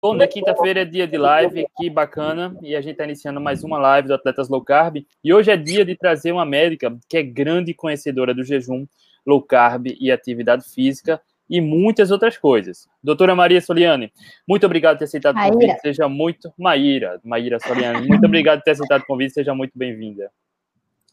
Toda 0.00 0.28
quinta-feira 0.28 0.82
é 0.82 0.84
dia 0.84 1.08
de 1.08 1.18
live, 1.18 1.66
que 1.76 1.90
bacana. 1.90 2.56
E 2.62 2.76
a 2.76 2.80
gente 2.80 2.92
está 2.92 3.04
iniciando 3.04 3.40
mais 3.40 3.64
uma 3.64 3.78
live 3.78 4.06
do 4.06 4.14
Atletas 4.14 4.48
Low 4.48 4.62
Carb. 4.62 5.04
E 5.24 5.34
hoje 5.34 5.50
é 5.50 5.56
dia 5.56 5.84
de 5.84 5.96
trazer 5.96 6.30
uma 6.30 6.44
médica 6.44 6.96
que 7.08 7.16
é 7.16 7.22
grande 7.22 7.74
conhecedora 7.74 8.32
do 8.32 8.44
jejum, 8.44 8.86
low 9.26 9.42
carb 9.42 9.88
e 10.00 10.10
atividade 10.10 10.64
física 10.72 11.20
e 11.50 11.60
muitas 11.60 12.10
outras 12.10 12.38
coisas. 12.38 12.86
Doutora 13.02 13.34
Maria 13.34 13.60
Soliane, 13.60 14.12
muito 14.46 14.64
obrigado 14.66 14.94
por 14.94 14.98
ter 15.00 15.04
aceitado 15.06 15.36
o 15.36 15.50
convite. 15.50 15.80
Seja 15.80 16.08
muito. 16.08 16.52
Maíra, 16.56 17.20
Maíra 17.24 17.58
Soliane, 17.58 18.06
muito 18.06 18.24
obrigado 18.24 18.58
por 18.58 18.64
ter 18.64 18.70
aceitado 18.72 19.02
o 19.02 19.06
convite. 19.06 19.34
Seja 19.34 19.54
muito 19.54 19.72
bem-vinda. 19.74 20.30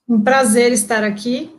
Um 0.08 0.22
prazer 0.22 0.72
estar 0.72 1.04
aqui. 1.04 1.52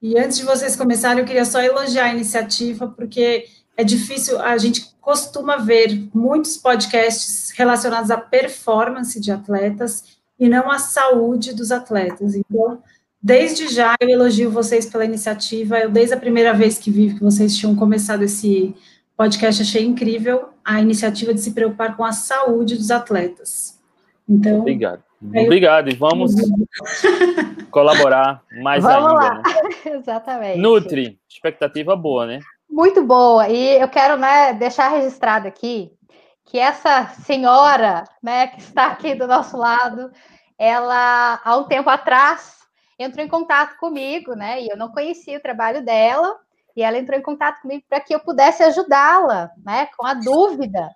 E 0.00 0.18
antes 0.18 0.38
de 0.38 0.44
vocês 0.44 0.74
começarem, 0.74 1.20
eu 1.20 1.26
queria 1.26 1.44
só 1.44 1.60
elogiar 1.60 2.06
a 2.06 2.14
iniciativa, 2.14 2.88
porque 2.88 3.46
é 3.76 3.84
difícil, 3.84 4.40
a 4.40 4.56
gente 4.58 4.92
costuma 5.00 5.56
ver 5.56 6.08
muitos 6.14 6.56
podcasts 6.56 7.50
relacionados 7.56 8.10
à 8.10 8.16
performance 8.16 9.18
de 9.20 9.32
atletas 9.32 10.20
e 10.38 10.48
não 10.48 10.70
à 10.70 10.78
saúde 10.78 11.54
dos 11.54 11.72
atletas. 11.72 12.34
Então, 12.34 12.82
desde 13.20 13.68
já 13.68 13.94
eu 14.00 14.08
elogio 14.08 14.50
vocês 14.50 14.86
pela 14.86 15.04
iniciativa. 15.04 15.78
Eu 15.78 15.90
desde 15.90 16.14
a 16.14 16.18
primeira 16.18 16.52
vez 16.52 16.78
que 16.78 16.90
vi 16.90 17.14
que 17.14 17.20
vocês 17.20 17.56
tinham 17.56 17.74
começado 17.74 18.22
esse 18.22 18.74
podcast 19.16 19.62
achei 19.62 19.84
incrível 19.84 20.50
a 20.64 20.80
iniciativa 20.80 21.32
de 21.32 21.40
se 21.40 21.52
preocupar 21.52 21.96
com 21.96 22.04
a 22.04 22.12
saúde 22.12 22.76
dos 22.76 22.90
atletas. 22.90 23.80
Então, 24.28 24.60
obrigado. 24.60 25.02
Obrigado, 25.24 25.88
e 25.88 25.94
vamos 25.94 26.34
colaborar 27.70 28.42
mais 28.60 28.82
vamos 28.82 29.12
ainda. 29.12 29.14
Lá. 29.14 29.34
Né? 29.36 29.92
Exatamente. 29.96 30.58
Nutri, 30.58 31.18
expectativa 31.28 31.94
boa, 31.94 32.26
né? 32.26 32.40
Muito 32.72 33.04
boa. 33.04 33.50
E 33.50 33.82
eu 33.82 33.86
quero 33.86 34.16
né, 34.16 34.54
deixar 34.54 34.88
registrado 34.88 35.46
aqui 35.46 35.92
que 36.46 36.58
essa 36.58 37.06
senhora 37.22 38.04
né, 38.22 38.46
que 38.46 38.60
está 38.60 38.86
aqui 38.86 39.14
do 39.14 39.26
nosso 39.26 39.58
lado, 39.58 40.10
ela, 40.58 41.38
há 41.44 41.56
um 41.58 41.64
tempo 41.64 41.90
atrás, 41.90 42.60
entrou 42.98 43.22
em 43.22 43.28
contato 43.28 43.76
comigo, 43.76 44.34
né? 44.34 44.62
E 44.62 44.68
eu 44.68 44.76
não 44.76 44.90
conhecia 44.90 45.36
o 45.36 45.42
trabalho 45.42 45.84
dela, 45.84 46.34
e 46.74 46.82
ela 46.82 46.96
entrou 46.96 47.18
em 47.18 47.22
contato 47.22 47.60
comigo 47.60 47.84
para 47.86 48.00
que 48.00 48.14
eu 48.14 48.20
pudesse 48.20 48.62
ajudá-la, 48.62 49.50
né? 49.62 49.88
Com 49.94 50.06
a 50.06 50.14
dúvida. 50.14 50.88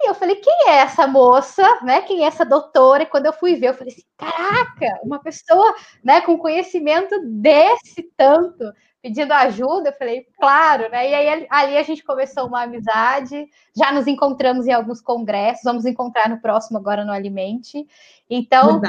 E 0.00 0.08
eu 0.08 0.14
falei, 0.14 0.36
quem 0.36 0.68
é 0.68 0.76
essa 0.76 1.06
moça, 1.08 1.62
né? 1.82 2.02
Quem 2.02 2.22
é 2.22 2.26
essa 2.28 2.44
doutora? 2.44 3.02
E 3.02 3.06
quando 3.06 3.26
eu 3.26 3.32
fui 3.32 3.56
ver, 3.56 3.70
eu 3.70 3.74
falei 3.74 3.92
assim, 3.92 4.04
caraca, 4.16 5.00
uma 5.02 5.18
pessoa, 5.18 5.74
né, 6.04 6.20
com 6.20 6.38
conhecimento 6.38 7.20
desse 7.24 8.04
tanto, 8.16 8.72
pedindo 9.02 9.32
ajuda, 9.32 9.88
eu 9.88 9.94
falei, 9.94 10.26
claro, 10.38 10.88
né? 10.90 11.10
E 11.10 11.14
aí 11.14 11.46
ali 11.50 11.76
a 11.76 11.82
gente 11.82 12.04
começou 12.04 12.46
uma 12.46 12.62
amizade, 12.62 13.48
já 13.76 13.90
nos 13.90 14.06
encontramos 14.06 14.66
em 14.66 14.72
alguns 14.72 15.00
congressos, 15.00 15.64
vamos 15.64 15.84
encontrar 15.84 16.28
no 16.28 16.40
próximo 16.40 16.78
agora 16.78 17.04
no 17.04 17.12
Alimente. 17.12 17.84
Então, 18.30 18.80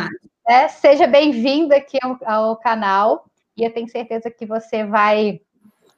né, 0.47 0.67
seja 0.67 1.07
bem-vindo 1.07 1.73
aqui 1.73 1.97
ao, 2.03 2.17
ao, 2.25 2.57
canal, 2.57 3.25
e 3.57 3.63
eu 3.63 3.73
tenho 3.73 3.89
certeza 3.89 4.29
que 4.29 4.45
você 4.45 4.85
vai 4.85 5.41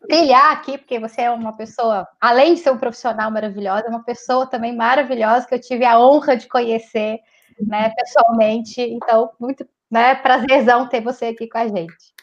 brilhar 0.07 0.51
aqui, 0.51 0.77
porque 0.77 0.99
você 0.99 1.21
é 1.21 1.31
uma 1.31 1.53
pessoa, 1.53 2.07
além 2.19 2.55
de 2.55 2.61
ser 2.61 2.71
um 2.71 2.77
profissional 2.77 3.29
maravilhosa, 3.31 3.85
é 3.87 3.89
uma 3.89 4.03
pessoa 4.03 4.47
também 4.47 4.75
maravilhosa 4.75 5.47
que 5.47 5.55
eu 5.55 5.61
tive 5.61 5.85
a 5.85 5.99
honra 5.99 6.35
de 6.35 6.47
conhecer, 6.47 7.19
né, 7.59 7.89
pessoalmente. 7.89 8.81
Então, 8.81 9.31
muito, 9.39 9.67
né, 9.89 10.15
prazerzão 10.15 10.87
ter 10.87 11.01
você 11.01 11.25
aqui 11.25 11.47
com 11.47 11.57
a 11.57 11.67
gente. 11.67 12.13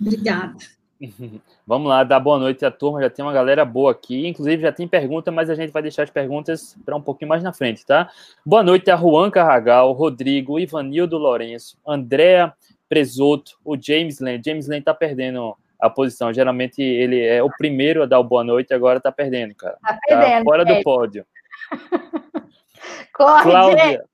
Obrigada. 0.00 0.54
Vamos 1.66 1.88
lá, 1.88 2.04
dar 2.04 2.20
boa 2.20 2.38
noite 2.38 2.64
à 2.64 2.70
turma. 2.70 3.00
Já 3.02 3.10
tem 3.10 3.24
uma 3.24 3.32
galera 3.32 3.64
boa 3.64 3.92
aqui. 3.92 4.26
Inclusive, 4.26 4.62
já 4.62 4.72
tem 4.72 4.86
pergunta, 4.86 5.30
mas 5.30 5.50
a 5.50 5.54
gente 5.54 5.72
vai 5.72 5.82
deixar 5.82 6.04
as 6.04 6.10
perguntas 6.10 6.76
para 6.84 6.96
um 6.96 7.00
pouquinho 7.00 7.28
mais 7.28 7.42
na 7.42 7.52
frente, 7.52 7.84
tá? 7.84 8.10
Boa 8.44 8.62
noite 8.62 8.90
a 8.90 8.96
Juan 8.96 9.30
Carragal, 9.30 9.92
Rodrigo, 9.92 10.58
Ivanildo 10.58 11.18
Lourenço, 11.18 11.76
Andréa 11.86 12.52
Presoto, 12.88 13.58
o 13.64 13.76
James 13.80 14.20
Lane. 14.20 14.42
James 14.44 14.68
Lane 14.68 14.82
tá 14.82 14.94
perdendo 14.94 15.56
a 15.82 15.90
posição. 15.90 16.32
Geralmente 16.32 16.80
ele 16.80 17.20
é 17.20 17.42
o 17.42 17.50
primeiro 17.50 18.04
a 18.04 18.06
dar 18.06 18.20
o 18.20 18.24
boa 18.24 18.44
noite, 18.44 18.72
agora 18.72 19.00
tá 19.00 19.10
perdendo, 19.10 19.52
cara. 19.56 19.76
Tá, 19.82 19.94
tá 19.94 19.98
perdendo, 20.06 20.38
tá 20.38 20.44
fora 20.44 20.62
é. 20.62 20.64
do 20.64 20.82
pódio. 20.84 21.26
Corre, 23.12 23.42
Cláudia, 23.42 24.04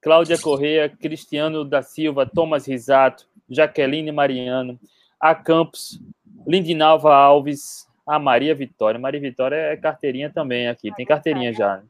Cláudia 0.00 0.38
Correia, 0.38 0.88
Cristiano 0.88 1.64
da 1.64 1.82
Silva, 1.82 2.26
Thomas 2.26 2.66
Risato, 2.66 3.26
Jaqueline 3.48 4.10
Mariano, 4.10 4.80
a 5.20 5.34
Campos, 5.34 6.00
Lindinalva 6.46 7.14
Alves, 7.14 7.86
a 8.06 8.18
Maria 8.18 8.54
Vitória. 8.54 8.98
Maria 8.98 9.20
Vitória 9.20 9.56
é 9.56 9.76
carteirinha 9.76 10.30
também 10.30 10.66
aqui, 10.66 10.90
tem 10.94 11.04
carteirinha 11.04 11.52
já. 11.52 11.76
Né? 11.76 11.82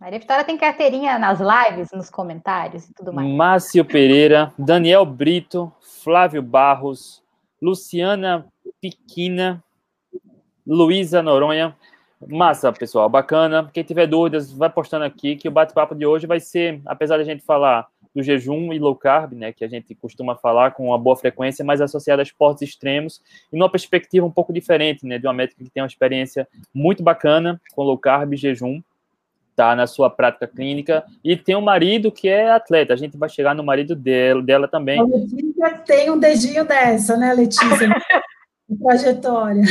Maria 0.00 0.18
Vitória 0.18 0.44
tem 0.44 0.56
carteirinha 0.56 1.18
nas 1.18 1.40
lives, 1.40 1.90
nos 1.92 2.08
comentários 2.08 2.88
e 2.88 2.94
tudo 2.94 3.12
mais. 3.12 3.28
Márcio 3.28 3.84
Pereira, 3.84 4.52
Daniel 4.56 5.04
Brito, 5.04 5.72
Flávio 5.80 6.42
Barros, 6.42 7.22
Luciana 7.60 8.46
Piquina, 8.80 9.62
Luísa 10.66 11.22
Noronha. 11.22 11.76
Massa, 12.28 12.72
pessoal, 12.72 13.08
bacana. 13.08 13.70
Quem 13.72 13.82
tiver 13.82 14.06
dúvidas, 14.06 14.52
vai 14.52 14.70
postando 14.70 15.04
aqui 15.04 15.36
que 15.36 15.48
o 15.48 15.50
bate-papo 15.50 15.94
de 15.94 16.04
hoje 16.04 16.26
vai 16.26 16.40
ser, 16.40 16.80
apesar 16.84 17.16
de 17.16 17.22
a 17.22 17.26
gente 17.26 17.42
falar 17.42 17.88
do 18.14 18.22
jejum 18.22 18.72
e 18.72 18.78
low 18.78 18.94
carb, 18.94 19.32
né, 19.34 19.52
que 19.52 19.64
a 19.64 19.68
gente 19.68 19.94
costuma 19.94 20.34
falar 20.34 20.72
com 20.72 20.88
uma 20.88 20.98
boa 20.98 21.16
frequência, 21.16 21.64
mas 21.64 21.80
associado 21.80 22.20
a 22.20 22.22
esportes 22.22 22.68
extremos 22.68 23.22
e 23.52 23.56
numa 23.56 23.70
perspectiva 23.70 24.26
um 24.26 24.30
pouco 24.30 24.52
diferente, 24.52 25.06
né, 25.06 25.18
de 25.18 25.26
uma 25.26 25.32
médica 25.32 25.62
que 25.62 25.70
tem 25.70 25.82
uma 25.82 25.86
experiência 25.86 26.48
muito 26.74 27.02
bacana 27.02 27.60
com 27.74 27.82
low 27.82 27.96
carb 27.96 28.34
e 28.34 28.36
jejum, 28.36 28.82
tá 29.54 29.76
na 29.76 29.86
sua 29.86 30.10
prática 30.10 30.46
clínica 30.46 31.04
e 31.22 31.36
tem 31.36 31.54
um 31.54 31.60
marido 31.60 32.10
que 32.10 32.28
é 32.28 32.50
atleta. 32.50 32.94
A 32.94 32.96
gente 32.96 33.16
vai 33.16 33.28
chegar 33.28 33.54
no 33.54 33.62
marido 33.62 33.94
dela, 33.94 34.42
dela 34.42 34.66
também. 34.66 34.98
A 34.98 35.04
Letícia 35.04 35.70
tem 35.86 36.10
um 36.10 36.18
dedinho 36.18 36.64
dessa, 36.64 37.16
né, 37.16 37.32
Letícia? 37.34 37.88
trajetória. 38.76 39.62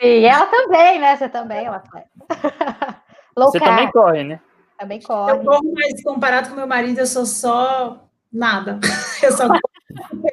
E 0.00 0.24
ela 0.24 0.46
também, 0.46 1.00
né? 1.00 1.16
Você 1.16 1.28
também 1.28 1.66
é 1.66 1.68
atleta. 1.68 2.08
Você 3.36 3.58
também 3.58 3.90
corre, 3.90 4.24
né? 4.24 4.40
Também 4.78 5.00
corre. 5.00 5.32
Eu 5.32 5.44
corro, 5.44 5.72
mas 5.74 6.02
comparado 6.02 6.50
com 6.50 6.56
meu 6.56 6.66
marido, 6.66 6.98
eu 6.98 7.06
sou 7.06 7.24
só 7.24 8.04
nada. 8.32 8.78
Eu 9.22 9.32
só 9.32 9.46
corro 9.46 9.60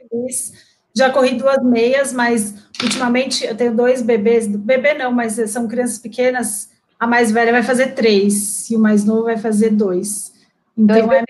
feliz. 0.09 0.69
Já 0.95 1.11
corri 1.11 1.35
duas 1.37 1.61
meias, 1.63 2.11
mas 2.11 2.67
ultimamente 2.81 3.45
eu 3.45 3.55
tenho 3.55 3.75
dois 3.75 4.01
bebês. 4.01 4.47
Bebê 4.47 4.95
não, 4.95 5.11
mas 5.11 5.33
são 5.49 5.67
crianças 5.67 5.99
pequenas. 5.99 6.71
A 6.99 7.05
mais 7.05 7.31
velha 7.31 7.51
vai 7.51 7.61
fazer 7.63 7.93
três 7.93 8.69
e 8.69 8.75
o 8.75 8.79
mais 8.79 9.05
novo 9.05 9.25
vai 9.25 9.37
fazer 9.37 9.69
dois. 9.69 10.33
Então 10.75 11.07
dois 11.07 11.21
é, 11.21 11.25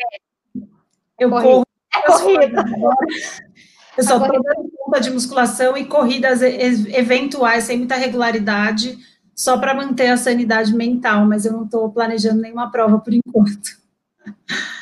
eu 1.20 1.30
corro. 1.30 1.44
corro. 1.44 1.66
É 1.94 2.02
corrida. 2.02 2.66
Eu 4.00 4.04
só 4.04 4.18
estou 4.18 4.42
dando 4.42 4.72
conta 4.78 5.02
de 5.02 5.12
musculação 5.12 5.78
e 5.78 5.84
corridas 5.84 6.42
eventuais, 6.42 7.66
sem 7.66 7.80
muita 7.80 7.96
regularidade 7.96 8.98
só 9.36 9.58
para 9.58 9.74
manter 9.74 10.08
a 10.08 10.16
sanidade 10.16 10.74
mental, 10.74 11.26
mas 11.26 11.46
eu 11.46 11.52
não 11.52 11.66
estou 11.66 11.92
planejando 11.92 12.42
nenhuma 12.42 12.72
prova 12.72 12.98
por 13.00 13.14
enquanto. 13.14 13.78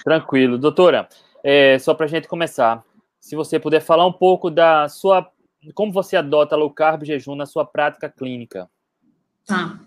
Tranquilo. 0.04 0.58
Doutora, 0.60 1.10
é, 1.44 1.80
só 1.80 1.96
para 1.96 2.06
a 2.06 2.10
gente 2.10 2.28
começar, 2.28 2.84
se 3.20 3.36
você 3.36 3.60
puder 3.60 3.82
falar 3.82 4.06
um 4.06 4.14
pouco 4.14 4.52
da 4.52 4.88
sua. 4.88 5.28
Como 5.74 5.92
você 5.92 6.16
adota 6.16 6.56
low 6.56 6.70
carb 6.70 7.04
jejum 7.04 7.36
na 7.36 7.48
sua 7.48 7.66
prática 7.66 8.08
clínica? 8.08 8.70
Tá. 9.48 9.80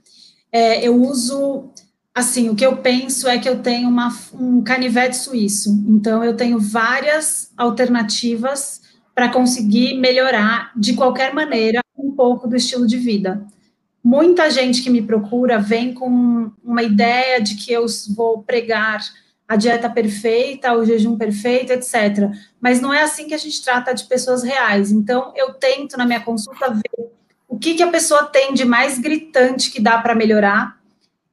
É, 0.51 0.85
eu 0.85 1.01
uso. 1.01 1.71
Assim, 2.13 2.49
o 2.49 2.57
que 2.57 2.67
eu 2.67 2.77
penso 2.79 3.29
é 3.29 3.39
que 3.39 3.49
eu 3.49 3.63
tenho 3.63 3.89
uma, 3.89 4.09
um 4.35 4.63
canivete 4.63 5.17
suíço. 5.17 5.71
Então, 5.89 6.25
eu 6.25 6.37
tenho 6.37 6.59
várias 6.59 7.53
alternativas 7.57 8.80
para 9.21 9.29
conseguir 9.29 9.99
melhorar, 9.99 10.73
de 10.75 10.95
qualquer 10.95 11.35
maneira, 11.35 11.81
um 11.95 12.11
pouco 12.11 12.49
do 12.49 12.57
estilo 12.57 12.87
de 12.87 12.97
vida 12.97 13.47
muita 14.03 14.51
gente 14.51 14.83
que 14.83 14.89
me 14.91 15.03
procura 15.03 15.59
vem 15.59 15.93
com 15.93 16.51
uma 16.65 16.83
ideia 16.83 17.39
de 17.39 17.55
que 17.55 17.71
eu 17.71 17.85
vou 18.17 18.43
pregar 18.43 18.99
a 19.47 19.57
dieta 19.57 19.91
perfeita, 19.91 20.73
o 20.73 20.87
jejum 20.87 21.19
perfeito, 21.19 21.71
etc. 21.73 22.31
Mas 22.59 22.81
não 22.81 22.95
é 22.95 23.03
assim 23.03 23.27
que 23.27 23.35
a 23.35 23.39
gente 23.39 23.63
trata 23.63 23.93
de 23.93 24.05
pessoas 24.05 24.43
reais. 24.43 24.91
Então, 24.91 25.35
eu 25.37 25.53
tento, 25.53 25.99
na 25.99 26.07
minha 26.07 26.21
consulta, 26.21 26.71
ver 26.71 27.11
o 27.47 27.59
que, 27.59 27.75
que 27.75 27.83
a 27.83 27.91
pessoa 27.91 28.25
tem 28.25 28.55
de 28.55 28.65
mais 28.65 28.99
gritante 28.99 29.71
que 29.71 29.83
dá 29.83 29.99
para 29.99 30.15
melhorar. 30.15 30.80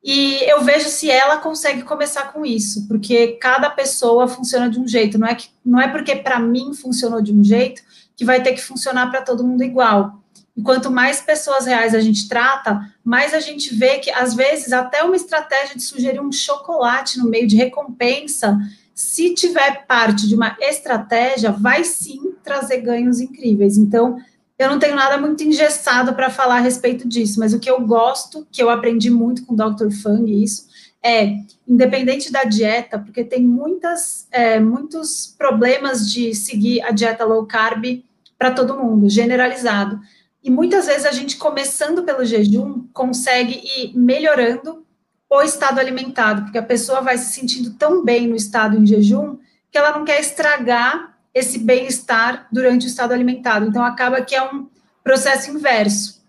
E 0.07 0.50
eu 0.50 0.63
vejo 0.63 0.88
se 0.88 1.12
ela 1.12 1.36
consegue 1.36 1.81
começar 1.81 2.31
com 2.31 2.45
isso, 2.45 2.88
porque 2.88 3.33
cada 3.42 3.69
pessoa 3.69 4.25
funciona 4.25 4.69
de 4.69 4.80
um 4.80 4.88
jeito. 4.88 5.19
Não 5.19 5.27
é, 5.27 5.36
que, 5.36 5.50
não 5.65 5.81
é 5.81 5.89
porque 5.89 6.15
para 6.15 6.39
mim 6.39 6.74
funcionou 6.74 7.21
de 7.21 7.33
um 7.33 7.44
jeito 7.44 7.81
que 8.15 8.24
vai 8.24 8.42
ter 8.42 8.54
que 8.54 8.63
funcionar 8.63 9.12
para 9.12 9.21
todo 9.21 9.44
mundo 9.44 9.65
igual. 9.65 10.24
E 10.56 10.62
quanto 10.62 10.89
mais 10.89 11.19
pessoas 11.19 11.65
reais 11.65 11.94
a 11.94 12.00
gente 12.00 12.30
trata, 12.30 12.89
mais 13.04 13.33
a 13.33 13.42
gente 13.42 13.75
vê 13.75 14.00
que, 14.00 14.09
às 14.09 14.33
vezes, 14.33 14.71
até 14.71 15.04
uma 15.04 15.18
estratégia 15.18 15.75
de 15.75 15.83
sugerir 15.83 16.21
um 16.21 16.31
chocolate 16.31 17.19
no 17.19 17.30
meio 17.30 17.45
de 17.45 17.57
recompensa, 17.57 18.57
se 18.95 19.33
tiver 19.33 19.86
parte 19.88 20.25
de 20.25 20.36
uma 20.36 20.56
estratégia, 20.62 21.51
vai 21.51 21.83
sim 21.83 22.33
trazer 22.42 22.77
ganhos 22.77 23.19
incríveis. 23.19 23.77
Então, 23.77 24.18
eu 24.57 24.69
não 24.69 24.80
tenho 24.80 24.95
nada 24.95 25.18
muito 25.18 25.44
engessado 25.44 26.13
para 26.13 26.30
falar 26.30 26.57
a 26.57 26.62
respeito 26.62 27.07
disso, 27.07 27.39
mas 27.39 27.54
o 27.54 27.59
que 27.59 27.69
eu 27.69 27.80
gosto, 27.81 28.48
que 28.51 28.62
eu 28.62 28.69
aprendi 28.69 29.09
muito 29.09 29.45
com 29.45 29.54
o 29.54 29.57
Dr. 29.57 29.92
Fang, 29.92 30.44
isso, 30.44 30.68
é, 31.04 31.38
independente 31.68 32.31
da 32.31 32.44
dieta, 32.44 32.98
porque 32.98 33.24
tem 33.24 33.44
muitas, 33.44 34.27
é, 34.31 34.59
muitos 34.59 35.33
problemas 35.38 36.12
de 36.12 36.33
seguir 36.33 36.81
a 36.81 36.92
dieta 36.92 37.24
low 37.24 37.45
carb 37.45 38.04
para 38.38 38.51
todo 38.51 38.77
mundo, 38.77 39.09
generalizado. 39.09 40.00
E 40.44 40.50
muitas 40.50 40.86
vezes 40.88 41.06
a 41.06 41.12
gente, 41.12 41.38
começando 41.38 42.03
pelo 42.03 42.25
jejum, 42.25 42.86
consegue 42.94 43.62
ir 43.77 43.98
melhorando 43.98 44.86
o 45.30 45.42
estado 45.42 45.80
alimentado, 45.80 46.44
porque 46.44 46.57
a 46.57 46.63
pessoa 46.63 47.01
vai 47.01 47.18
se 47.18 47.33
sentindo 47.33 47.74
tão 47.74 48.03
bem 48.03 48.27
no 48.27 48.36
estado 48.36 48.77
em 48.77 48.86
jejum 48.86 49.38
que 49.69 49.77
ela 49.77 49.98
não 49.98 50.06
quer 50.06 50.19
estragar 50.19 51.17
esse 51.38 51.60
bem-estar 51.60 52.48
durante 52.51 52.86
o 52.86 52.89
estado 52.89 53.13
alimentado. 53.13 53.66
Então, 53.66 53.84
acaba 53.84 54.22
que 54.22 54.36
é 54.36 54.44
um 54.44 54.68
processo 55.04 55.51
inverso. 55.51 56.22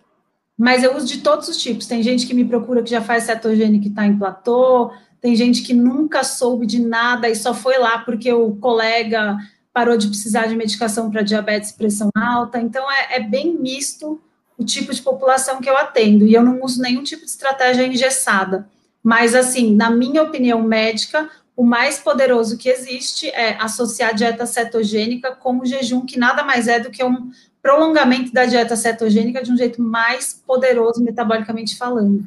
Mas 0.56 0.82
eu 0.82 0.96
uso 0.96 1.06
de 1.06 1.18
todos 1.18 1.48
os 1.48 1.56
tipos. 1.56 1.86
Tem 1.86 2.02
gente 2.02 2.26
que 2.26 2.34
me 2.34 2.44
procura 2.44 2.82
que 2.82 2.90
já 2.90 3.00
faz 3.00 3.24
cetogênico 3.24 3.84
que 3.84 3.90
está 3.90 4.04
em 4.04 4.18
platô, 4.18 4.90
tem 5.20 5.34
gente 5.34 5.62
que 5.62 5.74
nunca 5.74 6.22
soube 6.22 6.66
de 6.66 6.80
nada 6.80 7.28
e 7.28 7.34
só 7.34 7.52
foi 7.52 7.78
lá 7.78 7.98
porque 7.98 8.32
o 8.32 8.54
colega 8.56 9.36
parou 9.72 9.96
de 9.96 10.08
precisar 10.08 10.46
de 10.46 10.56
medicação 10.56 11.10
para 11.10 11.22
diabetes 11.22 11.70
e 11.70 11.74
pressão 11.76 12.10
alta. 12.16 12.60
Então, 12.60 12.90
é, 12.90 13.16
é, 13.16 13.20
bem 13.20 13.54
misto 13.54 14.20
o 14.56 14.64
tipo 14.64 14.92
de 14.92 15.00
população 15.00 15.60
que 15.60 15.70
eu 15.70 15.76
atendo. 15.76 16.26
E 16.26 16.34
eu 16.34 16.42
não 16.42 16.60
uso 16.62 16.82
nenhum 16.82 17.02
tipo 17.02 17.24
de 17.24 17.30
estratégia 17.30 17.86
engessada. 17.86 18.68
Mas, 19.02 19.34
assim, 19.34 19.74
na 19.74 19.90
minha 19.90 20.22
opinião 20.22 20.62
médica, 20.62 21.30
o 21.58 21.64
mais 21.64 21.98
poderoso 21.98 22.56
que 22.56 22.68
existe 22.68 23.28
é 23.30 23.60
associar 23.60 24.10
a 24.10 24.12
dieta 24.12 24.46
cetogênica 24.46 25.34
com 25.34 25.58
o 25.58 25.66
jejum, 25.66 26.06
que 26.06 26.16
nada 26.16 26.44
mais 26.44 26.68
é 26.68 26.78
do 26.78 26.88
que 26.88 27.02
um 27.02 27.32
prolongamento 27.60 28.32
da 28.32 28.46
dieta 28.46 28.76
cetogênica 28.76 29.42
de 29.42 29.50
um 29.50 29.56
jeito 29.56 29.82
mais 29.82 30.40
poderoso 30.46 31.02
metabolicamente 31.02 31.76
falando. 31.76 32.20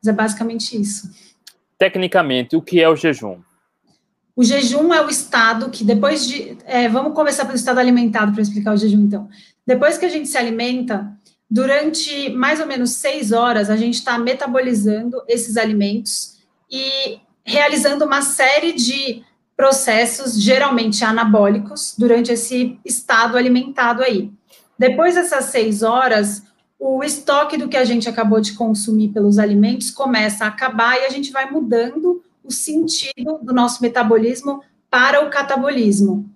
Mas 0.00 0.08
é 0.08 0.12
basicamente 0.12 0.80
isso. 0.80 1.10
Tecnicamente, 1.76 2.54
o 2.54 2.62
que 2.62 2.80
é 2.80 2.88
o 2.88 2.94
jejum? 2.94 3.40
O 4.36 4.44
jejum 4.44 4.94
é 4.94 5.04
o 5.04 5.10
estado 5.10 5.68
que 5.68 5.82
depois 5.82 6.24
de. 6.24 6.56
É, 6.64 6.88
vamos 6.88 7.12
começar 7.12 7.44
pelo 7.44 7.56
estado 7.56 7.80
alimentado 7.80 8.30
para 8.30 8.42
explicar 8.42 8.72
o 8.72 8.76
jejum, 8.76 9.00
então. 9.00 9.28
Depois 9.66 9.98
que 9.98 10.06
a 10.06 10.08
gente 10.08 10.28
se 10.28 10.38
alimenta, 10.38 11.12
durante 11.50 12.30
mais 12.30 12.60
ou 12.60 12.68
menos 12.68 12.90
seis 12.90 13.32
horas, 13.32 13.68
a 13.68 13.76
gente 13.76 13.94
está 13.94 14.16
metabolizando 14.16 15.20
esses 15.26 15.56
alimentos 15.56 16.36
e 16.70 17.18
realizando 17.46 18.04
uma 18.04 18.22
série 18.22 18.72
de 18.72 19.22
processos, 19.56 20.38
geralmente 20.38 21.04
anabólicos, 21.04 21.94
durante 21.96 22.32
esse 22.32 22.78
estado 22.84 23.36
alimentado 23.36 24.02
aí. 24.02 24.30
Depois 24.78 25.14
dessas 25.14 25.46
seis 25.46 25.82
horas, 25.82 26.42
o 26.78 27.02
estoque 27.02 27.56
do 27.56 27.68
que 27.68 27.76
a 27.76 27.84
gente 27.84 28.08
acabou 28.08 28.40
de 28.40 28.52
consumir 28.52 29.08
pelos 29.08 29.38
alimentos 29.38 29.90
começa 29.90 30.44
a 30.44 30.48
acabar 30.48 30.96
e 30.98 31.06
a 31.06 31.08
gente 31.08 31.32
vai 31.32 31.50
mudando 31.50 32.22
o 32.44 32.50
sentido 32.50 33.38
do 33.40 33.54
nosso 33.54 33.80
metabolismo 33.80 34.62
para 34.90 35.24
o 35.24 35.30
catabolismo. 35.30 36.28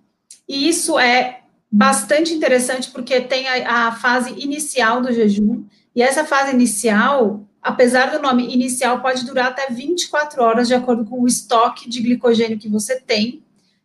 E 0.48 0.68
isso 0.68 0.98
é 0.98 1.40
bastante 1.70 2.32
interessante 2.32 2.90
porque 2.90 3.20
tem 3.20 3.46
a, 3.48 3.88
a 3.88 3.92
fase 3.92 4.32
inicial 4.38 5.02
do 5.02 5.12
jejum, 5.12 5.64
e 5.94 6.02
essa 6.02 6.24
fase 6.24 6.52
inicial 6.52 7.42
apesar 7.62 8.10
do 8.10 8.22
nome 8.22 8.52
inicial, 8.52 9.00
pode 9.00 9.24
durar 9.24 9.48
até 9.48 9.68
24 9.70 10.42
horas, 10.42 10.68
de 10.68 10.74
acordo 10.74 11.04
com 11.04 11.20
o 11.20 11.26
estoque 11.26 11.88
de 11.88 12.00
glicogênio 12.00 12.58
que 12.58 12.68
você 12.68 13.00
tem, 13.00 13.42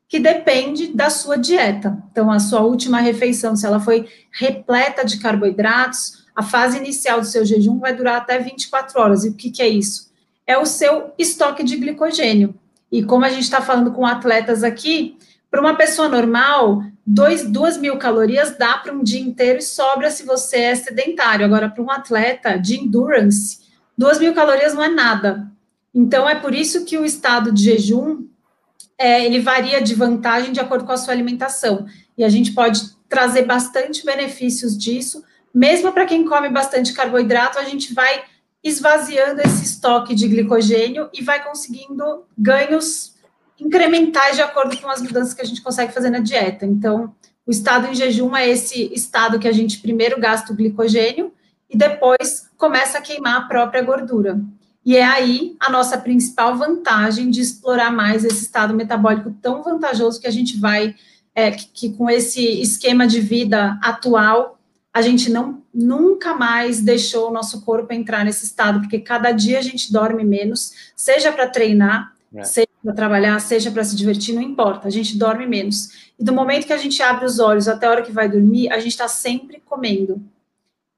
que 0.07 0.19
depende 0.19 0.87
da 0.87 1.09
sua 1.09 1.37
dieta. 1.37 2.01
Então, 2.11 2.31
a 2.31 2.39
sua 2.39 2.61
última 2.61 2.99
refeição, 2.99 3.55
se 3.55 3.65
ela 3.65 3.79
foi 3.79 4.07
repleta 4.31 5.03
de 5.03 5.19
carboidratos, 5.19 6.25
a 6.35 6.43
fase 6.43 6.77
inicial 6.77 7.19
do 7.19 7.25
seu 7.25 7.45
jejum 7.45 7.79
vai 7.79 7.95
durar 7.95 8.17
até 8.17 8.37
24 8.37 8.99
horas. 9.01 9.25
E 9.25 9.29
o 9.29 9.33
que, 9.33 9.49
que 9.49 9.61
é 9.61 9.67
isso? 9.67 10.11
É 10.45 10.57
o 10.57 10.65
seu 10.65 11.13
estoque 11.17 11.63
de 11.63 11.77
glicogênio. 11.77 12.53
E 12.91 13.03
como 13.03 13.25
a 13.25 13.29
gente 13.29 13.43
está 13.43 13.61
falando 13.61 13.91
com 13.91 14.05
atletas 14.05 14.63
aqui, 14.63 15.17
para 15.49 15.61
uma 15.61 15.75
pessoa 15.75 16.07
normal, 16.07 16.83
dois, 17.05 17.49
duas 17.49 17.77
mil 17.77 17.97
calorias 17.97 18.57
dá 18.57 18.77
para 18.77 18.93
um 18.93 19.01
dia 19.01 19.19
inteiro 19.19 19.59
e 19.59 19.63
sobra 19.63 20.11
se 20.11 20.23
você 20.23 20.57
é 20.57 20.75
sedentário. 20.75 21.45
Agora, 21.45 21.69
para 21.69 21.83
um 21.83 21.89
atleta 21.89 22.57
de 22.57 22.79
endurance, 22.79 23.64
duas 23.97 24.19
mil 24.19 24.33
calorias 24.33 24.73
não 24.73 24.83
é 24.83 24.89
nada. 24.89 25.51
Então, 25.93 26.27
é 26.27 26.35
por 26.35 26.53
isso 26.53 26.83
que 26.85 26.97
o 26.97 27.05
estado 27.05 27.51
de 27.51 27.63
jejum, 27.63 28.25
é, 28.97 29.25
ele 29.25 29.39
varia 29.39 29.81
de 29.81 29.95
vantagem 29.95 30.51
de 30.51 30.59
acordo 30.59 30.85
com 30.85 30.91
a 30.91 30.97
sua 30.97 31.13
alimentação. 31.13 31.85
E 32.17 32.23
a 32.23 32.29
gente 32.29 32.53
pode 32.53 32.95
trazer 33.07 33.43
bastante 33.43 34.05
benefícios 34.05 34.77
disso, 34.77 35.23
mesmo 35.53 35.93
para 35.93 36.05
quem 36.05 36.25
come 36.25 36.49
bastante 36.49 36.91
carboidrato, 36.91 37.57
a 37.57 37.63
gente 37.63 37.93
vai 37.93 38.25
esvaziando 38.61 39.39
esse 39.41 39.63
estoque 39.63 40.13
de 40.13 40.27
glicogênio 40.27 41.09
e 41.13 41.23
vai 41.23 41.41
conseguindo 41.41 42.25
ganhos 42.37 43.15
incrementais 43.57 44.35
de 44.35 44.41
acordo 44.41 44.75
com 44.81 44.89
as 44.89 45.01
mudanças 45.01 45.33
que 45.33 45.41
a 45.41 45.45
gente 45.45 45.61
consegue 45.61 45.93
fazer 45.93 46.09
na 46.09 46.19
dieta. 46.19 46.65
Então, 46.65 47.15
o 47.45 47.51
estado 47.51 47.87
em 47.87 47.95
jejum 47.95 48.35
é 48.35 48.49
esse 48.49 48.93
estado 48.93 49.39
que 49.39 49.47
a 49.47 49.51
gente 49.51 49.79
primeiro 49.79 50.19
gasta 50.19 50.51
o 50.51 50.55
glicogênio 50.55 51.31
e 51.69 51.77
depois 51.77 52.49
começa 52.57 52.97
a 52.97 53.01
queimar 53.01 53.37
a 53.37 53.47
própria 53.47 53.81
gordura. 53.81 54.39
E 54.85 54.95
é 54.95 55.03
aí 55.03 55.55
a 55.59 55.71
nossa 55.71 55.97
principal 55.97 56.55
vantagem 56.55 57.31
de 57.31 57.41
explorar 57.41 57.91
mais 57.91 58.23
esse 58.23 58.43
estado 58.43 58.73
metabólico 58.73 59.35
tão 59.41 59.63
vantajoso 59.63 60.21
que 60.21 60.27
a 60.27 60.31
gente 60.31 60.59
vai, 60.59 60.95
é, 61.33 61.49
que, 61.49 61.67
que, 61.67 61.89
com 61.93 62.07
esse 62.07 62.61
esquema 62.61 63.07
de 63.07 63.19
vida 63.19 63.79
atual, 63.81 64.59
a 64.93 65.01
gente 65.01 65.29
não 65.31 65.63
nunca 65.73 66.33
mais 66.35 66.79
deixou 66.79 67.29
o 67.29 67.33
nosso 67.33 67.61
corpo 67.65 67.91
entrar 67.91 68.23
nesse 68.23 68.45
estado, 68.45 68.79
porque 68.79 68.99
cada 68.99 69.31
dia 69.31 69.59
a 69.59 69.61
gente 69.61 69.91
dorme 69.91 70.23
menos, 70.23 70.71
seja 70.95 71.33
para 71.33 71.49
treinar, 71.49 72.13
é. 72.33 72.43
seja 72.43 72.69
para 72.81 72.93
trabalhar, 72.93 73.39
seja 73.39 73.71
para 73.71 73.83
se 73.83 73.95
divertir, 73.95 74.33
não 74.35 74.41
importa, 74.41 74.87
a 74.87 74.91
gente 74.91 75.17
dorme 75.17 75.47
menos. 75.47 76.11
E 76.17 76.23
do 76.23 76.31
momento 76.31 76.67
que 76.67 76.73
a 76.73 76.77
gente 76.77 77.01
abre 77.01 77.25
os 77.25 77.39
olhos 77.39 77.67
até 77.67 77.87
a 77.87 77.91
hora 77.91 78.01
que 78.03 78.11
vai 78.11 78.29
dormir, 78.29 78.71
a 78.71 78.77
gente 78.77 78.91
está 78.91 79.07
sempre 79.07 79.61
comendo. 79.65 80.21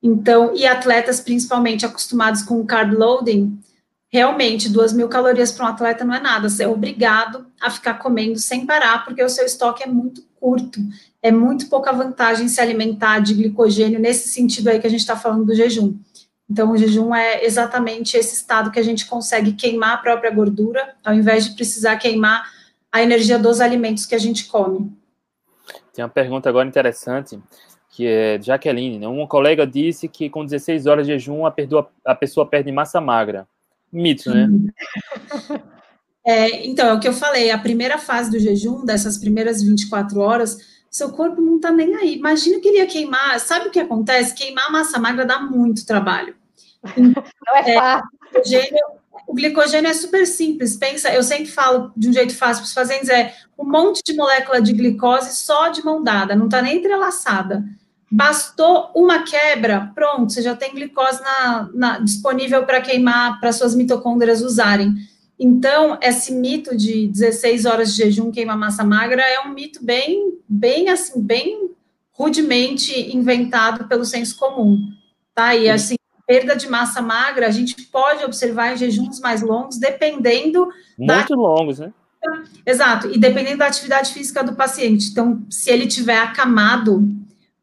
Então, 0.08 0.56
e 0.56 0.66
atletas 0.66 1.20
principalmente 1.20 1.86
acostumados 1.86 2.42
com 2.42 2.62
o 2.62 2.66
carb 2.66 2.94
loading, 2.94 3.60
realmente, 4.08 4.70
duas 4.70 4.94
mil 4.94 5.10
calorias 5.10 5.52
para 5.52 5.66
um 5.66 5.68
atleta 5.68 6.06
não 6.06 6.16
é 6.16 6.20
nada. 6.22 6.48
Você 6.48 6.64
é 6.64 6.68
obrigado 6.68 7.46
a 7.60 7.70
ficar 7.70 7.96
comendo 7.96 8.40
sem 8.40 8.66
parar, 8.66 9.04
porque 9.04 9.22
o 9.22 9.28
seu 9.28 9.46
estoque 9.46 9.84
é 9.84 9.86
muito 9.86 10.24
curto. 10.40 10.80
É 11.22 11.30
muito 11.30 11.68
pouca 11.68 11.92
vantagem 11.92 12.48
se 12.48 12.62
alimentar 12.62 13.20
de 13.20 13.34
glicogênio 13.34 14.00
nesse 14.00 14.30
sentido 14.30 14.70
aí 14.70 14.80
que 14.80 14.88
a 14.88 14.90
gente 14.90 15.02
está 15.02 15.18
falando 15.18 15.44
do 15.44 15.54
jejum. 15.54 15.98
Então, 16.50 16.72
o 16.72 16.78
jejum 16.78 17.14
é 17.14 17.44
exatamente 17.44 18.16
esse 18.16 18.34
estado 18.34 18.72
que 18.72 18.80
a 18.80 18.84
gente 18.84 19.06
consegue 19.08 19.52
queimar 19.52 19.96
a 19.96 19.98
própria 19.98 20.32
gordura, 20.32 20.96
ao 21.04 21.14
invés 21.14 21.44
de 21.44 21.56
precisar 21.56 21.98
queimar 21.98 22.50
a 22.90 23.04
energia 23.04 23.38
dos 23.38 23.60
alimentos 23.60 24.06
que 24.06 24.16
a 24.16 24.20
gente 24.20 24.46
come. 24.46 24.90
Tem 25.94 26.06
uma 26.06 26.10
pergunta 26.10 26.48
agora 26.48 26.66
interessante 26.66 27.38
que 27.98 28.06
é 28.06 28.40
Jaqueline, 28.40 29.00
né? 29.00 29.08
Uma 29.08 29.28
colega 29.28 29.66
disse 29.66 30.08
que 30.08 30.30
com 30.30 30.46
16 30.46 30.86
horas 30.86 31.08
de 31.08 31.14
jejum 31.14 31.48
a, 31.48 31.52
perdoa, 31.52 31.90
a 32.06 32.14
pessoa 32.14 32.46
perde 32.46 32.72
massa 32.72 33.02
magra. 33.02 33.48
Mito, 33.92 34.30
né? 34.30 34.48
É, 36.30 36.68
então, 36.68 36.90
é 36.90 36.94
o 36.94 37.00
que 37.00 37.08
eu 37.08 37.14
falei, 37.14 37.52
a 37.52 37.58
primeira 37.58 37.98
fase 37.98 38.30
do 38.30 38.38
jejum, 38.38 38.84
dessas 38.84 39.18
primeiras 39.18 39.64
24 39.64 40.20
horas, 40.20 40.58
seu 40.92 41.10
corpo 41.14 41.40
não 41.40 41.58
tá 41.58 41.72
nem 41.72 41.96
aí. 41.96 42.16
Imagina 42.16 42.60
que 42.60 42.68
ele 42.68 42.80
ia 42.80 42.86
queimar, 42.86 43.40
sabe 43.40 43.70
o 43.70 43.72
que 43.72 43.80
acontece? 43.80 44.36
Queimar 44.36 44.70
massa 44.70 45.00
magra 45.00 45.26
dá 45.26 45.40
muito 45.40 45.86
trabalho. 45.86 46.36
Não 46.98 47.56
é, 47.56 47.72
é 47.72 47.74
fácil. 47.76 48.10
O 48.10 48.34
glicogênio, 48.34 48.86
o 49.26 49.34
glicogênio 49.34 49.90
é 49.90 49.94
super 49.94 50.28
simples. 50.28 50.76
Pensa, 50.76 51.14
eu 51.14 51.24
sempre 51.24 51.46
falo 51.46 51.94
de 51.96 52.10
um 52.10 52.14
jeito 52.14 52.36
fácil 52.36 52.64
para 52.64 52.68
os 52.68 52.74
fazendeiros, 52.74 53.08
é 53.08 53.34
um 53.58 53.64
monte 53.64 54.04
de 54.04 54.14
molécula 54.14 54.62
de 54.62 54.74
glicose 54.74 55.34
só 55.34 55.70
de 55.70 55.82
mão 55.82 56.04
dada, 56.04 56.36
não 56.36 56.50
tá 56.50 56.62
nem 56.62 56.80
entrelaçada. 56.80 57.64
Bastou 58.10 58.90
uma 58.96 59.24
quebra, 59.24 59.92
pronto, 59.94 60.32
você 60.32 60.42
já 60.42 60.56
tem 60.56 60.74
glicose 60.74 61.22
na, 61.22 61.70
na, 61.74 62.00
disponível 62.00 62.66
para 62.66 62.80
queimar, 62.80 63.40
para 63.40 63.52
suas 63.52 63.76
mitocôndrias 63.76 64.42
usarem. 64.42 64.96
Então, 65.40 65.98
esse 66.02 66.32
mito 66.34 66.76
de 66.76 67.08
16 67.08 67.66
horas 67.66 67.94
de 67.94 68.04
jejum 68.04 68.32
queima 68.32 68.56
massa 68.56 68.84
magra 68.84 69.22
é 69.22 69.42
um 69.42 69.54
mito 69.54 69.84
bem, 69.84 70.40
bem 70.48 70.90
assim, 70.90 71.22
bem 71.22 71.70
rudemente 72.12 73.16
inventado 73.16 73.88
pelo 73.88 74.04
senso 74.04 74.38
comum, 74.38 74.80
tá? 75.36 75.54
E 75.54 75.70
assim, 75.70 75.96
perda 76.26 76.56
de 76.56 76.68
massa 76.68 77.02
magra, 77.02 77.48
a 77.48 77.52
gente 77.52 77.76
pode 77.84 78.26
observar 78.26 78.74
em 78.74 78.78
jejuns 78.78 79.20
mais 79.20 79.42
longos, 79.42 79.78
dependendo 79.78 80.68
muito 80.98 81.30
da... 81.30 81.36
longos, 81.36 81.80
né? 81.80 81.94
Exato, 82.66 83.10
e 83.14 83.18
dependendo 83.18 83.60
da 83.60 83.68
atividade 83.68 84.12
física 84.12 84.44
do 84.44 84.56
paciente. 84.56 85.10
Então, 85.12 85.46
se 85.50 85.70
ele 85.70 85.86
tiver 85.88 86.18
acamado, 86.18 87.08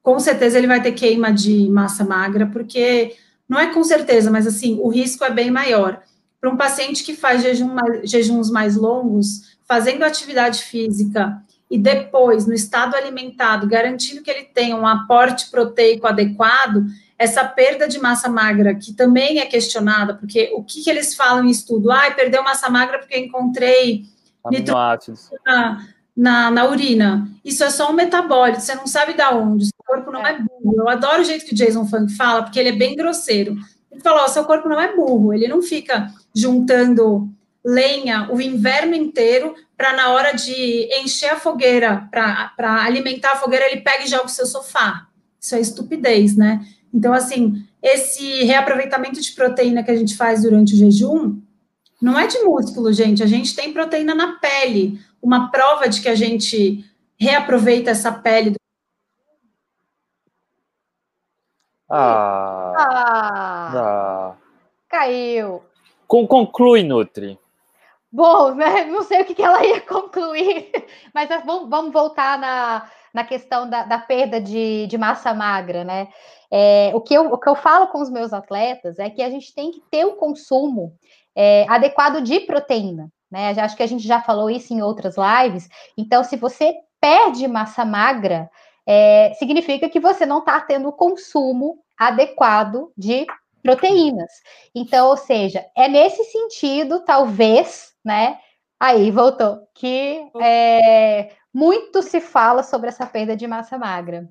com 0.04 0.20
certeza 0.20 0.58
ele 0.58 0.66
vai 0.66 0.82
ter 0.82 0.92
queima 0.92 1.32
de 1.32 1.66
massa 1.70 2.04
magra, 2.04 2.46
porque 2.46 3.16
não 3.49 3.58
é 3.58 3.73
com 3.73 3.82
certeza, 3.82 4.30
mas 4.30 4.46
assim, 4.46 4.78
o 4.82 4.88
risco 4.88 5.25
é 5.25 5.30
bem 5.30 5.50
maior. 5.50 6.02
Para 6.38 6.50
um 6.50 6.58
paciente 6.58 7.02
que 7.02 7.16
faz 7.16 7.42
jejum, 7.42 7.75
jejuns 8.04 8.50
mais 8.50 8.76
longos, 8.76 9.56
fazendo 9.66 10.04
atividade 10.04 10.62
física 10.62 11.42
e 11.70 11.78
depois 11.78 12.46
no 12.46 12.52
estado 12.52 12.94
alimentado, 12.94 13.66
garantindo 13.66 14.20
que 14.23 14.30
ele 14.30 14.44
tenha 14.44 14.76
um 14.76 14.87
aporte 14.87 15.50
proteico 15.50 16.06
adequado, 16.06 16.84
essa 17.18 17.42
perda 17.42 17.88
de 17.88 17.99
massa 17.99 18.28
magra, 18.28 18.75
que 18.75 18.92
também 18.92 19.38
é 19.38 19.46
questionada, 19.46 20.12
porque 20.12 20.52
o 20.54 20.62
que, 20.62 20.84
que 20.84 20.90
eles 20.90 21.14
falam 21.14 21.46
em 21.46 21.50
estudo? 21.50 21.90
Ah, 21.90 22.11
perdeu 22.11 22.44
massa 22.44 22.68
magra 22.68 22.99
porque 22.99 23.18
encontrei 23.18 24.04
aminoácidos 24.44 25.30
na, 25.46 25.87
na, 26.14 26.50
na, 26.50 26.68
urina. 26.68 27.26
Isso 27.42 27.64
é 27.64 27.70
só 27.70 27.90
um 27.90 27.94
metabólito, 27.94 28.61
você 28.61 28.75
não 28.75 28.87
sabe 28.87 29.14
de 29.14 29.23
onde, 29.23 29.70
corpo 29.86 30.10
não 30.10 30.26
é. 30.26 30.32
é 30.32 30.38
burro. 30.38 30.74
Eu 30.76 30.88
adoro 30.88 31.22
o 31.22 31.24
jeito 31.24 31.44
que 31.44 31.52
o 31.52 31.56
Jason 31.56 31.86
Funk 31.86 32.14
fala, 32.16 32.42
porque 32.42 32.58
ele 32.58 32.70
é 32.70 32.76
bem 32.76 32.96
grosseiro. 32.96 33.56
Ele 33.90 34.00
falou: 34.00 34.28
seu 34.28 34.44
corpo 34.44 34.68
não 34.68 34.80
é 34.80 34.94
burro, 34.94 35.32
ele 35.32 35.48
não 35.48 35.62
fica 35.62 36.10
juntando 36.34 37.28
lenha 37.64 38.28
o 38.30 38.40
inverno 38.40 38.94
inteiro 38.94 39.54
para 39.76 39.94
na 39.94 40.10
hora 40.10 40.32
de 40.32 40.88
encher 41.00 41.30
a 41.30 41.36
fogueira, 41.36 42.08
para 42.10 42.84
alimentar 42.84 43.32
a 43.32 43.36
fogueira, 43.36 43.66
ele 43.70 43.80
pega 43.80 44.04
e 44.04 44.08
joga 44.08 44.26
o 44.26 44.28
seu 44.28 44.46
sofá. 44.46 45.08
Isso 45.40 45.54
é 45.54 45.60
estupidez, 45.60 46.36
né? 46.36 46.64
Então, 46.92 47.12
assim, 47.12 47.64
esse 47.82 48.44
reaproveitamento 48.44 49.20
de 49.20 49.32
proteína 49.32 49.82
que 49.82 49.90
a 49.90 49.96
gente 49.96 50.16
faz 50.16 50.42
durante 50.42 50.74
o 50.74 50.76
jejum 50.76 51.40
não 52.00 52.18
é 52.18 52.26
de 52.26 52.38
músculo, 52.40 52.92
gente. 52.92 53.22
A 53.22 53.26
gente 53.26 53.56
tem 53.56 53.72
proteína 53.72 54.14
na 54.14 54.38
pele. 54.38 55.00
Uma 55.20 55.50
prova 55.50 55.88
de 55.88 56.00
que 56.00 56.08
a 56.08 56.14
gente 56.14 56.84
reaproveita 57.18 57.90
essa 57.90 58.12
pele. 58.12 58.54
Ah, 61.96 62.72
ah, 62.76 63.72
ah. 63.76 64.34
Caiu. 64.88 65.62
Com, 66.08 66.26
conclui, 66.26 66.82
Nutri. 66.82 67.38
Bom, 68.10 68.50
né? 68.54 68.84
Não 68.84 69.02
sei 69.02 69.22
o 69.22 69.24
que, 69.24 69.32
que 69.32 69.42
ela 69.42 69.64
ia 69.64 69.80
concluir, 69.80 70.72
mas 71.14 71.28
vamos, 71.28 71.70
vamos 71.70 71.92
voltar 71.92 72.36
na, 72.36 72.90
na 73.12 73.22
questão 73.22 73.70
da, 73.70 73.84
da 73.84 73.98
perda 73.98 74.40
de, 74.40 74.88
de, 74.88 74.98
massa 74.98 75.32
magra, 75.32 75.84
né? 75.84 76.08
É, 76.50 76.90
o, 76.94 77.00
que 77.00 77.14
eu, 77.14 77.32
o 77.32 77.38
que 77.38 77.48
eu 77.48 77.54
falo 77.54 77.86
com 77.86 78.00
os 78.00 78.10
meus 78.10 78.32
atletas 78.32 78.98
é 78.98 79.08
que 79.08 79.22
a 79.22 79.30
gente 79.30 79.54
tem 79.54 79.70
que 79.70 79.80
ter 79.88 80.04
o 80.04 80.16
consumo 80.16 80.92
é, 81.34 81.64
adequado 81.68 82.20
de 82.20 82.40
proteína, 82.40 83.08
né? 83.30 83.50
Acho 83.50 83.76
que 83.76 83.84
a 83.84 83.88
gente 83.88 84.04
já 84.04 84.20
falou 84.20 84.50
isso 84.50 84.74
em 84.74 84.82
outras 84.82 85.14
lives. 85.16 85.68
Então, 85.96 86.24
se 86.24 86.36
você 86.36 86.74
perde 87.00 87.46
massa 87.46 87.84
magra, 87.84 88.50
é, 88.84 89.32
significa 89.34 89.88
que 89.88 90.00
você 90.00 90.26
não 90.26 90.40
está 90.40 90.60
tendo 90.60 90.88
o 90.88 90.92
consumo 90.92 91.83
adequado 91.98 92.92
de 92.96 93.26
proteínas. 93.62 94.30
Então, 94.74 95.08
ou 95.08 95.16
seja, 95.16 95.64
é 95.76 95.88
nesse 95.88 96.22
sentido, 96.24 97.04
talvez, 97.04 97.94
né? 98.04 98.38
Aí 98.78 99.10
voltou 99.10 99.66
que 99.74 100.28
é, 100.40 101.32
muito 101.52 102.02
se 102.02 102.20
fala 102.20 102.62
sobre 102.62 102.88
essa 102.88 103.06
perda 103.06 103.36
de 103.36 103.46
massa 103.46 103.78
magra. 103.78 104.28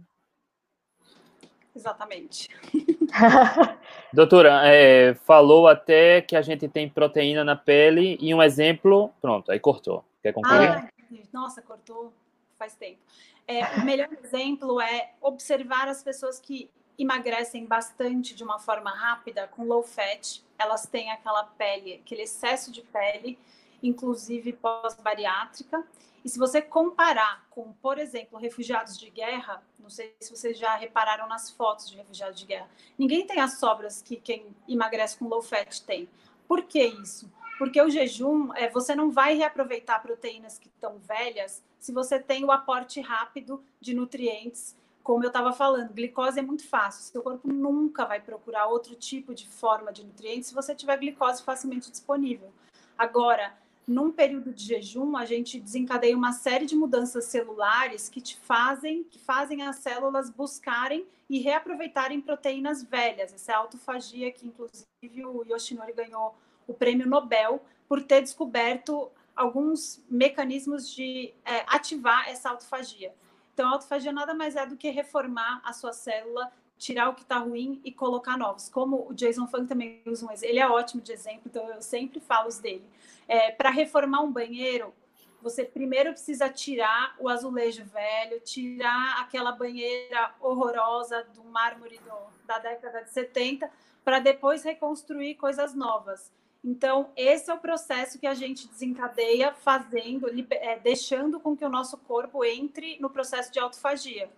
Exatamente. 1.76 2.48
Doutora, 4.14 4.62
é, 4.66 5.16
falou 5.16 5.68
até 5.68 6.22
que 6.22 6.36
a 6.36 6.42
gente 6.42 6.68
tem 6.68 6.88
proteína 6.88 7.44
na 7.44 7.56
pele 7.56 8.18
e 8.22 8.34
um 8.34 8.44
exemplo, 8.44 9.12
pronto, 9.20 9.52
aí 9.52 9.60
cortou. 9.60 10.06
Quer 10.22 10.34
concluir? 10.34 10.70
Ah, 10.70 10.88
nossa, 11.34 11.62
cortou 11.62 12.14
faz 12.58 12.76
tempo. 12.76 13.00
É, 13.48 13.66
o 13.78 13.86
melhor 13.86 14.08
exemplo 14.24 14.80
é 14.80 15.12
observar 15.20 15.88
as 15.88 16.04
pessoas 16.04 16.40
que 16.40 16.70
emagrecem 16.98 17.66
bastante 17.66 18.36
de 18.36 18.44
uma 18.44 18.60
forma 18.60 18.92
rápida 18.92 19.48
com 19.48 19.66
low 19.66 19.84
fat. 19.84 20.44
Elas 20.58 20.86
têm 20.86 21.12
aquela 21.12 21.44
pele, 21.44 22.02
aquele 22.04 22.24
excesso 22.24 22.72
de 22.72 22.82
pele 22.82 23.38
inclusive 23.84 24.54
pós-bariátrica. 24.54 25.86
E 26.24 26.30
se 26.30 26.40
você 26.40 26.62
comparar 26.62 27.46
com, 27.50 27.74
por 27.74 28.00
exemplo, 28.00 28.40
refugiados 28.40 28.98
de 28.98 29.10
guerra, 29.10 29.62
não 29.78 29.90
sei 29.90 30.16
se 30.22 30.34
vocês 30.34 30.58
já 30.58 30.74
repararam 30.76 31.28
nas 31.28 31.52
fotos 31.52 31.90
de 31.90 31.98
refugiados 31.98 32.40
de 32.40 32.46
guerra, 32.46 32.70
ninguém 32.98 33.28
tem 33.28 33.42
as 33.42 33.60
sobras 33.60 34.02
que 34.02 34.16
quem 34.16 34.56
emagrece 34.68 35.18
com 35.18 35.28
low 35.28 35.42
fat 35.42 35.82
tem. 35.82 36.08
Por 36.48 36.64
que 36.64 36.82
isso? 36.82 37.30
Porque 37.58 37.82
o 37.82 37.90
jejum, 37.90 38.54
é, 38.54 38.70
você 38.70 38.96
não 38.96 39.12
vai 39.12 39.36
reaproveitar 39.36 40.02
proteínas 40.02 40.58
que 40.58 40.70
estão 40.70 40.98
velhas 40.98 41.62
se 41.78 41.92
você 41.92 42.18
tem 42.18 42.46
o 42.46 42.52
aporte 42.52 43.02
rápido 43.02 43.62
de 43.82 43.94
nutrientes. 43.94 44.78
Como 45.04 45.24
eu 45.24 45.28
estava 45.28 45.52
falando, 45.52 45.94
glicose 45.94 46.40
é 46.40 46.42
muito 46.42 46.66
fácil. 46.66 47.04
Seu 47.04 47.22
corpo 47.22 47.52
nunca 47.52 48.06
vai 48.06 48.22
procurar 48.22 48.68
outro 48.68 48.96
tipo 48.96 49.36
de 49.36 49.46
forma 49.48 49.92
de 49.92 50.04
nutrientes 50.04 50.48
se 50.48 50.56
você 50.56 50.74
tiver 50.74 50.98
glicose 50.98 51.44
facilmente 51.44 51.92
disponível. 51.92 52.54
Agora, 52.98 53.54
num 53.86 54.12
período 54.12 54.54
de 54.54 54.64
jejum, 54.64 55.18
a 55.18 55.26
gente 55.26 55.60
desencadeia 55.60 56.16
uma 56.16 56.32
série 56.32 56.66
de 56.66 56.74
mudanças 56.74 57.26
celulares 57.26 58.08
que 58.08 58.22
te 58.22 58.40
fazem, 58.40 59.04
que 59.04 59.20
fazem 59.20 59.64
as 59.64 59.76
células 59.78 60.30
buscarem 60.30 61.06
e 61.30 61.40
reaproveitarem 61.40 62.22
proteínas 62.22 62.82
velhas. 62.82 63.34
Essa 63.34 63.52
é 63.52 63.56
a 63.56 63.58
autofagia 63.58 64.32
que, 64.32 64.48
inclusive, 64.48 65.26
o 65.26 65.44
Yoshinori 65.44 65.92
ganhou 65.92 66.34
o 66.66 66.74
prêmio 66.74 67.08
Nobel 67.08 67.62
por 67.90 68.02
ter 68.02 68.22
descoberto 68.22 69.12
alguns 69.36 70.02
mecanismos 70.10 70.90
de 70.90 71.34
é, 71.44 71.66
ativar 71.68 72.30
essa 72.30 72.52
autofagia. 72.52 73.14
Então, 73.54 73.68
a 73.70 73.74
autofagia 73.74 74.12
nada 74.12 74.34
mais 74.34 74.56
é 74.56 74.66
do 74.66 74.76
que 74.76 74.90
reformar 74.90 75.62
a 75.64 75.74
sua 75.74 75.94
célula 75.94 76.52
tirar 76.78 77.10
o 77.10 77.14
que 77.14 77.22
está 77.22 77.38
ruim 77.38 77.80
e 77.84 77.92
colocar 77.92 78.38
novos. 78.38 78.68
Como 78.68 79.08
o 79.10 79.14
Jason 79.14 79.48
Funk 79.48 79.68
também 79.68 80.02
usa 80.06 80.26
um 80.26 80.32
ele 80.42 80.60
é 80.60 80.68
ótimo 80.68 81.02
de 81.02 81.14
exemplo, 81.14 81.44
então 81.46 81.70
eu 81.70 81.82
sempre 81.82 82.20
falo 82.20 82.48
os 82.48 82.60
dele. 82.60 82.86
É, 83.28 83.52
Para 83.52 83.70
reformar 83.70 84.22
um 84.22 84.32
banheiro, 84.32 84.94
você 85.42 85.64
primeiro 85.64 86.12
precisa 86.12 86.50
tirar 86.50 87.16
o 87.20 87.30
azulejo 87.30 87.86
velho, 87.86 88.40
tirar 88.42 89.22
aquela 89.22 89.52
banheira 89.52 90.34
horrorosa 90.40 91.24
do 91.34 91.44
mármore 91.44 92.00
do, 92.00 92.46
da 92.46 92.58
década 92.60 93.04
de 93.04 93.12
70, 93.12 93.70
para 94.04 94.20
depois 94.20 94.64
reconstruir 94.64 95.36
coisas 95.36 95.74
novas. 95.74 96.32
Então, 96.64 97.10
esse 97.18 97.52
é 97.52 97.54
o 97.54 97.58
processo 97.58 98.18
que 98.18 98.26
a 98.26 98.34
gente 98.34 98.68
desencadeia 98.70 99.54
fazendo, 99.54 100.28
é, 100.50 100.80
deixando 100.80 101.40
com 101.40 101.58
que 101.58 101.66
o 101.66 101.70
nosso 101.70 101.98
corpo 101.98 102.46
entre 102.46 102.98
no 103.02 103.10
processo 103.10 103.52
de 103.52 103.60
autofagia. 103.60 104.30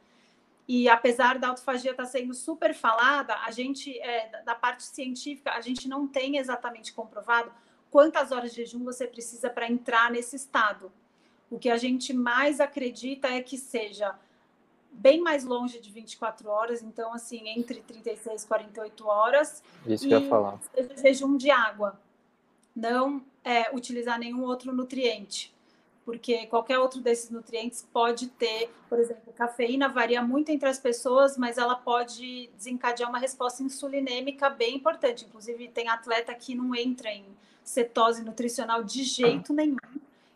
E 0.68 0.90
apesar 0.90 1.38
da 1.38 1.50
autofagia 1.50 1.92
estar 1.92 2.04
tá 2.04 2.10
sendo 2.10 2.34
super 2.34 2.74
falada, 2.74 3.36
a 3.46 3.52
gente, 3.52 3.96
é, 4.00 4.42
da 4.44 4.56
parte 4.56 4.84
científica, 4.84 5.52
a 5.52 5.62
gente 5.62 5.88
não 5.88 6.08
tem 6.08 6.38
exatamente 6.38 6.92
comprovado 6.92 7.52
quantas 7.92 8.32
horas 8.32 8.52
de 8.52 8.58
jejum 8.58 8.84
você 8.84 9.06
precisa 9.06 9.48
para 9.48 9.70
entrar 9.70 10.10
nesse 10.10 10.36
estado. 10.36 10.92
O 11.52 11.60
que 11.60 11.70
a 11.70 11.78
gente 11.78 12.12
mais 12.12 12.60
acredita 12.60 13.28
é 13.28 13.42
que 13.44 13.58
seja 13.58 14.18
bem 14.92 15.22
mais 15.22 15.44
longe 15.44 15.80
de 15.80 15.92
24 15.92 16.50
horas, 16.50 16.82
então, 16.82 17.14
assim, 17.14 17.48
entre 17.50 17.82
36 17.82 18.44
e 18.44 18.48
48 18.48 19.08
horas. 19.08 19.64
Isso 19.86 20.06
e 20.06 20.08
que 20.08 20.14
eu 20.16 20.22
ia 20.22 20.28
falar. 20.28 20.60
Seja 20.74 20.98
jejum 20.98 21.38
de 21.38 21.52
água. 21.52 22.00
Não 22.76 23.24
é, 23.44 23.74
utilizar 23.74 24.20
nenhum 24.20 24.44
outro 24.44 24.74
nutriente 24.74 25.56
porque 26.06 26.46
qualquer 26.46 26.78
outro 26.78 27.02
desses 27.02 27.32
nutrientes 27.32 27.86
pode 27.92 28.28
ter, 28.28 28.70
por 28.88 29.00
exemplo, 29.00 29.34
cafeína 29.34 29.90
varia 29.90 30.22
muito 30.22 30.52
entre 30.52 30.70
as 30.70 30.78
pessoas, 30.78 31.36
mas 31.36 31.58
ela 31.58 31.76
pode 31.76 32.48
desencadear 32.56 33.10
uma 33.10 33.18
resposta 33.18 33.64
insulinêmica 33.64 34.48
bem 34.48 34.76
importante. 34.76 35.26
Inclusive, 35.26 35.68
tem 35.70 35.90
atleta 35.90 36.34
que 36.36 36.54
não 36.54 36.76
entra 36.76 37.10
em 37.10 37.26
cetose 37.64 38.24
nutricional 38.24 38.84
de 38.84 39.04
jeito 39.04 39.52
nenhum, 39.52 39.78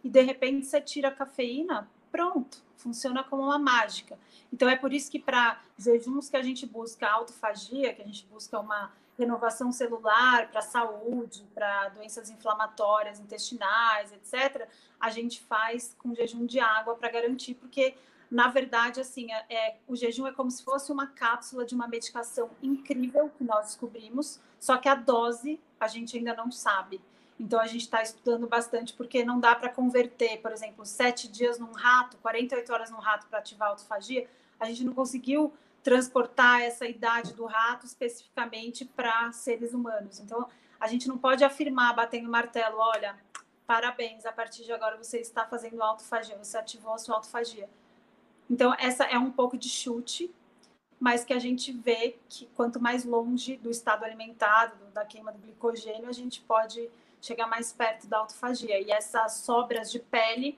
e 0.03 0.09
de 0.09 0.21
repente 0.21 0.65
você 0.65 0.81
tira 0.81 1.09
a 1.09 1.11
cafeína, 1.11 1.87
pronto, 2.11 2.63
funciona 2.75 3.23
como 3.23 3.43
uma 3.43 3.59
mágica. 3.59 4.17
Então, 4.51 4.67
é 4.67 4.75
por 4.75 4.91
isso 4.91 5.11
que 5.11 5.19
para 5.19 5.61
jejuns 5.77 6.29
que 6.29 6.37
a 6.37 6.41
gente 6.41 6.65
busca 6.65 7.07
autofagia, 7.07 7.93
que 7.93 8.01
a 8.01 8.05
gente 8.05 8.25
busca 8.25 8.59
uma 8.59 8.91
renovação 9.19 9.71
celular, 9.71 10.49
para 10.49 10.61
saúde, 10.61 11.45
para 11.53 11.89
doenças 11.89 12.29
inflamatórias 12.29 13.19
intestinais, 13.19 14.13
etc., 14.13 14.67
a 14.99 15.09
gente 15.09 15.41
faz 15.41 15.95
com 15.99 16.15
jejum 16.15 16.45
de 16.45 16.59
água 16.59 16.95
para 16.95 17.09
garantir, 17.09 17.55
porque 17.55 17.95
na 18.31 18.47
verdade, 18.47 19.01
assim, 19.01 19.31
é, 19.31 19.45
é, 19.49 19.77
o 19.87 19.95
jejum 19.95 20.27
é 20.27 20.31
como 20.31 20.51
se 20.51 20.63
fosse 20.63 20.91
uma 20.91 21.07
cápsula 21.07 21.65
de 21.65 21.73
uma 21.73 21.87
medicação 21.87 22.49
incrível 22.61 23.29
que 23.37 23.43
nós 23.43 23.67
descobrimos, 23.67 24.39
só 24.59 24.77
que 24.77 24.87
a 24.87 24.95
dose 24.95 25.59
a 25.79 25.87
gente 25.87 26.15
ainda 26.15 26.35
não 26.35 26.51
sabe. 26.51 27.01
Então 27.39 27.59
a 27.59 27.65
gente 27.65 27.81
está 27.81 28.03
estudando 28.03 28.47
bastante 28.47 28.93
porque 28.93 29.23
não 29.23 29.39
dá 29.39 29.55
para 29.55 29.69
converter, 29.69 30.41
por 30.41 30.51
exemplo, 30.51 30.85
sete 30.85 31.27
dias 31.27 31.57
num 31.57 31.71
rato, 31.71 32.17
48 32.17 32.71
horas 32.71 32.91
num 32.91 32.99
rato 32.99 33.25
para 33.27 33.39
ativar 33.39 33.69
a 33.69 33.71
autofagia. 33.71 34.29
A 34.59 34.65
gente 34.65 34.83
não 34.83 34.93
conseguiu 34.93 35.53
transportar 35.83 36.61
essa 36.61 36.87
idade 36.87 37.33
do 37.33 37.45
rato 37.45 37.85
especificamente 37.85 38.85
para 38.85 39.31
seres 39.31 39.73
humanos. 39.73 40.19
Então, 40.19 40.47
a 40.79 40.87
gente 40.87 41.07
não 41.07 41.17
pode 41.17 41.43
afirmar, 41.43 41.95
batendo 41.95 42.29
martelo, 42.29 42.77
olha, 42.77 43.17
parabéns, 43.65 44.25
a 44.25 44.31
partir 44.31 44.63
de 44.63 44.71
agora 44.71 44.97
você 44.97 45.19
está 45.19 45.45
fazendo 45.45 45.81
autofagia, 45.81 46.37
você 46.37 46.57
ativou 46.57 46.93
a 46.93 46.97
sua 46.97 47.15
autofagia. 47.15 47.69
Então, 48.49 48.73
essa 48.79 49.03
é 49.03 49.17
um 49.17 49.31
pouco 49.31 49.57
de 49.57 49.69
chute, 49.69 50.33
mas 50.99 51.23
que 51.23 51.33
a 51.33 51.39
gente 51.39 51.71
vê 51.71 52.17
que 52.27 52.47
quanto 52.55 52.81
mais 52.81 53.05
longe 53.05 53.57
do 53.57 53.69
estado 53.69 54.03
alimentado, 54.03 54.75
da 54.93 55.05
queima 55.05 55.31
do 55.31 55.39
glicogênio, 55.39 56.09
a 56.09 56.11
gente 56.11 56.41
pode 56.41 56.89
chegar 57.21 57.47
mais 57.47 57.71
perto 57.71 58.07
da 58.07 58.17
autofagia. 58.17 58.81
E 58.81 58.91
essas 58.91 59.33
sobras 59.33 59.91
de 59.91 59.99
pele 59.99 60.57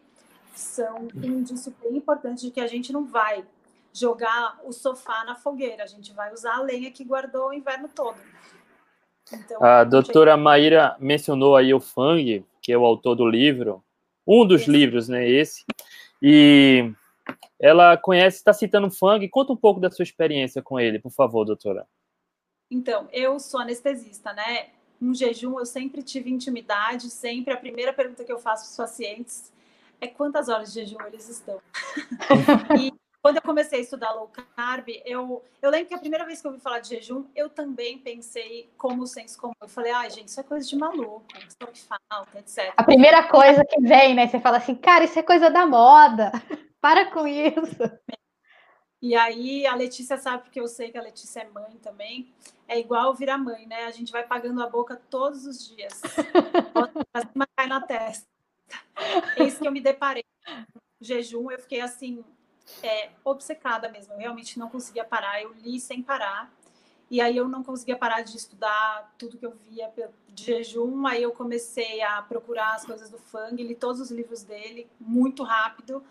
são 0.55 1.07
um 1.15 1.25
indício 1.25 1.75
bem 1.81 1.97
importante 1.97 2.41
de 2.41 2.51
que 2.51 2.59
a 2.59 2.67
gente 2.67 2.91
não 2.91 3.05
vai 3.05 3.45
jogar 3.93 4.59
o 4.63 4.71
sofá 4.71 5.23
na 5.25 5.35
fogueira, 5.35 5.83
a 5.83 5.87
gente 5.87 6.13
vai 6.13 6.33
usar 6.33 6.55
a 6.55 6.61
lenha 6.61 6.91
que 6.91 7.03
guardou 7.03 7.49
o 7.49 7.53
inverno 7.53 7.89
todo. 7.89 8.17
Então, 9.31 9.63
a 9.63 9.83
doutora 9.83 10.35
Maíra 10.35 10.95
mencionou 10.99 11.55
aí 11.55 11.73
o 11.73 11.79
Fang, 11.79 12.45
que 12.61 12.71
é 12.71 12.77
o 12.77 12.85
autor 12.85 13.15
do 13.15 13.27
livro, 13.27 13.83
um 14.25 14.45
dos 14.45 14.61
esse. 14.61 14.71
livros, 14.71 15.07
né, 15.07 15.27
esse, 15.27 15.65
e 16.21 16.91
ela 17.59 17.97
conhece, 17.97 18.37
está 18.37 18.53
citando 18.53 18.87
o 18.87 18.91
Fang, 18.91 19.27
conta 19.29 19.53
um 19.53 19.57
pouco 19.57 19.79
da 19.79 19.89
sua 19.89 20.03
experiência 20.03 20.61
com 20.61 20.79
ele, 20.79 20.99
por 20.99 21.11
favor, 21.11 21.45
doutora. 21.45 21.87
Então, 22.69 23.07
eu 23.11 23.39
sou 23.39 23.59
anestesista, 23.59 24.33
né, 24.33 24.67
um 25.01 25.13
jejum 25.13 25.59
eu 25.59 25.65
sempre 25.65 26.03
tive 26.03 26.29
intimidade, 26.29 27.09
sempre 27.09 27.53
a 27.53 27.57
primeira 27.57 27.91
pergunta 27.91 28.23
que 28.23 28.31
eu 28.31 28.39
faço 28.39 28.63
para 28.65 28.71
os 28.71 28.91
pacientes 28.91 29.51
é 29.99 30.07
quantas 30.07 30.49
horas 30.49 30.73
de 30.73 30.81
jejum 30.81 31.01
eles 31.07 31.27
estão. 31.27 31.59
e 32.79 32.91
quando 33.21 33.35
eu 33.35 33.41
comecei 33.41 33.79
a 33.79 33.81
estudar 33.81 34.11
low 34.13 34.29
carb, 34.55 34.89
eu, 35.05 35.43
eu 35.61 35.69
lembro 35.69 35.87
que 35.87 35.93
a 35.93 35.99
primeira 35.99 36.25
vez 36.25 36.41
que 36.41 36.47
eu 36.47 36.51
ouvi 36.51 36.61
falar 36.61 36.79
de 36.79 36.89
jejum, 36.89 37.25
eu 37.35 37.49
também 37.49 37.99
pensei 37.99 38.71
como 38.77 39.05
senso 39.05 39.39
comum. 39.39 39.53
Eu 39.61 39.69
falei, 39.69 39.91
ah, 39.91 40.09
gente, 40.09 40.29
isso 40.29 40.39
é 40.39 40.43
coisa 40.43 40.67
de 40.67 40.75
maluco, 40.75 41.23
isso 41.37 41.57
é 41.59 41.63
o 41.63 41.67
que 41.67 41.81
falta, 41.81 42.39
etc. 42.39 42.73
A 42.75 42.83
primeira 42.83 43.27
coisa 43.27 43.63
que 43.63 43.79
vem, 43.79 44.15
né? 44.15 44.27
Você 44.27 44.39
fala 44.39 44.57
assim, 44.57 44.73
cara, 44.73 45.03
isso 45.03 45.19
é 45.19 45.23
coisa 45.23 45.51
da 45.51 45.67
moda. 45.67 46.31
Para 46.81 47.11
com 47.11 47.27
isso. 47.27 47.77
E 48.99 49.15
aí 49.15 49.67
a 49.67 49.75
Letícia 49.75 50.17
sabe, 50.17 50.43
porque 50.43 50.59
eu 50.59 50.67
sei 50.67 50.91
que 50.91 50.97
a 50.97 51.01
Letícia 51.01 51.41
é 51.41 51.49
mãe 51.49 51.77
também. 51.77 52.33
É 52.67 52.79
igual 52.79 53.13
virar 53.13 53.37
mãe, 53.37 53.67
né? 53.67 53.85
A 53.85 53.91
gente 53.91 54.11
vai 54.11 54.25
pagando 54.25 54.63
a 54.63 54.67
boca 54.67 54.99
todos 55.09 55.45
os 55.45 55.67
dias. 55.67 56.01
Pra 56.73 57.45
cai 57.55 57.67
na 57.67 57.81
testa. 57.81 58.27
É 59.37 59.43
isso 59.43 59.59
que 59.59 59.67
eu 59.67 59.71
me 59.71 59.81
deparei. 59.81 60.23
O 60.99 61.05
jejum, 61.05 61.51
eu 61.51 61.59
fiquei 61.59 61.81
assim, 61.81 62.23
é, 62.83 63.09
obcecada 63.23 63.89
mesmo. 63.89 64.13
Eu 64.13 64.19
realmente 64.19 64.57
não 64.57 64.69
conseguia 64.69 65.03
parar. 65.03 65.41
Eu 65.41 65.53
li 65.53 65.79
sem 65.79 66.01
parar. 66.01 66.51
E 67.09 67.19
aí 67.19 67.35
eu 67.35 67.47
não 67.47 67.61
conseguia 67.61 67.97
parar 67.97 68.21
de 68.21 68.37
estudar 68.37 69.13
tudo 69.17 69.37
que 69.37 69.45
eu 69.45 69.53
via 69.69 69.91
de 70.29 70.43
jejum. 70.45 71.05
Aí 71.05 71.21
eu 71.21 71.31
comecei 71.31 72.01
a 72.01 72.21
procurar 72.21 72.75
as 72.75 72.85
coisas 72.85 73.09
do 73.09 73.17
Fang, 73.17 73.61
li 73.61 73.75
todos 73.75 73.99
os 73.99 74.11
livros 74.11 74.43
dele 74.43 74.87
muito 74.99 75.43
rápido. 75.43 76.01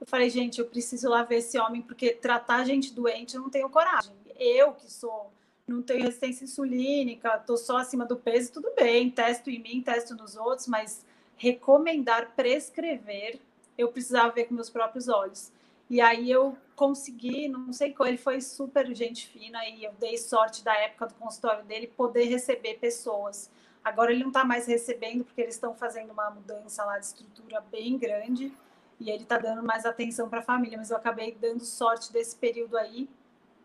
Eu 0.00 0.06
falei, 0.06 0.30
gente, 0.30 0.58
eu 0.58 0.66
preciso 0.66 1.10
lá 1.10 1.22
ver 1.22 1.36
esse 1.36 1.58
homem, 1.58 1.82
porque 1.82 2.14
tratar 2.14 2.64
gente 2.64 2.94
doente 2.94 3.36
eu 3.36 3.42
não 3.42 3.50
tenho 3.50 3.68
coragem. 3.68 4.14
Eu 4.38 4.72
que 4.72 4.90
sou, 4.90 5.30
não 5.68 5.82
tenho 5.82 6.04
resistência 6.04 6.44
insulínica, 6.44 7.38
tô 7.40 7.58
só 7.58 7.76
acima 7.76 8.06
do 8.06 8.16
peso, 8.16 8.50
tudo 8.50 8.72
bem, 8.74 9.10
testo 9.10 9.50
em 9.50 9.58
mim, 9.58 9.82
testo 9.82 10.14
nos 10.14 10.36
outros, 10.36 10.66
mas 10.66 11.04
recomendar, 11.36 12.34
prescrever, 12.34 13.38
eu 13.76 13.88
precisava 13.88 14.32
ver 14.32 14.46
com 14.46 14.54
meus 14.54 14.70
próprios 14.70 15.06
olhos. 15.06 15.52
E 15.90 16.00
aí 16.00 16.30
eu 16.30 16.56
consegui, 16.76 17.48
não 17.48 17.72
sei 17.72 17.92
como, 17.92 18.08
ele 18.08 18.16
foi 18.16 18.40
super 18.40 18.94
gente 18.94 19.26
fina 19.26 19.68
e 19.68 19.84
eu 19.84 19.92
dei 19.98 20.16
sorte 20.16 20.62
da 20.62 20.72
época 20.74 21.08
do 21.08 21.14
consultório 21.14 21.64
dele 21.64 21.88
poder 21.88 22.26
receber 22.26 22.78
pessoas. 22.78 23.50
Agora 23.82 24.12
ele 24.12 24.20
não 24.20 24.28
está 24.28 24.44
mais 24.44 24.66
recebendo 24.66 25.24
porque 25.24 25.40
eles 25.40 25.56
estão 25.56 25.74
fazendo 25.74 26.12
uma 26.12 26.30
mudança 26.30 26.84
lá 26.84 26.96
de 26.96 27.06
estrutura 27.06 27.60
bem 27.72 27.98
grande 27.98 28.52
e 29.00 29.10
ele 29.10 29.24
está 29.24 29.36
dando 29.36 29.64
mais 29.64 29.84
atenção 29.84 30.28
para 30.28 30.38
a 30.38 30.42
família, 30.42 30.78
mas 30.78 30.90
eu 30.90 30.96
acabei 30.96 31.32
dando 31.32 31.64
sorte 31.64 32.12
desse 32.12 32.36
período 32.36 32.76
aí. 32.76 33.08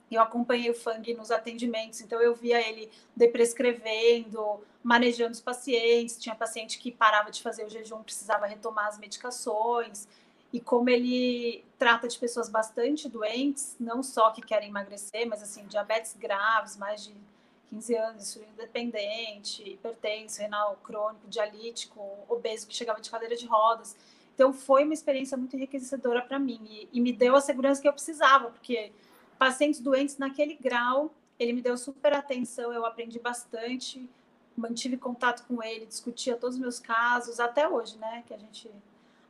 Eu 0.10 0.22
acompanhei 0.22 0.72
o 0.72 0.74
Fang 0.74 1.14
nos 1.14 1.30
atendimentos, 1.30 2.02
então 2.02 2.20
eu 2.22 2.34
via 2.34 2.60
ele 2.68 2.90
deprescrevendo, 3.16 4.64
manejando 4.84 5.34
os 5.34 5.42
pacientes. 5.42 6.18
Tinha 6.18 6.34
paciente 6.34 6.80
que 6.80 6.92
parava 6.92 7.30
de 7.30 7.42
fazer 7.42 7.66
o 7.66 7.70
jejum, 7.70 8.02
precisava 8.02 8.48
retomar 8.48 8.88
as 8.88 8.98
medicações 8.98 10.08
e 10.54 10.60
como 10.60 10.90
ele 10.90 11.65
trata 11.78 12.08
de 12.08 12.18
pessoas 12.18 12.50
bastante 12.50 13.10
doentes, 13.10 13.76
não 13.80 14.02
só 14.02 14.32
que 14.32 14.42
querem 14.42 14.70
emagrecer, 14.70 15.28
mas 15.28 15.42
assim, 15.44 15.66
diabetes 15.66 16.16
graves, 16.18 16.78
mais 16.78 17.04
de 17.04 17.14
15 17.70 17.96
anos, 17.96 18.22
insulina 18.24 18.54
dependente, 18.58 19.70
hipertenso, 19.70 20.40
renal 20.42 20.80
crônico, 20.84 21.28
dialítico, 21.28 22.00
obeso 22.30 22.68
que 22.68 22.76
chegava 22.76 23.02
de 23.02 23.10
cadeira 23.10 23.36
de 23.36 23.46
rodas. 23.46 23.96
Então 24.34 24.54
foi 24.54 24.84
uma 24.84 24.94
experiência 24.94 25.38
muito 25.38 25.56
enriquecedora 25.56 26.22
para 26.22 26.40
mim 26.40 26.60
e, 26.70 26.90
e 26.94 27.02
me 27.02 27.12
deu 27.12 27.36
a 27.36 27.42
segurança 27.42 27.82
que 27.82 27.88
eu 27.88 27.94
precisava, 27.94 28.50
porque 28.52 28.92
pacientes 29.38 29.80
doentes 29.80 30.18
naquele 30.18 30.56
grau, 30.56 31.12
ele 31.38 31.54
me 31.54 31.62
deu 31.62 31.78
super 31.78 32.14
atenção, 32.14 32.72
eu 32.72 32.86
aprendi 32.86 33.20
bastante, 33.20 34.10
mantive 34.56 34.98
contato 34.98 35.46
com 35.48 35.62
ele, 35.62 35.86
discutia 35.86 36.38
todos 36.38 36.56
os 36.56 36.62
meus 36.62 36.80
casos, 36.80 37.40
até 37.40 37.68
hoje, 37.68 37.98
né, 37.98 38.24
que 38.26 38.34
a 38.34 38.38
gente 38.38 38.70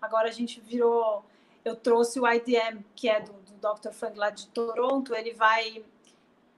Agora 0.06 0.28
a 0.30 0.32
gente 0.32 0.60
virou. 0.62 1.26
Eu 1.66 1.76
trouxe 1.76 2.20
o 2.20 2.32
IDM, 2.32 2.86
que 2.96 3.10
é 3.10 3.20
do, 3.20 3.34
do 3.34 3.74
Dr. 3.74 3.92
Fang 3.92 4.16
lá 4.18 4.30
de 4.30 4.48
Toronto, 4.50 5.16
ele 5.16 5.34
vai. 5.34 5.84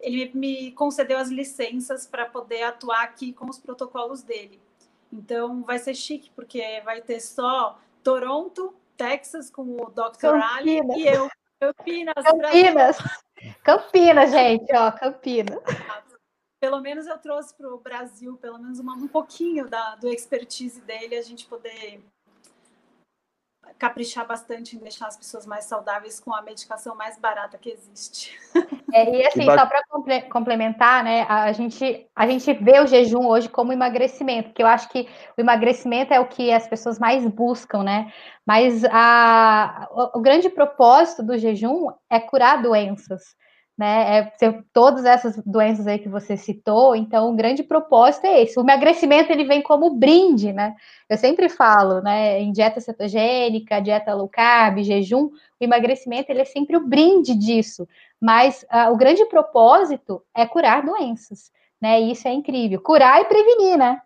Ele 0.02 0.30
me 0.36 0.74
concedeu 0.74 1.18
as 1.18 1.30
licenças 1.30 2.06
para 2.06 2.26
poder 2.26 2.62
atuar 2.64 3.04
aqui 3.04 3.32
com 3.34 3.50
os 3.50 3.58
protocolos 3.58 4.22
dele. 4.22 4.62
Então 5.12 5.64
vai 5.64 5.80
ser 5.80 5.96
chique, 5.96 6.30
porque 6.36 6.82
vai 6.82 7.02
ter 7.02 7.22
só 7.22 7.80
Toronto, 8.04 8.76
Texas, 8.98 9.50
com 9.50 9.64
o 9.64 9.90
Dr. 9.90 10.36
Ali 10.58 10.82
e 10.98 11.08
eu. 11.08 11.30
Campinas. 11.60 12.24
Campinas. 12.24 12.98
Campinas, 13.64 14.32
gente, 14.32 14.76
ó, 14.76 14.92
Campinas. 14.92 15.60
Pelo 16.60 16.82
menos 16.82 17.08
eu 17.08 17.18
trouxe 17.18 17.56
para 17.56 17.74
o 17.74 17.80
Brasil, 17.80 18.38
pelo 18.38 18.60
menos 18.60 18.80
uma, 18.80 18.94
um 18.94 19.08
pouquinho 19.08 19.68
da, 19.68 19.96
do 19.96 20.10
expertise 20.10 20.82
dele, 20.82 21.16
a 21.16 21.22
gente 21.22 21.46
poder 21.46 22.04
caprichar 23.78 24.26
bastante 24.26 24.76
em 24.76 24.80
deixar 24.80 25.08
as 25.08 25.16
pessoas 25.16 25.46
mais 25.46 25.66
saudáveis 25.66 26.20
com 26.20 26.34
a 26.34 26.42
medicação 26.42 26.96
mais 26.96 27.18
barata 27.20 27.58
que 27.58 27.70
existe. 27.70 28.38
É, 28.94 29.18
e 29.18 29.28
assim, 29.28 29.44
só 29.44 29.66
para 29.66 29.84
complementar, 30.32 31.04
né, 31.04 31.26
a 31.28 31.52
gente, 31.52 32.10
a 32.16 32.26
gente 32.26 32.54
vê 32.54 32.80
o 32.80 32.88
jejum 32.88 33.28
hoje 33.28 33.50
como 33.50 33.74
emagrecimento, 33.74 34.48
porque 34.48 34.64
eu 34.64 34.68
acho 34.68 34.88
que 34.88 35.10
o 35.38 35.42
emagrecimento 35.42 36.14
é 36.14 36.20
o 36.22 36.26
que 36.26 36.54
as 36.54 36.66
pessoas 36.70 36.98
mais 36.98 37.26
buscam, 37.28 37.84
né? 37.84 38.12
Mas 38.46 38.86
a, 38.86 39.90
o, 39.92 40.20
o 40.20 40.22
grande 40.22 40.50
propósito 40.50 41.22
do 41.22 41.38
jejum 41.38 41.90
é 42.10 42.18
curar 42.18 42.62
doenças 42.62 43.36
né? 43.78 44.32
É, 44.42 44.64
todas 44.74 45.06
essas 45.06 45.38
doenças 45.46 45.86
aí 45.86 46.00
que 46.00 46.10
você 46.10 46.36
citou, 46.36 46.96
então 46.96 47.30
o 47.30 47.36
grande 47.36 47.62
propósito 47.62 48.26
é 48.26 48.42
esse. 48.42 48.58
O 48.58 48.64
emagrecimento 48.64 49.32
ele 49.32 49.46
vem 49.46 49.62
como 49.62 49.94
brinde, 49.94 50.52
né? 50.52 50.76
Eu 51.08 51.16
sempre 51.16 51.48
falo, 51.48 52.02
né? 52.02 52.40
Em 52.40 52.52
dieta 52.52 52.82
cetogênica, 52.82 53.80
dieta 53.80 54.16
low 54.16 54.28
carb, 54.28 54.80
jejum, 54.80 55.26
o 55.28 55.32
emagrecimento 55.64 56.32
ele 56.32 56.42
é 56.42 56.46
sempre 56.46 56.76
o 56.76 56.88
brinde 56.88 57.36
disso. 57.36 57.88
Mas 58.20 58.64
uh, 58.64 58.92
o 58.92 58.98
grande 58.98 59.24
propósito 59.26 60.24
é 60.36 60.48
curar 60.48 60.84
doenças, 60.84 61.52
né? 61.80 62.02
E 62.02 62.12
isso 62.12 62.28
é 62.28 62.32
incrível. 62.32 62.82
Curar 62.82 63.22
e 63.22 63.26
prevenir, 63.26 63.78
né? 63.78 64.02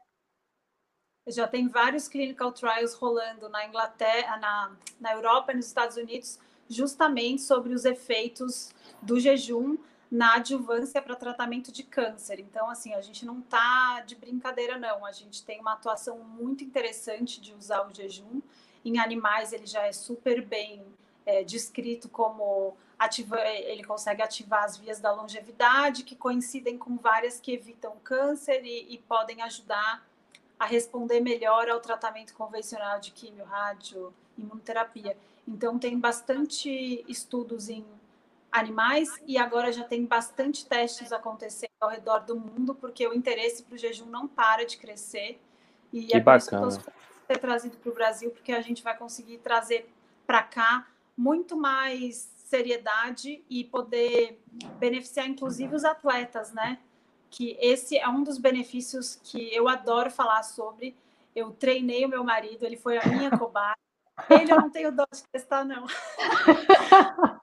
Já 1.28 1.48
tem 1.48 1.70
vários 1.70 2.10
clinical 2.10 2.52
trials 2.52 2.94
rolando 2.96 3.48
na 3.48 3.66
Inglaterra, 3.66 4.38
na, 4.38 4.72
na 5.00 5.14
Europa 5.14 5.54
e 5.54 5.56
nos 5.56 5.68
Estados 5.68 5.96
Unidos, 5.96 6.40
justamente 6.74 7.42
sobre 7.42 7.74
os 7.74 7.86
efeitos 7.86 8.72
do 9.02 9.20
jejum 9.20 9.78
na 10.12 10.36
adjuvância 10.36 11.02
para 11.02 11.16
tratamento 11.16 11.72
de 11.72 11.84
câncer. 11.84 12.40
Então, 12.40 12.70
assim, 12.70 12.94
a 12.94 13.02
gente 13.02 13.26
não 13.26 13.40
está 13.40 14.02
de 14.02 14.16
brincadeira, 14.16 14.78
não. 14.78 15.06
A 15.06 15.12
gente 15.12 15.44
tem 15.44 15.60
uma 15.62 15.74
atuação 15.74 16.20
muito 16.20 16.64
interessante 16.64 17.40
de 17.40 17.54
usar 17.54 17.88
o 17.88 17.94
jejum. 17.94 18.42
Em 18.84 19.00
animais, 19.00 19.54
ele 19.54 19.66
já 19.66 19.88
é 19.88 19.94
super 19.94 20.46
bem 20.46 20.84
é, 21.26 21.44
descrito 21.44 22.10
como 22.10 22.76
ativa, 23.00 23.40
ele 23.40 23.84
consegue 23.84 24.22
ativar 24.22 24.64
as 24.64 24.78
vias 24.78 25.00
da 25.00 25.12
longevidade, 25.12 26.04
que 26.04 26.16
coincidem 26.16 26.78
com 26.78 26.98
várias 26.98 27.40
que 27.40 27.54
evitam 27.54 27.96
câncer 28.04 28.64
e, 28.64 28.94
e 28.94 28.98
podem 29.00 29.42
ajudar 29.42 30.06
a 30.60 30.66
responder 30.66 31.20
melhor 31.20 31.70
ao 31.70 31.80
tratamento 31.80 32.34
convencional 32.36 33.00
de 33.00 33.12
quimio, 33.12 33.46
rádio, 33.46 34.14
imunoterapia. 34.38 35.18
Então, 35.48 35.78
tem 35.80 36.00
bastante 36.00 37.04
estudos 37.08 37.70
em 37.70 37.86
animais 38.52 39.10
e 39.26 39.38
agora 39.38 39.72
já 39.72 39.84
tem 39.84 40.06
bastante 40.06 40.66
testes 40.66 41.12
acontecendo 41.12 41.72
ao 41.80 41.90
redor 41.90 42.20
do 42.20 42.38
mundo, 42.38 42.76
porque 42.76 43.08
o 43.08 43.14
interesse 43.14 43.64
para 43.64 43.76
o 43.76 43.78
jejum 43.78 44.06
não 44.06 44.28
para 44.28 44.66
de 44.66 44.78
crescer. 44.78 45.40
E 45.94 46.06
que 46.06 46.18
é 46.18 46.20
bacana. 46.20 46.62
por 46.62 46.68
isso 46.68 46.80
que 46.80 46.92
ser 47.34 47.40
trazido 47.40 47.78
para 47.78 47.92
o 47.92 47.94
Brasil, 47.94 48.32
porque 48.32 48.52
a 48.52 48.62
gente 48.62 48.84
vai 48.84 48.98
conseguir 48.98 49.38
trazer 49.38 49.90
para 50.28 50.44
cá 50.44 50.88
muito 51.18 51.56
mais 51.56 52.30
seriedade 52.36 53.44
e 53.50 53.64
poder 53.64 54.42
beneficiar, 54.78 55.28
inclusive, 55.28 55.74
os 55.74 55.86
atletas, 55.86 56.52
né? 56.52 56.80
Que 57.30 57.58
esse 57.62 57.98
é 57.98 58.08
um 58.10 58.24
dos 58.24 58.38
benefícios 58.38 59.20
que 59.24 59.54
eu 59.56 59.70
adoro 59.70 60.12
falar 60.12 60.44
sobre. 60.44 60.96
Eu 61.34 61.52
treinei 61.52 62.04
o 62.04 62.10
meu 62.10 62.24
marido, 62.24 62.66
ele 62.66 62.76
foi 62.76 62.98
a 62.98 63.06
minha 63.06 63.32
cobaia. 63.38 63.81
Ele 64.30 64.52
eu 64.52 64.58
não 64.58 64.70
tenho 64.70 64.92
dó 64.92 65.06
de 65.12 65.24
testar, 65.32 65.64
não. 65.64 65.86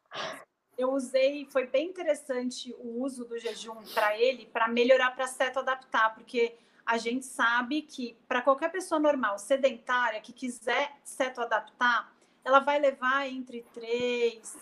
eu 0.77 0.93
usei, 0.93 1.47
foi 1.47 1.67
bem 1.67 1.89
interessante 1.89 2.75
o 2.79 3.03
uso 3.03 3.25
do 3.25 3.39
jejum 3.39 3.83
para 3.95 4.17
ele, 4.17 4.47
para 4.47 4.69
melhorar 4.69 5.11
para 5.11 5.27
ceto 5.27 5.59
adaptar, 5.59 6.15
porque 6.15 6.57
a 6.87 6.97
gente 6.97 7.27
sabe 7.27 7.83
que 7.83 8.17
para 8.29 8.41
qualquer 8.41 8.71
pessoa 8.71 8.99
normal, 8.99 9.39
sedentária, 9.39 10.21
que 10.21 10.33
quiser 10.33 10.97
ceto 11.05 11.41
adaptar, 11.41 12.13
ela 12.45 12.61
vai 12.61 12.79
levar 12.79 13.29
entre 13.29 13.63
três, 13.75 14.57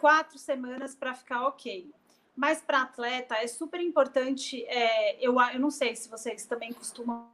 quatro 0.00 0.38
semanas 0.38 0.94
para 0.94 1.14
ficar 1.14 1.46
ok. 1.46 1.92
Mas 2.34 2.62
para 2.62 2.82
atleta 2.82 3.34
é 3.36 3.46
super 3.46 3.80
importante. 3.80 4.64
É, 4.66 5.24
eu, 5.24 5.40
eu 5.40 5.60
não 5.60 5.70
sei 5.70 5.94
se 5.94 6.08
vocês 6.08 6.46
também 6.46 6.72
costumam 6.72 7.30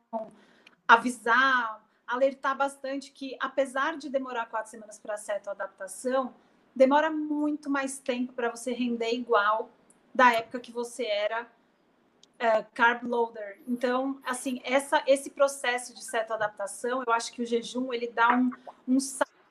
avisar, 0.89 1.84
alertar 2.07 2.57
bastante 2.57 3.11
que, 3.11 3.37
apesar 3.41 3.97
de 3.97 4.09
demorar 4.09 4.47
quatro 4.47 4.71
semanas 4.71 4.99
para 4.99 5.15
a 5.15 5.51
adaptação, 5.51 6.35
demora 6.75 7.11
muito 7.11 7.71
mais 7.71 7.99
tempo 7.99 8.33
para 8.33 8.51
você 8.51 8.73
render 8.73 9.13
igual 9.13 9.71
da 10.15 10.33
época 10.33 10.61
que 10.61 10.73
você 10.73 11.05
era 11.05 11.43
uh, 11.43 12.67
carb 12.75 13.05
loader. 13.05 13.59
Então, 13.67 14.21
assim, 14.25 14.61
essa, 14.65 15.03
esse 15.07 15.31
processo 15.31 15.95
de 15.95 16.17
adaptação, 16.17 17.03
eu 17.07 17.13
acho 17.13 17.33
que 17.33 17.43
o 17.43 17.47
jejum 17.47 17.93
ele 17.93 18.09
dá 18.09 18.37
um, 18.37 18.51
um 18.87 18.99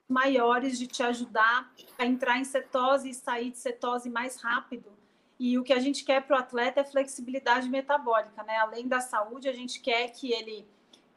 maiores 0.08 0.78
de 0.78 0.86
te 0.86 1.02
ajudar 1.02 1.72
a 1.98 2.06
entrar 2.06 2.38
em 2.38 2.44
cetose 2.44 3.10
e 3.10 3.14
sair 3.14 3.52
de 3.52 3.58
cetose 3.58 4.10
mais 4.10 4.42
rápido. 4.42 4.92
E 5.40 5.58
o 5.58 5.64
que 5.64 5.74
a 5.74 5.80
gente 5.80 6.06
quer 6.06 6.22
para 6.22 6.38
o 6.38 6.40
atleta 6.40 6.82
é 6.82 6.84
flexibilidade 6.84 7.68
metabólica, 7.68 8.44
né? 8.44 8.58
Além 8.58 8.88
da 8.88 9.02
saúde, 9.02 9.50
a 9.50 9.54
gente 9.54 9.82
quer 9.82 10.10
que 10.10 10.32
ele 10.32 10.68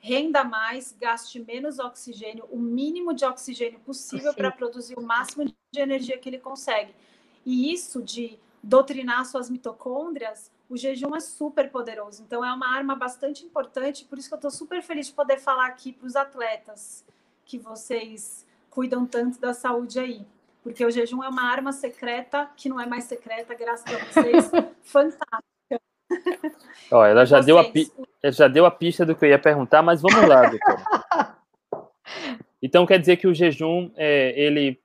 renda 0.07 0.45
mais, 0.45 0.97
gaste 1.01 1.41
menos 1.41 1.81
oxigênio, 1.81 2.45
o 2.49 2.59
mínimo 2.59 3.13
de 3.13 3.25
oxigênio 3.25 3.81
possível 3.81 4.33
para 4.33 4.53
produzir 4.53 4.97
o 4.97 5.03
máximo 5.03 5.45
de 5.45 5.81
energia 5.81 6.17
que 6.17 6.29
ele 6.29 6.39
consegue. 6.39 6.95
E 7.45 7.73
isso 7.73 8.01
de 8.01 8.39
doutrinar 8.63 9.27
suas 9.27 9.51
mitocôndrias, 9.51 10.53
o 10.71 10.77
jejum 10.77 11.15
é 11.17 11.21
super 11.21 11.71
poderoso. 11.71 12.23
Então, 12.23 12.45
é 12.45 12.53
uma 12.53 12.73
arma 12.73 12.95
bastante 12.95 13.45
importante. 13.45 14.05
Por 14.05 14.17
isso 14.17 14.29
que 14.29 14.35
eu 14.35 14.39
estou 14.39 14.51
super 14.51 14.81
feliz 14.81 15.09
de 15.09 15.13
poder 15.13 15.39
falar 15.39 15.67
aqui 15.67 15.93
para 15.93 16.07
os 16.07 16.15
atletas 16.15 17.05
que 17.45 17.59
vocês 17.59 18.47
cuidam 18.71 19.07
tanto 19.07 19.41
da 19.41 19.53
saúde 19.53 19.99
aí. 19.99 20.25
Porque 20.63 20.85
o 20.85 20.91
jejum 20.91 21.23
é 21.23 21.29
uma 21.29 21.51
arma 21.51 21.73
secreta, 21.73 22.49
que 22.57 22.69
não 22.69 22.81
é 22.81 22.87
mais 22.87 23.05
secreta, 23.05 23.55
graças 23.55 23.93
a 23.93 24.05
vocês. 24.05 24.51
Fantástica. 24.83 25.81
Ó, 26.93 27.05
ela 27.05 27.25
já 27.25 27.41
deu, 27.41 27.59
a 27.59 27.65
já 28.33 28.49
deu 28.49 28.67
a 28.67 28.71
pista 28.71 29.05
do 29.05 29.15
que 29.15 29.25
eu 29.25 29.29
ia 29.31 29.39
perguntar, 29.39 29.83
mas 29.83 30.01
vamos 30.01 30.29
lá, 30.29 30.49
doutor. 30.49 31.37
Então 32.63 32.87
quer 32.87 32.99
dizer 32.99 33.19
que 33.19 33.27
o 33.27 33.35
jejum 33.35 33.91
é, 33.97 34.33
ele 34.41 34.81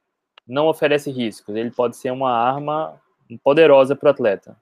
não 0.45 0.67
oferece 0.67 1.09
riscos, 1.09 1.55
ele 1.55 1.71
pode 1.71 1.95
ser 1.95 2.11
uma 2.11 2.31
arma 2.31 3.01
poderosa 3.43 3.95
para 3.95 4.07
o 4.07 4.11
atleta. 4.11 4.61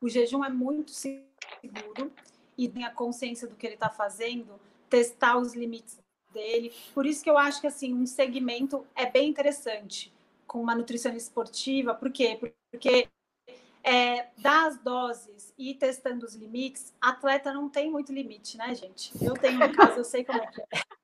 O 0.00 0.08
jejum 0.08 0.44
é 0.44 0.50
muito 0.50 0.90
seguro 0.90 2.12
e 2.58 2.68
tem 2.68 2.84
a 2.84 2.90
consciência 2.90 3.46
do 3.46 3.54
que 3.54 3.66
ele 3.66 3.74
está 3.74 3.88
fazendo, 3.88 4.60
testar 4.90 5.38
os 5.38 5.54
limites 5.54 5.98
dele. 6.32 6.72
Por 6.92 7.06
isso 7.06 7.22
que 7.22 7.30
eu 7.30 7.38
acho 7.38 7.60
que 7.60 7.66
assim 7.66 7.94
um 7.94 8.06
segmento 8.06 8.84
é 8.96 9.06
bem 9.06 9.28
interessante 9.28 10.12
com 10.46 10.60
uma 10.60 10.74
nutricionista 10.74 11.28
esportiva. 11.28 11.94
Por 11.94 12.10
quê? 12.10 12.36
Porque 12.70 13.08
é, 13.82 14.28
dar 14.38 14.66
as 14.66 14.78
doses 14.78 15.52
e 15.58 15.70
ir 15.70 15.74
testando 15.74 16.24
os 16.24 16.34
limites, 16.34 16.94
atleta 17.00 17.52
não 17.52 17.68
tem 17.68 17.90
muito 17.90 18.12
limite, 18.12 18.56
né, 18.56 18.74
gente? 18.74 19.12
Eu 19.20 19.34
tenho 19.34 19.62
em 19.62 19.72
casa, 19.72 19.98
eu 19.98 20.04
sei 20.04 20.24
como 20.24 20.42
é 20.42 20.46
que 20.46 20.60
é. 20.60 20.66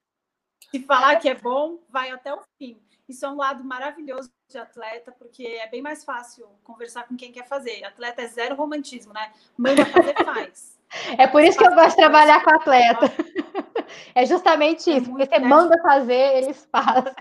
Se 0.70 0.80
falar 0.80 1.16
que 1.16 1.28
é 1.28 1.34
bom, 1.34 1.78
vai 1.88 2.10
até 2.10 2.32
o 2.32 2.42
fim. 2.58 2.78
Isso 3.08 3.24
é 3.24 3.28
um 3.28 3.36
lado 3.36 3.64
maravilhoso 3.64 4.30
de 4.50 4.58
atleta, 4.58 5.10
porque 5.10 5.42
é 5.42 5.66
bem 5.68 5.80
mais 5.80 6.04
fácil 6.04 6.46
conversar 6.62 7.08
com 7.08 7.16
quem 7.16 7.32
quer 7.32 7.46
fazer. 7.46 7.82
Atleta 7.84 8.20
é 8.20 8.26
zero 8.26 8.54
romantismo, 8.54 9.14
né? 9.14 9.32
Manda 9.56 9.86
fazer, 9.86 10.14
faz. 10.24 10.78
É 11.16 11.26
por 11.26 11.42
isso 11.42 11.56
que 11.58 11.66
eu 11.66 11.74
gosto 11.74 11.90
de 11.90 11.96
trabalhar 11.96 12.44
com 12.44 12.50
atleta. 12.50 13.06
É 14.14 14.26
justamente 14.26 14.90
é 14.90 14.98
isso, 14.98 15.10
porque 15.10 15.26
você 15.26 15.38
manda 15.38 15.80
fazer, 15.80 16.36
eles 16.36 16.68
fazem. 16.70 17.12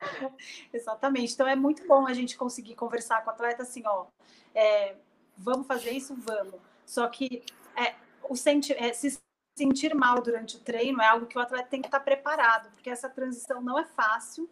Exatamente. 0.72 1.34
Então 1.34 1.46
é 1.46 1.56
muito 1.56 1.86
bom 1.86 2.06
a 2.06 2.12
gente 2.12 2.36
conseguir 2.36 2.74
conversar 2.74 3.22
com 3.22 3.30
o 3.30 3.32
atleta 3.32 3.62
assim, 3.62 3.82
ó, 3.86 4.06
é, 4.54 4.96
vamos 5.36 5.66
fazer 5.66 5.90
isso, 5.90 6.14
vamos. 6.16 6.60
Só 6.84 7.06
que 7.08 7.42
é, 7.76 7.94
o 8.28 8.36
senti 8.36 8.72
é, 8.72 8.92
se 8.92 9.18
sentir 9.58 9.94
mal 9.94 10.20
durante 10.20 10.56
o 10.56 10.60
treino 10.60 11.00
é 11.00 11.06
algo 11.06 11.26
que 11.26 11.38
o 11.38 11.40
atleta 11.40 11.68
tem 11.68 11.80
que 11.80 11.88
estar 11.88 12.00
preparado, 12.00 12.70
porque 12.72 12.90
essa 12.90 13.08
transição 13.08 13.60
não 13.62 13.78
é 13.78 13.84
fácil. 13.84 14.48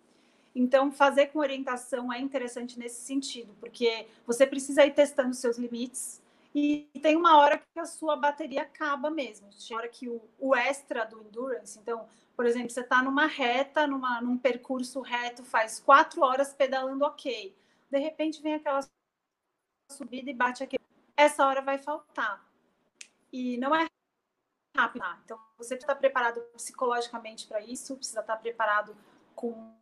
Então, 0.54 0.90
fazer 0.92 1.26
com 1.26 1.40
orientação 1.40 2.12
é 2.12 2.20
interessante 2.20 2.78
nesse 2.78 3.02
sentido, 3.02 3.54
porque 3.58 4.06
você 4.26 4.46
precisa 4.46 4.86
ir 4.86 4.94
testando 4.94 5.34
seus 5.34 5.58
limites 5.58 6.22
e 6.54 6.88
tem 7.02 7.16
uma 7.16 7.38
hora 7.38 7.58
que 7.58 7.80
a 7.80 7.84
sua 7.84 8.16
bateria 8.16 8.62
acaba 8.62 9.10
mesmo. 9.10 9.48
Tem 9.50 9.76
hora 9.76 9.88
que 9.88 10.08
o, 10.08 10.22
o 10.38 10.54
extra 10.54 11.04
do 11.04 11.20
endurance, 11.22 11.78
então, 11.78 12.06
por 12.36 12.46
exemplo, 12.46 12.70
você 12.70 12.80
está 12.80 13.02
numa 13.02 13.26
reta, 13.26 13.86
numa, 13.86 14.20
num 14.20 14.36
percurso 14.36 15.00
reto, 15.00 15.44
faz 15.44 15.78
quatro 15.80 16.22
horas 16.22 16.52
pedalando 16.52 17.04
ok. 17.04 17.56
De 17.90 17.98
repente 17.98 18.42
vem 18.42 18.54
aquela 18.54 18.80
subida 19.90 20.30
e 20.30 20.34
bate 20.34 20.62
aqui. 20.62 20.76
Essa 21.16 21.46
hora 21.46 21.62
vai 21.62 21.78
faltar. 21.78 22.44
E 23.32 23.56
não 23.58 23.74
é 23.74 23.86
rápido. 24.76 25.02
Tá? 25.02 25.18
Então, 25.24 25.36
você 25.56 25.76
precisa 25.76 25.92
estar 25.92 25.94
preparado 25.94 26.40
psicologicamente 26.52 27.46
para 27.46 27.60
isso, 27.60 27.96
precisa 27.96 28.20
estar 28.20 28.36
preparado 28.36 28.96
com 29.34 29.72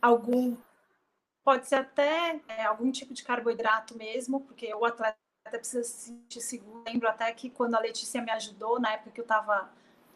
algum. 0.00 0.56
Pode 1.42 1.66
ser 1.66 1.76
até 1.76 2.40
é, 2.46 2.64
algum 2.64 2.92
tipo 2.92 3.14
de 3.14 3.24
carboidrato 3.24 3.96
mesmo, 3.96 4.40
porque 4.40 4.72
o 4.74 4.84
atleta 4.84 5.16
precisa 5.44 5.82
se 5.82 6.08
sentir 6.08 6.40
seguro. 6.40 6.84
Lembro 6.86 7.08
até 7.08 7.32
que 7.32 7.48
quando 7.48 7.74
a 7.74 7.80
Letícia 7.80 8.20
me 8.20 8.30
ajudou, 8.30 8.78
na 8.78 8.92
época 8.92 9.10
que 9.10 9.20
eu 9.20 9.24
estava 9.24 9.70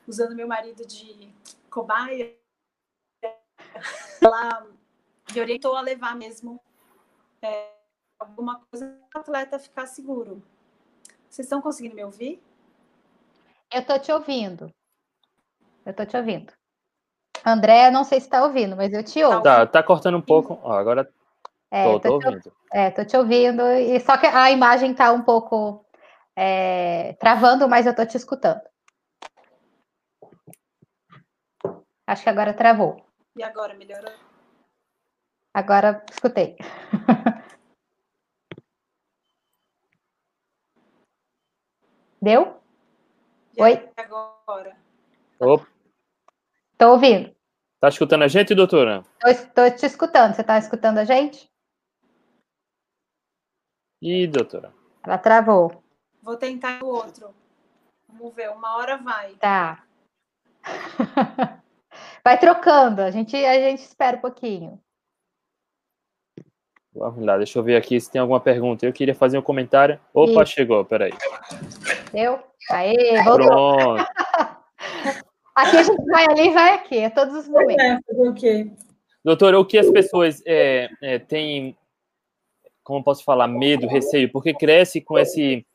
usando 0.06 0.34
meu 0.34 0.46
marido 0.46 0.86
de 0.86 1.32
cobaia, 1.70 2.34
ela 4.20 4.66
me 5.32 5.40
orientou 5.40 5.76
a 5.76 5.80
levar 5.80 6.14
mesmo 6.14 6.60
é, 7.42 7.70
alguma 8.18 8.60
coisa 8.70 8.98
para 9.10 9.18
o 9.18 9.22
atleta 9.22 9.58
ficar 9.58 9.86
seguro. 9.86 10.42
Vocês 11.28 11.46
estão 11.46 11.60
conseguindo 11.60 11.96
me 11.96 12.04
ouvir? 12.04 12.42
Eu 13.72 13.80
estou 13.80 13.98
te 13.98 14.12
ouvindo. 14.12 14.72
Eu 15.84 15.90
estou 15.90 16.06
te 16.06 16.16
ouvindo. 16.16 16.52
André, 17.44 17.90
não 17.90 18.04
sei 18.04 18.20
se 18.20 18.26
está 18.26 18.44
ouvindo, 18.44 18.76
mas 18.76 18.92
eu 18.92 19.04
te 19.04 19.22
ouço. 19.22 19.42
Tá, 19.42 19.66
tá 19.66 19.82
cortando 19.82 20.16
um 20.16 20.22
pouco. 20.22 20.58
Ó, 20.62 20.72
agora 20.72 21.12
é, 21.70 21.84
tô, 21.84 22.00
tô, 22.00 22.08
tô 22.08 22.18
te, 22.18 22.26
ouvindo. 22.26 22.52
É, 22.72 22.90
tô 22.90 23.04
te 23.04 23.16
ouvindo. 23.16 23.62
E 23.72 24.00
só 24.00 24.16
que 24.16 24.26
a 24.26 24.50
imagem 24.50 24.92
está 24.92 25.12
um 25.12 25.22
pouco 25.22 25.84
é, 26.36 27.14
travando, 27.14 27.68
mas 27.68 27.84
eu 27.84 27.90
estou 27.90 28.06
te 28.06 28.16
escutando. 28.16 28.62
Acho 32.06 32.22
que 32.22 32.28
agora 32.28 32.52
travou. 32.52 33.04
E 33.36 33.42
agora, 33.42 33.74
melhorou? 33.74 34.12
Agora 35.54 36.04
escutei. 36.10 36.56
Deu? 42.20 42.60
E 43.56 43.62
Oi? 43.62 43.90
Agora. 43.96 44.76
Opa. 45.40 45.66
Tô 46.76 46.92
ouvindo. 46.92 47.34
Tá 47.80 47.88
escutando 47.88 48.24
a 48.24 48.28
gente, 48.28 48.54
doutora? 48.54 49.02
Estou 49.24 49.70
te 49.70 49.86
escutando. 49.86 50.34
Você 50.34 50.42
está 50.42 50.58
escutando 50.58 50.98
a 50.98 51.04
gente? 51.04 51.50
Ih, 54.02 54.26
doutora. 54.26 54.74
Ela 55.02 55.18
travou. 55.18 55.82
Vou 56.22 56.36
tentar 56.36 56.82
o 56.82 56.86
outro. 56.86 57.34
Vamos 58.08 58.34
ver, 58.34 58.50
uma 58.50 58.76
hora 58.76 58.98
vai. 58.98 59.34
Tá. 59.36 59.84
Vai 62.24 62.38
trocando, 62.38 63.02
a 63.02 63.10
gente, 63.10 63.36
a 63.36 63.54
gente 63.54 63.80
espera 63.80 64.16
um 64.16 64.20
pouquinho. 64.20 64.80
Vamos 66.94 67.26
lá, 67.26 67.36
deixa 67.36 67.58
eu 67.58 67.62
ver 67.62 67.76
aqui 67.76 68.00
se 68.00 68.10
tem 68.10 68.20
alguma 68.20 68.40
pergunta. 68.40 68.86
Eu 68.86 68.92
queria 68.92 69.14
fazer 69.14 69.36
um 69.36 69.42
comentário. 69.42 70.00
Opa, 70.14 70.42
Isso. 70.42 70.52
chegou, 70.52 70.84
peraí. 70.84 71.12
Deu? 72.12 72.40
Aê, 72.70 73.22
voltou. 73.22 73.46
Pronto. 73.46 74.06
aqui 75.54 75.76
a 75.76 75.82
gente 75.82 76.04
vai 76.06 76.24
ali 76.24 76.50
vai 76.50 76.74
aqui, 76.74 77.04
a 77.04 77.10
todos 77.10 77.34
os 77.34 77.48
momentos. 77.48 77.84
É, 77.84 78.28
okay. 78.28 78.72
Doutora, 79.22 79.58
o 79.58 79.64
que 79.64 79.76
as 79.76 79.90
pessoas 79.90 80.42
é, 80.46 80.88
é, 81.02 81.18
têm, 81.18 81.76
como 82.82 83.02
posso 83.04 83.24
falar, 83.24 83.48
medo, 83.48 83.86
receio? 83.88 84.30
Porque 84.30 84.54
cresce 84.54 85.00
com 85.00 85.18
esse 85.18 85.66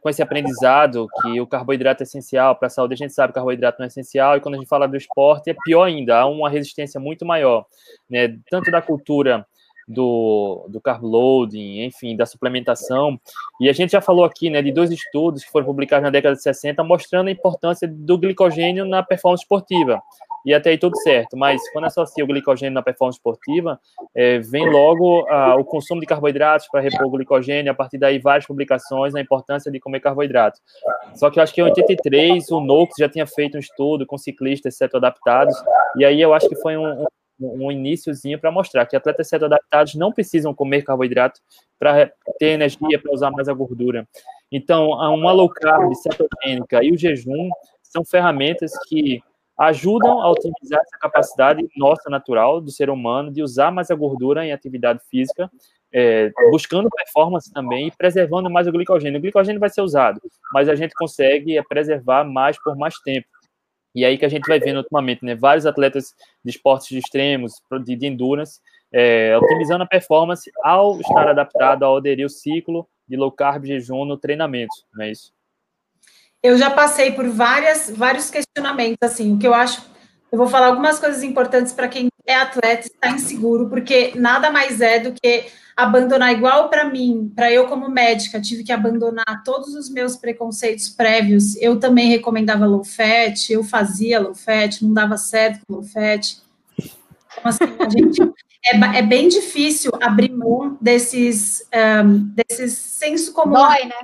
com 0.00 0.08
esse 0.08 0.22
aprendizado 0.22 1.06
que 1.22 1.40
o 1.40 1.46
carboidrato 1.46 2.02
é 2.02 2.04
essencial 2.04 2.56
para 2.56 2.66
a 2.66 2.70
saúde, 2.70 2.94
a 2.94 2.96
gente 2.96 3.12
sabe 3.12 3.32
que 3.32 3.38
o 3.38 3.40
carboidrato 3.40 3.78
não 3.78 3.84
é 3.84 3.88
essencial, 3.88 4.36
e 4.36 4.40
quando 4.40 4.56
a 4.56 4.58
gente 4.58 4.68
fala 4.68 4.88
do 4.88 4.96
esporte, 4.96 5.50
é 5.50 5.56
pior 5.64 5.84
ainda, 5.84 6.18
há 6.18 6.26
uma 6.26 6.50
resistência 6.50 7.00
muito 7.00 7.24
maior, 7.24 7.64
né? 8.08 8.36
Tanto 8.50 8.70
da 8.70 8.82
cultura 8.82 9.46
do, 9.86 10.66
do 10.68 10.80
carb 10.80 11.02
loading, 11.02 11.82
enfim, 11.82 12.16
da 12.16 12.24
suplementação. 12.24 13.18
E 13.60 13.68
a 13.68 13.72
gente 13.72 13.90
já 13.90 14.00
falou 14.00 14.24
aqui, 14.24 14.48
né, 14.48 14.62
de 14.62 14.72
dois 14.72 14.90
estudos 14.90 15.44
que 15.44 15.50
foram 15.50 15.66
publicados 15.66 16.04
na 16.04 16.10
década 16.10 16.36
de 16.36 16.42
60 16.42 16.82
mostrando 16.84 17.28
a 17.28 17.32
importância 17.32 17.88
do 17.88 18.18
glicogênio 18.18 18.84
na 18.84 19.02
performance 19.02 19.42
esportiva 19.42 20.00
e 20.44 20.54
até 20.54 20.70
aí 20.70 20.78
tudo 20.78 20.96
certo. 20.98 21.36
Mas 21.36 21.60
quando 21.72 21.84
associa 21.84 22.24
o 22.24 22.26
glicogênio 22.26 22.74
na 22.74 22.82
performance 22.82 23.18
esportiva, 23.18 23.80
é, 24.14 24.38
vem 24.38 24.68
logo 24.70 25.26
ah, 25.28 25.56
o 25.56 25.64
consumo 25.64 26.00
de 26.00 26.06
carboidratos 26.06 26.68
para 26.68 26.80
repor 26.80 27.06
o 27.06 27.10
glicogênio, 27.10 27.72
a 27.72 27.74
partir 27.74 27.98
daí 27.98 28.18
várias 28.18 28.46
publicações 28.46 29.12
na 29.12 29.20
importância 29.20 29.70
de 29.70 29.78
comer 29.80 30.00
carboidrato. 30.00 30.60
Só 31.14 31.30
que 31.30 31.38
eu 31.38 31.42
acho 31.42 31.54
que 31.54 31.60
em 31.60 31.64
83 31.64 32.50
o 32.50 32.60
Noakes 32.60 32.96
já 32.98 33.08
tinha 33.08 33.26
feito 33.26 33.56
um 33.56 33.60
estudo 33.60 34.06
com 34.06 34.16
ciclistas 34.18 34.76
adaptados 34.94 35.54
e 35.96 36.04
aí 36.04 36.20
eu 36.20 36.32
acho 36.32 36.48
que 36.48 36.56
foi 36.56 36.76
um, 36.76 37.04
um 37.40 37.72
iníciozinho 37.72 38.38
para 38.38 38.52
mostrar 38.52 38.86
que 38.86 38.96
atletas 38.96 39.28
certo 39.28 39.46
adaptados 39.46 39.94
não 39.94 40.12
precisam 40.12 40.54
comer 40.54 40.82
carboidrato 40.82 41.40
para 41.78 42.12
ter 42.38 42.48
energia 42.48 43.00
para 43.00 43.12
usar 43.12 43.30
mais 43.30 43.48
a 43.48 43.52
gordura. 43.52 44.06
Então, 44.52 44.90
uma 44.90 45.32
low 45.32 45.48
carb 45.48 45.92
cetogênica 45.94 46.84
e 46.84 46.92
o 46.92 46.98
jejum 46.98 47.48
são 47.82 48.04
ferramentas 48.04 48.72
que 48.88 49.22
ajudam 49.60 50.22
a 50.22 50.30
otimizar 50.30 50.80
essa 50.80 50.98
capacidade 50.98 51.68
nossa 51.76 52.08
natural 52.08 52.62
do 52.62 52.70
ser 52.70 52.88
humano 52.88 53.30
de 53.30 53.42
usar 53.42 53.70
mais 53.70 53.90
a 53.90 53.94
gordura 53.94 54.44
em 54.44 54.52
atividade 54.52 55.00
física, 55.10 55.50
é, 55.92 56.30
buscando 56.50 56.88
performance 56.88 57.52
também 57.52 57.88
e 57.88 57.90
preservando 57.90 58.48
mais 58.48 58.66
o 58.66 58.72
glicogênio. 58.72 59.18
O 59.18 59.22
glicogênio 59.22 59.60
vai 59.60 59.68
ser 59.68 59.82
usado, 59.82 60.18
mas 60.54 60.66
a 60.66 60.74
gente 60.74 60.94
consegue 60.94 61.58
é, 61.58 61.62
preservar 61.62 62.24
mais 62.24 62.56
por 62.62 62.74
mais 62.74 62.98
tempo. 63.00 63.28
E 63.94 64.02
aí 64.02 64.16
que 64.16 64.24
a 64.24 64.30
gente 64.30 64.48
vai 64.48 64.58
vendo 64.58 64.78
ultimamente, 64.78 65.22
né, 65.22 65.34
vários 65.34 65.66
atletas 65.66 66.14
de 66.42 66.50
esportes 66.52 66.92
extremos, 66.92 67.52
de, 67.84 67.96
de 67.96 68.06
endurance, 68.06 68.60
é, 68.90 69.36
otimizando 69.36 69.84
a 69.84 69.86
performance 69.86 70.50
ao 70.64 70.98
estar 71.00 71.28
adaptado 71.28 71.82
ao 71.82 71.98
aderir 71.98 72.24
o 72.24 72.30
ciclo 72.30 72.88
de 73.06 73.16
low 73.16 73.30
carb 73.30 73.66
jejum 73.66 74.06
no 74.06 74.16
treinamento, 74.16 74.72
não 74.94 75.04
é 75.04 75.10
isso? 75.10 75.34
Eu 76.42 76.56
já 76.56 76.70
passei 76.70 77.12
por 77.12 77.28
várias, 77.28 77.90
vários 77.90 78.30
questionamentos, 78.30 78.98
assim, 79.02 79.34
o 79.34 79.38
que 79.38 79.46
eu 79.46 79.52
acho, 79.52 79.82
eu 80.32 80.38
vou 80.38 80.46
falar 80.46 80.68
algumas 80.68 80.98
coisas 80.98 81.22
importantes 81.22 81.72
para 81.72 81.88
quem 81.88 82.08
é 82.26 82.34
atleta 82.34 82.86
e 82.86 82.90
está 82.90 83.10
inseguro, 83.10 83.68
porque 83.68 84.12
nada 84.14 84.50
mais 84.50 84.80
é 84.80 85.00
do 85.00 85.12
que 85.12 85.46
abandonar 85.76 86.32
igual 86.32 86.68
para 86.68 86.84
mim, 86.84 87.30
para 87.34 87.52
eu 87.52 87.66
como 87.66 87.88
médica, 87.88 88.40
tive 88.40 88.64
que 88.64 88.72
abandonar 88.72 89.42
todos 89.44 89.74
os 89.74 89.90
meus 89.90 90.16
preconceitos 90.16 90.88
prévios. 90.88 91.56
Eu 91.56 91.78
também 91.78 92.08
recomendava 92.08 92.66
low 92.66 92.84
fat, 92.84 93.50
eu 93.50 93.64
fazia 93.64 94.20
low 94.20 94.34
fat, 94.34 94.82
não 94.82 94.92
dava 94.92 95.16
certo 95.16 95.60
com 95.66 95.74
low 95.74 95.82
fat. 95.82 96.38
Então, 96.76 97.44
assim, 97.44 97.64
a 97.78 97.88
gente 97.88 98.22
é, 98.64 98.98
é 98.98 99.02
bem 99.02 99.28
difícil 99.28 99.90
abrir 100.00 100.30
mão 100.30 100.76
desses, 100.80 101.66
um, 102.04 102.32
desses 102.34 102.72
senso 102.74 103.32
comum. 103.32 103.54
Dói, 103.54 103.84
né? 103.84 103.96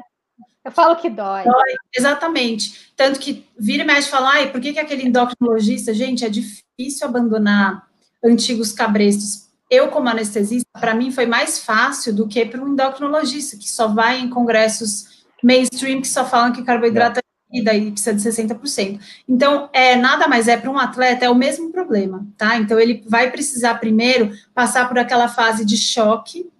Eu 0.66 0.72
falo 0.72 0.96
que 0.96 1.08
dói. 1.08 1.44
dói. 1.44 1.74
Exatamente. 1.96 2.90
Tanto 2.96 3.20
que 3.20 3.46
vira 3.56 3.84
e 3.84 3.86
mexe 3.86 4.08
e 4.08 4.10
fala, 4.10 4.30
ai, 4.30 4.50
por 4.50 4.60
que, 4.60 4.72
que 4.72 4.80
aquele 4.80 5.04
endocrinologista, 5.04 5.94
gente, 5.94 6.24
é 6.24 6.28
difícil 6.28 7.06
abandonar 7.06 7.86
antigos 8.24 8.72
cabrestos. 8.72 9.46
Eu, 9.70 9.88
como 9.88 10.08
anestesista, 10.08 10.68
para 10.80 10.92
mim 10.92 11.12
foi 11.12 11.24
mais 11.24 11.60
fácil 11.60 12.12
do 12.12 12.26
que 12.26 12.44
para 12.44 12.60
um 12.60 12.72
endocrinologista, 12.72 13.56
que 13.56 13.70
só 13.70 13.86
vai 13.86 14.18
em 14.18 14.28
congressos 14.28 15.24
mainstream 15.40 16.00
que 16.00 16.08
só 16.08 16.24
falam 16.24 16.52
que 16.52 16.64
carboidrato 16.64 17.20
é 17.20 17.22
e 17.52 17.62
daí 17.62 17.92
precisa 17.92 18.12
de 18.12 18.20
60%. 18.20 19.00
Então, 19.28 19.70
é 19.72 19.94
nada 19.94 20.26
mais 20.26 20.48
é 20.48 20.56
para 20.56 20.68
um 20.68 20.78
atleta 20.78 21.24
é 21.24 21.30
o 21.30 21.34
mesmo 21.34 21.70
problema, 21.70 22.26
tá? 22.36 22.56
Então 22.56 22.78
ele 22.78 23.04
vai 23.06 23.30
precisar 23.30 23.76
primeiro 23.76 24.32
passar 24.52 24.88
por 24.88 24.98
aquela 24.98 25.28
fase 25.28 25.64
de 25.64 25.76
choque, 25.76 26.50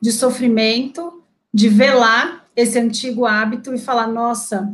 de 0.00 0.10
sofrimento, 0.10 1.22
de 1.52 1.68
velar 1.68 2.43
esse 2.56 2.78
antigo 2.78 3.26
hábito 3.26 3.74
e 3.74 3.78
falar, 3.78 4.06
nossa. 4.06 4.72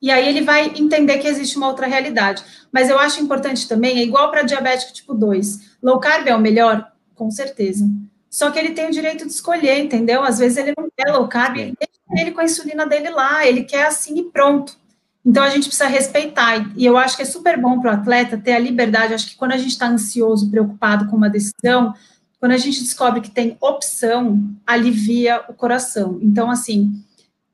E 0.00 0.10
aí 0.10 0.28
ele 0.28 0.42
vai 0.42 0.66
entender 0.76 1.18
que 1.18 1.26
existe 1.26 1.56
uma 1.56 1.68
outra 1.68 1.86
realidade. 1.86 2.42
Mas 2.70 2.90
eu 2.90 2.98
acho 2.98 3.22
importante 3.22 3.68
também, 3.68 3.98
é 3.98 4.02
igual 4.02 4.30
para 4.30 4.42
diabético 4.42 4.92
tipo 4.92 5.14
2. 5.14 5.76
Low 5.82 5.98
carb 5.98 6.26
é 6.28 6.34
o 6.34 6.40
melhor? 6.40 6.92
Com 7.14 7.30
certeza. 7.30 7.88
Só 8.28 8.50
que 8.50 8.58
ele 8.58 8.72
tem 8.72 8.86
o 8.86 8.90
direito 8.90 9.24
de 9.24 9.32
escolher, 9.32 9.78
entendeu? 9.78 10.22
Às 10.22 10.38
vezes 10.38 10.58
ele 10.58 10.74
não 10.76 10.88
quer 10.94 11.10
low 11.10 11.26
carb, 11.26 11.56
deixa 11.56 11.76
ele 12.20 12.32
com 12.32 12.40
a 12.40 12.44
insulina 12.44 12.86
dele 12.86 13.08
lá, 13.08 13.46
ele 13.46 13.64
quer 13.64 13.86
assim 13.86 14.18
e 14.18 14.24
pronto. 14.24 14.76
Então 15.24 15.42
a 15.42 15.48
gente 15.48 15.66
precisa 15.66 15.88
respeitar. 15.88 16.70
E 16.76 16.84
eu 16.86 16.96
acho 16.96 17.16
que 17.16 17.22
é 17.22 17.26
super 17.26 17.60
bom 17.60 17.80
para 17.80 17.90
o 17.90 17.94
atleta 17.94 18.38
ter 18.38 18.52
a 18.52 18.58
liberdade. 18.58 19.14
Acho 19.14 19.30
que 19.30 19.36
quando 19.36 19.52
a 19.52 19.56
gente 19.56 19.70
está 19.70 19.88
ansioso, 19.88 20.50
preocupado 20.50 21.08
com 21.08 21.16
uma 21.16 21.28
decisão, 21.28 21.94
quando 22.38 22.52
a 22.52 22.58
gente 22.58 22.82
descobre 22.82 23.20
que 23.20 23.30
tem 23.30 23.56
opção, 23.60 24.40
alivia 24.66 25.44
o 25.48 25.54
coração. 25.54 26.18
Então, 26.22 26.50
assim, 26.50 26.92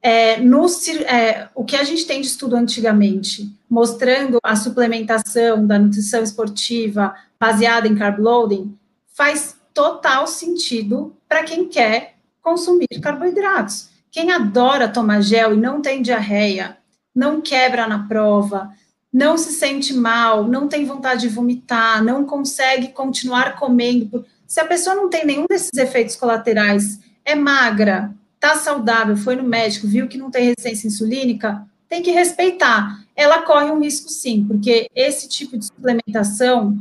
é, 0.02 0.40
no, 0.40 0.66
é, 1.06 1.48
o 1.54 1.64
que 1.64 1.76
a 1.76 1.84
gente 1.84 2.04
tem 2.04 2.20
de 2.20 2.26
estudo 2.26 2.56
antigamente, 2.56 3.48
mostrando 3.70 4.38
a 4.42 4.56
suplementação 4.56 5.66
da 5.66 5.78
nutrição 5.78 6.22
esportiva 6.22 7.14
baseada 7.38 7.86
em 7.86 7.94
carb 7.94 8.18
loading, 8.18 8.76
faz 9.14 9.56
total 9.72 10.26
sentido 10.26 11.14
para 11.28 11.44
quem 11.44 11.68
quer 11.68 12.16
consumir 12.42 12.88
carboidratos. 13.00 13.88
Quem 14.10 14.32
adora 14.32 14.88
tomar 14.88 15.22
gel 15.22 15.54
e 15.54 15.56
não 15.56 15.80
tem 15.80 16.02
diarreia, 16.02 16.76
não 17.14 17.40
quebra 17.40 17.86
na 17.86 18.06
prova, 18.06 18.70
não 19.12 19.38
se 19.38 19.52
sente 19.52 19.94
mal, 19.94 20.44
não 20.44 20.66
tem 20.66 20.84
vontade 20.84 21.22
de 21.22 21.28
vomitar, 21.28 22.02
não 22.02 22.24
consegue 22.24 22.88
continuar 22.88 23.56
comendo 23.56 24.24
se 24.52 24.60
a 24.60 24.66
pessoa 24.66 24.94
não 24.94 25.08
tem 25.08 25.24
nenhum 25.24 25.46
desses 25.48 25.72
efeitos 25.78 26.14
colaterais, 26.14 27.00
é 27.24 27.34
magra, 27.34 28.12
tá 28.38 28.54
saudável, 28.54 29.16
foi 29.16 29.34
no 29.34 29.42
médico, 29.42 29.86
viu 29.86 30.06
que 30.06 30.18
não 30.18 30.30
tem 30.30 30.44
resistência 30.44 30.88
insulínica, 30.88 31.66
tem 31.88 32.02
que 32.02 32.10
respeitar. 32.10 33.02
Ela 33.16 33.40
corre 33.40 33.70
um 33.70 33.80
risco 33.80 34.10
sim, 34.10 34.44
porque 34.46 34.90
esse 34.94 35.26
tipo 35.26 35.56
de 35.56 35.64
suplementação 35.64 36.76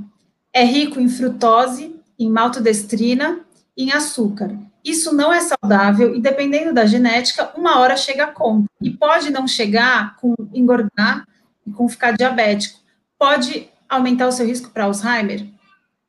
é 0.51 0.65
rico 0.65 0.99
em 0.99 1.07
frutose, 1.07 1.95
em 2.19 2.29
maltodestrina, 2.29 3.39
em 3.77 3.93
açúcar. 3.93 4.53
Isso 4.83 5.15
não 5.15 5.31
é 5.31 5.39
saudável 5.39 6.13
e 6.13 6.19
dependendo 6.19 6.73
da 6.73 6.85
genética, 6.85 7.53
uma 7.55 7.79
hora 7.79 7.95
chega 7.95 8.25
a 8.25 8.33
conta. 8.33 8.67
E 8.81 8.89
pode 8.89 9.29
não 9.29 9.47
chegar 9.47 10.17
com 10.17 10.35
engordar 10.53 11.25
e 11.65 11.71
com 11.71 11.87
ficar 11.87 12.11
diabético. 12.17 12.81
Pode 13.17 13.69
aumentar 13.87 14.27
o 14.27 14.31
seu 14.33 14.45
risco 14.45 14.71
para 14.71 14.83
Alzheimer? 14.83 15.47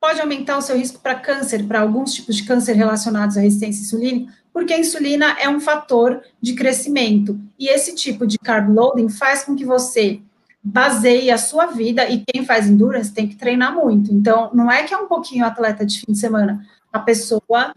Pode 0.03 0.21
aumentar 0.21 0.59
o 0.59 0.61
seu 0.61 0.77
risco 0.77 0.99
para 0.99 1.15
câncer, 1.15 1.65
para 1.65 1.81
alguns 1.81 2.13
tipos 2.13 2.35
de 2.35 2.43
câncer 2.43 2.73
relacionados 2.73 3.37
à 3.37 3.41
resistência 3.41 3.83
insulínica, 3.83 4.33
porque 4.53 4.73
a 4.73 4.79
insulina 4.81 5.37
é 5.39 5.49
um 5.49 5.61
fator 5.61 6.21
de 6.41 6.55
crescimento. 6.55 7.39
E 7.57 7.69
esse 7.69 7.95
tipo 7.95 8.27
de 8.27 8.37
carb 8.37 8.69
loading 8.69 9.09
faz 9.09 9.45
com 9.45 9.55
que 9.55 9.65
você 9.65 10.21
baseie 10.61 11.31
a 11.31 11.39
sua 11.39 11.67
vida, 11.67 12.09
e 12.11 12.25
quem 12.27 12.45
faz 12.45 12.69
endurance 12.69 13.13
tem 13.13 13.29
que 13.29 13.37
treinar 13.37 13.73
muito. 13.73 14.13
Então, 14.13 14.51
não 14.53 14.69
é 14.69 14.83
que 14.83 14.93
é 14.93 14.99
um 14.99 15.07
pouquinho 15.07 15.45
atleta 15.45 15.87
de 15.87 16.01
fim 16.01 16.11
de 16.11 16.19
semana. 16.19 16.67
A 16.93 16.99
pessoa 16.99 17.73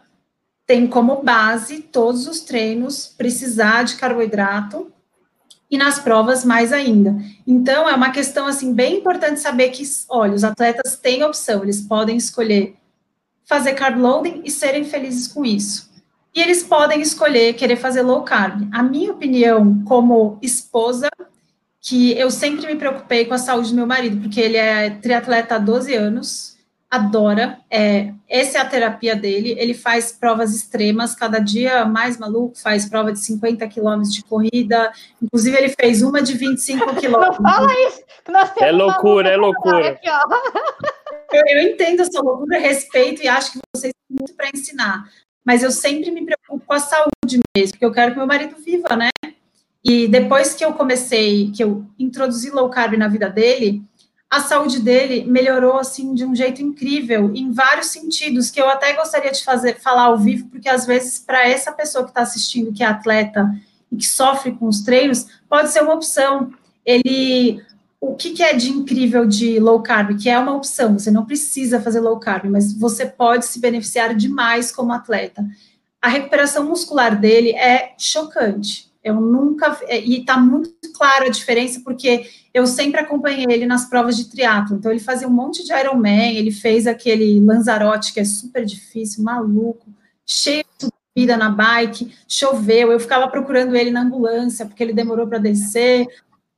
tem 0.66 0.88
como 0.88 1.22
base 1.22 1.80
todos 1.80 2.28
os 2.28 2.40
treinos 2.40 3.14
precisar 3.16 3.84
de 3.84 3.98
carboidrato 3.98 4.92
e 5.70 5.78
nas 5.78 6.00
provas 6.00 6.46
mais 6.46 6.72
ainda. 6.72 7.16
Então, 7.46 7.90
é 7.90 7.96
uma 7.96 8.12
questão, 8.12 8.48
assim, 8.48 8.74
bem 8.74 8.98
importante 8.98 9.40
saber 9.40 9.70
que, 9.70 9.84
olha, 10.10 10.34
os 10.34 10.44
atletas 10.44 10.98
têm 10.98 11.24
opção, 11.24 11.64
eles 11.64 11.82
podem 11.82 12.18
escolher 12.18 12.76
fazer 13.46 13.74
carb 13.74 13.98
loading 14.00 14.42
e 14.44 14.52
serem 14.52 14.84
felizes 14.84 15.28
com 15.28 15.46
isso. 15.46 15.92
E 16.34 16.42
eles 16.42 16.64
podem 16.64 17.02
escolher 17.02 17.54
querer 17.54 17.78
fazer 17.78 18.02
low 18.02 18.24
carb. 18.24 18.68
A 18.72 18.84
minha 18.84 19.12
opinião, 19.12 19.84
como 19.86 20.38
esposa, 20.42 21.10
que 21.80 22.18
eu 22.18 22.30
sempre 22.32 22.66
me 22.66 22.76
preocupei 22.76 23.26
com 23.26 23.34
a 23.34 23.38
saúde 23.38 23.70
do 23.70 23.76
meu 23.76 23.88
marido, 23.88 24.22
porque 24.22 24.42
ele 24.42 24.58
é 24.58 24.90
triatleta 24.90 25.56
há 25.56 25.60
12 25.60 25.94
anos, 25.94 26.55
adora. 26.96 27.60
É, 27.70 28.12
essa 28.28 28.58
é 28.58 28.62
a 28.62 28.66
terapia 28.66 29.16
dele. 29.16 29.56
Ele 29.58 29.74
faz 29.74 30.12
provas 30.12 30.56
extremas, 30.56 31.16
cada 31.16 31.40
dia 31.40 31.86
mais 31.86 32.18
maluco, 32.18 32.58
faz 32.58 32.88
prova 32.88 33.12
de 33.12 33.20
50 33.20 33.68
quilômetros 33.68 34.14
de 34.14 34.24
corrida. 34.24 34.92
Inclusive, 35.22 35.58
ele 35.58 35.70
fez 35.80 36.02
uma 36.02 36.22
de 36.22 36.34
25 36.34 36.96
quilômetros. 37.00 37.40
Não 37.40 37.52
fala 37.52 37.74
isso! 37.88 38.02
É 38.60 38.72
loucura, 38.72 39.30
é 39.30 39.38
loucura. 39.38 39.90
Aqui, 39.90 40.08
eu, 41.32 41.44
eu, 41.48 41.62
entendo 41.72 42.02
a 42.02 42.06
sua 42.06 42.22
loucura, 42.22 42.60
respeito 42.60 43.22
e 43.24 43.28
acho 43.28 43.54
que 43.54 43.60
vocês 43.76 43.94
têm 43.94 44.18
muito 44.18 44.34
para 44.36 44.50
ensinar. 44.54 45.04
Mas 45.46 45.62
eu 45.62 45.72
sempre 45.72 46.10
me 46.10 46.26
preocupo 46.26 46.66
com 46.66 46.74
a 46.74 46.80
saúde 46.80 47.40
mesmo, 47.56 47.74
porque 47.74 47.86
eu 47.86 47.92
quero 47.92 48.12
que 48.12 48.18
meu 48.18 48.28
marido 48.28 48.56
viva, 48.58 48.96
né? 48.96 49.10
E 49.84 50.08
depois 50.08 50.56
que 50.56 50.66
eu 50.66 50.74
comecei, 50.74 51.52
que 51.52 51.64
eu 51.64 51.86
introduzi 52.00 52.50
low 52.50 52.68
carb 52.72 52.98
na 52.98 53.08
vida 53.08 53.30
dele, 53.30 53.84
a 54.36 54.42
saúde 54.42 54.82
dele 54.82 55.24
melhorou 55.24 55.78
assim 55.78 56.14
de 56.14 56.26
um 56.26 56.36
jeito 56.36 56.62
incrível, 56.62 57.32
em 57.34 57.52
vários 57.52 57.88
sentidos, 57.88 58.52
que 58.52 58.60
eu 58.60 58.70
até 58.70 58.92
gostaria 58.92 59.32
de 59.32 59.42
fazer 59.42 59.80
falar 59.80 60.04
ao 60.04 60.18
vivo, 60.18 60.50
porque 60.50 60.68
às 60.68 60.86
vezes 60.86 61.18
para 61.20 61.48
essa 61.48 61.72
pessoa 61.72 62.04
que 62.04 62.10
está 62.10 62.22
assistindo, 62.22 62.74
que 62.74 62.84
é 62.84 62.86
atleta 62.86 63.50
e 63.90 63.96
que 63.96 64.06
sofre 64.06 64.52
com 64.52 64.68
os 64.68 64.82
treinos, 64.82 65.26
pode 65.48 65.72
ser 65.72 65.82
uma 65.82 65.94
opção. 65.94 66.52
Ele 66.86 67.64
o 68.02 68.14
que, 68.14 68.32
que, 68.32 68.44
é 68.44 68.54
de 68.54 68.70
incrível 68.70 69.26
de 69.26 69.58
low 69.58 69.82
carb? 69.82 70.20
Que 70.22 70.30
é 70.30 70.38
uma 70.38 70.54
opção, 70.54 71.00
você 71.00 71.10
não 71.10 71.26
precisa 71.26 71.82
fazer 71.82 72.02
low 72.02 72.20
carb, 72.20 72.46
mas 72.50 72.78
você 72.78 73.06
pode 73.06 73.46
se 73.46 73.60
beneficiar 73.60 74.14
demais 74.14 74.70
como 74.70 74.92
atleta. 74.92 75.44
A 76.02 76.10
recuperação 76.10 76.66
muscular 76.66 77.18
dele 77.20 77.52
é 77.52 77.94
chocante. 77.98 78.92
Eu 79.06 79.22
nunca. 79.22 79.78
É, 79.84 80.02
e 80.02 80.22
está 80.22 80.36
muito 80.36 80.92
clara 80.92 81.26
a 81.26 81.30
diferença, 81.30 81.80
porque 81.82 82.28
eu 82.52 82.66
sempre 82.66 83.00
acompanhei 83.00 83.46
ele 83.48 83.68
nas 83.68 83.88
provas 83.88 84.18
de 84.18 84.32
triatlo. 84.32 84.76
Então, 84.76 84.90
ele 84.90 85.00
fazia 85.00 85.28
um 85.28 85.32
monte 85.32 85.64
de 85.64 85.72
Ironman, 85.72 86.36
ele 86.36 86.50
fez 86.50 86.88
aquele 86.88 87.40
Lanzarote, 87.40 88.12
que 88.12 88.20
é 88.20 88.26
super 88.26 88.66
difícil, 88.66 89.24
maluco, 89.24 89.86
cheio 90.26 90.66
de 90.80 90.88
vida 91.16 91.38
na 91.38 91.50
bike, 91.50 92.16
choveu, 92.28 92.92
eu 92.92 93.00
ficava 93.00 93.28
procurando 93.28 93.76
ele 93.76 93.92
na 93.92 94.02
ambulância, 94.02 94.66
porque 94.66 94.82
ele 94.82 94.92
demorou 94.92 95.28
para 95.28 95.38
descer, 95.38 96.08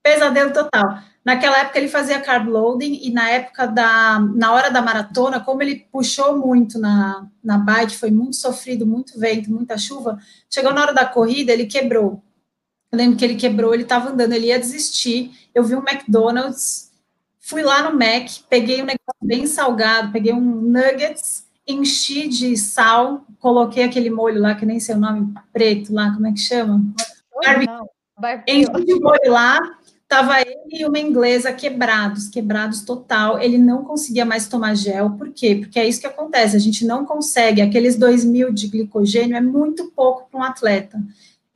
pesadelo 0.02 0.54
total. 0.54 1.00
Naquela 1.26 1.60
época 1.60 1.78
ele 1.78 1.90
fazia 1.90 2.22
carb 2.22 2.48
loading 2.48 3.02
e 3.04 3.12
na 3.12 3.30
época 3.30 3.68
da, 3.68 4.20
na 4.20 4.54
hora 4.54 4.72
da 4.72 4.82
maratona, 4.82 5.42
como 5.42 5.62
ele 5.62 5.86
puxou 5.92 6.38
muito 6.38 6.80
na, 6.80 7.28
na 7.44 7.58
bike, 7.58 7.98
foi 7.98 8.10
muito 8.10 8.38
sofrido, 8.38 8.88
muito 8.88 9.20
vento, 9.20 9.52
muita 9.52 9.78
chuva, 9.78 10.18
chegou 10.50 10.74
na 10.74 10.82
hora 10.82 10.94
da 10.94 11.06
corrida, 11.06 11.52
ele 11.52 11.66
quebrou. 11.66 12.24
Eu 12.98 13.04
lembro 13.04 13.18
que 13.18 13.24
ele 13.24 13.36
quebrou, 13.36 13.76
ele 13.76 13.84
estava 13.84 14.10
andando, 14.10 14.34
ele 14.34 14.48
ia 14.48 14.58
desistir. 14.58 15.32
Eu 15.54 15.64
vi 15.64 15.76
um 15.76 15.84
McDonald's, 15.88 16.92
fui 17.40 17.62
lá 17.62 17.88
no 17.88 17.96
Mac, 17.96 18.28
peguei 18.50 18.82
um 18.82 18.86
negócio 18.86 19.22
bem 19.22 19.46
salgado, 19.46 20.12
peguei 20.12 20.34
um 20.34 20.42
nuggets, 20.42 21.46
enchi 21.68 22.28
de 22.28 22.58
sal, 22.58 23.24
coloquei 23.38 23.84
aquele 23.84 24.10
molho 24.10 24.42
lá, 24.42 24.56
que 24.56 24.66
nem 24.66 24.80
sei 24.80 24.96
o 24.96 25.00
nome, 25.00 25.32
preto 25.54 25.94
lá, 25.94 26.12
como 26.12 26.26
é 26.26 26.32
que 26.32 26.40
chama? 26.40 26.82
Enchi 28.48 28.84
de 28.84 29.00
molho 29.00 29.32
lá, 29.32 29.60
Tava 30.08 30.40
ele 30.40 30.56
e 30.72 30.86
uma 30.86 31.00
inglesa 31.00 31.52
quebrados, 31.52 32.30
quebrados 32.30 32.82
total. 32.82 33.42
Ele 33.42 33.58
não 33.58 33.84
conseguia 33.84 34.24
mais 34.24 34.48
tomar 34.48 34.74
gel. 34.74 35.12
Por 35.12 35.34
quê? 35.34 35.56
Porque 35.56 35.78
é 35.78 35.86
isso 35.86 36.00
que 36.00 36.08
acontece. 36.08 36.56
A 36.56 36.60
gente 36.60 36.86
não 36.86 37.06
consegue. 37.06 37.62
Aqueles 37.62 37.98
2 37.98 38.24
mil 38.24 38.54
de 38.54 38.68
glicogênio 38.68 39.36
é 39.36 39.42
muito 39.42 39.92
pouco 39.92 40.30
para 40.32 40.40
um 40.40 40.44
atleta. 40.44 40.98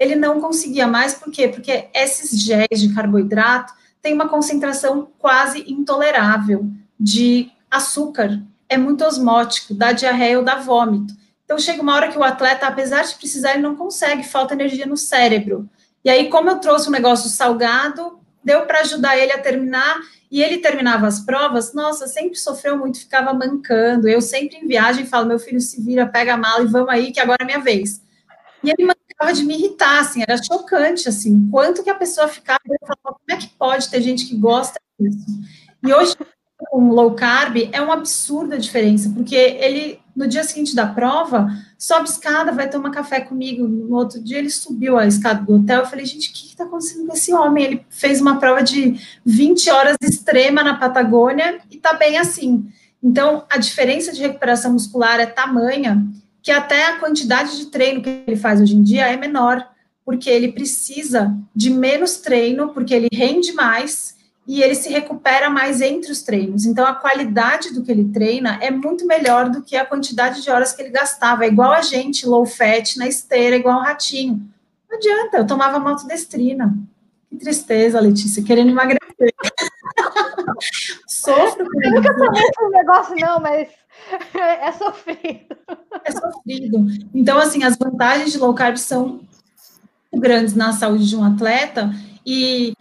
Ele 0.01 0.15
não 0.15 0.41
conseguia 0.41 0.87
mais. 0.87 1.13
Por 1.13 1.31
quê? 1.31 1.47
Porque 1.47 1.87
esses 1.93 2.41
géis 2.41 2.81
de 2.81 2.91
carboidrato 2.91 3.71
têm 4.01 4.15
uma 4.15 4.27
concentração 4.27 5.09
quase 5.19 5.63
intolerável 5.71 6.65
de 6.99 7.51
açúcar. 7.69 8.41
É 8.67 8.77
muito 8.77 9.05
osmótico, 9.05 9.75
dá 9.75 9.91
diarreia 9.91 10.39
ou 10.39 10.43
dá 10.43 10.55
vômito. 10.55 11.13
Então 11.45 11.59
chega 11.59 11.83
uma 11.83 11.93
hora 11.93 12.07
que 12.07 12.17
o 12.17 12.23
atleta, 12.23 12.65
apesar 12.65 13.03
de 13.03 13.13
precisar, 13.13 13.51
ele 13.51 13.61
não 13.61 13.75
consegue, 13.75 14.23
falta 14.23 14.55
energia 14.55 14.87
no 14.87 14.97
cérebro. 14.97 15.69
E 16.03 16.09
aí, 16.09 16.29
como 16.29 16.49
eu 16.49 16.57
trouxe 16.57 16.89
um 16.89 16.91
negócio 16.91 17.29
salgado, 17.29 18.19
deu 18.43 18.65
para 18.65 18.79
ajudar 18.79 19.15
ele 19.19 19.33
a 19.33 19.39
terminar, 19.39 19.99
e 20.31 20.41
ele 20.41 20.57
terminava 20.57 21.05
as 21.05 21.19
provas, 21.19 21.75
nossa, 21.75 22.07
sempre 22.07 22.39
sofreu 22.39 22.75
muito, 22.75 23.01
ficava 23.01 23.33
mancando, 23.35 24.07
eu 24.07 24.19
sempre 24.19 24.57
em 24.57 24.67
viagem 24.67 25.05
falo, 25.05 25.27
meu 25.27 25.37
filho 25.37 25.61
se 25.61 25.79
vira, 25.79 26.07
pega 26.07 26.33
a 26.33 26.37
mala 26.37 26.63
e 26.63 26.67
vamos 26.67 26.89
aí, 26.89 27.11
que 27.11 27.19
agora 27.19 27.43
é 27.43 27.45
minha 27.45 27.59
vez. 27.59 28.01
E 28.63 28.71
ele 28.71 28.85
mancava 29.21 29.33
de 29.33 29.43
me 29.43 29.53
irritar, 29.53 29.99
assim, 29.99 30.21
era 30.21 30.41
chocante, 30.41 31.07
assim, 31.07 31.47
quanto 31.51 31.83
que 31.83 31.89
a 31.89 31.95
pessoa 31.95 32.27
ficava, 32.27 32.59
eu 32.67 32.77
falava, 32.81 33.19
como 33.19 33.19
é 33.29 33.37
que 33.37 33.47
pode 33.57 33.89
ter 33.89 34.01
gente 34.01 34.25
que 34.25 34.35
gosta 34.35 34.79
disso? 34.99 35.25
E 35.85 35.93
hoje, 35.93 36.15
com 36.57 36.89
low 36.89 37.13
carb, 37.13 37.69
é 37.71 37.81
um 37.81 37.91
absurdo 37.91 38.55
a 38.55 38.57
diferença, 38.57 39.11
porque 39.15 39.35
ele, 39.35 39.99
no 40.15 40.27
dia 40.27 40.43
seguinte 40.43 40.75
da 40.75 40.87
prova, 40.87 41.49
sobe 41.77 42.09
escada, 42.09 42.51
vai 42.51 42.69
tomar 42.69 42.91
café 42.91 43.19
comigo. 43.19 43.67
No 43.67 43.95
outro 43.95 44.21
dia, 44.21 44.37
ele 44.37 44.49
subiu 44.49 44.97
a 44.97 45.07
escada 45.07 45.43
do 45.43 45.55
hotel. 45.55 45.81
Eu 45.81 45.87
falei, 45.87 46.05
gente, 46.05 46.29
o 46.29 46.33
que 46.33 46.47
está 46.47 46.63
acontecendo 46.63 47.07
com 47.07 47.13
esse 47.13 47.33
homem? 47.33 47.63
Ele 47.63 47.85
fez 47.89 48.21
uma 48.21 48.39
prova 48.39 48.61
de 48.61 48.99
20 49.25 49.69
horas 49.71 49.97
extrema 50.03 50.63
na 50.63 50.77
Patagônia 50.77 51.59
e 51.69 51.77
está 51.77 51.93
bem 51.93 52.19
assim. 52.19 52.71
Então, 53.01 53.43
a 53.49 53.57
diferença 53.57 54.11
de 54.13 54.21
recuperação 54.21 54.73
muscular 54.73 55.19
é 55.19 55.25
tamanha 55.25 56.07
que 56.41 56.51
até 56.51 56.87
a 56.87 56.99
quantidade 56.99 57.57
de 57.57 57.67
treino 57.67 58.01
que 58.01 58.23
ele 58.27 58.35
faz 58.35 58.59
hoje 58.59 58.75
em 58.75 58.83
dia 58.83 59.07
é 59.07 59.15
menor, 59.15 59.65
porque 60.03 60.29
ele 60.29 60.51
precisa 60.51 61.35
de 61.55 61.69
menos 61.69 62.17
treino, 62.17 62.69
porque 62.69 62.93
ele 62.93 63.07
rende 63.13 63.51
mais 63.53 64.15
e 64.47 64.61
ele 64.61 64.75
se 64.75 64.89
recupera 64.89 65.49
mais 65.49 65.81
entre 65.81 66.11
os 66.11 66.23
treinos. 66.23 66.65
Então, 66.65 66.85
a 66.85 66.95
qualidade 66.95 67.73
do 67.73 67.83
que 67.83 67.91
ele 67.91 68.11
treina 68.11 68.57
é 68.61 68.71
muito 68.71 69.05
melhor 69.05 69.49
do 69.49 69.61
que 69.61 69.77
a 69.77 69.85
quantidade 69.85 70.41
de 70.41 70.49
horas 70.49 70.73
que 70.73 70.81
ele 70.81 70.89
gastava. 70.89 71.45
É 71.45 71.47
igual 71.47 71.71
a 71.71 71.81
gente, 71.81 72.27
low 72.27 72.45
fat, 72.45 72.97
na 72.97 73.07
esteira, 73.07 73.55
igual 73.55 73.79
um 73.79 73.83
ratinho. 73.83 74.41
Não 74.89 74.97
adianta, 74.97 75.37
eu 75.37 75.47
tomava 75.47 75.79
maltodestrina. 75.79 76.75
Que 77.29 77.37
tristeza, 77.37 77.99
Letícia, 77.99 78.43
querendo 78.43 78.71
emagrecer. 78.71 79.33
Sofro 81.07 81.65
Eu 81.83 81.91
nunca 81.91 82.13
tomei 82.13 82.41
esse 82.41 82.69
negócio, 82.71 83.15
não, 83.21 83.39
mas 83.39 83.69
é 84.33 84.71
sofrido. 84.71 85.57
É 86.03 86.11
sofrido. 86.11 86.87
Então, 87.13 87.37
assim, 87.37 87.63
as 87.63 87.77
vantagens 87.77 88.31
de 88.31 88.37
low 88.37 88.53
carb 88.53 88.77
são 88.77 89.21
grandes 90.13 90.55
na 90.55 90.73
saúde 90.73 91.07
de 91.07 91.15
um 91.15 91.23
atleta 91.23 91.91
e 92.25 92.73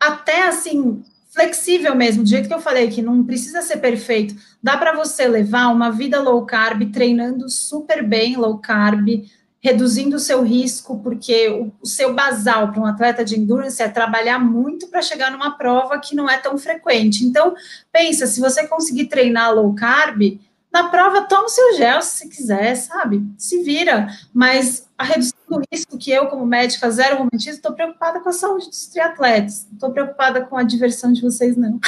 até 0.00 0.46
assim 0.46 1.02
flexível 1.30 1.94
mesmo, 1.94 2.24
do 2.24 2.28
jeito 2.28 2.48
que 2.48 2.54
eu 2.54 2.60
falei 2.60 2.88
que 2.88 3.00
não 3.00 3.24
precisa 3.24 3.62
ser 3.62 3.76
perfeito. 3.76 4.34
Dá 4.60 4.76
para 4.76 4.92
você 4.92 5.28
levar 5.28 5.68
uma 5.68 5.90
vida 5.90 6.20
low 6.20 6.44
carb, 6.44 6.90
treinando 6.90 7.48
super 7.48 8.02
bem 8.02 8.36
low 8.36 8.58
carb, 8.58 9.24
reduzindo 9.60 10.16
o 10.16 10.20
seu 10.20 10.42
risco, 10.42 10.98
porque 11.00 11.48
o, 11.48 11.72
o 11.80 11.86
seu 11.86 12.12
basal 12.12 12.72
para 12.72 12.80
um 12.80 12.86
atleta 12.86 13.24
de 13.24 13.38
endurance 13.38 13.80
é 13.80 13.88
trabalhar 13.88 14.40
muito 14.40 14.88
para 14.88 15.02
chegar 15.02 15.30
numa 15.30 15.56
prova 15.56 16.00
que 16.00 16.16
não 16.16 16.28
é 16.28 16.38
tão 16.38 16.58
frequente. 16.58 17.24
Então, 17.24 17.54
pensa, 17.92 18.26
se 18.26 18.40
você 18.40 18.66
conseguir 18.66 19.06
treinar 19.06 19.54
low 19.54 19.72
carb, 19.74 20.40
na 20.72 20.88
prova, 20.90 21.22
toma 21.22 21.44
o 21.44 21.48
seu 21.48 21.76
gel 21.76 22.02
se 22.02 22.18
você 22.18 22.28
quiser, 22.28 22.74
sabe? 22.76 23.22
Se 23.36 23.62
vira. 23.62 24.08
Mas 24.34 24.88
a 24.98 25.04
redução 25.04 25.38
do 25.48 25.62
risco 25.72 25.96
que 25.96 26.10
eu, 26.10 26.26
como 26.26 26.44
médica 26.44 26.90
zero 26.90 27.16
romantista, 27.16 27.52
estou 27.52 27.72
preocupada 27.72 28.20
com 28.20 28.28
a 28.28 28.32
saúde 28.32 28.66
dos 28.66 28.86
triatletas. 28.86 29.66
Não 29.66 29.74
estou 29.74 29.90
preocupada 29.92 30.44
com 30.44 30.56
a 30.56 30.62
diversão 30.62 31.12
de 31.12 31.22
vocês, 31.22 31.56
não. 31.56 31.78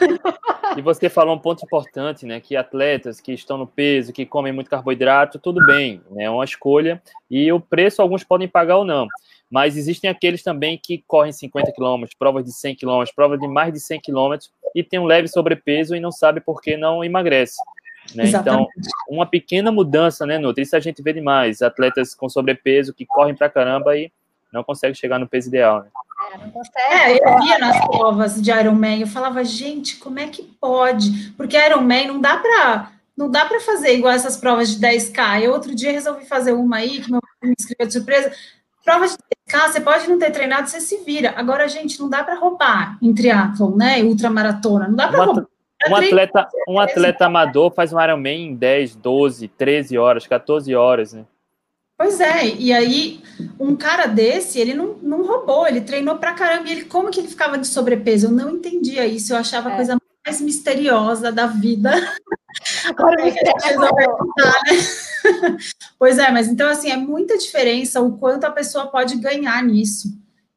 E 0.76 0.82
você 0.82 1.08
falou 1.08 1.34
um 1.34 1.38
ponto 1.38 1.64
importante, 1.64 2.24
né? 2.24 2.38
Que 2.38 2.54
atletas 2.54 3.20
que 3.20 3.32
estão 3.32 3.58
no 3.58 3.66
peso, 3.66 4.12
que 4.12 4.24
comem 4.24 4.52
muito 4.52 4.70
carboidrato, 4.70 5.36
tudo 5.36 5.64
bem, 5.66 6.00
né, 6.12 6.24
é 6.24 6.30
uma 6.30 6.44
escolha. 6.44 7.02
E 7.28 7.50
o 7.50 7.58
preço 7.58 8.00
alguns 8.00 8.22
podem 8.22 8.46
pagar 8.46 8.76
ou 8.76 8.84
não. 8.84 9.08
Mas 9.50 9.76
existem 9.76 10.08
aqueles 10.08 10.44
também 10.44 10.80
que 10.80 11.02
correm 11.08 11.32
50 11.32 11.72
quilômetros, 11.72 12.16
provas 12.16 12.44
de 12.44 12.52
100 12.52 12.76
quilômetros, 12.76 13.12
provas 13.12 13.40
de 13.40 13.48
mais 13.48 13.72
de 13.72 13.80
100 13.80 14.00
quilômetros 14.00 14.52
e 14.74 14.84
tem 14.84 15.00
um 15.00 15.06
leve 15.06 15.26
sobrepeso 15.26 15.96
e 15.96 16.00
não 16.00 16.12
sabe 16.12 16.40
por 16.40 16.60
que 16.60 16.76
não 16.76 17.02
emagrece. 17.02 17.56
Né? 18.14 18.28
Então, 18.28 18.66
uma 19.08 19.26
pequena 19.26 19.70
mudança, 19.70 20.26
né, 20.26 20.38
Nutri? 20.38 20.62
Isso 20.62 20.76
a 20.76 20.80
gente 20.80 21.02
vê 21.02 21.12
demais. 21.12 21.62
Atletas 21.62 22.14
com 22.14 22.28
sobrepeso 22.28 22.94
que 22.94 23.06
correm 23.06 23.34
pra 23.34 23.48
caramba 23.48 23.96
e 23.96 24.10
não 24.52 24.64
conseguem 24.64 24.94
chegar 24.94 25.18
no 25.18 25.28
peso 25.28 25.48
ideal, 25.48 25.82
né? 25.82 25.88
É, 26.32 26.38
não 26.38 26.50
consegue. 26.50 26.92
É, 26.92 27.16
eu 27.16 27.38
via 27.40 27.58
nas 27.58 27.80
provas 27.86 28.40
de 28.40 28.50
Ironman, 28.50 29.00
eu 29.00 29.06
falava, 29.06 29.44
gente, 29.44 29.96
como 29.96 30.18
é 30.18 30.26
que 30.26 30.42
pode? 30.42 31.32
Porque 31.36 31.56
Ironman 31.56 32.08
não 32.08 32.20
dá 32.20 32.36
para 32.36 32.92
não 33.16 33.30
dá 33.30 33.44
para 33.44 33.60
fazer 33.60 33.94
igual 33.94 34.14
essas 34.14 34.38
provas 34.38 34.74
de 34.74 34.80
10K. 34.80 35.42
Eu 35.42 35.52
outro 35.52 35.74
dia 35.74 35.92
resolvi 35.92 36.24
fazer 36.24 36.52
uma 36.52 36.78
aí, 36.78 37.02
que 37.02 37.10
meu 37.10 37.20
me 37.42 37.54
inscreveu 37.58 37.86
de 37.86 37.92
surpresa. 37.92 38.32
Prova 38.82 39.06
de 39.06 39.14
10K, 39.14 39.68
você 39.68 39.80
pode 39.80 40.08
não 40.08 40.18
ter 40.18 40.30
treinado, 40.30 40.70
você 40.70 40.80
se 40.80 41.04
vira. 41.04 41.34
Agora, 41.36 41.68
gente, 41.68 42.00
não 42.00 42.08
dá 42.08 42.24
para 42.24 42.38
roubar 42.38 42.96
em 43.02 43.12
triatlon, 43.12 43.76
né? 43.76 44.02
Ultramaratona. 44.02 44.88
Não 44.88 44.96
dá 44.96 45.08
para 45.08 45.24
roubar. 45.24 45.46
Um 45.88 45.96
atleta, 45.96 46.48
um 46.68 46.78
atleta 46.78 47.26
amador 47.26 47.72
faz 47.72 47.92
um 47.92 48.00
Ironman 48.00 48.48
em 48.48 48.54
10, 48.54 48.96
12, 48.96 49.48
13 49.48 49.98
horas, 49.98 50.26
14 50.26 50.74
horas, 50.74 51.12
né? 51.12 51.24
Pois 51.96 52.18
é, 52.18 52.46
e 52.46 52.72
aí 52.72 53.20
um 53.58 53.76
cara 53.76 54.06
desse, 54.06 54.58
ele 54.58 54.72
não, 54.72 54.94
não 55.02 55.26
roubou, 55.26 55.66
ele 55.66 55.82
treinou 55.82 56.16
pra 56.16 56.32
caramba, 56.32 56.68
e 56.68 56.72
ele, 56.72 56.84
como 56.86 57.10
que 57.10 57.20
ele 57.20 57.28
ficava 57.28 57.58
de 57.58 57.66
sobrepeso? 57.66 58.26
Eu 58.26 58.32
não 58.32 58.50
entendia 58.50 59.06
isso, 59.06 59.32
eu 59.32 59.36
achava 59.36 59.70
é. 59.70 59.72
a 59.72 59.76
coisa 59.76 59.98
mais 60.24 60.40
misteriosa 60.40 61.30
da 61.30 61.46
vida. 61.46 61.90
Agora 62.88 63.20
é 63.20 63.26
né? 63.26 63.34
Pois 65.98 66.18
é, 66.18 66.30
mas 66.30 66.48
então 66.48 66.68
assim, 66.68 66.90
é 66.90 66.96
muita 66.96 67.36
diferença 67.36 68.00
o 68.00 68.16
quanto 68.16 68.44
a 68.44 68.50
pessoa 68.50 68.86
pode 68.86 69.16
ganhar 69.16 69.62
nisso. 69.62 70.08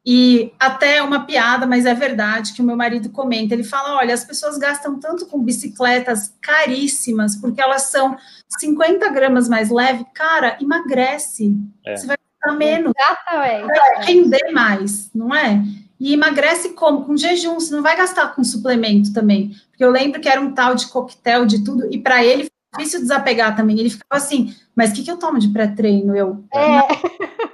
E 0.06 0.52
até 0.60 1.02
uma 1.02 1.26
piada, 1.26 1.66
mas 1.66 1.86
é 1.86 1.94
verdade, 1.94 2.54
que 2.54 2.62
o 2.62 2.66
meu 2.66 2.76
marido 2.76 3.10
comenta. 3.10 3.54
Ele 3.54 3.63
fala: 3.63 3.96
olha, 3.98 4.13
as 4.13 4.26
pessoas 4.26 4.58
gastam 4.58 5.00
tanto 5.00 5.26
com 5.28 5.42
bicicletas 5.42 6.34
caríssimas, 6.42 7.38
porque 7.38 7.62
elas 7.62 7.84
são 7.84 8.18
50 8.60 9.08
gramas 9.10 9.48
mais 9.48 9.70
leve. 9.70 10.06
Cara, 10.13 10.58
emagrece. 10.60 11.56
É. 11.86 11.96
Você 11.96 12.06
vai 12.06 12.18
gastar 12.18 12.58
menos. 12.58 12.92
Exatamente. 12.98 13.68
Vai 13.68 14.06
render 14.06 14.52
mais, 14.52 15.10
não 15.16 15.34
é? 15.34 15.63
E 15.98 16.13
emagrece 16.13 16.70
como? 16.74 17.06
Com 17.06 17.16
jejum, 17.16 17.54
você 17.54 17.74
não 17.74 17.82
vai 17.82 17.96
gastar 17.96 18.36
com 18.36 18.44
suplemento 18.44 19.13
também. 19.13 19.56
Porque 19.70 19.86
eu 19.86 19.89
lembro 19.89 20.20
que 20.20 20.28
era 20.28 20.42
um 20.42 20.54
tal 20.54 20.76
de 20.76 20.88
coquetel 20.88 21.46
de 21.46 21.63
tudo, 21.63 21.88
e 21.89 21.98
para 21.98 22.26
ele 22.26 22.44
foi 22.44 22.80
difícil 22.80 23.00
desapegar 23.00 23.56
também. 23.56 23.80
Ele 23.80 23.89
ficava 23.89 24.22
assim, 24.22 24.54
mas 24.76 24.92
o 24.92 24.96
que, 24.96 25.04
que 25.04 25.12
eu 25.12 25.18
tomo 25.18 25.39
de 25.39 25.48
pré-treino? 25.48 26.13
Eu. 26.13 26.44
É 26.54 27.48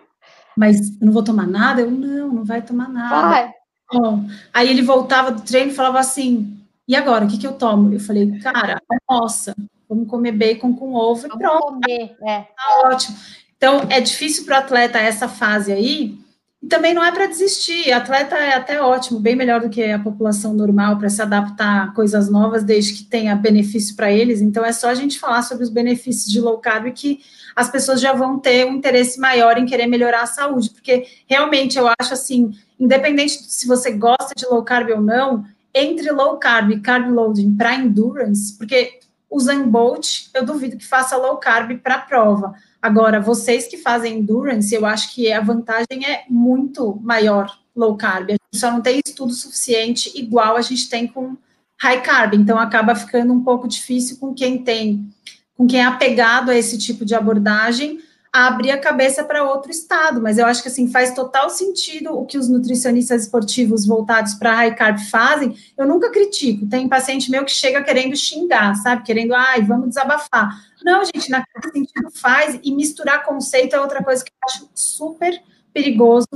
mas 0.57 0.99
eu 0.99 1.05
não 1.05 1.13
vou 1.13 1.23
tomar 1.23 1.47
nada? 1.47 1.81
Eu, 1.81 1.91
não, 1.91 2.33
não 2.33 2.43
vai 2.43 2.61
tomar 2.61 2.89
nada. 2.89 3.29
Vai. 3.29 3.53
Bom, 3.91 4.25
aí 4.53 4.69
ele 4.69 4.81
voltava 4.81 5.31
do 5.31 5.41
treino 5.41 5.71
e 5.71 5.75
falava 5.75 5.99
assim, 5.99 6.59
e 6.87 6.95
agora, 6.95 7.25
o 7.25 7.27
que, 7.27 7.37
que 7.37 7.47
eu 7.47 7.53
tomo? 7.53 7.93
Eu 7.93 7.99
falei, 7.99 8.39
cara, 8.39 8.81
nossa, 9.09 9.55
vamos 9.87 10.07
comer 10.07 10.31
bacon 10.31 10.73
com 10.73 10.93
ovo 10.93 11.25
e 11.25 11.29
vamos 11.29 11.37
pronto. 11.37 11.81
Comer, 11.81 12.15
é. 12.27 12.41
Tá 12.41 12.81
ótimo. 12.85 13.17
Então, 13.57 13.87
é 13.89 13.99
difícil 13.99 14.45
para 14.45 14.55
o 14.55 14.59
atleta 14.59 14.99
essa 14.99 15.27
fase 15.27 15.71
aí, 15.71 16.17
e 16.61 16.67
também 16.67 16.93
não 16.93 17.03
é 17.03 17.11
para 17.11 17.25
desistir. 17.25 17.91
Atleta 17.91 18.35
é 18.35 18.53
até 18.53 18.81
ótimo, 18.81 19.19
bem 19.19 19.35
melhor 19.35 19.61
do 19.61 19.69
que 19.69 19.83
a 19.83 19.99
população 19.99 20.53
normal 20.53 20.97
para 20.97 21.09
se 21.09 21.21
adaptar 21.21 21.83
a 21.83 21.91
coisas 21.91 22.29
novas, 22.29 22.63
desde 22.63 22.93
que 22.93 23.03
tenha 23.03 23.35
benefício 23.35 23.95
para 23.95 24.11
eles. 24.11 24.41
Então, 24.41 24.65
é 24.65 24.73
só 24.73 24.89
a 24.89 24.95
gente 24.95 25.19
falar 25.19 25.41
sobre 25.43 25.63
os 25.63 25.69
benefícios 25.69 26.31
de 26.31 26.41
low 26.41 26.57
carb 26.57 26.91
que 26.91 27.21
as 27.55 27.69
pessoas 27.69 28.01
já 28.01 28.13
vão 28.13 28.37
ter 28.37 28.65
um 28.65 28.75
interesse 28.75 29.19
maior 29.19 29.57
em 29.57 29.65
querer 29.65 29.87
melhorar 29.87 30.23
a 30.23 30.27
saúde, 30.27 30.69
porque 30.69 31.07
realmente 31.27 31.77
eu 31.77 31.87
acho 31.99 32.13
assim, 32.13 32.53
independente 32.79 33.41
se 33.43 33.67
você 33.67 33.91
gosta 33.91 34.33
de 34.35 34.45
low 34.45 34.63
carb 34.63 34.89
ou 34.91 35.01
não, 35.01 35.45
entre 35.73 36.11
low 36.11 36.37
carb 36.37 36.71
e 36.71 36.79
carb 36.79 37.09
loading 37.09 37.55
para 37.55 37.75
endurance, 37.75 38.57
porque 38.57 38.99
o 39.29 39.39
Zen 39.39 39.63
Bolt, 39.63 40.27
eu 40.33 40.45
duvido 40.45 40.77
que 40.77 40.85
faça 40.85 41.15
low 41.15 41.37
carb 41.37 41.77
para 41.79 41.99
prova. 41.99 42.53
Agora, 42.81 43.19
vocês 43.19 43.67
que 43.67 43.77
fazem 43.77 44.19
endurance, 44.19 44.73
eu 44.73 44.85
acho 44.85 45.13
que 45.13 45.31
a 45.31 45.41
vantagem 45.41 46.05
é 46.05 46.23
muito 46.29 46.97
maior 47.01 47.59
low 47.75 47.97
carb. 47.97 48.29
A 48.29 48.31
gente 48.31 48.59
só 48.59 48.71
não 48.71 48.81
tem 48.81 49.01
estudo 49.05 49.33
suficiente 49.33 50.11
igual 50.15 50.55
a 50.55 50.61
gente 50.61 50.89
tem 50.89 51.07
com 51.07 51.35
high 51.81 52.01
carb, 52.01 52.33
então 52.33 52.57
acaba 52.57 52.95
ficando 52.95 53.33
um 53.33 53.43
pouco 53.43 53.67
difícil 53.67 54.17
com 54.17 54.33
quem 54.33 54.63
tem, 54.63 55.09
com 55.55 55.67
quem 55.67 55.81
é 55.81 55.85
apegado 55.85 56.51
a 56.51 56.55
esse 56.55 56.77
tipo 56.77 57.05
de 57.05 57.15
abordagem, 57.15 57.99
abrir 58.31 58.71
a 58.71 58.77
cabeça 58.77 59.23
para 59.23 59.43
outro 59.43 59.71
estado, 59.71 60.21
mas 60.21 60.37
eu 60.37 60.45
acho 60.45 60.61
que 60.61 60.67
assim 60.67 60.87
faz 60.87 61.13
total 61.13 61.49
sentido 61.49 62.13
o 62.13 62.25
que 62.25 62.37
os 62.37 62.47
nutricionistas 62.47 63.23
esportivos 63.23 63.85
voltados 63.85 64.35
para 64.35 64.53
high 64.53 64.75
carb 64.75 64.99
fazem. 64.99 65.55
Eu 65.77 65.87
nunca 65.87 66.11
critico. 66.11 66.67
Tem 66.67 66.87
paciente 66.87 67.31
meu 67.31 67.43
que 67.43 67.51
chega 67.51 67.81
querendo 67.81 68.15
xingar, 68.15 68.75
sabe? 68.75 69.03
Querendo, 69.03 69.33
ai, 69.33 69.63
vamos 69.63 69.89
desabafar. 69.89 70.68
Não, 70.83 71.03
gente, 71.03 71.29
naquele 71.29 71.71
sentido 71.71 72.11
faz 72.11 72.59
e 72.63 72.71
misturar 72.73 73.23
conceito 73.23 73.75
é 73.75 73.79
outra 73.79 74.03
coisa 74.03 74.23
que 74.23 74.31
eu 74.31 74.37
acho 74.49 74.69
super 74.73 75.41
perigoso. 75.73 76.27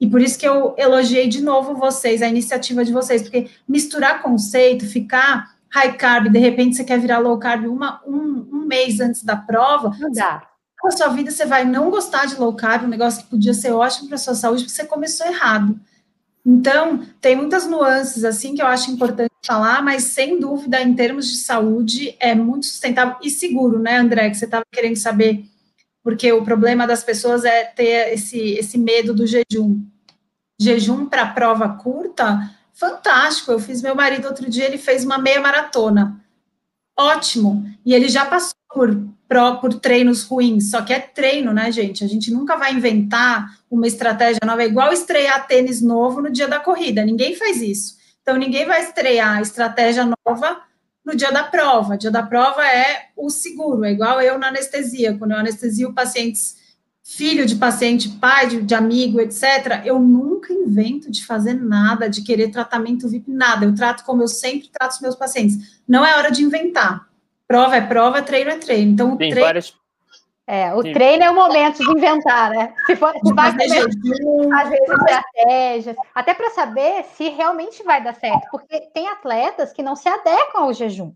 E 0.00 0.06
por 0.08 0.20
isso 0.20 0.38
que 0.38 0.46
eu 0.46 0.74
elogiei 0.76 1.28
de 1.28 1.40
novo 1.40 1.76
vocês, 1.76 2.22
a 2.22 2.28
iniciativa 2.28 2.84
de 2.84 2.92
vocês, 2.92 3.22
porque 3.22 3.48
misturar 3.68 4.22
conceito, 4.22 4.86
ficar 4.86 5.56
high 5.70 5.96
carb, 5.96 6.28
de 6.28 6.38
repente 6.38 6.76
você 6.76 6.84
quer 6.84 6.98
virar 6.98 7.18
low 7.18 7.38
carb 7.38 7.66
uma, 7.66 8.02
um, 8.06 8.48
um 8.52 8.66
mês 8.66 9.00
antes 9.00 9.22
da 9.22 9.36
prova, 9.36 9.96
não 9.98 10.10
dá 10.10 10.52
na 10.82 10.90
sua 10.90 11.08
vida 11.08 11.30
você 11.30 11.46
vai 11.46 11.64
não 11.64 11.90
gostar 11.90 12.26
de 12.26 12.34
low 12.34 12.54
carb, 12.54 12.84
um 12.84 12.88
negócio 12.88 13.22
que 13.22 13.30
podia 13.30 13.54
ser 13.54 13.70
ótimo 13.70 14.08
para 14.08 14.18
sua 14.18 14.34
saúde, 14.34 14.64
porque 14.64 14.74
você 14.74 14.84
começou 14.84 15.26
errado. 15.26 15.78
Então, 16.44 17.06
tem 17.20 17.36
muitas 17.36 17.68
nuances 17.68 18.24
assim 18.24 18.54
que 18.54 18.62
eu 18.62 18.66
acho 18.66 18.90
importante 18.90 19.30
falar, 19.44 19.80
mas 19.82 20.04
sem 20.04 20.40
dúvida, 20.40 20.80
em 20.82 20.94
termos 20.94 21.28
de 21.28 21.36
saúde, 21.36 22.16
é 22.18 22.34
muito 22.34 22.66
sustentável 22.66 23.16
e 23.22 23.30
seguro, 23.30 23.78
né, 23.78 23.96
André? 23.96 24.28
Que 24.28 24.36
você 24.36 24.46
estava 24.46 24.64
querendo 24.70 24.96
saber, 24.96 25.44
porque 26.02 26.32
o 26.32 26.44
problema 26.44 26.86
das 26.86 27.04
pessoas 27.04 27.44
é 27.44 27.64
ter 27.64 28.12
esse, 28.12 28.38
esse 28.54 28.76
medo 28.76 29.14
do 29.14 29.26
jejum. 29.26 29.84
Jejum 30.60 31.06
para 31.06 31.26
prova 31.26 31.68
curta, 31.68 32.50
fantástico. 32.72 33.52
Eu 33.52 33.60
fiz 33.60 33.80
meu 33.80 33.94
marido 33.94 34.26
outro 34.26 34.50
dia, 34.50 34.64
ele 34.64 34.78
fez 34.78 35.04
uma 35.04 35.18
meia 35.18 35.40
maratona. 35.40 36.20
Ótimo. 36.98 37.64
E 37.86 37.94
ele 37.94 38.08
já 38.08 38.26
passou 38.26 38.56
por 38.72 39.12
por 39.62 39.72
treinos 39.80 40.24
ruins, 40.24 40.70
só 40.70 40.82
que 40.82 40.92
é 40.92 41.00
treino, 41.00 41.54
né, 41.54 41.72
gente? 41.72 42.04
A 42.04 42.06
gente 42.06 42.30
nunca 42.30 42.54
vai 42.54 42.74
inventar 42.74 43.58
uma 43.70 43.86
estratégia 43.86 44.40
nova, 44.44 44.62
é 44.62 44.66
igual 44.66 44.92
estrear 44.92 45.46
tênis 45.46 45.80
novo 45.80 46.20
no 46.20 46.30
dia 46.30 46.46
da 46.46 46.60
corrida, 46.60 47.02
ninguém 47.02 47.34
faz 47.34 47.62
isso. 47.62 47.96
Então, 48.20 48.36
ninguém 48.36 48.66
vai 48.66 48.82
estrear 48.82 49.40
estratégia 49.40 50.04
nova 50.04 50.60
no 51.04 51.16
dia 51.16 51.32
da 51.32 51.42
prova. 51.42 51.96
Dia 51.96 52.10
da 52.10 52.22
prova 52.22 52.64
é 52.64 53.08
o 53.16 53.30
seguro, 53.30 53.84
é 53.84 53.92
igual 53.92 54.20
eu 54.20 54.38
na 54.38 54.48
anestesia. 54.48 55.16
Quando 55.18 55.32
eu 55.32 55.38
anestesio 55.38 55.92
pacientes, 55.92 56.56
filho 57.02 57.44
de 57.44 57.56
paciente, 57.56 58.08
pai 58.08 58.48
de, 58.48 58.62
de 58.62 58.74
amigo, 58.74 59.20
etc., 59.20 59.82
eu 59.84 59.98
nunca 59.98 60.52
invento 60.52 61.10
de 61.10 61.24
fazer 61.24 61.54
nada, 61.54 62.08
de 62.08 62.22
querer 62.22 62.50
tratamento 62.50 63.08
VIP, 63.08 63.30
nada. 63.30 63.64
Eu 63.64 63.74
trato 63.74 64.04
como 64.04 64.22
eu 64.22 64.28
sempre 64.28 64.68
trato 64.68 64.92
os 64.92 65.00
meus 65.00 65.16
pacientes. 65.16 65.80
Não 65.88 66.06
é 66.06 66.16
hora 66.16 66.30
de 66.30 66.42
inventar 66.42 67.11
Prova 67.52 67.76
é 67.76 67.80
prova, 67.82 68.22
treino 68.22 68.50
é 68.50 68.56
treino. 68.56 68.92
Então, 68.92 69.16
Tem 69.16 69.30
treino... 69.30 69.46
várias 69.46 69.74
é, 70.44 70.74
o 70.74 70.82
Sim. 70.82 70.92
treino 70.92 71.22
é 71.22 71.30
o 71.30 71.34
momento 71.34 71.78
de 71.78 71.90
inventar, 71.90 72.50
né? 72.50 72.74
Se, 72.84 72.96
for, 72.96 73.12
se 73.12 73.32
vai 73.32 73.52
fazer 73.52 74.76
estratégias, 74.82 75.96
até 76.12 76.34
para 76.34 76.50
saber 76.50 77.04
se 77.14 77.28
realmente 77.28 77.82
vai 77.84 78.02
dar 78.02 78.14
certo, 78.14 78.48
porque 78.50 78.80
tem 78.92 79.06
atletas 79.08 79.72
que 79.72 79.84
não 79.84 79.94
se 79.94 80.08
adequam 80.08 80.62
ao 80.62 80.72
jejum, 80.72 81.12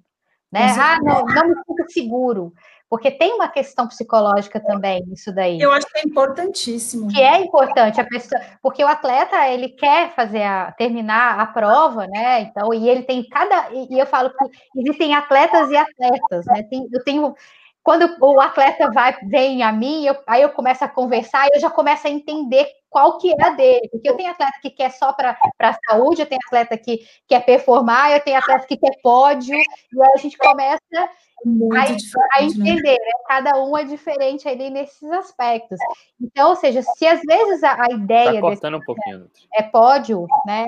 né? 0.53 0.73
Ah, 0.79 0.99
não, 1.03 1.25
não 1.25 1.49
me 1.49 1.55
sinto 1.55 1.93
seguro, 1.93 2.53
porque 2.89 3.11
tem 3.11 3.35
uma 3.35 3.49
questão 3.49 3.89
psicológica 3.89 4.61
também 4.61 5.05
nisso 5.07 5.35
daí. 5.35 5.61
Eu 5.61 5.73
acho 5.73 5.87
que 5.87 5.99
é 5.99 6.03
importantíssimo. 6.03 7.09
Que 7.09 7.21
é 7.21 7.41
importante 7.41 8.01
a 8.01 8.05
pessoa, 8.05 8.41
porque 8.63 8.85
o 8.85 8.89
atleta 8.89 9.49
ele 9.49 9.71
quer 9.71 10.15
fazer 10.15 10.43
a, 10.43 10.73
terminar 10.73 11.41
a 11.41 11.47
prova, 11.47 12.07
né? 12.07 12.43
Então, 12.43 12.73
e 12.73 12.89
ele 12.89 13.03
tem 13.03 13.29
cada 13.29 13.71
e, 13.73 13.95
e 13.95 13.99
eu 13.99 14.07
falo 14.07 14.31
que 14.31 14.81
existem 14.81 15.15
atletas 15.15 15.71
e 15.71 15.77
atletas, 15.77 16.47
né? 16.47 16.63
Tem, 16.63 16.89
eu 16.93 17.03
tenho 17.03 17.35
quando 17.83 18.17
o 18.21 18.41
atleta 18.41 18.91
vai 18.91 19.17
vem 19.29 19.63
a 19.63 19.71
mim, 19.71 20.05
eu, 20.05 20.17
aí 20.27 20.43
eu 20.43 20.51
começo 20.51 20.85
a 20.85 20.89
conversar, 20.89 21.47
eu 21.55 21.61
já 21.61 21.71
começo 21.71 22.07
a 22.07 22.11
entender 22.11 22.69
qual 22.91 23.19
que 23.19 23.33
é 23.33 23.45
a 23.45 23.51
dele, 23.51 23.89
porque 23.91 24.09
eu 24.09 24.17
tenho 24.17 24.31
atleta 24.31 24.59
que 24.63 24.71
quer 24.71 24.91
só 24.91 25.13
para 25.13 25.37
a 25.59 25.79
saúde, 25.89 26.23
eu 26.23 26.27
tenho 26.27 26.41
atleta 26.47 26.79
que 26.79 27.01
quer 27.27 27.45
performar, 27.45 28.13
eu 28.13 28.21
tenho 28.21 28.39
atleta 28.39 28.67
que 28.67 28.77
quer 28.77 29.01
pódio, 29.03 29.57
e 29.57 30.03
aí 30.03 30.13
a 30.15 30.19
gente 30.19 30.39
começa 30.39 30.81
a, 30.95 31.83
a, 31.83 31.91
né? 31.91 32.47
entender, 32.47 32.99
né? 32.99 33.13
cada 33.27 33.63
um 33.63 33.77
é 33.77 33.85
diferente 33.85 34.49
ali 34.49 34.71
nesses 34.71 35.11
aspectos. 35.11 35.79
Então, 36.21 36.51
ou 36.51 36.57
seja, 36.57 36.83
se 36.83 37.07
às 37.07 37.21
vezes 37.21 37.63
a, 37.63 37.77
a 37.83 37.93
ideia 37.93 38.35
tá 38.35 38.41
cortando 38.41 38.79
desse, 38.79 38.83
um 38.83 38.87
pouquinho. 38.87 39.31
é 39.55 39.63
pódio, 39.63 40.27
né? 40.47 40.65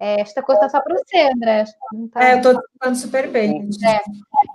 É, 0.00 0.20
está 0.20 0.42
cortando 0.42 0.70
só 0.70 0.80
para 0.80 0.96
você, 0.96 1.28
André. 1.34 1.64
Tá... 2.12 2.24
É, 2.24 2.32
eu 2.34 2.36
estou 2.36 2.62
falando 2.78 2.96
super 2.96 3.28
bem. 3.28 3.68
É. 3.84 4.00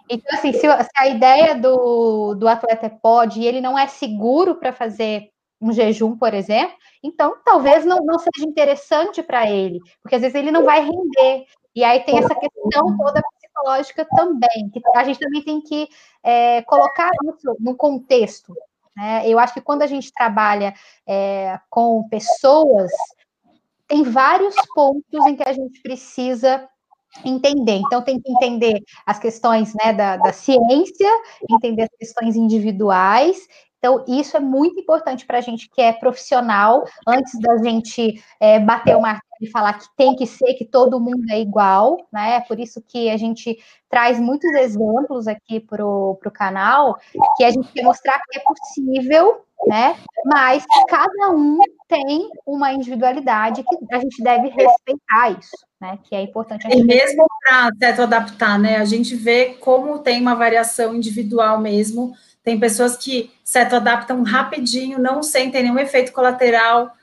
Então, 0.10 0.38
assim, 0.38 0.54
se, 0.54 0.60
se, 0.60 0.68
a 0.96 1.08
ideia 1.08 1.56
do, 1.56 2.34
do 2.36 2.48
atleta 2.48 2.86
é 2.86 2.90
pódio 2.90 3.42
e 3.42 3.48
ele 3.48 3.60
não 3.60 3.78
é 3.78 3.88
seguro 3.88 4.56
para 4.56 4.72
fazer 4.72 5.33
um 5.64 5.72
jejum, 5.72 6.18
por 6.18 6.34
exemplo, 6.34 6.76
então 7.02 7.38
talvez 7.44 7.86
não, 7.86 8.00
não 8.04 8.20
seja 8.20 8.46
interessante 8.46 9.24
para 9.24 9.50
ele, 9.50 9.80
porque 10.02 10.16
às 10.16 10.22
vezes 10.22 10.36
ele 10.36 10.52
não 10.52 10.66
vai 10.66 10.82
render. 10.82 11.46
E 11.74 11.84
aí 11.84 12.02
tem 12.02 12.20
essa 12.20 12.36
questão 12.36 12.98
toda 12.98 13.22
psicológica 13.40 14.06
também, 14.16 14.70
que 14.72 14.82
a 14.96 15.04
gente 15.06 15.20
também 15.20 15.42
tem 15.42 15.62
que 15.62 15.88
é, 16.22 16.62
colocar 16.64 17.10
isso 17.24 17.56
no 17.60 17.76
contexto. 17.76 18.54
Né? 18.96 19.24
Eu 19.28 19.40
acho 19.40 19.54
que 19.54 19.62
quando 19.62 19.82
a 19.82 19.88
gente 19.88 20.12
trabalha 20.14 20.74
é, 21.08 21.58
com 21.70 22.08
pessoas, 22.10 22.92
tem 23.88 24.04
vários 24.04 24.56
pontos 24.76 25.26
em 25.26 25.36
que 25.36 25.48
a 25.48 25.54
gente 25.54 25.82
precisa 25.82 26.68
entender. 27.24 27.76
Então, 27.76 28.04
tem 28.04 28.20
que 28.20 28.32
entender 28.32 28.82
as 29.06 29.20
questões 29.20 29.74
né, 29.76 29.94
da, 29.94 30.18
da 30.18 30.34
ciência, 30.34 31.10
entender 31.50 31.84
as 31.84 31.98
questões 31.98 32.36
individuais 32.36 33.48
então, 33.84 34.02
isso 34.08 34.38
é 34.38 34.40
muito 34.40 34.80
importante 34.80 35.26
para 35.26 35.40
a 35.40 35.42
gente 35.42 35.70
que 35.70 35.82
é 35.82 35.92
profissional, 35.92 36.86
antes 37.06 37.38
da 37.38 37.58
gente 37.58 38.24
é, 38.40 38.58
bater 38.58 38.96
o 38.96 39.02
martelo 39.02 39.24
e 39.42 39.50
falar 39.50 39.74
que 39.74 39.86
tem 39.98 40.16
que 40.16 40.26
ser, 40.26 40.54
que 40.54 40.64
todo 40.64 41.02
mundo 41.02 41.26
é 41.30 41.42
igual, 41.42 41.98
né? 42.10 42.40
Por 42.48 42.62
isso 42.62 42.82
que 42.88 43.10
a 43.10 43.18
gente 43.18 43.58
traz 43.90 44.22
muitos 44.22 44.50
exemplos 44.52 45.28
aqui 45.28 45.60
para 45.60 45.86
o 45.86 46.18
canal, 46.34 46.98
que 47.36 47.44
a 47.44 47.52
gente 47.52 47.70
quer 47.74 47.84
mostrar 47.84 48.22
que 48.30 48.40
é 48.40 48.44
possível, 48.44 49.42
né? 49.68 49.98
Mas 50.28 50.64
cada 50.88 51.32
um 51.32 51.60
tem 51.90 52.30
uma 52.46 52.72
individualidade 52.72 53.64
que 53.64 53.78
a 53.92 54.00
gente 54.00 54.24
deve 54.24 54.48
respeitar 54.48 55.32
isso, 55.38 55.58
né? 55.82 56.00
Que 56.06 56.16
é 56.16 56.22
importante. 56.22 56.66
E 56.72 56.82
mesmo 56.82 57.26
para 57.42 57.70
teto 57.78 58.04
adaptar, 58.04 58.58
né? 58.58 58.78
A 58.78 58.86
gente 58.86 59.14
vê 59.14 59.56
como 59.60 60.00
tem 60.00 60.22
uma 60.22 60.36
variação 60.36 60.96
individual 60.96 61.60
mesmo 61.60 62.14
tem 62.44 62.60
pessoas 62.60 62.98
que 62.98 63.32
certo 63.44 63.76
adaptam 63.76 64.22
rapidinho, 64.24 65.00
não 65.00 65.24
sentem 65.24 65.64
nenhum 65.64 65.80
efeito 65.80 66.12
colateral, 66.12 66.94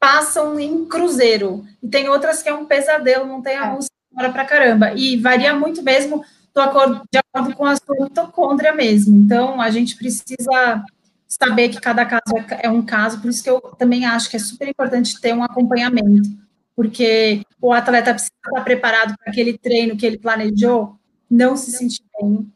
passam 0.00 0.58
em 0.58 0.84
cruzeiro. 0.86 1.64
E 1.82 1.88
tem 1.88 2.08
outras 2.08 2.42
que 2.42 2.48
é 2.48 2.54
um 2.54 2.64
pesadelo, 2.64 3.26
não 3.26 3.42
tem 3.42 3.56
a 3.56 3.72
luz 3.72 3.86
é. 4.18 4.28
para 4.28 4.44
caramba. 4.44 4.92
E 4.94 5.16
varia 5.16 5.54
muito 5.54 5.82
mesmo 5.82 6.24
do 6.54 6.60
acordo, 6.60 7.02
de 7.12 7.18
acordo 7.18 7.54
com 7.54 7.66
a 7.66 7.76
sua 7.76 8.04
mitocôndria 8.04 8.72
mesmo. 8.72 9.14
Então, 9.14 9.60
a 9.60 9.70
gente 9.70 9.96
precisa 9.96 10.82
saber 11.28 11.68
que 11.68 11.80
cada 11.80 12.06
caso 12.06 12.36
é, 12.50 12.66
é 12.66 12.70
um 12.70 12.82
caso, 12.82 13.20
por 13.20 13.28
isso 13.28 13.42
que 13.42 13.50
eu 13.50 13.60
também 13.60 14.06
acho 14.06 14.30
que 14.30 14.36
é 14.36 14.40
super 14.40 14.66
importante 14.66 15.20
ter 15.20 15.34
um 15.34 15.42
acompanhamento, 15.42 16.30
porque 16.74 17.42
o 17.60 17.72
atleta 17.72 18.12
precisa 18.12 18.32
estar 18.46 18.64
preparado 18.64 19.14
para 19.18 19.30
aquele 19.30 19.58
treino 19.58 19.96
que 19.96 20.06
ele 20.06 20.18
planejou, 20.18 20.96
não 21.30 21.56
se 21.56 21.72
sentir 21.72 22.04
bem, 22.18 22.50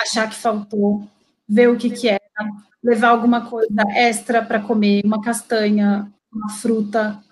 achar 0.00 0.28
que 0.28 0.36
faltou, 0.36 1.06
ver 1.52 1.68
o 1.68 1.76
que, 1.76 1.90
que 1.90 2.08
é, 2.08 2.18
levar 2.82 3.08
alguma 3.08 3.48
coisa 3.48 3.82
extra 3.94 4.42
para 4.42 4.58
comer, 4.58 5.02
uma 5.04 5.20
castanha, 5.20 6.10
uma 6.32 6.48
fruta, 6.48 7.22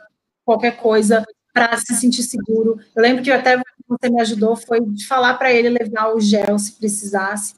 qualquer 0.44 0.76
coisa, 0.76 1.24
para 1.54 1.74
se 1.78 1.94
sentir 1.94 2.22
seguro. 2.22 2.78
Eu 2.94 3.02
lembro 3.02 3.24
que 3.24 3.30
até 3.30 3.56
você 3.88 4.10
me 4.10 4.20
ajudou 4.20 4.54
foi 4.56 4.80
de 4.84 5.06
falar 5.06 5.34
para 5.34 5.50
ele 5.50 5.70
levar 5.70 6.14
o 6.14 6.20
gel 6.20 6.58
se 6.58 6.72
precisasse, 6.72 7.54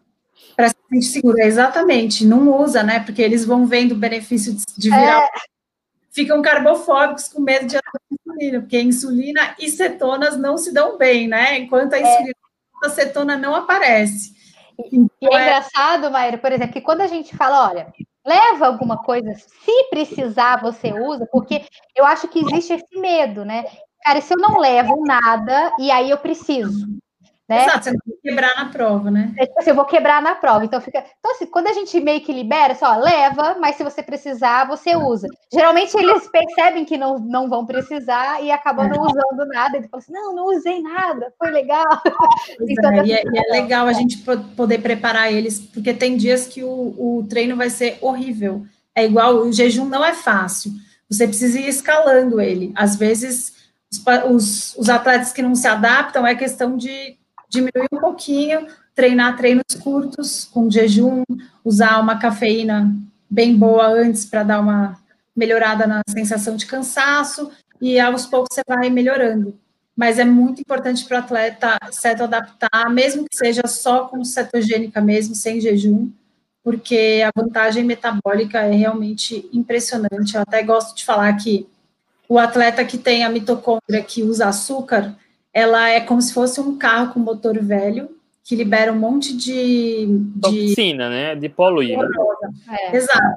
para 0.54 0.68
se 0.68 0.76
sentir 0.88 1.06
seguro. 1.06 1.40
É 1.40 1.46
exatamente, 1.46 2.24
não 2.24 2.62
usa, 2.62 2.84
né? 2.84 3.00
Porque 3.00 3.20
eles 3.20 3.44
vão 3.44 3.66
vendo 3.66 3.92
o 3.92 3.98
benefício 3.98 4.54
de, 4.54 4.62
de 4.78 4.88
virar. 4.88 5.20
É. 5.20 5.30
Ficam 6.12 6.40
carbofóbicos 6.42 7.26
com 7.26 7.40
medo 7.40 7.66
de 7.66 7.76
insulina, 8.10 8.60
porque 8.60 8.80
insulina 8.80 9.56
e 9.58 9.68
cetonas 9.68 10.36
não 10.36 10.56
se 10.56 10.72
dão 10.72 10.96
bem, 10.96 11.26
né? 11.26 11.58
Enquanto 11.58 11.94
a 11.94 11.98
é. 11.98 12.02
insulina, 12.02 12.34
é. 12.84 12.86
a 12.86 12.90
cetona 12.90 13.36
não 13.36 13.54
aparece. 13.56 14.41
E 14.78 15.26
é, 15.26 15.34
é 15.34 15.42
engraçado, 15.42 16.10
Maíra, 16.10 16.38
por 16.38 16.52
exemplo, 16.52 16.72
que 16.72 16.80
quando 16.80 17.00
a 17.00 17.06
gente 17.06 17.36
fala, 17.36 17.68
olha, 17.68 17.92
leva 18.24 18.66
alguma 18.66 18.96
coisa, 18.98 19.32
se 19.34 19.84
precisar, 19.90 20.60
você 20.60 20.92
usa, 20.92 21.26
porque 21.30 21.64
eu 21.94 22.04
acho 22.04 22.28
que 22.28 22.40
existe 22.40 22.74
esse 22.74 23.00
medo, 23.00 23.44
né? 23.44 23.64
Cara, 24.04 24.20
se 24.20 24.34
eu 24.34 24.38
não 24.38 24.58
levo 24.58 25.04
nada 25.04 25.72
e 25.78 25.90
aí 25.90 26.10
eu 26.10 26.18
preciso? 26.18 26.86
Né? 27.52 27.64
Exato, 27.64 27.84
você 27.84 27.90
não 27.90 27.98
vai 28.06 28.16
quebrar 28.22 28.56
na 28.56 28.64
prova, 28.70 29.10
né? 29.10 29.34
É, 29.36 29.46
tipo 29.46 29.58
assim, 29.58 29.70
eu 29.70 29.76
vou 29.76 29.84
quebrar 29.84 30.22
na 30.22 30.34
prova. 30.34 30.64
Então, 30.64 30.80
fica. 30.80 31.04
Então, 31.18 31.32
assim, 31.32 31.44
quando 31.44 31.66
a 31.66 31.72
gente 31.74 32.00
meio 32.00 32.22
que 32.22 32.32
libera, 32.32 32.74
só 32.74 32.96
leva, 32.96 33.56
mas 33.60 33.76
se 33.76 33.84
você 33.84 34.02
precisar, 34.02 34.66
você 34.66 34.96
usa. 34.96 35.28
Geralmente 35.52 35.94
eles 35.94 36.28
percebem 36.28 36.86
que 36.86 36.96
não, 36.96 37.18
não 37.18 37.50
vão 37.50 37.66
precisar 37.66 38.42
e 38.42 38.50
acabam 38.50 38.88
não 38.88 39.02
usando 39.02 39.46
nada. 39.48 39.76
Eles 39.76 39.90
falam 39.90 40.02
assim: 40.02 40.12
não, 40.12 40.34
não 40.34 40.46
usei 40.46 40.80
nada, 40.80 41.32
foi 41.38 41.50
legal. 41.50 41.84
Então, 42.68 42.92
é, 42.92 43.04
e, 43.04 43.12
é, 43.12 43.22
e, 43.24 43.38
é, 43.38 43.52
legal 43.52 43.86
a 43.86 43.92
gente 43.92 44.18
poder 44.56 44.78
preparar 44.78 45.32
eles, 45.32 45.58
porque 45.58 45.92
tem 45.92 46.16
dias 46.16 46.46
que 46.46 46.62
o, 46.62 46.68
o 46.68 47.26
treino 47.28 47.56
vai 47.56 47.68
ser 47.68 47.98
horrível. 48.00 48.64
É 48.94 49.04
igual, 49.04 49.36
o 49.36 49.52
jejum 49.52 49.84
não 49.84 50.04
é 50.04 50.12
fácil. 50.12 50.72
Você 51.10 51.26
precisa 51.26 51.58
ir 51.58 51.68
escalando 51.68 52.40
ele. 52.40 52.72
Às 52.74 52.96
vezes, 52.96 53.52
os, 53.90 54.02
os, 54.30 54.76
os 54.76 54.88
atletas 54.88 55.32
que 55.32 55.42
não 55.42 55.54
se 55.54 55.66
adaptam 55.66 56.26
é 56.26 56.34
questão 56.34 56.76
de 56.76 57.16
diminuir 57.52 57.88
um 57.92 58.00
pouquinho, 58.00 58.66
treinar 58.94 59.36
treinos 59.36 59.64
curtos, 59.80 60.44
com 60.44 60.70
jejum, 60.70 61.22
usar 61.62 62.00
uma 62.00 62.18
cafeína 62.18 62.92
bem 63.28 63.56
boa 63.56 63.86
antes 63.86 64.24
para 64.24 64.42
dar 64.42 64.60
uma 64.60 64.98
melhorada 65.36 65.86
na 65.86 66.02
sensação 66.08 66.56
de 66.56 66.66
cansaço, 66.66 67.50
e 67.80 68.00
aos 68.00 68.26
poucos 68.26 68.54
você 68.54 68.62
vai 68.66 68.88
melhorando. 68.90 69.58
Mas 69.94 70.18
é 70.18 70.24
muito 70.24 70.60
importante 70.60 71.04
para 71.04 71.16
o 71.16 71.20
atleta 71.20 71.78
ceto 71.90 72.24
adaptar, 72.24 72.88
mesmo 72.90 73.26
que 73.28 73.36
seja 73.36 73.66
só 73.66 74.06
com 74.06 74.24
cetogênica 74.24 75.00
mesmo, 75.00 75.34
sem 75.34 75.60
jejum, 75.60 76.10
porque 76.64 77.22
a 77.26 77.30
vantagem 77.38 77.84
metabólica 77.84 78.60
é 78.60 78.72
realmente 78.72 79.48
impressionante. 79.52 80.34
Eu 80.34 80.42
até 80.42 80.62
gosto 80.62 80.96
de 80.96 81.04
falar 81.04 81.32
que 81.34 81.66
o 82.28 82.38
atleta 82.38 82.84
que 82.84 82.96
tem 82.96 83.24
a 83.24 83.28
mitocôndria 83.28 84.02
que 84.02 84.22
usa 84.22 84.48
açúcar, 84.48 85.14
ela 85.52 85.88
é 85.88 86.00
como 86.00 86.22
se 86.22 86.32
fosse 86.32 86.60
um 86.60 86.76
carro 86.76 87.12
com 87.12 87.20
motor 87.20 87.58
velho, 87.62 88.08
que 88.44 88.56
libera 88.56 88.92
um 88.92 88.98
monte 88.98 89.36
de... 89.36 90.06
de... 90.06 90.40
Toxina, 90.40 91.08
né? 91.08 91.34
De 91.36 91.48
poluir. 91.48 91.96
É. 92.68 92.96
Exato. 92.96 93.36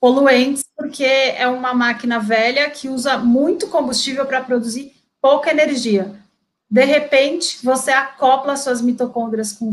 Poluentes, 0.00 0.64
porque 0.76 1.04
é 1.04 1.48
uma 1.48 1.74
máquina 1.74 2.20
velha 2.20 2.70
que 2.70 2.88
usa 2.88 3.18
muito 3.18 3.66
combustível 3.66 4.24
para 4.26 4.42
produzir 4.42 4.92
pouca 5.20 5.50
energia. 5.50 6.12
De 6.70 6.84
repente, 6.84 7.58
você 7.64 7.90
acopla 7.90 8.56
suas 8.56 8.80
mitocôndrias 8.80 9.52
com, 9.52 9.70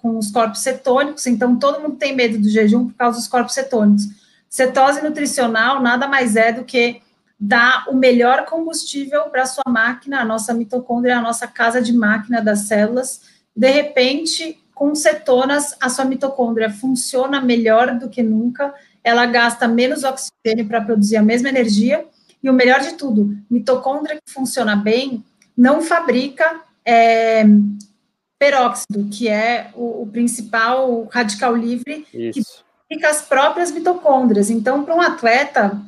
com 0.00 0.18
os 0.18 0.30
corpos 0.30 0.60
cetônicos, 0.60 1.26
então 1.26 1.56
todo 1.56 1.80
mundo 1.80 1.96
tem 1.96 2.14
medo 2.14 2.38
do 2.38 2.48
jejum 2.48 2.86
por 2.86 2.94
causa 2.94 3.18
dos 3.18 3.28
corpos 3.28 3.54
cetônicos. 3.54 4.04
Cetose 4.48 5.02
nutricional 5.02 5.82
nada 5.82 6.06
mais 6.06 6.36
é 6.36 6.52
do 6.52 6.64
que 6.64 7.00
dar 7.46 7.86
o 7.88 7.94
melhor 7.94 8.46
combustível 8.46 9.24
para 9.24 9.42
a 9.42 9.46
sua 9.46 9.64
máquina, 9.68 10.20
a 10.20 10.24
nossa 10.24 10.54
mitocôndria, 10.54 11.18
a 11.18 11.20
nossa 11.20 11.46
casa 11.46 11.80
de 11.80 11.92
máquina 11.92 12.40
das 12.40 12.60
células. 12.60 13.20
De 13.54 13.70
repente, 13.70 14.58
com 14.74 14.94
cetonas, 14.94 15.76
a 15.80 15.90
sua 15.90 16.06
mitocôndria 16.06 16.70
funciona 16.70 17.40
melhor 17.40 17.98
do 17.98 18.08
que 18.08 18.22
nunca, 18.22 18.74
ela 19.02 19.26
gasta 19.26 19.68
menos 19.68 20.04
oxigênio 20.04 20.66
para 20.66 20.80
produzir 20.80 21.16
a 21.16 21.22
mesma 21.22 21.50
energia, 21.50 22.06
e 22.42 22.48
o 22.48 22.52
melhor 22.52 22.80
de 22.80 22.92
tudo, 22.94 23.36
mitocôndria 23.50 24.16
que 24.16 24.32
funciona 24.32 24.76
bem 24.76 25.24
não 25.56 25.80
fabrica 25.80 26.60
é, 26.84 27.44
peróxido, 28.38 29.08
que 29.10 29.28
é 29.28 29.70
o, 29.74 30.02
o 30.02 30.06
principal 30.06 31.08
radical 31.10 31.54
livre 31.54 32.06
Isso. 32.12 32.64
que 32.88 32.94
fica 32.94 33.08
as 33.08 33.22
próprias 33.22 33.70
mitocôndrias. 33.70 34.50
Então, 34.50 34.84
para 34.84 34.94
um 34.94 35.00
atleta 35.00 35.80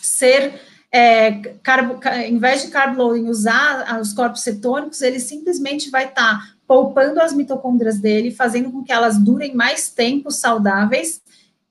ser 0.00 0.69
é, 0.92 1.32
carbo, 1.62 2.00
em 2.26 2.38
vez 2.38 2.62
de 2.62 2.68
carb 2.68 2.96
loading 2.96 3.28
usar 3.28 4.00
os 4.00 4.12
corpos 4.12 4.42
cetônicos, 4.42 5.02
ele 5.02 5.20
simplesmente 5.20 5.90
vai 5.90 6.06
estar 6.06 6.38
tá 6.38 6.54
poupando 6.66 7.20
as 7.20 7.32
mitocôndrias 7.32 7.98
dele, 7.98 8.30
fazendo 8.30 8.70
com 8.70 8.82
que 8.82 8.92
elas 8.92 9.18
durem 9.18 9.54
mais 9.54 9.90
tempo 9.90 10.30
saudáveis 10.30 11.20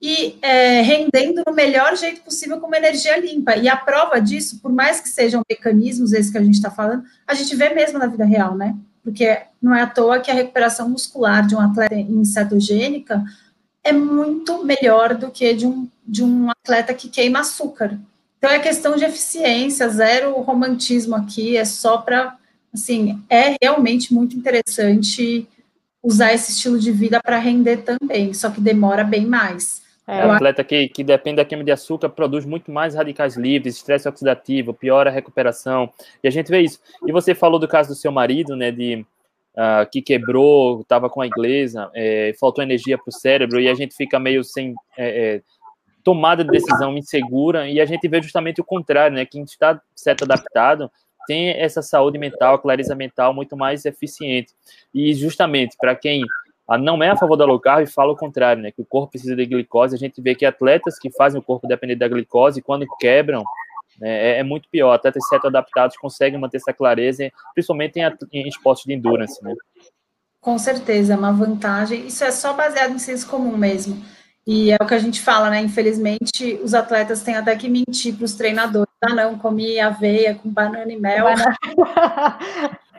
e 0.01 0.37
é, 0.41 0.81
rendendo 0.81 1.43
no 1.45 1.53
melhor 1.53 1.95
jeito 1.97 2.21
possível 2.21 2.59
com 2.59 2.67
uma 2.67 2.77
energia 2.77 3.19
limpa. 3.19 3.57
E 3.57 3.67
a 3.67 3.75
prova 3.75 4.21
disso, 4.21 4.59
por 4.61 4.71
mais 4.71 5.01
que 5.01 5.09
sejam 5.09 5.41
mecanismos 5.49 6.13
esses 6.13 6.31
que 6.31 6.37
a 6.37 6.43
gente 6.43 6.55
está 6.55 6.71
falando, 6.71 7.03
a 7.27 7.33
gente 7.33 7.53
vê 7.55 7.69
mesmo 7.69 7.99
na 7.99 8.07
vida 8.07 8.23
real, 8.23 8.55
né? 8.55 8.75
Porque 9.03 9.41
não 9.61 9.75
é 9.75 9.81
à 9.81 9.87
toa 9.87 10.19
que 10.19 10.31
a 10.31 10.33
recuperação 10.33 10.89
muscular 10.89 11.45
de 11.45 11.55
um 11.55 11.59
atleta 11.59 11.95
em 11.95 12.23
cetogênica 12.23 13.23
é 13.83 13.91
muito 13.91 14.63
melhor 14.63 15.15
do 15.15 15.31
que 15.31 15.53
de 15.53 15.65
um, 15.65 15.87
de 16.05 16.23
um 16.23 16.49
atleta 16.49 16.93
que 16.93 17.09
queima 17.09 17.39
açúcar. 17.39 17.99
Então, 18.39 18.49
é 18.49 18.57
questão 18.57 18.95
de 18.95 19.03
eficiência, 19.03 19.89
zero 19.89 20.31
romantismo 20.41 21.13
aqui, 21.13 21.57
é 21.57 21.65
só 21.65 21.97
para, 21.97 22.37
assim, 22.73 23.21
é 23.29 23.57
realmente 23.61 24.13
muito 24.13 24.35
interessante 24.35 25.45
usar 26.01 26.33
esse 26.33 26.53
estilo 26.53 26.79
de 26.79 26.89
vida 26.89 27.21
para 27.21 27.37
render 27.37 27.83
também, 27.83 28.33
só 28.33 28.49
que 28.49 28.61
demora 28.61 29.03
bem 29.03 29.25
mais. 29.25 29.81
É. 30.07 30.25
O 30.25 30.31
atleta 30.31 30.63
que, 30.63 30.87
que 30.87 31.03
depende 31.03 31.35
da 31.35 31.45
queima 31.45 31.65
de 31.65 31.71
açúcar 31.71 32.07
produz 32.07 32.45
muito 32.45 32.71
mais 32.71 32.95
radicais 32.95 33.35
livres, 33.35 33.75
estresse 33.75 34.07
oxidativo, 34.07 34.73
piora 34.73 35.09
a 35.09 35.13
recuperação, 35.13 35.91
e 36.23 36.27
a 36.27 36.31
gente 36.31 36.49
vê 36.49 36.61
isso. 36.61 36.79
E 37.05 37.11
você 37.11 37.35
falou 37.35 37.59
do 37.59 37.67
caso 37.67 37.89
do 37.89 37.95
seu 37.95 38.11
marido, 38.11 38.55
né, 38.55 38.71
de 38.71 39.05
uh, 39.53 39.87
que 39.91 40.01
quebrou, 40.01 40.79
estava 40.79 41.09
com 41.09 41.21
a 41.21 41.27
inglesa, 41.27 41.91
é, 41.93 42.33
faltou 42.39 42.63
energia 42.63 42.97
para 42.97 43.09
o 43.09 43.11
cérebro, 43.11 43.59
e 43.59 43.67
a 43.67 43.75
gente 43.75 43.93
fica 43.93 44.17
meio 44.17 44.45
sem... 44.45 44.73
É, 44.97 45.35
é, 45.35 45.41
tomada 46.03 46.43
de 46.43 46.51
decisão 46.51 46.97
insegura, 46.97 47.69
e 47.69 47.79
a 47.79 47.85
gente 47.85 48.07
vê 48.07 48.21
justamente 48.21 48.61
o 48.61 48.63
contrário, 48.63 49.15
né? 49.15 49.25
Quem 49.25 49.43
está 49.43 49.79
certo 49.95 50.23
adaptado 50.23 50.91
tem 51.27 51.49
essa 51.49 51.81
saúde 51.81 52.17
mental, 52.17 52.59
clareza 52.59 52.95
mental 52.95 53.33
muito 53.33 53.55
mais 53.55 53.85
eficiente. 53.85 54.53
E 54.93 55.13
justamente 55.13 55.75
para 55.79 55.95
quem 55.95 56.23
não 56.77 57.01
é 57.01 57.09
a 57.09 57.17
favor 57.17 57.35
da 57.35 57.45
low 57.45 57.59
carb, 57.59 57.87
fala 57.87 58.11
o 58.11 58.17
contrário, 58.17 58.61
né? 58.61 58.71
Que 58.71 58.81
o 58.81 58.85
corpo 58.85 59.11
precisa 59.11 59.35
de 59.35 59.45
glicose. 59.45 59.95
A 59.95 59.99
gente 59.99 60.21
vê 60.21 60.35
que 60.35 60.45
atletas 60.45 60.99
que 60.99 61.11
fazem 61.11 61.39
o 61.39 61.43
corpo 61.43 61.67
depender 61.67 61.95
da 61.95 62.07
glicose, 62.07 62.61
quando 62.61 62.85
quebram, 62.99 63.43
né, 63.99 64.09
é, 64.09 64.39
é, 64.39 64.43
muito 64.43 64.69
pior. 64.69 64.93
Atletas 64.93 65.27
certo 65.27 65.47
adaptados 65.47 65.97
conseguem 65.97 66.39
manter 66.39 66.57
essa 66.57 66.73
clareza, 66.73 67.31
principalmente 67.53 67.99
em, 67.99 68.03
em 68.33 68.47
esportes 68.47 68.85
de 68.85 68.93
endurance, 68.93 69.43
né? 69.43 69.53
Com 70.41 70.57
certeza, 70.57 71.13
é 71.13 71.17
uma 71.17 71.33
vantagem. 71.33 72.07
Isso 72.07 72.23
é 72.23 72.31
só 72.31 72.53
baseado 72.53 72.93
em 72.93 72.99
senso 72.99 73.27
comum 73.27 73.57
mesmo. 73.57 74.01
E 74.47 74.71
é 74.71 74.77
o 74.81 74.85
que 74.85 74.93
a 74.93 74.99
gente 74.99 75.21
fala, 75.21 75.49
né? 75.49 75.61
Infelizmente, 75.61 76.59
os 76.63 76.73
atletas 76.73 77.21
têm 77.21 77.35
até 77.35 77.55
que 77.55 77.69
mentir 77.69 78.15
para 78.15 78.25
os 78.25 78.33
treinadores. 78.33 78.89
Ah, 79.01 79.13
não, 79.13 79.37
comi 79.37 79.79
aveia 79.79 80.35
com 80.35 80.49
banana 80.49 80.91
e 80.91 80.97
mel. 80.97 81.25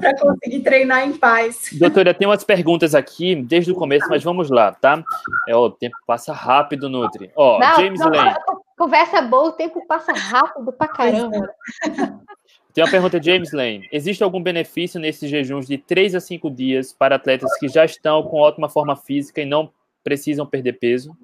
para 0.00 0.18
conseguir 0.18 0.60
treinar 0.60 1.06
em 1.06 1.12
paz. 1.12 1.70
Doutora, 1.72 2.14
tem 2.14 2.26
umas 2.26 2.44
perguntas 2.44 2.94
aqui 2.94 3.34
desde 3.34 3.72
o 3.72 3.74
começo, 3.74 4.08
mas 4.08 4.22
vamos 4.22 4.50
lá, 4.50 4.72
tá? 4.72 5.02
É, 5.48 5.54
ó, 5.54 5.66
o 5.66 5.70
tempo 5.70 5.96
passa 6.06 6.32
rápido, 6.32 6.88
Nutri. 6.88 7.30
Ó, 7.36 7.58
não, 7.58 7.76
James 7.76 8.00
não, 8.00 8.08
Lane. 8.08 8.34
Conversa 8.76 9.22
boa, 9.22 9.48
o 9.48 9.52
tempo 9.52 9.86
passa 9.86 10.12
rápido 10.12 10.72
pra 10.72 10.88
caramba. 10.88 11.48
Tem 12.72 12.82
uma 12.82 12.90
pergunta 12.90 13.20
de 13.20 13.30
James 13.30 13.52
Lane. 13.52 13.88
Existe 13.92 14.24
algum 14.24 14.42
benefício 14.42 14.98
nesses 14.98 15.30
jejuns 15.30 15.66
de 15.66 15.78
3 15.78 16.16
a 16.16 16.20
5 16.20 16.50
dias 16.50 16.92
para 16.92 17.14
atletas 17.14 17.56
que 17.58 17.68
já 17.68 17.84
estão 17.84 18.22
com 18.24 18.38
ótima 18.38 18.68
forma 18.68 18.96
física 18.96 19.40
e 19.40 19.46
não 19.46 19.70
precisam 20.04 20.46
perder 20.46 20.74
peso? 20.74 21.16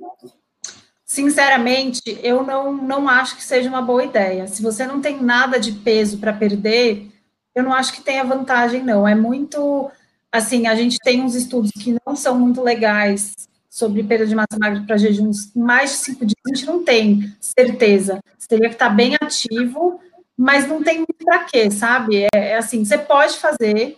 Sinceramente, 1.04 2.18
eu 2.22 2.42
não, 2.44 2.72
não 2.72 3.08
acho 3.08 3.36
que 3.36 3.44
seja 3.44 3.68
uma 3.68 3.82
boa 3.82 4.04
ideia. 4.04 4.46
Se 4.46 4.62
você 4.62 4.86
não 4.86 5.00
tem 5.00 5.22
nada 5.22 5.60
de 5.60 5.72
peso 5.72 6.18
para 6.18 6.32
perder, 6.32 7.08
eu 7.54 7.62
não 7.62 7.72
acho 7.72 7.92
que 7.92 8.00
tenha 8.00 8.24
vantagem, 8.24 8.82
não. 8.82 9.06
É 9.06 9.14
muito. 9.14 9.90
Assim, 10.32 10.66
a 10.66 10.74
gente 10.74 10.98
tem 10.98 11.20
uns 11.20 11.34
estudos 11.34 11.70
que 11.72 11.96
não 12.06 12.14
são 12.14 12.38
muito 12.38 12.62
legais 12.62 13.34
sobre 13.68 14.02
perda 14.02 14.26
de 14.26 14.34
massa 14.34 14.58
magra 14.58 14.82
para 14.84 14.96
jejuns 14.96 15.52
mais 15.54 15.90
de 15.90 15.96
cinco 15.98 16.26
dias, 16.26 16.40
a 16.44 16.54
gente 16.54 16.66
não 16.66 16.84
tem 16.84 17.32
certeza. 17.40 18.20
Você 18.36 18.48
teria 18.48 18.68
que 18.68 18.74
estar 18.74 18.90
bem 18.90 19.14
ativo, 19.20 20.00
mas 20.36 20.66
não 20.66 20.82
tem 20.82 20.98
muito 20.98 21.24
para 21.24 21.44
quê, 21.44 21.70
sabe? 21.70 22.24
É, 22.24 22.28
é 22.32 22.56
assim, 22.56 22.84
você 22.84 22.98
pode 22.98 23.38
fazer, 23.38 23.96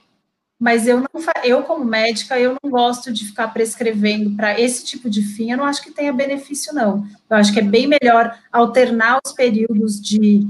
mas 0.62 0.86
eu 0.86 1.00
não 1.00 1.08
eu 1.42 1.64
como 1.64 1.84
médica 1.84 2.38
eu 2.38 2.56
não 2.62 2.70
gosto 2.70 3.12
de 3.12 3.24
ficar 3.24 3.48
prescrevendo 3.48 4.30
para 4.36 4.60
esse 4.60 4.84
tipo 4.84 5.10
de 5.10 5.20
fim, 5.20 5.50
eu 5.50 5.58
não 5.58 5.64
acho 5.64 5.82
que 5.82 5.90
tenha 5.90 6.12
benefício 6.12 6.72
não. 6.72 7.04
Eu 7.28 7.36
acho 7.36 7.52
que 7.52 7.58
é 7.58 7.62
bem 7.62 7.88
melhor 7.88 8.38
alternar 8.52 9.18
os 9.26 9.32
períodos 9.32 10.00
de 10.00 10.46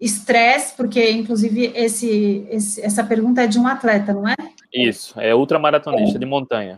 estresse, 0.00 0.74
porque 0.76 1.12
inclusive 1.12 1.70
esse, 1.76 2.44
esse, 2.50 2.82
essa 2.82 3.04
pergunta 3.04 3.42
é 3.42 3.46
de 3.46 3.56
um 3.56 3.68
atleta, 3.68 4.12
não 4.12 4.26
é? 4.26 4.34
Isso, 4.74 5.14
é 5.20 5.32
ultramaratonista 5.32 6.18
é. 6.18 6.18
de 6.18 6.26
montanha. 6.26 6.76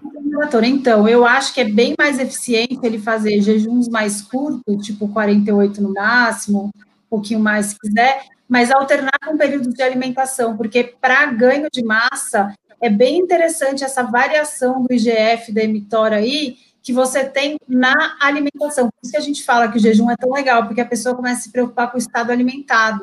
Então, 0.63 1.09
eu 1.09 1.25
acho 1.25 1.55
que 1.55 1.63
é 1.63 1.65
bem 1.65 1.95
mais 1.99 2.19
eficiente 2.19 2.79
ele 2.83 2.99
fazer 2.99 3.41
jejuns 3.41 3.89
mais 3.89 4.21
curtos, 4.21 4.85
tipo 4.87 5.09
48 5.09 5.83
no 5.83 5.95
máximo, 5.95 6.71
pouquinho 7.09 7.41
mais 7.41 7.67
se 7.67 7.79
quiser, 7.79 8.25
mas 8.49 8.71
alternar 8.71 9.19
com 9.25 9.37
períodos 9.37 9.75
de 9.75 9.83
alimentação, 9.83 10.57
porque 10.57 10.95
para 11.01 11.27
ganho 11.27 11.69
de 11.73 11.85
massa 11.85 12.55
é 12.81 12.89
bem 12.89 13.19
interessante 13.19 13.85
essa 13.85 14.03
variação 14.03 14.83
do 14.83 14.93
IGF 14.93 15.53
da 15.53 15.63
emitora 15.63 16.17
aí, 16.17 16.57
que 16.83 16.93
você 16.93 17.25
tem 17.25 17.59
na 17.69 18.17
alimentação. 18.21 18.87
Por 18.87 18.99
isso 19.03 19.13
que 19.13 19.19
a 19.19 19.23
gente 19.23 19.45
fala 19.45 19.69
que 19.69 19.77
o 19.77 19.81
jejum 19.81 20.11
é 20.11 20.17
tão 20.17 20.31
legal, 20.31 20.65
porque 20.65 20.81
a 20.81 20.87
pessoa 20.87 21.15
começa 21.15 21.41
a 21.41 21.43
se 21.43 21.53
preocupar 21.53 21.91
com 21.91 21.97
o 21.97 22.01
estado 22.01 22.31
alimentado. 22.31 23.03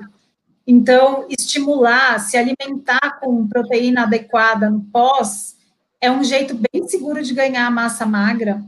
Então, 0.65 1.27
estimular, 1.29 2.19
se 2.19 2.37
alimentar 2.37 3.19
com 3.19 3.47
proteína 3.47 4.03
adequada 4.03 4.69
no 4.69 4.81
pós, 4.85 5.55
é 6.01 6.09
um 6.09 6.23
jeito 6.23 6.55
bem 6.55 6.87
seguro 6.87 7.21
de 7.21 7.33
ganhar 7.33 7.69
massa 7.69 8.05
magra. 8.05 8.63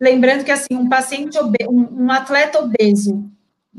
Lembrando 0.00 0.44
que, 0.44 0.52
assim, 0.52 0.74
um 0.74 0.88
paciente 0.88 1.36
obeso, 1.38 1.70
um, 1.70 2.04
um 2.04 2.10
atleta 2.10 2.60
obeso, 2.60 3.28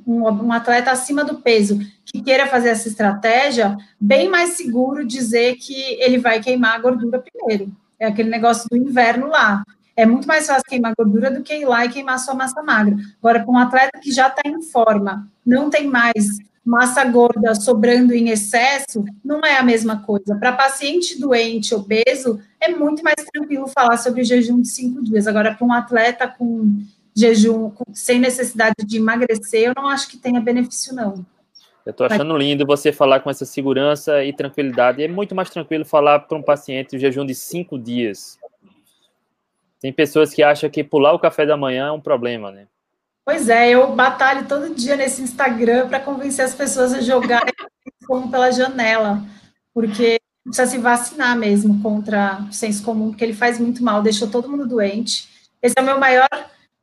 um, 0.06 0.24
um, 0.24 0.52
atleta 0.52 0.92
acima 0.92 1.24
do 1.24 1.36
peso, 1.36 1.80
que 2.06 2.22
queira 2.22 2.48
fazer 2.48 2.70
essa 2.70 2.88
estratégia, 2.88 3.78
bem 4.00 4.30
mais 4.30 4.52
seguro 4.52 5.06
dizer 5.06 5.56
que 5.56 5.74
ele 6.00 6.18
vai 6.18 6.42
queimar 6.42 6.76
a 6.76 6.80
gordura 6.80 7.24
primeiro. 7.24 7.72
É 8.00 8.08
aquele 8.08 8.30
negócio 8.30 8.68
do 8.70 8.78
inverno 8.78 9.28
lá. 9.28 9.64
É 9.96 10.06
muito 10.06 10.28
mais 10.28 10.48
fácil 10.48 10.64
queimar 10.68 10.94
gordura 10.98 11.30
do 11.30 11.44
que 11.44 11.54
ir 11.54 11.66
lá 11.66 11.86
e 11.86 11.90
queimar 11.90 12.18
sua 12.20 12.34
massa 12.34 12.64
magra. 12.64 12.96
Agora, 13.20 13.42
para 13.42 13.52
um 13.52 13.58
atleta 13.58 14.00
que 14.02 14.12
já 14.12 14.28
está 14.28 14.42
em 14.46 14.62
forma, 14.62 15.28
não 15.46 15.70
tem 15.70 15.88
mais 15.88 16.28
massa 16.64 17.04
gorda 17.04 17.56
sobrando 17.56 18.14
em 18.14 18.30
excesso, 18.30 19.04
não 19.24 19.42
é 19.42 19.58
a 19.58 19.64
mesma 19.64 20.02
coisa. 20.04 20.36
Para 20.36 20.52
paciente 20.52 21.20
doente, 21.20 21.74
obeso, 21.74 22.40
é 22.60 22.70
muito 22.70 23.04
mais 23.04 23.16
tranquilo 23.32 23.68
falar 23.68 23.98
sobre 23.98 24.24
jejum 24.24 24.62
de 24.62 24.68
cinco 24.68 25.04
dias. 25.04 25.28
Agora, 25.28 25.54
para 25.54 25.66
um 25.66 25.74
atleta 25.74 26.28
com 26.28 26.82
jejum 27.16 27.72
sem 27.94 28.20
necessidade 28.20 28.76
de 28.86 28.98
emagrecer, 28.98 29.64
eu 29.64 29.74
não 29.76 29.88
acho 29.88 30.10
que 30.10 30.18
tenha 30.18 30.40
benefício, 30.40 30.94
não. 30.94 31.26
Eu 31.86 31.92
estou 31.92 32.06
achando 32.06 32.38
lindo 32.38 32.66
você 32.66 32.92
falar 32.92 33.22
com 33.22 33.30
essa 33.30 33.44
segurança 33.44 34.24
e 34.24 34.32
tranquilidade. 34.32 35.04
É 35.04 35.08
muito 35.08 35.34
mais 35.34 35.50
tranquilo 35.50 35.84
falar 35.84 36.20
para 36.20 36.38
um 36.38 36.44
paciente 36.44 36.96
o 36.96 37.00
jejum 37.00 37.26
de 37.26 37.34
cinco 37.34 37.78
dias. 37.78 38.38
Tem 39.80 39.92
pessoas 39.92 40.32
que 40.32 40.44
acham 40.44 40.70
que 40.70 40.84
pular 40.84 41.12
o 41.12 41.20
café 41.20 41.44
da 41.44 41.58
manhã 41.58 41.88
é 41.88 41.92
um 41.92 42.00
problema, 42.00 42.52
né? 42.52 42.68
Pois 43.26 43.50
é, 43.50 43.72
eu 43.72 43.96
batalho 43.96 44.48
todo 44.48 44.74
dia 44.74 44.96
nesse 44.96 45.24
Instagram 45.24 45.88
para 45.88 46.00
convencer 46.00 46.46
as 46.46 46.54
pessoas 46.54 46.94
a 46.94 47.02
jogar 47.02 47.42
como 48.08 48.30
pela 48.30 48.52
janela, 48.52 49.24
porque 49.74 50.20
precisa 50.44 50.68
se 50.68 50.78
vacinar 50.78 51.36
mesmo 51.38 51.82
contra 51.82 52.46
o 52.50 52.54
senso 52.54 52.84
comum, 52.84 53.10
porque 53.10 53.24
ele 53.24 53.34
faz 53.34 53.60
muito 53.60 53.84
mal, 53.84 54.04
deixou 54.04 54.28
todo 54.28 54.50
mundo 54.50 54.68
doente. 54.68 55.30
Esse 55.62 55.76
é 55.78 55.82
o 55.82 55.86
meu 55.86 56.00
maior 56.00 56.28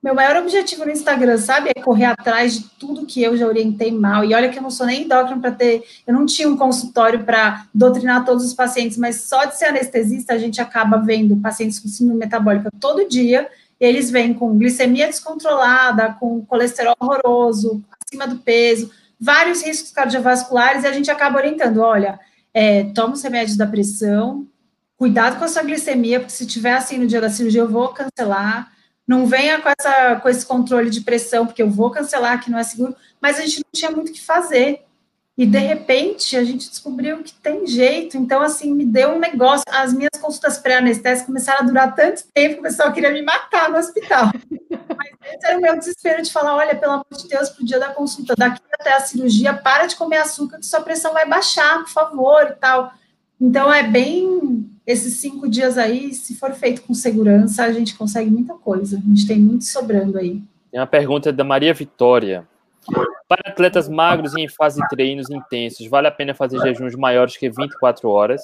meu 0.03 0.15
maior 0.15 0.37
objetivo 0.37 0.85
no 0.85 0.93
Instagram, 0.93 1.39
sabe, 1.39 1.71
é 1.75 1.83
correr 1.83 2.05
atrás 2.05 2.55
de 2.55 2.69
tudo 2.79 3.05
que 3.05 3.21
eu 3.23 3.37
já 3.37 3.47
orientei 3.47 3.91
mal. 3.91 4.25
E 4.25 4.33
olha 4.33 4.49
que 4.49 4.59
eu 4.59 4.63
não 4.63 4.71
sou 4.71 4.87
nem 4.87 5.03
endócrino 5.03 5.41
para 5.41 5.51
ter, 5.51 5.83
eu 6.07 6.15
não 6.15 6.25
tinha 6.25 6.49
um 6.49 6.57
consultório 6.57 7.25
para 7.25 7.67
doutrinar 7.75 8.25
todos 8.25 8.45
os 8.45 8.55
pacientes, 8.55 8.97
mas 8.97 9.23
só 9.23 9.45
de 9.45 9.59
ser 9.59 9.67
anestesista 9.67 10.35
a 10.35 10.39
gente 10.39 10.61
acaba 10.61 10.99
vendo 10.99 11.37
pacientes 11.37 11.81
com 11.81 11.89
síndrome 11.89 12.21
metabólica 12.21 12.71
todo 12.79 13.09
dia. 13.09 13.49
E 13.81 13.85
eles 13.85 14.11
vêm 14.11 14.35
com 14.35 14.57
glicemia 14.57 15.07
descontrolada, 15.07 16.17
com 16.19 16.45
colesterol 16.45 16.97
horroroso, 17.01 17.83
acima 18.01 18.27
do 18.27 18.39
peso, 18.39 18.91
vários 19.21 19.63
riscos 19.63 19.91
cardiovasculares, 19.91 20.85
e 20.85 20.87
a 20.87 20.93
gente 20.93 21.11
acaba 21.11 21.39
orientando: 21.39 21.79
olha, 21.79 22.21
é, 22.55 22.85
toma 22.95 23.15
os 23.15 23.23
remédios 23.23 23.57
da 23.57 23.67
pressão, 23.67 24.47
cuidado 24.97 25.39
com 25.39 25.45
a 25.45 25.49
sua 25.49 25.63
glicemia, 25.63 26.21
porque 26.21 26.33
se 26.33 26.47
tiver 26.47 26.75
assim 26.75 26.99
no 26.99 27.07
dia 27.07 27.21
da 27.21 27.31
cirurgia, 27.31 27.63
eu 27.63 27.69
vou 27.69 27.89
cancelar 27.89 28.73
não 29.09 29.27
venha 29.27 29.59
com, 29.63 29.71
essa, 29.71 30.17
com 30.17 30.29
esse 30.29 30.45
controle 30.45 30.91
de 30.91 31.01
pressão, 31.01 31.47
porque 31.47 31.63
eu 31.63 31.71
vou 31.71 31.91
cancelar, 31.91 32.45
que 32.45 32.51
não 32.51 32.59
é 32.59 32.63
seguro, 32.63 32.95
mas 33.19 33.39
a 33.39 33.41
gente 33.41 33.61
não 33.61 33.71
tinha 33.75 33.91
muito 33.91 34.11
o 34.11 34.13
que 34.13 34.21
fazer. 34.21 34.85
E, 35.37 35.47
de 35.47 35.59
repente, 35.59 36.37
a 36.37 36.45
gente 36.45 36.69
descobriu 36.69 37.23
que 37.23 37.33
tem 37.33 37.65
jeito. 37.67 38.17
Então, 38.19 38.43
assim, 38.43 38.75
me 38.75 38.85
deu 38.85 39.11
um 39.11 39.19
negócio. 39.21 39.65
As 39.71 39.95
minhas 39.95 40.21
consultas 40.21 40.59
pré-anestésicas 40.59 41.27
começaram 41.27 41.61
a 41.61 41.67
durar 41.67 41.95
tanto 41.95 42.25
tempo 42.35 42.55
que 42.55 42.61
o 42.61 42.65
pessoal 42.65 42.93
queria 42.93 43.13
me 43.13 43.23
matar 43.23 43.71
no 43.71 43.79
hospital. 43.79 44.33
Mas 44.97 45.11
esse 45.33 45.47
era 45.47 45.57
o 45.57 45.63
meu 45.63 45.79
desespero 45.79 46.23
de 46.23 46.33
falar: 46.33 46.57
olha, 46.57 46.75
pelo 46.75 46.95
amor 46.95 47.07
de 47.17 47.29
Deus, 47.29 47.51
pro 47.51 47.65
dia 47.65 47.79
da 47.79 47.91
consulta, 47.91 48.35
daqui 48.37 48.61
até 48.73 48.93
a 48.95 49.01
cirurgia, 49.01 49.55
para 49.55 49.87
de 49.87 49.95
comer 49.95 50.19
açúcar, 50.19 50.59
que 50.59 50.67
sua 50.67 50.81
pressão 50.81 51.13
vai 51.13 51.27
baixar, 51.27 51.79
por 51.85 51.91
favor, 51.91 52.49
e 52.51 52.55
tal. 52.57 52.93
Então, 53.41 53.73
é 53.73 53.83
bem 53.83 54.69
esses 54.87 55.15
cinco 55.17 55.49
dias 55.49 55.77
aí, 55.77 56.15
se 56.15 56.35
for 56.35 56.55
feito 56.55 56.81
com 56.83 56.95
segurança, 56.95 57.63
a 57.63 57.73
gente 57.73 57.95
consegue 57.95 58.31
muita 58.31 58.55
coisa. 58.55 58.97
A 58.97 59.01
gente 59.01 59.27
tem 59.27 59.39
muito 59.39 59.65
sobrando 59.65 60.17
aí. 60.17 60.43
Tem 60.71 60.81
uma 60.81 60.87
pergunta 60.87 61.31
da 61.31 61.45
Maria 61.45 61.75
Vitória. 61.75 62.49
Para 63.29 63.51
atletas 63.51 63.87
magros 63.87 64.33
e 64.35 64.41
em 64.41 64.49
fase 64.49 64.81
de 64.81 64.89
treinos 64.89 65.29
intensos, 65.29 65.87
vale 65.87 66.07
a 66.07 66.11
pena 66.11 66.33
fazer 66.33 66.59
jejuns 66.61 66.95
maiores 66.95 67.37
que 67.37 67.51
24 67.51 68.09
horas? 68.09 68.41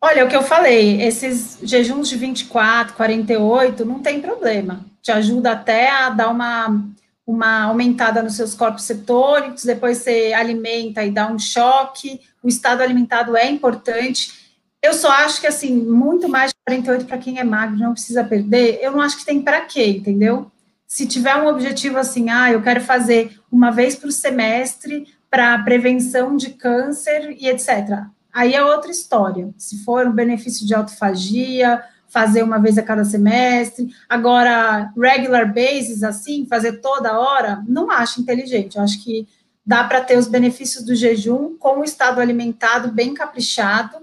Olha, 0.00 0.24
o 0.24 0.28
que 0.28 0.36
eu 0.36 0.42
falei, 0.42 1.02
esses 1.02 1.58
jejuns 1.62 2.08
de 2.08 2.16
24, 2.16 2.94
48, 2.94 3.84
não 3.84 4.00
tem 4.00 4.20
problema. 4.20 4.84
Te 5.00 5.10
ajuda 5.10 5.52
até 5.52 5.90
a 5.90 6.10
dar 6.10 6.28
uma, 6.28 6.84
uma 7.26 7.62
aumentada 7.62 8.22
nos 8.22 8.36
seus 8.36 8.54
corpos 8.54 8.84
cetônicos, 8.84 9.64
depois 9.64 9.98
você 9.98 10.32
alimenta 10.34 11.04
e 11.04 11.10
dá 11.10 11.30
um 11.30 11.38
choque. 11.38 12.20
O 12.42 12.48
estado 12.48 12.82
alimentado 12.82 13.36
é 13.36 13.48
importante. 13.48 14.42
Eu 14.82 14.92
só 14.92 15.10
acho 15.10 15.40
que, 15.40 15.46
assim, 15.46 15.74
muito 15.76 16.28
mais 16.28 16.50
de 16.50 16.56
48 16.66 17.06
para 17.06 17.18
quem 17.18 17.38
é 17.38 17.44
magro, 17.44 17.78
não 17.78 17.92
precisa 17.92 18.24
perder, 18.24 18.80
eu 18.82 18.90
não 18.90 19.00
acho 19.00 19.16
que 19.16 19.24
tem 19.24 19.40
para 19.40 19.60
quê, 19.60 19.86
entendeu? 19.86 20.50
Se 20.86 21.06
tiver 21.06 21.36
um 21.36 21.46
objetivo 21.46 21.98
assim, 21.98 22.28
ah, 22.30 22.50
eu 22.50 22.60
quero 22.60 22.80
fazer 22.80 23.40
uma 23.50 23.70
vez 23.70 23.94
por 23.94 24.10
semestre 24.10 25.06
para 25.30 25.56
prevenção 25.62 26.36
de 26.36 26.50
câncer 26.50 27.36
e 27.38 27.48
etc. 27.48 28.04
Aí 28.32 28.54
é 28.54 28.64
outra 28.64 28.90
história. 28.90 29.48
Se 29.56 29.84
for 29.84 30.06
um 30.06 30.12
benefício 30.12 30.66
de 30.66 30.74
autofagia, 30.74 31.82
fazer 32.12 32.42
uma 32.42 32.58
vez 32.58 32.76
a 32.76 32.82
cada 32.82 33.04
semestre. 33.04 33.88
Agora, 34.06 34.92
regular 34.96 35.52
basis, 35.52 36.02
assim, 36.02 36.46
fazer 36.46 36.80
toda 36.80 37.18
hora, 37.18 37.64
não 37.66 37.90
acho 37.90 38.20
inteligente. 38.20 38.76
Eu 38.76 38.82
acho 38.82 39.02
que 39.02 39.26
dá 39.64 39.82
para 39.84 40.02
ter 40.02 40.18
os 40.18 40.26
benefícios 40.26 40.84
do 40.84 40.94
jejum 40.94 41.56
com 41.56 41.80
o 41.80 41.84
estado 41.84 42.20
alimentado 42.20 42.92
bem 42.92 43.14
caprichado 43.14 43.96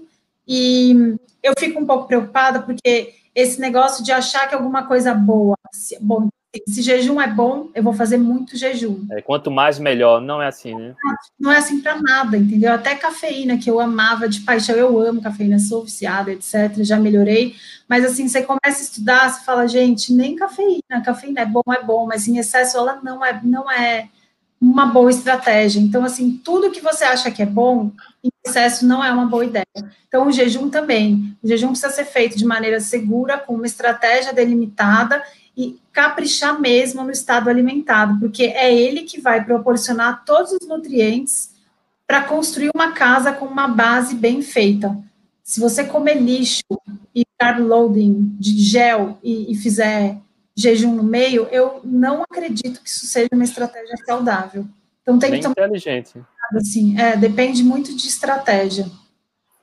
e 0.48 1.16
eu 1.42 1.52
fico 1.58 1.78
um 1.78 1.86
pouco 1.86 2.08
preocupada 2.08 2.60
porque 2.60 3.14
esse 3.34 3.60
negócio 3.60 4.02
de 4.02 4.10
achar 4.10 4.48
que 4.48 4.54
alguma 4.54 4.86
coisa 4.86 5.14
boa, 5.14 5.56
bom, 6.00 6.28
se 6.66 6.82
jejum 6.82 7.20
é 7.20 7.28
bom, 7.28 7.68
eu 7.74 7.82
vou 7.82 7.92
fazer 7.92 8.16
muito 8.16 8.56
jejum. 8.56 9.06
É, 9.12 9.22
quanto 9.22 9.50
mais 9.50 9.78
melhor, 9.78 10.20
não 10.20 10.42
é 10.42 10.48
assim, 10.48 10.74
né? 10.74 10.94
Não 11.38 11.52
é 11.52 11.58
assim 11.58 11.80
para 11.80 12.00
nada, 12.00 12.36
entendeu? 12.36 12.72
Até 12.72 12.96
cafeína, 12.96 13.56
que 13.56 13.70
eu 13.70 13.78
amava 13.78 14.28
de 14.28 14.40
paixão, 14.40 14.74
eu 14.74 14.98
amo 14.98 15.22
cafeína, 15.22 15.58
sou 15.58 15.84
viciada, 15.84 16.32
etc. 16.32 16.74
Já 16.78 16.98
melhorei, 16.98 17.54
mas 17.88 18.04
assim, 18.04 18.26
você 18.28 18.42
começa 18.42 18.80
a 18.80 18.82
estudar, 18.82 19.30
você 19.30 19.44
fala, 19.44 19.68
gente, 19.68 20.12
nem 20.12 20.34
cafeína, 20.34 21.02
cafeína 21.04 21.42
é 21.42 21.46
bom, 21.46 21.62
é 21.72 21.82
bom, 21.82 22.06
mas 22.06 22.26
em 22.26 22.38
excesso 22.38 22.76
ela 22.76 23.00
não 23.02 23.24
é, 23.24 23.40
não 23.44 23.70
é 23.70 24.08
uma 24.60 24.86
boa 24.86 25.10
estratégia. 25.10 25.80
Então, 25.80 26.04
assim, 26.04 26.38
tudo 26.44 26.70
que 26.70 26.80
você 26.80 27.04
acha 27.04 27.30
que 27.30 27.42
é 27.42 27.46
bom, 27.46 27.90
em 28.22 28.30
excesso 28.44 28.86
não 28.86 29.02
é 29.02 29.10
uma 29.10 29.26
boa 29.26 29.44
ideia. 29.44 29.64
Então, 30.06 30.26
o 30.26 30.32
jejum 30.32 30.68
também. 30.68 31.36
O 31.42 31.48
jejum 31.48 31.68
precisa 31.68 31.90
ser 31.90 32.04
feito 32.04 32.36
de 32.36 32.44
maneira 32.44 32.78
segura, 32.78 33.38
com 33.38 33.54
uma 33.54 33.66
estratégia 33.66 34.32
delimitada 34.34 35.22
e 35.56 35.78
caprichar 35.92 36.60
mesmo 36.60 37.02
no 37.02 37.10
estado 37.10 37.48
alimentado, 37.48 38.18
porque 38.20 38.44
é 38.44 38.74
ele 38.74 39.02
que 39.02 39.20
vai 39.20 39.44
proporcionar 39.44 40.24
todos 40.24 40.52
os 40.52 40.68
nutrientes 40.68 41.50
para 42.06 42.22
construir 42.22 42.70
uma 42.74 42.92
casa 42.92 43.32
com 43.32 43.46
uma 43.46 43.68
base 43.68 44.14
bem 44.14 44.42
feita. 44.42 44.96
Se 45.42 45.58
você 45.58 45.84
comer 45.84 46.20
lixo 46.20 46.62
e 47.14 47.24
carb 47.38 47.60
loading 47.60 48.36
de 48.38 48.58
gel 48.58 49.18
e, 49.22 49.52
e 49.52 49.56
fizer 49.56 50.16
jejum 50.56 50.94
no 50.94 51.02
meio, 51.02 51.46
eu 51.50 51.80
não 51.84 52.22
acredito 52.22 52.82
que 52.82 52.88
isso 52.88 53.06
seja 53.06 53.28
uma 53.32 53.44
estratégia 53.44 53.96
saudável. 54.04 54.66
Então 55.02 55.18
tem 55.18 55.30
Bem 55.30 55.40
que 55.40 55.48
tomar 55.48 55.66
inteligente. 55.66 56.20
Assim, 56.54 56.98
é, 56.98 57.16
depende 57.16 57.62
muito 57.62 57.94
de 57.96 58.06
estratégia. 58.06 58.86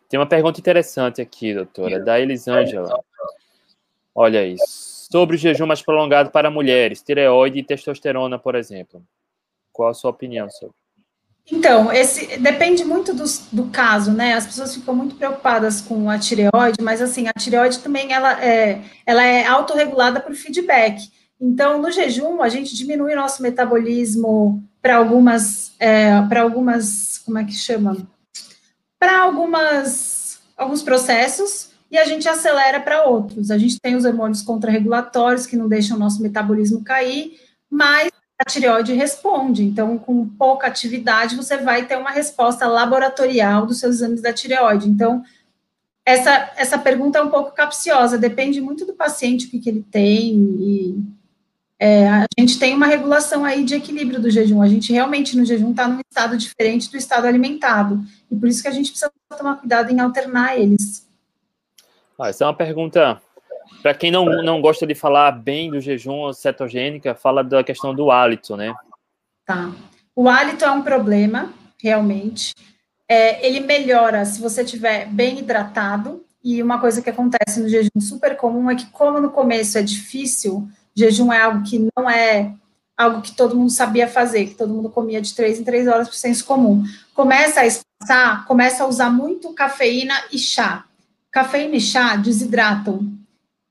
Tem 0.10 0.20
uma 0.20 0.26
pergunta 0.26 0.60
interessante 0.60 1.22
aqui, 1.22 1.54
doutora, 1.54 2.00
da 2.00 2.20
Elisângela. 2.20 3.04
Olha 4.16 4.46
isso. 4.46 5.08
Sobre 5.12 5.36
o 5.36 5.40
jejum 5.40 5.66
mais 5.66 5.82
prolongado 5.82 6.32
para 6.32 6.50
mulheres, 6.50 7.02
tireoide 7.02 7.60
e 7.60 7.64
testosterona, 7.64 8.40
por 8.40 8.56
exemplo. 8.56 9.04
Qual 9.72 9.90
a 9.90 9.94
sua 9.94 10.12
opinião 10.12 10.50
sobre? 10.50 10.76
Então, 11.50 11.92
esse 11.92 12.38
depende 12.38 12.84
muito 12.84 13.14
do, 13.14 13.24
do 13.52 13.66
caso, 13.70 14.12
né? 14.12 14.34
As 14.34 14.46
pessoas 14.46 14.76
ficam 14.76 14.94
muito 14.94 15.16
preocupadas 15.16 15.80
com 15.80 16.10
a 16.10 16.20
tireoide, 16.20 16.82
mas 16.82 17.02
assim, 17.02 17.28
a 17.28 17.34
tireoide 17.40 17.80
também 17.80 18.12
ela 18.12 18.44
é, 18.44 18.82
ela 19.06 19.24
é 19.24 19.46
autorregulada 19.46 20.20
por 20.20 20.36
feedback. 20.36 21.10
Então, 21.40 21.82
no 21.82 21.92
jejum, 21.92 22.42
a 22.42 22.50
gente 22.50 22.76
diminui 22.76 23.14
o 23.14 23.16
nosso 23.16 23.42
metabolismo 23.42 24.62
para 24.82 24.98
algumas, 24.98 25.72
é, 25.80 26.22
para 26.24 26.42
algumas, 26.42 27.20
como 27.20 27.38
é 27.38 27.46
que 27.46 27.54
chama? 27.54 27.96
Para 29.00 29.22
algumas, 29.22 30.40
alguns 30.58 30.82
processos 30.82 31.70
e 31.90 31.98
a 31.98 32.04
gente 32.04 32.28
acelera 32.28 32.80
para 32.80 33.06
outros. 33.06 33.52
A 33.52 33.58
gente 33.58 33.80
tem 33.80 33.96
os 33.96 34.04
hormônios 34.04 34.42
contrarregulatórios 34.42 35.46
que 35.46 35.56
não 35.56 35.70
deixam 35.70 35.96
o 35.96 36.00
nosso 36.00 36.22
metabolismo 36.22 36.84
cair, 36.84 37.40
mas 37.70 38.12
a 38.40 38.46
tireoide 38.46 38.94
responde. 38.94 39.64
Então, 39.64 39.98
com 39.98 40.28
pouca 40.28 40.68
atividade, 40.68 41.36
você 41.36 41.58
vai 41.58 41.86
ter 41.86 41.98
uma 41.98 42.12
resposta 42.12 42.68
laboratorial 42.68 43.66
dos 43.66 43.80
seus 43.80 43.96
exames 43.96 44.22
da 44.22 44.34
tireoide. 44.34 44.88
Então, 44.88 45.24
essa, 46.06 46.52
essa 46.56 46.78
pergunta 46.78 47.20
é 47.20 47.22
um 47.22 47.30
pouco 47.30 47.52
capciosa, 47.52 48.18
depende 48.18 48.62
muito 48.62 48.86
do 48.86 48.94
paciente, 48.94 49.48
o 49.48 49.50
que, 49.50 49.60
que 49.60 49.70
ele 49.70 49.86
tem, 49.90 50.34
e 50.60 51.18
É, 51.80 52.10
a 52.10 52.26
gente 52.40 52.58
tem 52.58 52.74
uma 52.74 52.88
regulação 52.88 53.46
aí 53.46 53.64
de 53.64 53.76
equilíbrio 53.76 54.20
do 54.20 54.32
jejum. 54.32 54.64
A 54.64 54.68
gente 54.68 54.92
realmente 54.92 55.38
no 55.38 55.46
jejum 55.46 55.70
está 55.70 55.88
num 55.88 56.02
estado 56.10 56.36
diferente 56.36 56.90
do 56.90 56.98
estado 56.98 57.28
alimentado. 57.28 58.02
E 58.32 58.36
por 58.36 58.50
isso 58.50 58.64
que 58.64 58.68
a 58.68 58.72
gente 58.72 58.90
precisa 58.90 59.12
tomar 59.38 59.58
cuidado 59.58 59.92
em 59.92 60.00
alternar 60.00 60.58
eles. 60.58 61.08
Ah, 62.18 62.30
essa 62.30 62.44
é 62.44 62.48
uma 62.48 62.58
pergunta 62.58 63.22
para 63.82 63.94
quem 63.94 64.12
não, 64.12 64.26
não 64.44 64.62
gosta 64.62 64.86
de 64.86 64.96
falar 64.96 65.32
bem 65.32 65.70
do 65.70 65.80
jejum 65.80 66.32
cetogênica, 66.34 67.16
fala 67.16 67.44
da 67.44 67.64
questão 67.64 67.94
do 67.94 68.12
hálito, 68.12 68.56
né? 68.58 68.74
Tá. 69.46 69.72
O 70.16 70.28
hálito 70.28 70.66
é 70.66 70.72
um 70.72 70.82
problema, 70.82 71.54
realmente. 71.82 72.54
É, 73.08 73.46
ele 73.46 73.62
melhora 73.62 74.26
se 74.26 74.42
você 74.42 74.64
estiver 74.64 75.08
bem 75.08 75.40
hidratado. 75.40 76.24
E 76.44 76.62
uma 76.62 76.80
coisa 76.80 77.02
que 77.02 77.10
acontece 77.10 77.60
no 77.60 77.68
jejum 77.68 78.00
super 78.00 78.36
comum 78.36 78.70
é 78.70 78.76
que, 78.76 78.86
como 78.88 79.20
no 79.20 79.32
começo 79.32 79.78
é 79.78 79.82
difícil, 79.82 80.68
jejum 80.96 81.32
é 81.32 81.42
algo 81.42 81.64
que 81.64 81.88
não 81.96 82.10
é 82.10 82.54
algo 82.96 83.22
que 83.22 83.36
todo 83.36 83.56
mundo 83.56 83.70
sabia 83.70 84.08
fazer, 84.08 84.48
que 84.48 84.56
todo 84.56 84.74
mundo 84.74 84.90
comia 84.90 85.22
de 85.22 85.34
três 85.36 85.60
em 85.60 85.64
três 85.64 85.88
horas 85.88 86.08
por 86.08 86.16
senso 86.16 86.44
comum. 86.46 86.84
Começa 87.14 87.62
a 87.62 87.66
espaçar, 87.66 88.46
começa 88.46 88.84
a 88.84 88.88
usar 88.88 89.10
muito 89.10 89.54
cafeína 89.54 90.16
e 90.32 90.38
chá. 90.40 90.86
Cafeína 91.32 91.76
e 91.76 91.82
chá 91.82 92.16
desidratam 92.16 93.17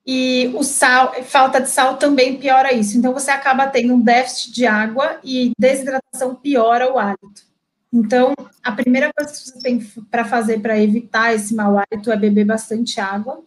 e 0.06 0.52
o 0.54 0.62
sal, 0.62 1.14
falta 1.24 1.60
de 1.60 1.68
sal 1.68 1.96
também 1.96 2.38
piora 2.38 2.72
isso. 2.72 2.96
Então, 2.96 3.12
você 3.12 3.30
acaba 3.30 3.66
tendo 3.66 3.94
um 3.94 4.00
déficit 4.00 4.52
de 4.52 4.64
água 4.64 5.18
e 5.24 5.50
desidratação 5.58 6.34
piora 6.36 6.92
o 6.92 6.98
hálito. 6.98 7.42
Então, 7.92 8.34
a 8.62 8.70
primeira 8.70 9.12
coisa 9.12 9.32
que 9.32 9.38
você 9.38 9.58
tem 9.58 9.80
para 10.10 10.24
fazer 10.24 10.60
para 10.60 10.78
evitar 10.78 11.34
esse 11.34 11.54
mau 11.54 11.76
hálito 11.76 12.12
é 12.12 12.16
beber 12.16 12.44
bastante 12.44 13.00
água. 13.00 13.42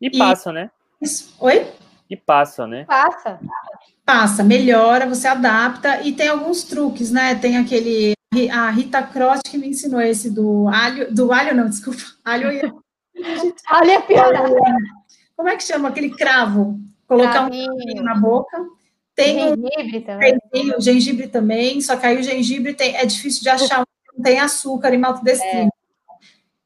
E 0.00 0.10
passa, 0.16 0.50
e... 0.50 0.54
né? 0.54 0.70
Isso. 1.00 1.34
Oi? 1.40 1.66
E 2.08 2.16
passa, 2.16 2.66
né? 2.66 2.84
Passa. 2.84 3.38
Passa, 4.04 4.42
melhora, 4.42 5.06
você 5.06 5.28
adapta 5.28 6.02
e 6.02 6.12
tem 6.12 6.28
alguns 6.28 6.64
truques, 6.64 7.10
né? 7.10 7.34
Tem 7.34 7.56
aquele 7.56 8.14
a 8.50 8.70
Rita 8.70 9.02
Cross 9.02 9.40
que 9.44 9.58
me 9.58 9.68
ensinou 9.68 10.00
esse 10.00 10.30
do 10.30 10.66
alho, 10.68 11.12
do 11.14 11.32
alho 11.32 11.54
não, 11.54 11.68
desculpa, 11.68 12.02
alho 12.24 12.50
e 12.50 12.62
alho 13.68 13.90
é 13.90 14.00
pior. 14.00 14.32
Como 15.42 15.50
é 15.50 15.56
que 15.56 15.64
chama 15.64 15.88
aquele 15.88 16.10
cravo? 16.10 16.78
Colocar 17.04 17.50
Cravinho. 17.50 18.00
um 18.00 18.02
na 18.04 18.14
boca. 18.14 18.64
Tem 19.12 19.40
gengibre 19.40 19.98
um, 19.98 20.02
também. 20.02 20.38
Tem, 20.52 20.76
o 20.76 20.80
gengibre 20.80 21.26
também, 21.26 21.80
só 21.80 21.96
que 21.96 22.06
aí 22.06 22.16
o 22.16 22.22
gengibre 22.22 22.74
tem, 22.74 22.94
é 22.94 23.04
difícil 23.04 23.42
de 23.42 23.48
achar, 23.48 23.84
não 24.14 24.22
tem 24.22 24.38
açúcar 24.38 24.94
e 24.94 24.98
maltodextrina. 24.98 25.64
É. 25.64 25.68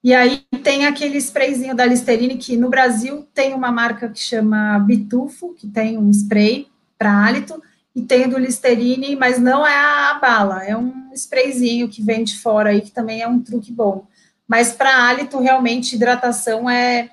E 0.04 0.14
aí 0.14 0.44
tem 0.62 0.84
aquele 0.84 1.16
sprayzinho 1.16 1.74
da 1.74 1.86
Listerine, 1.86 2.36
que 2.36 2.54
no 2.54 2.68
Brasil 2.68 3.26
tem 3.32 3.54
uma 3.54 3.72
marca 3.72 4.10
que 4.10 4.20
chama 4.20 4.78
Bitufo, 4.80 5.54
que 5.54 5.66
tem 5.66 5.96
um 5.96 6.10
spray 6.10 6.68
para 6.98 7.10
hálito, 7.10 7.62
e 7.94 8.02
tem 8.02 8.28
do 8.28 8.36
Listerine, 8.36 9.16
mas 9.16 9.38
não 9.38 9.66
é 9.66 9.74
a 9.74 10.18
bala, 10.20 10.62
é 10.62 10.76
um 10.76 11.10
sprayzinho 11.14 11.88
que 11.88 12.02
vem 12.02 12.24
de 12.24 12.38
fora 12.38 12.68
aí, 12.68 12.82
que 12.82 12.90
também 12.90 13.22
é 13.22 13.26
um 13.26 13.40
truque 13.40 13.72
bom. 13.72 14.06
Mas 14.46 14.74
para 14.74 14.94
hálito, 14.94 15.40
realmente, 15.40 15.96
hidratação 15.96 16.68
é 16.68 17.08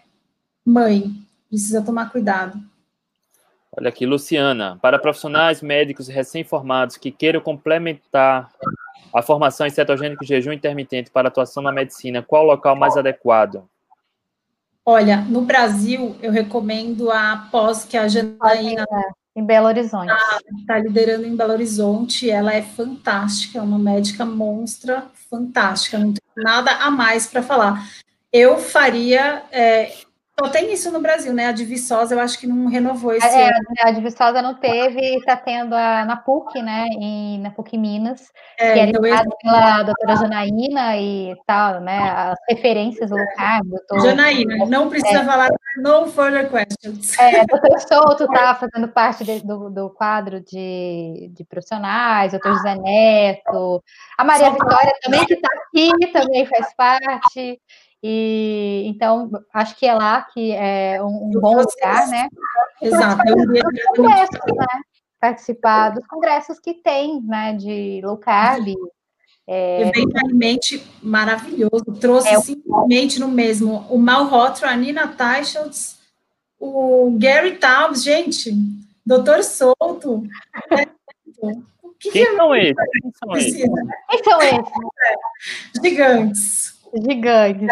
mãe 0.65 1.22
precisa 1.53 1.83
tomar 1.83 2.09
cuidado. 2.11 2.59
Olha 3.77 3.89
aqui, 3.89 4.07
Luciana. 4.07 4.79
Para 4.81 4.97
profissionais 4.97 5.61
médicos 5.61 6.07
recém-formados 6.07 6.97
que 6.97 7.11
queiram 7.11 7.41
complementar 7.41 8.51
a 9.13 9.21
formação 9.21 9.67
em 9.67 9.69
cetogênico 9.69 10.25
jejum 10.25 10.51
intermitente 10.51 11.11
para 11.11 11.27
atuação 11.27 11.61
na 11.61 11.71
medicina, 11.71 12.23
qual 12.23 12.43
o 12.43 12.47
local 12.47 12.75
mais 12.75 12.97
adequado? 12.97 13.67
Olha, 14.83 15.17
no 15.17 15.41
Brasil, 15.41 16.15
eu 16.21 16.31
recomendo 16.31 17.11
a 17.11 17.47
pós 17.51 17.85
que 17.85 17.95
a 17.95 18.07
Janaína 18.07 18.85
em 19.35 19.45
Belo 19.45 19.67
Horizonte. 19.67 20.11
Está 20.11 20.39
tá 20.67 20.79
liderando 20.79 21.25
em 21.25 21.35
Belo 21.35 21.53
Horizonte. 21.53 22.29
Ela 22.29 22.53
é 22.53 22.61
fantástica, 22.61 23.59
é 23.59 23.61
uma 23.61 23.79
médica 23.79 24.25
monstra, 24.25 25.05
fantástica. 25.29 25.99
Não 25.99 26.13
tem 26.13 26.43
nada 26.43 26.71
a 26.71 26.89
mais 26.89 27.27
para 27.27 27.43
falar. 27.43 27.87
Eu 28.31 28.57
faria 28.57 29.43
é, 29.51 29.93
só 30.39 30.49
tem 30.49 30.73
isso 30.73 30.91
no 30.91 30.99
Brasil, 30.99 31.31
né? 31.31 31.47
A 31.47 31.51
de 31.51 31.63
Viçosa, 31.63 32.15
eu 32.15 32.19
acho 32.19 32.39
que 32.39 32.47
não 32.47 32.67
renovou 32.67 33.13
esse 33.13 33.25
é, 33.25 33.45
ano. 33.45 33.65
A 33.83 33.91
de 33.91 34.01
Viçosa 34.01 34.41
não 34.41 34.55
teve, 34.55 35.17
está 35.17 35.37
tendo 35.37 35.75
a, 35.75 36.03
na 36.05 36.17
PUC, 36.17 36.59
né? 36.61 36.85
Em, 36.99 37.39
na 37.39 37.51
PUC 37.51 37.77
Minas, 37.77 38.31
é, 38.57 38.73
que 38.73 38.79
é 38.79 38.83
então 38.87 39.05
eu... 39.05 39.15
pela 39.43 39.83
doutora 39.83 40.15
Janaína 40.15 40.97
e 40.97 41.35
tal, 41.45 41.81
né? 41.81 41.99
As 42.09 42.39
referências 42.49 43.11
do 43.11 43.17
carb. 43.35 43.67
Tô... 43.87 43.99
Janaína, 43.99 44.65
não 44.65 44.89
precisa 44.89 45.19
é, 45.19 45.23
falar 45.25 45.49
no 45.77 46.07
further 46.07 46.49
questions. 46.49 47.17
É, 47.19 47.45
doutor 47.45 47.79
Souto 47.79 48.23
está 48.23 48.55
fazendo 48.55 48.87
parte 48.87 49.23
de, 49.23 49.39
do, 49.45 49.69
do 49.69 49.89
quadro 49.91 50.41
de, 50.41 51.31
de 51.31 51.45
profissionais, 51.45 52.31
doutor 52.31 52.55
José 52.55 52.75
Neto, 52.75 53.83
a 54.17 54.23
Maria 54.23 54.47
Só 54.47 54.53
Vitória 54.53 54.93
também, 55.03 55.25
que 55.25 55.33
está 55.35 55.49
aqui, 55.53 56.11
também 56.11 56.45
faz 56.47 56.73
parte. 56.75 57.61
E 58.05 58.83
então 58.85 59.31
acho 59.53 59.77
que 59.77 59.85
é 59.85 59.93
lá 59.93 60.23
que 60.23 60.51
é 60.51 61.01
um, 61.01 61.27
um 61.27 61.31
bom 61.39 61.55
lugar, 61.55 62.07
né? 62.09 62.27
Exato. 62.81 63.21
É 63.21 63.95
congressos, 63.95 64.39
né? 64.53 64.81
Participar 65.21 65.91
dos 65.91 66.05
congressos 66.05 66.59
que 66.59 66.73
tem, 66.73 67.21
né? 67.21 67.53
De 67.53 68.01
low 68.03 68.17
carb. 68.17 68.67
É... 69.47 69.83
Eventualmente 69.83 70.85
maravilhoso. 71.01 71.85
Trouxe 72.01 72.27
é, 72.27 72.41
simplesmente 72.41 73.21
no 73.21 73.29
mesmo 73.29 73.85
o 73.89 73.97
Mal 73.97 74.25
Rotro, 74.25 74.67
a 74.67 74.75
Nina 74.75 75.07
Teichholz, 75.07 75.97
o 76.59 77.17
Gary 77.17 77.55
Taubes, 77.55 78.03
gente, 78.03 78.51
Doutor 79.05 79.43
Souto. 79.45 80.23
Né? 81.41 81.61
Que 81.99 82.11
Quem 82.11 82.35
são 82.35 82.53
esses? 82.53 82.75
Quem 83.01 83.11
são 83.13 83.35
esses? 83.37 83.55
Quem 84.09 84.23
são 84.25 84.41
esses? 84.41 84.73
Gigantes. 85.81 86.82
Gigante. 86.93 87.65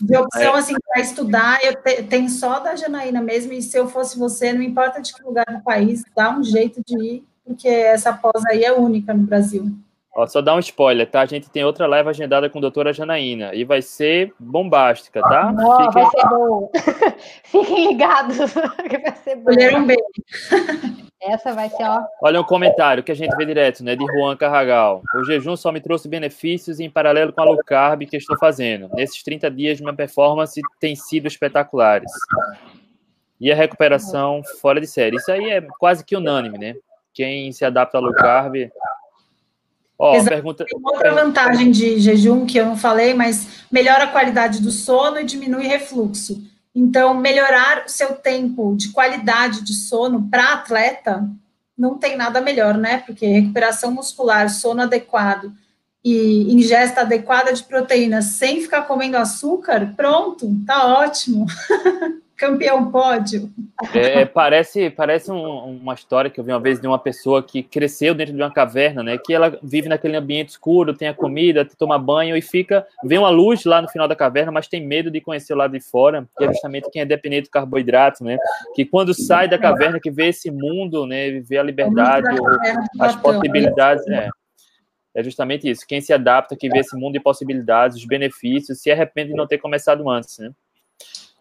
De 0.00 0.16
opção, 0.16 0.54
assim, 0.54 0.74
para 0.86 1.02
estudar, 1.02 1.64
eu 1.64 1.74
te, 1.82 2.02
tenho 2.04 2.28
só 2.28 2.60
da 2.60 2.76
Janaína 2.76 3.20
mesmo, 3.20 3.52
e 3.52 3.62
se 3.62 3.76
eu 3.76 3.88
fosse 3.88 4.18
você, 4.18 4.52
não 4.52 4.62
importa 4.62 5.00
de 5.00 5.12
que 5.12 5.22
lugar 5.22 5.46
do 5.46 5.62
país, 5.62 6.04
dá 6.16 6.30
um 6.36 6.42
jeito 6.42 6.80
de 6.86 6.98
ir, 6.98 7.24
porque 7.44 7.68
essa 7.68 8.12
pós 8.12 8.44
aí 8.46 8.64
é 8.64 8.72
única 8.72 9.12
no 9.12 9.24
Brasil. 9.24 9.72
Ó, 10.14 10.26
só 10.26 10.42
dá 10.42 10.54
um 10.54 10.58
spoiler, 10.58 11.10
tá? 11.10 11.22
A 11.22 11.26
gente 11.26 11.48
tem 11.48 11.64
outra 11.64 11.86
live 11.86 12.10
agendada 12.10 12.50
com 12.50 12.58
a 12.58 12.60
doutora 12.60 12.92
Janaína, 12.92 13.54
e 13.54 13.64
vai 13.64 13.80
ser 13.80 14.34
bombástica, 14.38 15.22
tá? 15.22 15.50
Não, 15.52 15.76
Fiquem... 15.76 16.02
vai 16.02 16.10
ser 16.10 16.28
bom. 16.28 16.70
Fiquem 17.44 17.88
ligados, 17.88 18.36
que 18.90 18.98
vai 18.98 19.16
ser 19.16 19.36
bom. 19.36 19.50
Escolheram 19.50 19.86
bem. 19.86 19.98
Essa 21.22 21.54
vai 21.54 21.68
ser, 21.70 21.84
ó. 21.84 22.04
Olha 22.20 22.40
um 22.40 22.44
comentário 22.44 23.02
que 23.02 23.12
a 23.12 23.14
gente 23.14 23.34
vê 23.36 23.46
direto, 23.46 23.84
né? 23.84 23.94
De 23.94 24.04
Juan 24.04 24.36
Carragal. 24.36 25.02
O 25.14 25.24
jejum 25.24 25.56
só 25.56 25.70
me 25.70 25.80
trouxe 25.80 26.08
benefícios 26.08 26.80
em 26.80 26.90
paralelo 26.90 27.32
com 27.32 27.40
a 27.40 27.44
low 27.44 27.58
carb 27.64 28.04
que 28.06 28.16
estou 28.16 28.36
fazendo. 28.36 28.90
Nesses 28.94 29.22
30 29.22 29.48
dias, 29.52 29.80
minha 29.80 29.94
performance 29.94 30.60
tem 30.80 30.96
sido 30.96 31.28
espetaculares. 31.28 32.10
E 33.40 33.52
a 33.52 33.54
recuperação 33.54 34.42
fora 34.60 34.80
de 34.80 34.86
série. 34.88 35.16
Isso 35.16 35.30
aí 35.30 35.48
é 35.48 35.60
quase 35.78 36.04
que 36.04 36.16
unânime, 36.16 36.58
né? 36.58 36.74
Quem 37.14 37.52
se 37.52 37.64
adapta 37.64 37.98
a 37.98 38.00
low 38.00 38.12
carb. 38.14 38.56
Ó, 40.02 40.24
pergunta... 40.24 40.64
Tem 40.64 40.80
outra 40.82 41.14
vantagem 41.14 41.70
de 41.70 42.00
jejum 42.00 42.44
que 42.44 42.58
eu 42.58 42.66
não 42.66 42.76
falei, 42.76 43.14
mas 43.14 43.46
melhora 43.70 44.02
a 44.02 44.08
qualidade 44.08 44.60
do 44.60 44.72
sono 44.72 45.20
e 45.20 45.24
diminui 45.24 45.68
refluxo. 45.68 46.42
Então, 46.74 47.14
melhorar 47.14 47.84
o 47.86 47.88
seu 47.88 48.14
tempo 48.14 48.74
de 48.76 48.88
qualidade 48.88 49.62
de 49.62 49.72
sono 49.72 50.26
para 50.28 50.54
atleta 50.54 51.24
não 51.78 51.98
tem 51.98 52.16
nada 52.16 52.40
melhor, 52.40 52.76
né? 52.76 52.98
Porque 53.06 53.24
recuperação 53.26 53.92
muscular, 53.92 54.50
sono 54.50 54.82
adequado 54.82 55.52
e 56.04 56.52
ingesta 56.52 57.02
adequada 57.02 57.52
de 57.52 57.62
proteínas 57.62 58.24
sem 58.24 58.60
ficar 58.60 58.82
comendo 58.82 59.16
açúcar, 59.16 59.94
pronto, 59.96 60.50
tá 60.66 60.84
ótimo. 60.98 61.46
campeão 62.42 62.90
pódio. 62.90 63.48
É, 63.94 64.24
parece 64.24 64.90
parece 64.90 65.30
um, 65.30 65.76
uma 65.76 65.94
história 65.94 66.28
que 66.28 66.40
eu 66.40 66.44
vi 66.44 66.50
uma 66.50 66.58
vez 66.58 66.80
de 66.80 66.86
uma 66.88 66.98
pessoa 66.98 67.40
que 67.40 67.62
cresceu 67.62 68.16
dentro 68.16 68.34
de 68.34 68.42
uma 68.42 68.50
caverna, 68.50 69.00
né? 69.00 69.16
Que 69.16 69.32
ela 69.32 69.56
vive 69.62 69.88
naquele 69.88 70.16
ambiente 70.16 70.48
escuro, 70.48 70.92
tem 70.92 71.06
a 71.06 71.14
comida, 71.14 71.64
toma 71.78 71.96
banho 71.96 72.36
e 72.36 72.42
fica 72.42 72.84
vê 73.04 73.16
uma 73.16 73.30
luz 73.30 73.64
lá 73.64 73.80
no 73.80 73.88
final 73.88 74.08
da 74.08 74.16
caverna, 74.16 74.50
mas 74.50 74.66
tem 74.66 74.84
medo 74.84 75.08
de 75.08 75.20
conhecer 75.20 75.54
o 75.54 75.56
lado 75.56 75.70
de 75.70 75.80
fora, 75.80 76.26
que 76.36 76.44
é 76.44 76.48
justamente 76.48 76.90
quem 76.90 77.02
é 77.02 77.06
dependente 77.06 77.44
do 77.44 77.52
carboidrato, 77.52 78.24
né? 78.24 78.36
Que 78.74 78.84
quando 78.84 79.14
sai 79.14 79.48
da 79.48 79.56
caverna, 79.56 80.00
que 80.00 80.10
vê 80.10 80.26
esse 80.26 80.50
mundo, 80.50 81.06
né? 81.06 81.40
Vê 81.40 81.58
a 81.58 81.62
liberdade, 81.62 82.26
as 82.98 83.14
possibilidades, 83.14 84.04
é. 84.08 84.28
É 85.14 85.22
justamente 85.22 85.68
isso. 85.68 85.86
Quem 85.86 86.00
se 86.00 86.10
adapta, 86.10 86.56
que 86.56 86.70
vê 86.70 86.78
esse 86.78 86.96
mundo 86.96 87.12
de 87.12 87.20
possibilidades, 87.20 87.98
os 87.98 88.06
benefícios, 88.06 88.80
se 88.80 88.90
arrepende 88.90 89.30
de 89.30 89.36
não 89.36 89.46
ter 89.46 89.58
começado 89.58 90.08
antes, 90.08 90.38
né? 90.38 90.50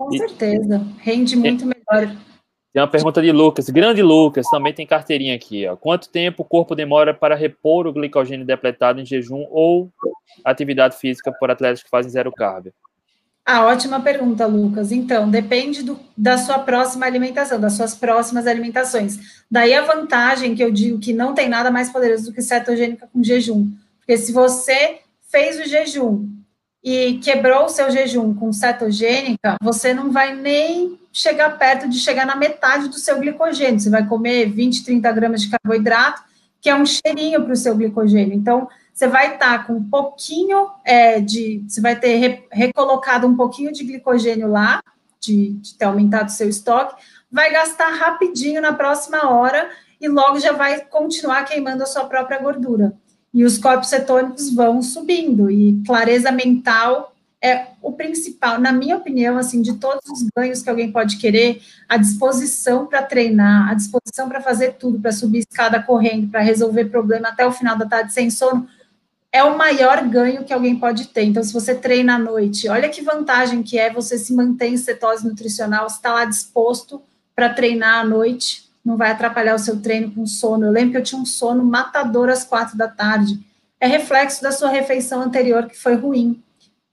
Com 0.01 0.17
certeza, 0.17 0.83
rende 0.99 1.35
muito 1.35 1.65
melhor. 1.65 2.15
Tem 2.73 2.81
uma 2.81 2.87
pergunta 2.87 3.21
de 3.21 3.31
Lucas, 3.31 3.69
grande 3.69 4.01
Lucas, 4.01 4.47
também 4.49 4.73
tem 4.73 4.87
carteirinha 4.87 5.35
aqui. 5.35 5.67
Ó. 5.67 5.75
Quanto 5.75 6.09
tempo 6.09 6.41
o 6.41 6.45
corpo 6.45 6.73
demora 6.73 7.13
para 7.13 7.35
repor 7.35 7.85
o 7.85 7.93
glicogênio 7.93 8.45
depletado 8.45 8.99
em 8.99 9.05
jejum 9.05 9.45
ou 9.51 9.91
atividade 10.43 10.97
física 10.97 11.31
por 11.31 11.51
atletas 11.51 11.83
que 11.83 11.89
fazem 11.89 12.11
zero 12.11 12.31
carb? 12.31 12.69
Ah, 13.45 13.65
ótima 13.65 13.99
pergunta, 13.99 14.45
Lucas. 14.45 14.91
Então, 14.91 15.29
depende 15.29 15.83
do, 15.83 15.99
da 16.17 16.37
sua 16.37 16.59
próxima 16.59 17.05
alimentação, 17.05 17.59
das 17.59 17.73
suas 17.73 17.93
próximas 17.93 18.47
alimentações. 18.47 19.43
Daí 19.49 19.73
a 19.73 19.83
vantagem 19.83 20.55
que 20.55 20.63
eu 20.63 20.71
digo 20.71 20.99
que 20.99 21.13
não 21.13 21.33
tem 21.33 21.49
nada 21.49 21.69
mais 21.69 21.91
poderoso 21.91 22.25
do 22.25 22.33
que 22.33 22.41
cetogênica 22.41 23.07
com 23.11 23.23
jejum. 23.23 23.69
Porque 23.99 24.17
se 24.17 24.31
você 24.31 24.99
fez 25.29 25.59
o 25.59 25.67
jejum 25.67 26.40
e 26.83 27.19
quebrou 27.19 27.65
o 27.65 27.69
seu 27.69 27.91
jejum 27.91 28.33
com 28.33 28.51
cetogênica, 28.51 29.55
você 29.61 29.93
não 29.93 30.11
vai 30.11 30.35
nem 30.35 30.99
chegar 31.13 31.57
perto 31.57 31.87
de 31.87 31.99
chegar 31.99 32.25
na 32.25 32.35
metade 32.35 32.87
do 32.87 32.97
seu 32.97 33.19
glicogênio. 33.19 33.79
Você 33.79 33.89
vai 33.89 34.07
comer 34.07 34.49
20, 34.49 34.83
30 34.83 35.11
gramas 35.11 35.41
de 35.41 35.49
carboidrato, 35.49 36.23
que 36.59 36.69
é 36.69 36.75
um 36.75 36.85
cheirinho 36.85 37.43
para 37.43 37.53
o 37.53 37.57
seu 37.57 37.75
glicogênio. 37.75 38.33
Então, 38.33 38.67
você 38.93 39.07
vai 39.07 39.33
estar 39.33 39.59
tá 39.59 39.63
com 39.63 39.73
um 39.73 39.89
pouquinho 39.89 40.69
é, 40.83 41.19
de. 41.19 41.63
Você 41.67 41.81
vai 41.81 41.95
ter 41.95 42.15
re, 42.15 42.43
recolocado 42.51 43.27
um 43.27 43.35
pouquinho 43.35 43.71
de 43.71 43.83
glicogênio 43.83 44.47
lá, 44.47 44.81
de, 45.19 45.53
de 45.53 45.75
ter 45.75 45.85
aumentado 45.85 46.29
o 46.29 46.31
seu 46.31 46.49
estoque, 46.49 47.01
vai 47.31 47.51
gastar 47.51 47.89
rapidinho 47.89 48.61
na 48.61 48.73
próxima 48.73 49.29
hora 49.29 49.69
e 49.99 50.07
logo 50.07 50.39
já 50.39 50.51
vai 50.51 50.81
continuar 50.85 51.45
queimando 51.45 51.83
a 51.83 51.85
sua 51.85 52.05
própria 52.05 52.39
gordura. 52.39 52.93
E 53.33 53.45
os 53.45 53.57
corpos 53.57 53.89
cetônicos 53.89 54.53
vão 54.53 54.81
subindo, 54.81 55.49
e 55.49 55.81
clareza 55.85 56.31
mental 56.31 57.15
é 57.43 57.67
o 57.81 57.91
principal, 57.91 58.59
na 58.59 58.71
minha 58.71 58.95
opinião, 58.95 59.35
assim, 59.35 59.61
de 59.61 59.73
todos 59.73 60.07
os 60.11 60.27
ganhos 60.35 60.61
que 60.61 60.69
alguém 60.69 60.91
pode 60.91 61.17
querer, 61.17 61.59
a 61.89 61.97
disposição 61.97 62.85
para 62.85 63.01
treinar, 63.01 63.69
a 63.69 63.73
disposição 63.73 64.29
para 64.29 64.39
fazer 64.41 64.73
tudo, 64.73 64.99
para 64.99 65.11
subir 65.11 65.39
escada 65.39 65.81
correndo, 65.81 66.29
para 66.29 66.41
resolver 66.41 66.85
problema 66.85 67.29
até 67.29 67.45
o 67.45 67.51
final 67.51 67.75
da 67.75 67.87
tarde 67.87 68.13
sem 68.13 68.29
sono, 68.29 68.67
é 69.31 69.43
o 69.43 69.57
maior 69.57 70.05
ganho 70.07 70.43
que 70.43 70.53
alguém 70.53 70.75
pode 70.75 71.07
ter. 71.07 71.23
Então, 71.23 71.43
se 71.43 71.53
você 71.53 71.73
treina 71.73 72.15
à 72.15 72.19
noite, 72.19 72.67
olha 72.67 72.89
que 72.89 73.01
vantagem 73.01 73.63
que 73.63 73.79
é 73.79 73.91
você 73.91 74.19
se 74.19 74.35
manter 74.35 74.67
em 74.67 74.77
cetose 74.77 75.27
nutricional, 75.27 75.87
está 75.87 76.13
lá 76.13 76.25
disposto 76.25 77.01
para 77.33 77.49
treinar 77.49 78.01
à 78.01 78.03
noite, 78.03 78.69
não 78.83 78.97
vai 78.97 79.11
atrapalhar 79.11 79.55
o 79.55 79.59
seu 79.59 79.81
treino 79.81 80.11
com 80.11 80.25
sono. 80.25 80.65
Eu 80.65 80.71
lembro 80.71 80.91
que 80.91 80.97
eu 80.97 81.03
tinha 81.03 81.21
um 81.21 81.25
sono 81.25 81.63
matador 81.63 82.29
às 82.29 82.43
quatro 82.43 82.77
da 82.77 82.87
tarde. 82.87 83.39
É 83.79 83.87
reflexo 83.87 84.41
da 84.41 84.51
sua 84.51 84.69
refeição 84.69 85.21
anterior 85.21 85.67
que 85.67 85.77
foi 85.77 85.95
ruim. 85.95 86.41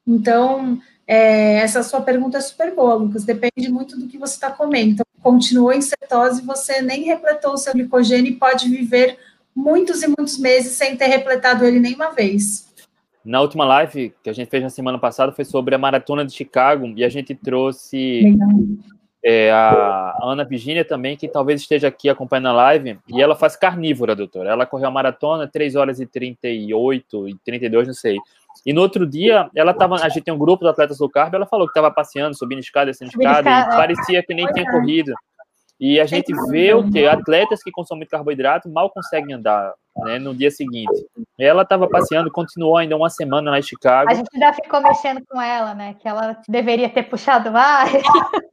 Então, 0.07 0.78
é, 1.07 1.55
essa 1.57 1.82
sua 1.82 2.01
pergunta 2.01 2.39
é 2.39 2.41
super 2.41 2.74
boa, 2.74 2.95
Lucas. 2.95 3.24
Depende 3.24 3.70
muito 3.70 3.99
do 3.99 4.07
que 4.07 4.18
você 4.18 4.34
está 4.34 4.51
comendo. 4.51 4.93
Então, 4.93 5.07
continuou 5.22 5.72
em 5.72 5.80
cetose, 5.80 6.43
você 6.43 6.80
nem 6.82 7.05
repletou 7.05 7.55
o 7.55 7.59
seu 7.59 7.72
glicogênio 7.72 8.32
e 8.32 8.36
pode 8.36 8.68
viver 8.68 9.18
muitos 9.55 10.03
e 10.03 10.07
muitos 10.07 10.39
meses 10.39 10.72
sem 10.72 10.97
ter 10.97 11.07
repletado 11.07 11.64
ele 11.64 11.80
nenhuma 11.80 12.11
vez. 12.11 12.68
Na 13.24 13.41
última 13.41 13.64
live 13.64 14.14
que 14.22 14.30
a 14.30 14.32
gente 14.32 14.49
fez 14.49 14.62
na 14.62 14.70
semana 14.70 14.99
passada 14.99 15.32
foi 15.32 15.45
sobre 15.45 15.74
a 15.74 15.78
maratona 15.78 16.24
de 16.24 16.32
Chicago 16.32 16.86
e 16.97 17.05
a 17.05 17.09
gente 17.09 17.34
trouxe 17.34 18.22
é, 19.24 19.50
a 19.50 20.16
Ana 20.22 20.44
Virginia 20.44 20.84
também, 20.84 21.16
que 21.16 21.28
talvez 21.28 21.60
esteja 21.60 21.88
aqui 21.88 22.08
acompanhando 22.08 22.48
a 22.48 22.52
live, 22.52 22.98
e 23.08 23.20
ela 23.20 23.34
faz 23.34 23.56
carnívora, 23.56 24.14
doutora. 24.14 24.50
Ela 24.50 24.66
correu 24.66 24.88
a 24.88 24.92
maratona 24.92 25.48
3 25.48 25.74
horas 25.74 26.00
e 26.00 26.06
38 26.06 27.28
e 27.28 27.34
32, 27.44 27.88
não 27.88 27.94
sei. 27.94 28.16
E 28.64 28.72
no 28.72 28.80
outro 28.80 29.06
dia, 29.06 29.48
ela 29.54 29.74
tava, 29.74 29.96
a 29.96 30.08
gente 30.08 30.24
tem 30.24 30.34
um 30.34 30.38
grupo 30.38 30.64
de 30.64 30.70
atletas 30.70 30.98
low 30.98 31.10
carb, 31.10 31.34
ela 31.34 31.46
falou 31.46 31.66
que 31.66 31.72
estava 31.72 31.90
passeando, 31.90 32.36
subindo 32.36 32.60
escada, 32.60 32.86
descendo 32.86 33.10
escada, 33.10 33.48
e 33.48 33.76
parecia 33.76 34.22
que 34.22 34.34
nem 34.34 34.46
tinha 34.46 34.70
corrido. 34.70 35.12
E 35.80 36.00
a 36.00 36.06
gente 36.06 36.32
vê 36.50 36.74
o 36.74 36.90
que 36.90 37.06
atletas 37.06 37.62
que 37.62 37.70
consomem 37.70 38.06
carboidrato 38.06 38.68
mal 38.68 38.90
conseguem 38.90 39.36
andar 39.36 39.72
né, 39.98 40.18
no 40.18 40.34
dia 40.34 40.50
seguinte. 40.50 40.92
Ela 41.38 41.62
estava 41.62 41.88
passeando, 41.88 42.32
continuou 42.32 42.76
ainda 42.76 42.96
uma 42.96 43.08
semana 43.08 43.52
lá 43.52 43.58
em 43.60 43.62
Chicago. 43.62 44.10
A 44.10 44.14
gente 44.14 44.28
já 44.36 44.52
ficou 44.52 44.80
mexendo 44.80 45.22
com 45.28 45.40
ela, 45.40 45.74
né? 45.74 45.94
Que 46.00 46.08
ela 46.08 46.36
deveria 46.48 46.88
ter 46.88 47.04
puxado 47.04 47.52
mais. 47.52 47.92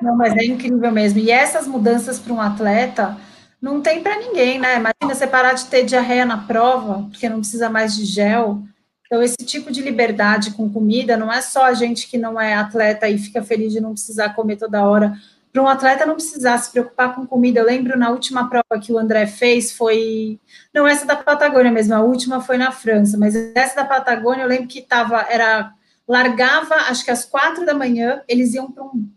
Não, 0.00 0.16
mas 0.16 0.36
é 0.36 0.44
incrível 0.44 0.90
mesmo. 0.90 1.18
E 1.18 1.30
essas 1.30 1.66
mudanças 1.66 2.18
para 2.18 2.32
um 2.32 2.40
atleta 2.40 3.16
não 3.60 3.80
tem 3.80 4.02
para 4.02 4.18
ninguém, 4.18 4.58
né? 4.58 4.76
Imagina 4.76 5.14
você 5.14 5.26
parar 5.26 5.52
de 5.52 5.66
ter 5.66 5.84
diarreia 5.84 6.24
na 6.24 6.38
prova, 6.38 7.06
porque 7.10 7.28
não 7.28 7.40
precisa 7.40 7.68
mais 7.68 7.94
de 7.94 8.04
gel. 8.04 8.62
Então, 9.06 9.22
esse 9.22 9.36
tipo 9.36 9.70
de 9.72 9.82
liberdade 9.82 10.52
com 10.52 10.72
comida 10.72 11.16
não 11.16 11.32
é 11.32 11.42
só 11.42 11.64
a 11.64 11.74
gente 11.74 12.08
que 12.08 12.16
não 12.16 12.40
é 12.40 12.54
atleta 12.54 13.08
e 13.08 13.18
fica 13.18 13.42
feliz 13.42 13.72
de 13.72 13.80
não 13.80 13.92
precisar 13.92 14.30
comer 14.30 14.56
toda 14.56 14.84
hora 14.84 15.14
para 15.52 15.62
um 15.62 15.68
atleta 15.68 16.06
não 16.06 16.14
precisar 16.14 16.58
se 16.58 16.70
preocupar 16.70 17.14
com 17.14 17.26
comida. 17.26 17.60
Eu 17.60 17.66
lembro 17.66 17.98
na 17.98 18.10
última 18.10 18.48
prova 18.48 18.80
que 18.80 18.92
o 18.92 18.98
André 18.98 19.26
fez 19.26 19.72
foi. 19.72 20.38
Não, 20.72 20.86
essa 20.86 21.04
da 21.04 21.16
Patagônia 21.16 21.72
mesmo, 21.72 21.94
a 21.94 22.00
última 22.00 22.40
foi 22.40 22.56
na 22.56 22.70
França, 22.70 23.18
mas 23.18 23.34
essa 23.54 23.76
da 23.76 23.84
Patagônia 23.84 24.42
eu 24.42 24.48
lembro 24.48 24.68
que 24.68 24.82
tava, 24.82 25.26
era. 25.28 25.72
Largava, 26.10 26.74
acho 26.74 27.04
que 27.04 27.10
às 27.12 27.24
quatro 27.24 27.64
da 27.64 27.72
manhã, 27.72 28.20
eles 28.26 28.52
iam 28.52 28.68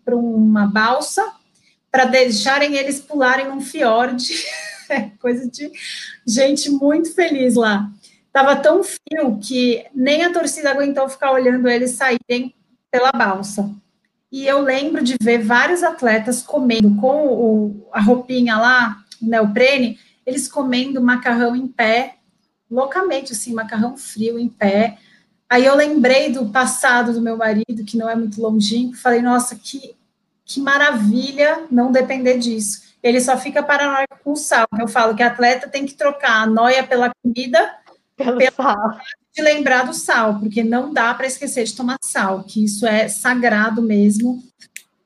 para 0.05 0.15
um, 0.15 0.35
uma 0.35 0.67
balsa 0.67 1.27
para 1.91 2.05
deixarem 2.05 2.75
eles 2.75 2.99
pularem 2.99 3.47
num 3.47 3.59
fiord. 3.59 4.23
Coisa 5.19 5.49
de 5.49 5.71
gente 6.23 6.69
muito 6.69 7.11
feliz 7.15 7.55
lá. 7.55 7.89
Tava 8.31 8.55
tão 8.57 8.83
frio 8.83 9.39
que 9.41 9.83
nem 9.91 10.23
a 10.23 10.31
torcida 10.31 10.69
aguentou 10.69 11.09
ficar 11.09 11.31
olhando 11.31 11.67
eles 11.67 11.91
saírem 11.93 12.53
pela 12.91 13.11
balsa. 13.11 13.71
E 14.31 14.45
eu 14.45 14.61
lembro 14.61 15.03
de 15.03 15.15
ver 15.19 15.39
vários 15.39 15.81
atletas 15.81 16.43
comendo 16.43 16.95
com 17.01 17.25
o, 17.27 17.89
a 17.91 18.01
roupinha 18.01 18.55
lá, 18.55 19.03
o 19.19 19.25
neoprene, 19.25 19.97
eles 20.27 20.47
comendo 20.47 21.01
macarrão 21.01 21.55
em 21.55 21.65
pé, 21.65 22.17
loucamente, 22.69 23.31
assim, 23.31 23.51
macarrão 23.51 23.97
frio 23.97 24.37
em 24.37 24.47
pé. 24.47 24.99
Aí 25.49 25.65
eu 25.65 25.75
lembrei 25.75 26.31
do 26.31 26.49
passado 26.49 27.13
do 27.13 27.21
meu 27.21 27.37
marido, 27.37 27.85
que 27.85 27.97
não 27.97 28.09
é 28.09 28.15
muito 28.15 28.41
longínquo, 28.41 28.97
falei, 28.97 29.21
nossa, 29.21 29.55
que, 29.55 29.95
que 30.45 30.59
maravilha 30.59 31.65
não 31.69 31.91
depender 31.91 32.37
disso. 32.37 32.81
Ele 33.03 33.19
só 33.19 33.37
fica 33.37 33.61
paranoico 33.61 34.17
com 34.23 34.35
sal. 34.35 34.65
Eu 34.79 34.87
falo 34.87 35.15
que 35.15 35.21
atleta 35.21 35.67
tem 35.67 35.85
que 35.85 35.93
trocar 35.93 36.41
a 36.41 36.47
noia 36.47 36.83
pela 36.83 37.11
comida 37.21 37.75
pelo 38.15 38.39
sal 38.55 38.97
de 39.35 39.41
lembrar 39.41 39.85
do 39.85 39.93
sal, 39.93 40.39
porque 40.39 40.63
não 40.63 40.93
dá 40.93 41.13
para 41.13 41.25
esquecer 41.25 41.63
de 41.63 41.75
tomar 41.75 41.97
sal, 42.03 42.43
que 42.43 42.63
isso 42.63 42.85
é 42.85 43.07
sagrado 43.07 43.81
mesmo. 43.81 44.43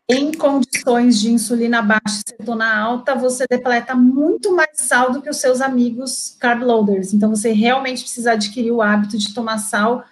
Em 0.10 0.32
condições 0.34 1.20
de 1.20 1.32
insulina 1.32 1.82
baixa 1.82 2.22
e 2.26 2.30
cetona 2.30 2.78
alta, 2.78 3.16
você 3.16 3.46
depleta 3.50 3.96
muito 3.96 4.56
mais 4.56 4.70
sal 4.76 5.12
do 5.12 5.22
que 5.22 5.30
os 5.30 5.38
seus 5.38 5.60
amigos 5.60 6.36
carb 6.40 6.64
loaders. 6.64 7.14
Então, 7.14 7.30
você 7.30 7.52
realmente 7.52 8.04
precisa 8.04 8.34
adquirir 8.34 8.72
o 8.72 8.82
hábito 8.82 9.18
de 9.18 9.34
tomar 9.34 9.58
sal 9.58 10.04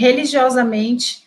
religiosamente. 0.00 1.22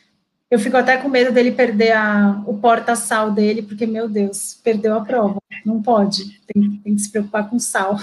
Eu 0.50 0.58
fico 0.58 0.76
até 0.76 0.98
com 0.98 1.08
medo 1.08 1.32
dele 1.32 1.52
perder 1.52 1.92
a, 1.92 2.42
o 2.48 2.58
porta-sal 2.58 3.32
dele, 3.32 3.62
porque, 3.62 3.86
meu 3.86 4.10
Deus, 4.10 4.60
perdeu 4.64 4.96
a 4.96 5.02
prova. 5.02 5.38
Não 5.64 5.82
pode. 5.82 6.40
Tem, 6.48 6.82
tem 6.84 6.96
que 6.96 7.02
se 7.02 7.12
preocupar 7.12 7.50
com 7.50 7.60
sal. 7.60 7.98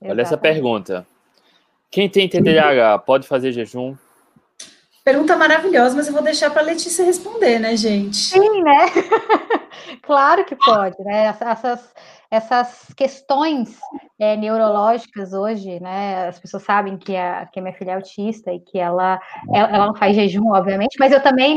Olha 0.00 0.22
essa 0.22 0.36
pergunta. 0.36 1.06
Quem 1.90 2.08
tem 2.08 2.28
TDAH 2.28 2.98
pode 3.00 3.26
fazer 3.26 3.52
jejum? 3.52 3.96
Pergunta 5.04 5.36
maravilhosa, 5.36 5.94
mas 5.94 6.06
eu 6.06 6.12
vou 6.12 6.22
deixar 6.22 6.50
para 6.50 6.62
a 6.62 6.64
Letícia 6.64 7.04
responder, 7.04 7.58
né, 7.58 7.76
gente? 7.76 8.16
Sim, 8.16 8.62
né? 8.62 8.86
claro 10.02 10.44
que 10.44 10.56
pode, 10.56 10.96
né? 11.04 11.26
Essas, 11.26 11.92
essas 12.34 12.92
questões 12.96 13.78
é, 14.18 14.36
neurológicas 14.36 15.32
hoje, 15.32 15.78
né? 15.80 16.26
As 16.26 16.38
pessoas 16.38 16.64
sabem 16.64 16.98
que 16.98 17.16
a, 17.16 17.46
que 17.46 17.60
a 17.60 17.62
minha 17.62 17.74
filha 17.74 17.92
é 17.92 17.94
autista 17.94 18.52
e 18.52 18.58
que 18.58 18.78
ela, 18.78 19.20
ela, 19.52 19.68
ela 19.68 19.86
não 19.86 19.94
faz 19.94 20.16
jejum, 20.16 20.52
obviamente, 20.52 20.96
mas 20.98 21.12
eu 21.12 21.22
também 21.22 21.56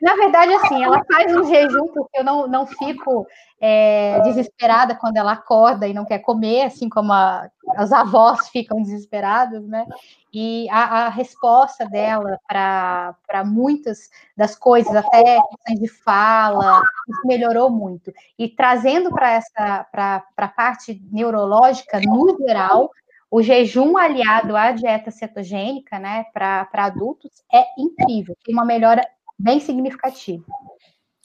na 0.00 0.14
verdade, 0.14 0.52
assim, 0.54 0.84
ela 0.84 1.02
faz 1.10 1.34
um 1.34 1.44
jejum 1.44 1.88
porque 1.88 2.18
eu 2.18 2.24
não, 2.24 2.46
não 2.46 2.66
fico 2.66 3.26
é, 3.58 4.20
desesperada 4.20 4.94
quando 4.94 5.16
ela 5.16 5.32
acorda 5.32 5.88
e 5.88 5.94
não 5.94 6.04
quer 6.04 6.18
comer, 6.18 6.64
assim 6.64 6.88
como 6.88 7.12
a, 7.12 7.48
as 7.76 7.92
avós 7.92 8.48
ficam 8.50 8.82
desesperadas, 8.82 9.66
né? 9.66 9.86
E 10.32 10.68
a, 10.70 11.06
a 11.06 11.08
resposta 11.08 11.86
dela 11.86 12.38
para 12.46 13.42
muitas 13.44 14.10
das 14.36 14.54
coisas, 14.54 14.94
até 14.94 15.22
questões 15.22 15.80
de 15.80 15.88
fala, 15.88 16.82
isso 17.08 17.26
melhorou 17.26 17.70
muito. 17.70 18.12
E 18.38 18.48
trazendo 18.48 19.10
para 19.10 19.32
essa 19.32 19.86
para 19.90 20.22
a 20.36 20.48
parte 20.48 21.02
neurológica 21.10 21.98
no 22.04 22.36
geral, 22.36 22.90
o 23.30 23.42
jejum 23.42 23.96
aliado 23.96 24.54
à 24.56 24.72
dieta 24.72 25.10
cetogênica, 25.10 25.98
né, 25.98 26.26
para 26.32 26.68
adultos, 26.74 27.30
é 27.52 27.64
incrível, 27.78 28.36
tem 28.44 28.54
uma 28.54 28.64
melhora 28.64 29.02
bem 29.38 29.60
significativo. 29.60 30.44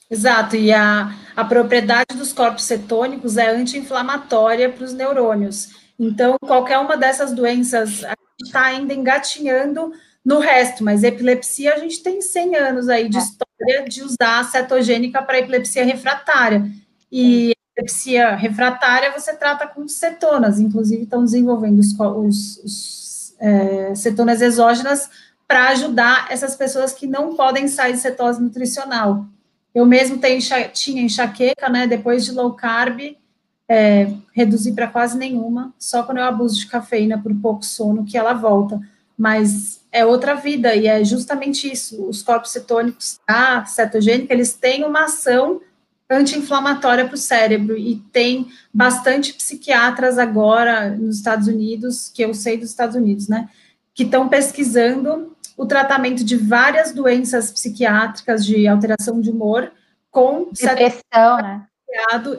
Exato, 0.10 0.58
e 0.58 0.74
a, 0.74 1.16
a 1.36 1.46
propriedade 1.46 2.18
dos 2.18 2.34
corpos 2.34 2.66
cetônicos 2.66 3.38
é 3.38 3.50
anti-inflamatória 3.50 4.70
para 4.70 4.84
os 4.84 4.94
neurônios. 4.94 5.70
Então, 5.98 6.36
qualquer 6.42 6.80
uma 6.80 6.98
dessas 6.98 7.32
doenças, 7.32 8.04
a 8.04 8.10
gente 8.10 8.48
está 8.48 8.64
ainda 8.64 8.94
engatinhando 8.94 9.94
no 10.24 10.40
resto, 10.40 10.84
mas 10.84 11.04
epilepsia 11.04 11.74
a 11.74 11.78
gente 11.78 12.04
tem 12.04 12.22
100 12.22 12.56
anos 12.56 12.90
aí 12.90 13.08
de 13.08 13.18
é. 13.18 13.22
história 13.22 13.86
de 13.88 14.04
usar 14.04 14.40
a 14.40 14.44
cetogênica 14.44 15.22
para 15.22 15.40
epilepsia 15.40 15.86
refratária. 15.86 16.70
E 17.12 17.54
epilepsia 17.78 18.36
refratária 18.36 19.12
você 19.12 19.34
trata 19.34 19.66
com 19.66 19.88
cetonas, 19.88 20.60
inclusive 20.60 21.04
estão 21.04 21.24
desenvolvendo 21.24 21.80
os, 21.80 21.98
os, 22.00 22.58
os 22.64 23.36
é, 23.40 23.96
cetonas 23.96 24.42
exógenas 24.42 25.10
para 25.52 25.68
ajudar 25.68 26.28
essas 26.30 26.56
pessoas 26.56 26.94
que 26.94 27.06
não 27.06 27.36
podem 27.36 27.68
sair 27.68 27.92
de 27.92 28.00
cetose 28.00 28.42
nutricional. 28.42 29.26
Eu 29.76 29.86
mesmo 29.86 30.18
tenho, 30.18 30.40
tinha 30.72 31.02
enxaqueca, 31.02 31.68
né? 31.68 31.86
Depois 31.86 32.24
de 32.24 32.32
low 32.32 32.54
carb, 32.54 33.18
é, 33.68 34.14
reduzi 34.32 34.72
para 34.72 34.88
quase 34.88 35.18
nenhuma, 35.18 35.74
só 35.78 36.04
quando 36.04 36.20
eu 36.20 36.24
abuso 36.24 36.58
de 36.58 36.68
cafeína 36.68 37.22
por 37.22 37.36
pouco 37.36 37.66
sono 37.66 38.06
que 38.06 38.18
ela 38.18 38.32
volta. 38.32 38.80
Mas 39.18 39.82
é 39.92 40.06
outra 40.06 40.36
vida, 40.36 40.74
e 40.74 40.88
é 40.88 41.04
justamente 41.04 41.70
isso. 41.70 42.02
Os 42.08 42.24
corpos 42.24 42.52
cetônicos, 42.52 43.20
a 43.28 43.66
cetogênica, 43.66 44.34
eles 44.34 44.54
têm 44.54 44.86
uma 44.86 45.04
ação 45.04 45.60
anti-inflamatória 46.10 47.06
para 47.06 47.16
o 47.16 47.18
cérebro, 47.18 47.78
e 47.78 47.98
tem 48.14 48.48
bastante 48.74 49.34
psiquiatras 49.34 50.18
agora 50.18 50.92
nos 50.92 51.18
Estados 51.18 51.50
Unidos, 51.50 52.10
que 52.14 52.22
eu 52.22 52.34
sei 52.34 52.56
dos 52.56 52.70
Estados 52.70 52.96
Unidos, 52.96 53.28
né? 53.28 53.50
Que 53.94 54.04
estão 54.04 54.30
pesquisando 54.30 55.36
o 55.62 55.66
tratamento 55.68 56.24
de 56.24 56.36
várias 56.36 56.92
doenças 56.92 57.52
psiquiátricas 57.52 58.44
de 58.44 58.68
alteração 58.68 59.22
de 59.22 59.30
humor 59.30 59.72
com 60.10 60.50
depressão, 60.52 61.38
né? 61.38 61.68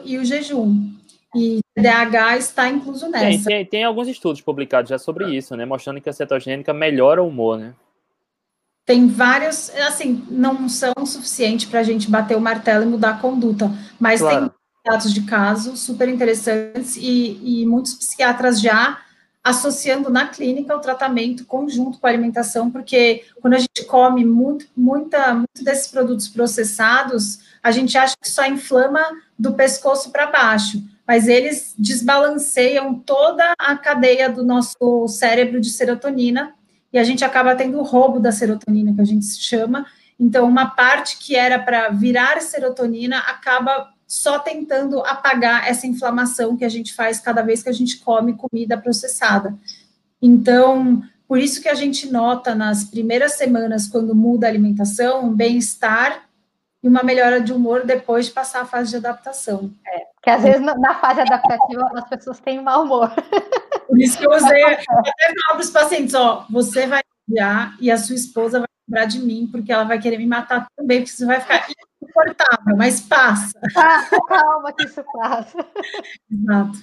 E 0.03 0.17
o 0.17 0.25
jejum. 0.25 0.91
E 1.33 1.61
DH 1.77 2.37
está 2.37 2.67
incluso 2.67 3.07
nessa. 3.09 3.25
Tem, 3.25 3.41
tem, 3.41 3.65
tem, 3.65 3.83
alguns 3.85 4.09
estudos 4.09 4.41
publicados 4.41 4.89
já 4.89 4.99
sobre 4.99 5.33
isso, 5.33 5.55
né? 5.55 5.63
Mostrando 5.63 6.01
que 6.01 6.09
a 6.09 6.13
cetogênica 6.13 6.73
melhora 6.73 7.23
o 7.23 7.29
humor, 7.29 7.57
né? 7.57 7.73
Tem 8.85 9.07
vários, 9.07 9.69
assim, 9.87 10.27
não 10.29 10.67
são 10.67 10.93
suficientes 11.05 11.65
para 11.65 11.79
a 11.79 11.83
gente 11.83 12.11
bater 12.11 12.35
o 12.35 12.41
martelo 12.41 12.83
e 12.83 12.87
mudar 12.87 13.11
a 13.11 13.17
conduta, 13.19 13.71
mas 13.97 14.19
claro. 14.19 14.49
tem 14.49 14.51
dados 14.85 15.13
de 15.13 15.21
casos 15.21 15.79
super 15.79 16.09
interessantes 16.09 16.97
e, 16.97 17.39
e 17.41 17.65
muitos 17.65 17.93
psiquiatras 17.93 18.59
já 18.59 18.99
associando 19.43 20.09
na 20.09 20.27
clínica 20.27 20.75
o 20.75 20.79
tratamento 20.79 21.45
conjunto 21.45 21.99
com 21.99 22.07
a 22.07 22.09
alimentação, 22.09 22.71
porque 22.71 23.25
quando 23.41 23.55
a 23.55 23.59
gente 23.59 23.83
come 23.85 24.23
muito, 24.23 24.67
muita, 24.75 25.33
muito 25.33 25.63
desses 25.63 25.87
produtos 25.87 26.29
processados, 26.29 27.39
a 27.61 27.69
gente 27.69 27.97
acha 27.97 28.15
que 28.19 28.29
só 28.29 28.45
inflama 28.45 29.01
do 29.37 29.53
pescoço 29.53 30.11
para 30.11 30.27
baixo, 30.27 30.81
mas 31.05 31.27
eles 31.27 31.75
desbalanceiam 31.77 32.95
toda 32.95 33.53
a 33.59 33.75
cadeia 33.75 34.29
do 34.29 34.45
nosso 34.45 35.07
cérebro 35.09 35.59
de 35.59 35.69
serotonina 35.69 36.53
e 36.93 36.97
a 36.97 37.03
gente 37.03 37.25
acaba 37.25 37.55
tendo 37.55 37.79
o 37.79 37.83
roubo 37.83 38.19
da 38.19 38.31
serotonina, 38.31 38.93
que 38.93 39.01
a 39.01 39.05
gente 39.05 39.25
chama. 39.25 39.85
Então, 40.17 40.47
uma 40.47 40.67
parte 40.67 41.17
que 41.17 41.35
era 41.35 41.59
para 41.59 41.89
virar 41.89 42.39
serotonina 42.39 43.17
acaba 43.17 43.92
só 44.13 44.37
tentando 44.37 44.99
apagar 44.99 45.67
essa 45.67 45.87
inflamação 45.87 46.55
que 46.55 46.63
a 46.63 46.69
gente 46.69 46.93
faz 46.93 47.19
cada 47.19 47.41
vez 47.41 47.63
que 47.63 47.69
a 47.69 47.73
gente 47.73 47.97
come 47.97 48.35
comida 48.35 48.77
processada. 48.77 49.57
Então, 50.21 51.01
por 51.27 51.39
isso 51.39 51.59
que 51.59 51.67
a 51.67 51.73
gente 51.73 52.11
nota 52.11 52.53
nas 52.53 52.83
primeiras 52.83 53.33
semanas, 53.33 53.87
quando 53.87 54.13
muda 54.13 54.45
a 54.45 54.51
alimentação, 54.51 55.25
um 55.25 55.33
bem-estar 55.33 56.25
e 56.83 56.87
uma 56.87 57.01
melhora 57.01 57.41
de 57.41 57.51
humor 57.51 57.87
depois 57.87 58.27
de 58.27 58.33
passar 58.33 58.61
a 58.61 58.65
fase 58.65 58.91
de 58.91 58.97
adaptação. 58.97 59.71
É, 59.87 60.05
porque 60.13 60.29
às 60.29 60.43
vezes 60.43 60.61
na 60.61 60.93
fase 60.99 61.21
adaptativa 61.21 61.89
as 61.95 62.07
pessoas 62.07 62.39
têm 62.39 62.61
mau 62.61 62.83
humor. 62.83 63.11
Por 63.87 63.99
isso 63.99 64.19
que 64.19 64.27
eu 64.27 64.31
usei, 64.31 64.63
até 64.63 64.85
falo 64.85 65.53
para 65.53 65.59
os 65.59 65.71
pacientes, 65.71 66.13
ó, 66.13 66.45
você 66.51 66.85
vai 66.85 67.01
odiar 67.27 67.75
e 67.81 67.89
a 67.89 67.97
sua 67.97 68.15
esposa 68.15 68.59
vai 68.59 68.67
lembrar 68.87 69.05
de 69.05 69.19
mim, 69.19 69.49
porque 69.51 69.71
ela 69.71 69.85
vai 69.85 69.99
querer 69.99 70.19
me 70.19 70.27
matar 70.27 70.67
também, 70.77 71.01
porque 71.01 71.15
você 71.15 71.25
vai 71.25 71.39
ficar 71.41 71.65
insuportável, 72.13 72.77
mas 72.77 73.01
passa. 73.01 73.59
Passa, 73.73 74.17
calma 74.27 74.73
que 74.73 74.83
isso 74.83 75.03
passa. 75.13 75.65
Exato. 76.31 76.77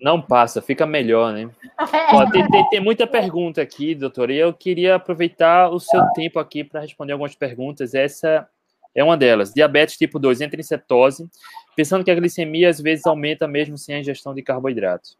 Não 0.00 0.20
passa, 0.20 0.60
fica 0.60 0.86
melhor, 0.86 1.32
né? 1.32 1.48
É. 1.78 2.14
Ó, 2.14 2.30
tem, 2.30 2.46
tem, 2.48 2.68
tem, 2.68 2.80
muita 2.80 3.06
pergunta 3.06 3.62
aqui, 3.62 3.94
doutora, 3.94 4.32
e 4.32 4.38
eu 4.38 4.52
queria 4.52 4.96
aproveitar 4.96 5.70
o 5.70 5.80
seu 5.80 6.04
tempo 6.12 6.38
aqui 6.38 6.62
para 6.62 6.80
responder 6.80 7.12
algumas 7.12 7.34
perguntas. 7.34 7.94
Essa 7.94 8.46
é 8.94 9.02
uma 9.02 9.16
delas. 9.16 9.52
Diabetes 9.52 9.96
tipo 9.96 10.18
2 10.18 10.40
entra 10.40 10.60
em 10.60 10.64
cetose, 10.64 11.28
pensando 11.74 12.04
que 12.04 12.10
a 12.10 12.14
glicemia 12.14 12.68
às 12.68 12.80
vezes 12.80 13.06
aumenta 13.06 13.48
mesmo 13.48 13.78
sem 13.78 13.94
a 13.94 14.00
ingestão 14.00 14.34
de 14.34 14.42
carboidratos. 14.42 15.16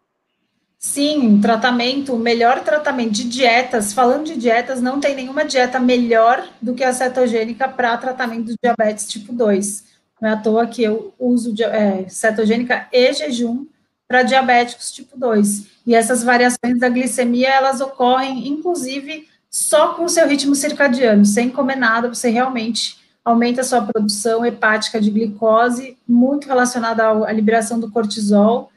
Sim, 0.78 1.40
tratamento, 1.40 2.14
o 2.14 2.18
melhor 2.18 2.62
tratamento 2.62 3.10
de 3.10 3.24
dietas, 3.24 3.92
falando 3.92 4.26
de 4.26 4.36
dietas, 4.36 4.80
não 4.80 5.00
tem 5.00 5.14
nenhuma 5.16 5.44
dieta 5.44 5.80
melhor 5.80 6.48
do 6.62 6.72
que 6.72 6.84
a 6.84 6.92
cetogênica 6.92 7.68
para 7.68 7.96
tratamento 7.96 8.46
do 8.46 8.54
diabetes 8.62 9.08
tipo 9.08 9.32
2. 9.32 9.84
Não 10.20 10.28
é 10.28 10.32
à 10.34 10.36
toa 10.36 10.68
que 10.68 10.82
eu 10.82 11.12
uso 11.18 11.52
é, 11.64 12.08
cetogênica 12.08 12.86
e 12.92 13.12
jejum 13.12 13.66
para 14.06 14.22
diabéticos 14.22 14.92
tipo 14.92 15.18
2. 15.18 15.66
E 15.84 15.96
essas 15.96 16.22
variações 16.22 16.78
da 16.78 16.88
glicemia, 16.88 17.48
elas 17.48 17.80
ocorrem, 17.80 18.46
inclusive, 18.46 19.26
só 19.50 19.94
com 19.94 20.04
o 20.04 20.08
seu 20.08 20.28
ritmo 20.28 20.54
circadiano, 20.54 21.24
sem 21.24 21.50
comer 21.50 21.76
nada, 21.76 22.08
você 22.08 22.30
realmente 22.30 22.98
aumenta 23.24 23.62
a 23.62 23.64
sua 23.64 23.82
produção 23.82 24.46
hepática 24.46 25.00
de 25.00 25.10
glicose, 25.10 25.98
muito 26.06 26.46
relacionada 26.46 27.08
à 27.08 27.32
liberação 27.32 27.80
do 27.80 27.90
cortisol, 27.90 28.70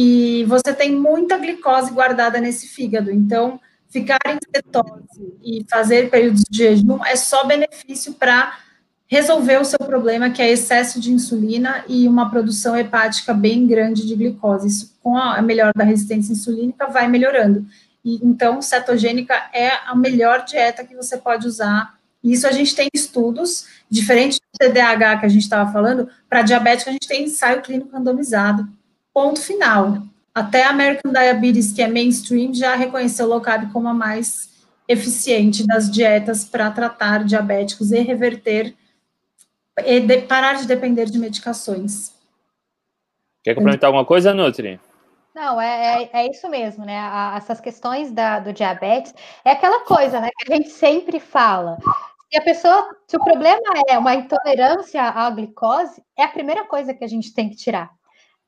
e 0.00 0.44
você 0.44 0.72
tem 0.72 0.94
muita 0.94 1.36
glicose 1.36 1.90
guardada 1.90 2.40
nesse 2.40 2.68
fígado. 2.68 3.10
Então, 3.10 3.60
ficar 3.88 4.20
em 4.28 4.38
cetose 4.54 5.34
e 5.42 5.66
fazer 5.68 6.08
períodos 6.08 6.44
de 6.48 6.56
jejum 6.56 7.04
é 7.04 7.16
só 7.16 7.44
benefício 7.44 8.14
para 8.14 8.56
resolver 9.08 9.60
o 9.60 9.64
seu 9.64 9.80
problema, 9.80 10.30
que 10.30 10.40
é 10.40 10.52
excesso 10.52 11.00
de 11.00 11.10
insulina 11.10 11.84
e 11.88 12.06
uma 12.06 12.30
produção 12.30 12.76
hepática 12.76 13.34
bem 13.34 13.66
grande 13.66 14.06
de 14.06 14.14
glicose. 14.14 14.68
Isso, 14.68 14.96
com 15.02 15.16
a 15.16 15.42
melhora 15.42 15.72
da 15.74 15.82
resistência 15.82 16.32
insulínica, 16.32 16.86
vai 16.86 17.08
melhorando. 17.08 17.66
E, 18.04 18.24
então, 18.24 18.62
cetogênica 18.62 19.34
é 19.52 19.70
a 19.84 19.96
melhor 19.96 20.44
dieta 20.44 20.84
que 20.84 20.94
você 20.94 21.16
pode 21.16 21.44
usar. 21.44 21.98
Isso 22.22 22.46
a 22.46 22.52
gente 22.52 22.72
tem 22.76 22.88
estudos, 22.94 23.66
diferente 23.90 24.38
do 24.38 24.58
TDAH 24.64 25.16
que 25.16 25.26
a 25.26 25.28
gente 25.28 25.42
estava 25.42 25.72
falando, 25.72 26.08
para 26.28 26.42
diabético 26.42 26.88
a 26.88 26.92
gente 26.92 27.08
tem 27.08 27.24
ensaio 27.24 27.62
clínico 27.62 27.90
randomizado 27.90 28.77
ponto 29.12 29.40
final. 29.40 30.02
Até 30.34 30.64
a 30.64 30.70
American 30.70 31.12
Diabetes, 31.12 31.72
que 31.72 31.82
é 31.82 31.88
mainstream, 31.88 32.54
já 32.54 32.76
reconheceu 32.76 33.26
o 33.26 33.28
low 33.28 33.40
carb 33.40 33.72
como 33.72 33.88
a 33.88 33.94
mais 33.94 34.48
eficiente 34.86 35.66
das 35.66 35.90
dietas 35.90 36.44
para 36.44 36.70
tratar 36.70 37.24
diabéticos 37.24 37.92
e 37.92 38.00
reverter 38.00 38.74
e 39.84 40.00
de, 40.00 40.22
parar 40.22 40.54
de 40.54 40.66
depender 40.66 41.06
de 41.06 41.18
medicações. 41.18 42.12
Quer 43.42 43.54
complementar 43.54 43.88
alguma 43.88 44.04
coisa, 44.04 44.32
Nutri? 44.32 44.80
Não, 45.34 45.60
é, 45.60 46.02
é, 46.02 46.10
é, 46.12 46.30
isso 46.30 46.48
mesmo, 46.48 46.84
né? 46.84 46.98
A, 46.98 47.34
essas 47.36 47.60
questões 47.60 48.10
da, 48.10 48.40
do 48.40 48.52
diabetes 48.52 49.14
é 49.44 49.52
aquela 49.52 49.80
coisa, 49.84 50.20
né? 50.20 50.30
Que 50.36 50.52
a 50.52 50.56
gente 50.56 50.70
sempre 50.70 51.20
fala. 51.20 51.78
Se 52.30 52.38
a 52.38 52.42
pessoa, 52.42 52.96
se 53.06 53.16
o 53.16 53.24
problema 53.24 53.60
é 53.88 53.98
uma 53.98 54.14
intolerância 54.14 55.02
à 55.02 55.30
glicose, 55.30 56.02
é 56.16 56.24
a 56.24 56.28
primeira 56.28 56.64
coisa 56.64 56.92
que 56.94 57.04
a 57.04 57.08
gente 57.08 57.32
tem 57.32 57.48
que 57.48 57.56
tirar 57.56 57.97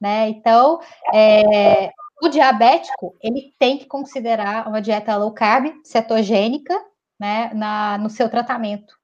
né? 0.00 0.28
Então, 0.28 0.80
é, 1.12 1.90
o 2.22 2.28
diabético, 2.28 3.16
ele 3.22 3.54
tem 3.58 3.78
que 3.78 3.86
considerar 3.86 4.68
uma 4.68 4.80
dieta 4.80 5.16
low 5.16 5.32
carb, 5.32 5.72
cetogênica, 5.84 6.74
né, 7.18 7.50
na, 7.54 7.98
no 7.98 8.08
seu 8.08 8.28
tratamento. 8.28 8.94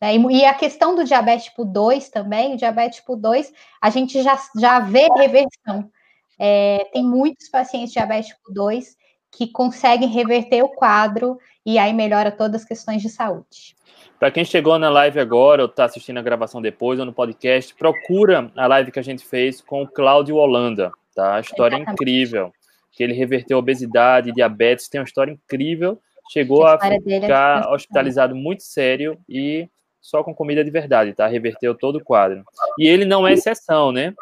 Né? 0.00 0.16
E, 0.16 0.38
e, 0.38 0.44
a 0.44 0.54
questão 0.54 0.94
do 0.94 1.04
diabetes 1.04 1.46
tipo 1.46 1.64
2 1.64 2.08
também, 2.08 2.54
o 2.54 2.56
diabetes 2.56 2.98
tipo 2.98 3.16
2, 3.16 3.52
a 3.80 3.90
gente 3.90 4.22
já, 4.22 4.38
já 4.56 4.80
vê 4.80 5.06
reversão. 5.16 5.90
É, 6.38 6.88
tem 6.92 7.04
muitos 7.04 7.48
pacientes 7.48 7.92
diabetes 7.92 8.28
tipo 8.28 8.52
2 8.52 8.96
que 9.30 9.48
conseguem 9.48 10.08
reverter 10.08 10.62
o 10.62 10.70
quadro 10.70 11.38
e 11.66 11.78
aí 11.78 11.92
melhora 11.92 12.30
todas 12.30 12.62
as 12.62 12.68
questões 12.68 13.02
de 13.02 13.10
saúde. 13.10 13.76
Para 14.18 14.32
quem 14.32 14.44
chegou 14.44 14.76
na 14.78 14.90
live 14.90 15.20
agora 15.20 15.62
ou 15.62 15.68
está 15.68 15.84
assistindo 15.84 16.18
a 16.18 16.22
gravação 16.22 16.60
depois 16.60 16.98
ou 16.98 17.06
no 17.06 17.12
podcast, 17.12 17.72
procura 17.74 18.50
a 18.56 18.66
live 18.66 18.90
que 18.90 18.98
a 18.98 19.02
gente 19.02 19.24
fez 19.24 19.60
com 19.60 19.82
o 19.82 19.88
Cláudio 19.88 20.34
Holanda, 20.36 20.90
tá? 21.14 21.36
A 21.36 21.40
história 21.40 21.76
é 21.76 21.78
incrível, 21.78 22.52
que 22.90 23.04
ele 23.04 23.12
reverteu 23.12 23.58
obesidade, 23.58 24.32
diabetes, 24.32 24.88
tem 24.88 25.00
uma 25.00 25.06
história 25.06 25.30
incrível, 25.30 26.00
chegou 26.32 26.66
a, 26.66 26.76
a 26.82 26.94
é 26.94 27.00
ficar 27.00 27.64
é 27.64 27.68
hospitalizado 27.68 28.34
muito 28.34 28.64
sério 28.64 29.16
e 29.28 29.68
só 30.00 30.24
com 30.24 30.34
comida 30.34 30.64
de 30.64 30.70
verdade, 30.70 31.12
tá? 31.12 31.28
Reverteu 31.28 31.74
todo 31.74 31.96
o 31.96 32.04
quadro. 32.04 32.42
E 32.76 32.88
ele 32.88 33.04
não 33.04 33.26
é 33.26 33.34
exceção, 33.34 33.92
né? 33.92 34.14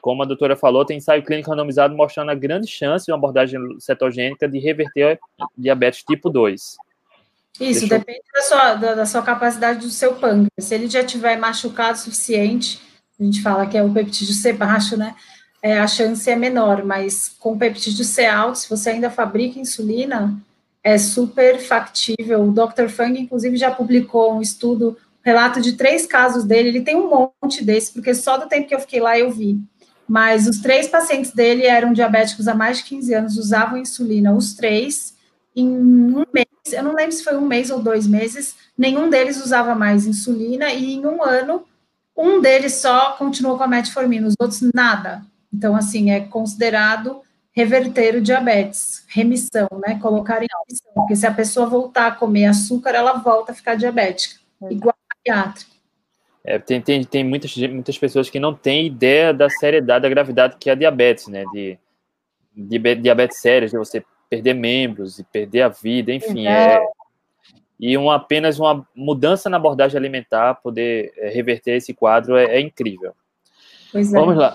Como 0.00 0.22
a 0.22 0.26
doutora 0.26 0.56
falou, 0.56 0.86
tem 0.86 0.96
ensaio 0.96 1.22
clínico 1.22 1.50
randomizado 1.50 1.94
mostrando 1.94 2.30
a 2.30 2.34
grande 2.34 2.66
chance 2.66 3.04
de 3.04 3.12
uma 3.12 3.18
abordagem 3.18 3.60
cetogênica 3.78 4.48
de 4.48 4.58
reverter 4.58 5.18
diabetes 5.58 6.02
tipo 6.02 6.30
2. 6.30 6.76
Isso, 7.60 7.80
Deixa 7.80 7.98
depende 7.98 8.20
eu... 8.34 8.40
da, 8.40 8.42
sua, 8.48 8.74
da, 8.74 8.94
da, 8.94 9.06
sua 9.06 9.22
capacidade 9.22 9.80
do 9.80 9.90
seu 9.90 10.14
pâncreas. 10.14 10.50
Se 10.58 10.74
ele 10.74 10.88
já 10.88 11.04
tiver 11.04 11.36
machucado 11.36 11.96
o 11.96 12.00
suficiente, 12.00 12.80
a 13.18 13.22
gente 13.22 13.42
fala 13.42 13.66
que 13.66 13.78
é 13.78 13.82
o 13.82 13.92
peptídeo 13.92 14.34
C 14.34 14.52
baixo, 14.52 14.96
né? 14.96 15.14
É, 15.62 15.78
a 15.78 15.86
chance 15.86 16.28
é 16.28 16.36
menor, 16.36 16.84
mas 16.84 17.34
com 17.38 17.52
o 17.52 17.58
peptídeo 17.58 18.04
C 18.04 18.26
alto, 18.26 18.58
se 18.58 18.68
você 18.68 18.90
ainda 18.90 19.08
fabrica 19.08 19.58
insulina, 19.58 20.36
é 20.82 20.98
super 20.98 21.58
factível. 21.58 22.42
O 22.42 22.52
Dr. 22.52 22.88
Fang, 22.88 23.18
inclusive, 23.18 23.56
já 23.56 23.70
publicou 23.70 24.36
um 24.36 24.42
estudo, 24.42 24.98
relato 25.22 25.62
de 25.62 25.72
três 25.72 26.04
casos 26.04 26.44
dele. 26.44 26.68
Ele 26.68 26.82
tem 26.82 26.96
um 26.96 27.08
monte 27.42 27.64
desse, 27.64 27.92
porque 27.92 28.14
só 28.14 28.36
do 28.36 28.46
tempo 28.46 28.68
que 28.68 28.74
eu 28.74 28.80
fiquei 28.80 29.00
lá 29.00 29.18
eu 29.18 29.30
vi. 29.30 29.58
Mas 30.06 30.46
os 30.46 30.58
três 30.58 30.86
pacientes 30.86 31.30
dele 31.30 31.64
eram 31.64 31.94
diabéticos 31.94 32.46
há 32.46 32.54
mais 32.54 32.78
de 32.78 32.84
15 32.84 33.14
anos, 33.14 33.38
usavam 33.38 33.78
insulina, 33.78 34.34
os 34.34 34.52
três, 34.52 35.13
em 35.54 35.68
um 35.68 36.24
mês, 36.32 36.46
eu 36.72 36.82
não 36.82 36.94
lembro 36.94 37.12
se 37.12 37.22
foi 37.22 37.36
um 37.36 37.46
mês 37.46 37.70
ou 37.70 37.80
dois 37.80 38.06
meses, 38.06 38.56
nenhum 38.76 39.08
deles 39.08 39.42
usava 39.42 39.74
mais 39.74 40.06
insulina, 40.06 40.72
e 40.72 40.94
em 40.94 41.06
um 41.06 41.22
ano, 41.22 41.64
um 42.16 42.40
deles 42.40 42.74
só 42.74 43.12
continuou 43.12 43.56
com 43.56 43.64
a 43.64 43.68
metformina, 43.68 44.26
os 44.26 44.34
outros 44.38 44.60
nada. 44.74 45.22
Então, 45.52 45.76
assim, 45.76 46.10
é 46.10 46.20
considerado 46.20 47.20
reverter 47.52 48.16
o 48.16 48.20
diabetes, 48.20 49.04
remissão, 49.08 49.68
né? 49.86 49.98
Colocar 50.00 50.42
em 50.42 50.48
remissão, 50.66 50.92
porque 50.94 51.14
se 51.14 51.26
a 51.26 51.32
pessoa 51.32 51.66
voltar 51.66 52.08
a 52.08 52.14
comer 52.14 52.46
açúcar, 52.46 52.90
ela 52.90 53.14
volta 53.14 53.52
a 53.52 53.54
ficar 53.54 53.76
diabética, 53.76 54.40
igual 54.68 54.94
a 55.08 55.14
bariátrica. 55.30 55.72
É, 56.44 56.58
tem, 56.58 56.80
tem, 56.80 57.04
tem 57.04 57.24
muitas, 57.24 57.56
muitas 57.56 57.96
pessoas 57.96 58.28
que 58.28 58.40
não 58.40 58.52
têm 58.52 58.86
ideia 58.86 59.32
da 59.32 59.48
seriedade, 59.48 60.02
da 60.02 60.08
gravidade 60.08 60.56
que 60.58 60.68
é 60.68 60.72
a 60.72 60.76
diabetes, 60.76 61.28
né? 61.28 61.44
De, 61.52 61.78
de 62.54 62.94
diabetes 62.96 63.38
séria, 63.38 63.68
de 63.68 63.78
você 63.78 64.04
perder 64.34 64.54
membros 64.54 65.18
e 65.18 65.24
perder 65.24 65.62
a 65.62 65.68
vida, 65.68 66.12
enfim. 66.12 66.46
É, 66.46 66.84
e 67.78 67.96
uma, 67.96 68.16
apenas 68.16 68.58
uma 68.58 68.86
mudança 68.94 69.48
na 69.48 69.56
abordagem 69.56 69.96
alimentar 69.96 70.54
poder 70.56 71.12
é, 71.16 71.28
reverter 71.28 71.76
esse 71.76 71.94
quadro 71.94 72.36
é, 72.36 72.56
é 72.56 72.60
incrível. 72.60 73.12
Pois 73.92 74.12
é. 74.12 74.18
Vamos 74.18 74.36
lá. 74.36 74.52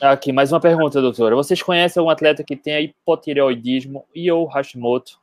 Aqui, 0.00 0.32
mais 0.32 0.50
uma 0.50 0.60
pergunta, 0.60 1.00
doutora. 1.00 1.36
Vocês 1.36 1.62
conhecem 1.62 2.00
algum 2.00 2.10
atleta 2.10 2.42
que 2.42 2.56
tenha 2.56 2.80
hipotireoidismo 2.80 4.04
e 4.12 4.30
ou 4.30 4.46
Hashimoto? 4.46 5.20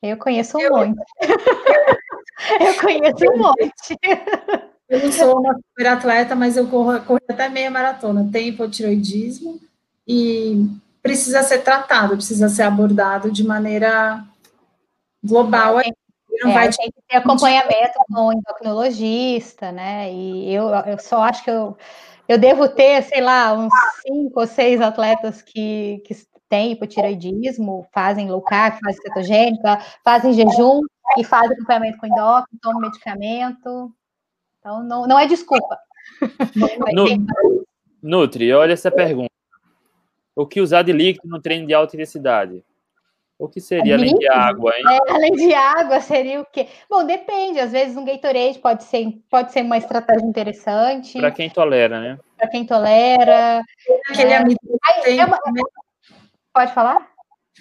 Eu 0.00 0.16
conheço 0.16 0.56
um 0.56 0.60
eu... 0.60 0.70
monte. 0.70 1.02
eu 2.60 2.80
conheço 2.80 3.24
um 3.32 3.38
monte. 3.38 3.98
Eu 4.88 5.02
não 5.02 5.10
sou 5.10 5.40
uma 5.40 5.54
super 5.54 5.86
atleta, 5.88 6.36
mas 6.36 6.56
eu 6.56 6.68
corro, 6.68 7.00
corro 7.00 7.20
até 7.28 7.48
meia 7.48 7.70
maratona. 7.70 8.28
Tenho 8.30 8.50
hipotireoidismo 8.50 9.60
e 10.06 10.68
precisa 11.06 11.42
ser 11.42 11.58
tratado, 11.58 12.16
precisa 12.16 12.48
ser 12.48 12.62
abordado 12.62 13.30
de 13.30 13.44
maneira 13.44 14.24
global. 15.22 15.78
É, 15.80 15.84
não 16.42 16.50
é, 16.50 16.54
vai 16.54 16.70
tem 16.70 16.90
que 16.90 17.02
ter 17.08 17.16
acompanhamento 17.16 17.98
com 18.08 18.26
o 18.26 18.32
endocrinologista, 18.32 19.70
né? 19.70 20.12
E 20.12 20.52
eu, 20.52 20.68
eu 20.68 20.98
só 20.98 21.22
acho 21.22 21.44
que 21.44 21.50
eu 21.50 21.76
eu 22.28 22.38
devo 22.38 22.68
ter, 22.68 23.02
sei 23.04 23.20
lá, 23.20 23.52
uns 23.52 23.72
cinco 24.02 24.40
ou 24.40 24.46
seis 24.46 24.80
atletas 24.80 25.42
que, 25.42 26.02
que 26.04 26.14
têm 26.48 26.72
hipotireoidismo, 26.72 27.86
fazem 27.92 28.28
low 28.28 28.42
carb, 28.42 28.78
fazem 28.84 29.00
cetogênica, 29.00 29.78
fazem 30.04 30.32
jejum 30.32 30.80
e 31.16 31.24
fazem 31.24 31.52
acompanhamento 31.52 31.98
com 31.98 32.06
endócrino, 32.06 32.58
tomam 32.60 32.80
medicamento. 32.80 33.92
Então, 34.58 34.82
não, 34.82 35.06
não 35.06 35.18
é 35.18 35.26
desculpa. 35.28 35.78
Nutri, 38.02 38.52
olha 38.52 38.72
essa 38.72 38.90
pergunta. 38.90 39.30
O 40.36 40.46
que 40.46 40.60
usar 40.60 40.82
de 40.82 40.92
líquido 40.92 41.26
no 41.26 41.40
treino 41.40 41.66
de 41.66 41.72
alta 41.72 41.96
intensidade? 41.96 42.62
O 43.38 43.48
que 43.48 43.60
seria 43.60 43.96
além 43.96 44.14
de 44.14 44.28
água, 44.28 44.72
hein? 44.76 44.84
É, 44.86 45.12
além 45.12 45.32
de 45.32 45.54
água, 45.54 46.00
seria 46.00 46.40
o 46.40 46.46
quê? 46.46 46.68
Bom, 46.88 47.04
depende. 47.04 47.58
Às 47.58 47.72
vezes 47.72 47.96
um 47.96 48.04
Gatorade 48.04 48.58
pode 48.58 48.84
ser, 48.84 49.18
pode 49.30 49.52
ser 49.52 49.62
uma 49.62 49.78
estratégia 49.78 50.26
interessante. 50.26 51.18
Para 51.18 51.30
quem 51.30 51.48
tolera, 51.48 52.00
né? 52.00 52.18
Para 52.36 52.48
quem 52.48 52.66
tolera. 52.66 53.62
Aquele 54.10 54.30
é... 54.30 54.36
amido 54.36 54.58
é 55.06 55.24
uma... 55.24 55.38
Pode 56.52 56.72
falar? 56.72 57.10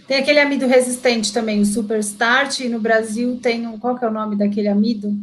Tem 0.07 0.17
aquele 0.17 0.39
amido 0.39 0.67
resistente 0.67 1.33
também, 1.33 1.61
o 1.61 1.65
Super 1.65 1.99
Start. 1.99 2.59
E 2.59 2.69
no 2.69 2.79
Brasil 2.79 3.39
tem 3.41 3.67
um. 3.67 3.79
Qual 3.79 3.97
que 3.97 4.03
é 4.03 4.07
o 4.07 4.11
nome 4.11 4.37
daquele 4.37 4.67
amido? 4.67 5.13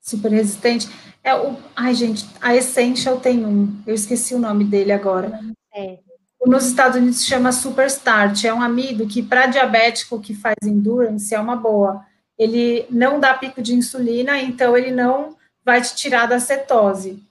Super 0.00 0.32
resistente. 0.32 0.88
É 1.24 1.34
o. 1.34 1.56
Ai, 1.74 1.94
gente, 1.94 2.24
a 2.40 2.54
Essential 2.54 3.18
tem 3.18 3.44
um. 3.44 3.82
Eu 3.84 3.94
esqueci 3.94 4.34
o 4.34 4.38
nome 4.38 4.64
dele 4.64 4.92
agora. 4.92 5.40
É 5.74 6.07
nos 6.46 6.66
Estados 6.66 6.96
Unidos 6.96 7.18
se 7.18 7.26
chama 7.26 7.52
Superstart, 7.52 8.44
é 8.44 8.54
um 8.54 8.62
amido 8.62 9.06
que 9.06 9.22
para 9.22 9.46
diabético 9.46 10.20
que 10.20 10.34
faz 10.34 10.56
endurance 10.64 11.34
é 11.34 11.40
uma 11.40 11.56
boa. 11.56 12.04
Ele 12.38 12.86
não 12.88 13.18
dá 13.18 13.34
pico 13.34 13.60
de 13.60 13.74
insulina, 13.74 14.38
então 14.38 14.76
ele 14.76 14.92
não 14.92 15.36
vai 15.64 15.82
te 15.82 15.94
tirar 15.94 16.26
da 16.26 16.38
cetose. 16.38 17.22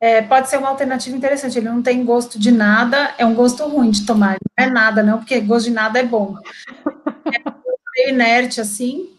É, 0.00 0.20
pode 0.20 0.48
ser 0.48 0.58
uma 0.58 0.68
alternativa 0.68 1.16
interessante, 1.16 1.58
ele 1.58 1.68
não 1.68 1.82
tem 1.82 2.04
gosto 2.04 2.38
de 2.38 2.50
nada, 2.50 3.14
é 3.16 3.24
um 3.24 3.34
gosto 3.34 3.64
ruim 3.66 3.90
de 3.90 4.04
tomar, 4.04 4.36
não 4.58 4.66
é 4.66 4.68
nada 4.68 5.02
não, 5.02 5.18
porque 5.18 5.40
gosto 5.40 5.66
de 5.66 5.72
nada 5.72 5.98
é 5.98 6.02
bom. 6.02 6.36
É 7.32 7.38
meio 7.96 8.14
inerte 8.14 8.60
assim, 8.60 9.10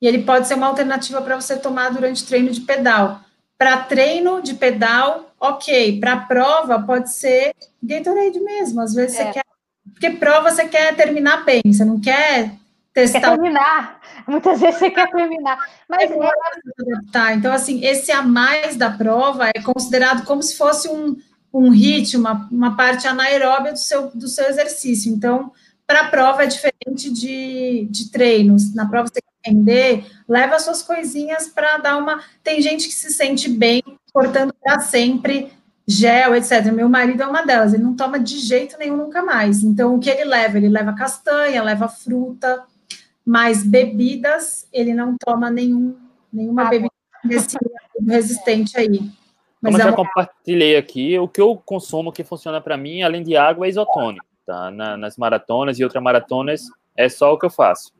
e 0.00 0.06
ele 0.06 0.22
pode 0.22 0.48
ser 0.48 0.54
uma 0.54 0.66
alternativa 0.66 1.22
para 1.22 1.40
você 1.40 1.56
tomar 1.56 1.90
durante 1.90 2.26
treino 2.26 2.50
de 2.50 2.60
pedal. 2.60 3.20
Para 3.56 3.78
treino 3.78 4.42
de 4.42 4.54
pedal, 4.54 5.33
ok. 5.48 6.00
Para 6.00 6.16
prova, 6.16 6.82
pode 6.82 7.12
ser 7.12 7.54
Gatorade 7.82 8.40
mesmo. 8.40 8.80
Às 8.80 8.94
vezes 8.94 9.18
é. 9.18 9.24
você 9.24 9.32
quer. 9.32 9.44
Porque 9.92 10.10
prova 10.10 10.50
você 10.50 10.66
quer 10.66 10.96
terminar 10.96 11.44
bem, 11.44 11.62
você 11.66 11.84
não 11.84 12.00
quer 12.00 12.52
testar. 12.92 13.20
Quer 13.20 13.30
terminar. 13.30 14.00
Muitas 14.26 14.60
vezes 14.60 14.78
você 14.78 14.90
quer 14.90 15.10
terminar. 15.10 15.58
Mas 15.88 16.10
é, 16.10 16.16
tá, 17.12 17.34
então, 17.34 17.52
assim, 17.52 17.84
esse 17.84 18.10
a 18.10 18.22
mais 18.22 18.76
da 18.76 18.90
prova 18.90 19.48
é 19.48 19.62
considerado 19.62 20.24
como 20.24 20.42
se 20.42 20.56
fosse 20.56 20.88
um, 20.88 21.16
um 21.52 21.70
hit, 21.70 22.16
uma, 22.16 22.48
uma 22.50 22.76
parte 22.76 23.06
anaeróbia 23.06 23.72
do 23.72 23.78
seu, 23.78 24.08
do 24.08 24.26
seu 24.26 24.46
exercício. 24.46 25.12
Então, 25.12 25.52
para 25.86 26.00
a 26.00 26.08
prova 26.08 26.44
é 26.44 26.46
diferente 26.46 27.12
de, 27.12 27.86
de 27.90 28.10
treinos. 28.10 28.74
Na 28.74 28.88
prova 28.88 29.08
você 29.08 29.20
quer 29.20 29.50
render, 29.50 30.06
leva 30.26 30.58
suas 30.58 30.82
coisinhas 30.82 31.48
para 31.48 31.76
dar 31.78 31.98
uma. 31.98 32.22
Tem 32.42 32.60
gente 32.62 32.88
que 32.88 32.94
se 32.94 33.12
sente 33.12 33.48
bem 33.48 33.82
cortando 34.14 34.54
para 34.62 34.78
sempre 34.78 35.52
gel, 35.86 36.36
etc. 36.36 36.72
Meu 36.72 36.88
marido 36.88 37.24
é 37.24 37.26
uma 37.26 37.44
delas, 37.44 37.74
ele 37.74 37.82
não 37.82 37.96
toma 37.96 38.18
de 38.18 38.38
jeito 38.38 38.78
nenhum 38.78 38.96
nunca 38.96 39.22
mais. 39.22 39.64
Então, 39.64 39.96
o 39.96 39.98
que 39.98 40.08
ele 40.08 40.24
leva? 40.24 40.56
Ele 40.56 40.68
leva 40.68 40.94
castanha, 40.94 41.62
leva 41.62 41.88
fruta, 41.88 42.62
mas 43.26 43.64
bebidas, 43.64 44.68
ele 44.72 44.94
não 44.94 45.16
toma 45.18 45.50
nenhum, 45.50 45.96
nenhuma 46.32 46.62
ah, 46.62 46.70
bebida 46.70 46.92
desse 47.24 47.58
resistente 48.06 48.78
aí. 48.78 49.00
Mas 49.60 49.72
Como 49.72 49.76
eu 49.76 49.84
já 49.84 49.90
uma... 49.90 49.96
compartilhei 49.96 50.76
aqui, 50.76 51.18
o 51.18 51.26
que 51.26 51.40
eu 51.40 51.56
consumo 51.56 52.12
que 52.12 52.22
funciona 52.22 52.60
para 52.60 52.76
mim, 52.76 53.02
além 53.02 53.22
de 53.22 53.36
água, 53.36 53.66
é 53.66 53.70
isotônico. 53.70 54.24
Tá? 54.46 54.70
Na, 54.70 54.96
nas 54.96 55.16
maratonas 55.16 55.78
e 55.78 55.84
outras 55.84 56.02
maratonas, 56.02 56.62
é 56.96 57.08
só 57.08 57.32
o 57.32 57.38
que 57.38 57.46
eu 57.46 57.50
faço. 57.50 57.92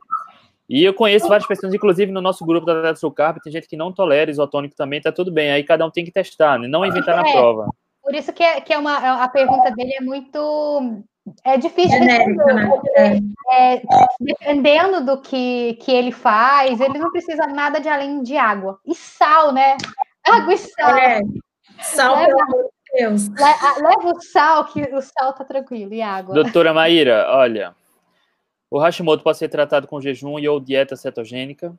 E 0.69 0.83
eu 0.83 0.95
conheço 0.95 1.29
várias 1.29 1.47
pessoas, 1.47 1.75
inclusive 1.75 2.11
no 2.11 2.23
nosso 2.23 2.45
grupo 2.45 2.67
da 2.67 2.93
do 2.93 3.11
Carb, 3.11 3.39
tem 3.43 3.53
gente 3.53 3.69
que 3.69 3.77
não 3.77 3.93
tolera 3.93 4.31
isotônico 4.31 4.75
também, 4.75 5.01
tá 5.01 5.13
tudo 5.13 5.31
bem. 5.31 5.53
Aí 5.53 5.63
cada 5.63 5.85
um 5.85 5.91
tem 5.91 6.05
que 6.05 6.11
testar, 6.11 6.59
né? 6.59 6.67
não 6.67 6.87
inventar 6.87 7.15
é, 7.15 7.23
na 7.23 7.33
prova. 7.33 7.69
Por 8.03 8.15
isso 8.15 8.33
que, 8.33 8.43
é, 8.43 8.61
que 8.61 8.73
é 8.73 8.79
uma, 8.79 9.05
é, 9.05 9.09
a 9.09 9.29
pergunta 9.29 9.71
dele 9.73 9.95
é 9.99 10.01
muito. 10.03 11.03
É 11.43 11.57
difícil 11.57 12.01
né? 12.01 12.19
é, 13.51 13.83
dependendo 14.21 15.05
do 15.05 15.23
que, 15.23 15.75
que 15.81 15.91
ele 15.91 16.13
faz, 16.13 16.79
ele 16.81 16.99
não 16.99 17.11
precisa 17.11 17.47
nada 17.47 17.81
de 17.81 17.89
além 17.89 18.23
de 18.23 18.37
água. 18.37 18.79
E 18.87 18.95
sal, 18.95 19.53
né? 19.53 19.77
Água 20.27 20.53
e 20.53 20.59
sal. 20.59 20.97
É. 20.97 21.21
Sal, 21.81 22.15
leva, 22.15 22.27
pelo 22.27 22.43
amor 22.43 22.63
de 22.65 22.99
Deus. 22.99 23.29
Leva 23.29 24.13
o 24.15 24.21
sal, 24.21 24.65
que 24.67 24.83
o 24.83 25.01
sal 25.01 25.33
tá 25.33 25.45
tranquilo, 25.45 25.95
e 25.95 26.03
água. 26.03 26.35
Doutora 26.35 26.75
Maíra, 26.75 27.27
olha, 27.31 27.75
o 28.75 28.81
Hashimoto 28.81 29.23
pode 29.23 29.39
ser 29.39 29.49
tratado 29.49 29.87
com 29.87 30.01
jejum 30.01 30.37
e 30.37 30.49
ou 30.49 30.59
dieta 30.59 30.97
cetogênica? 30.97 31.73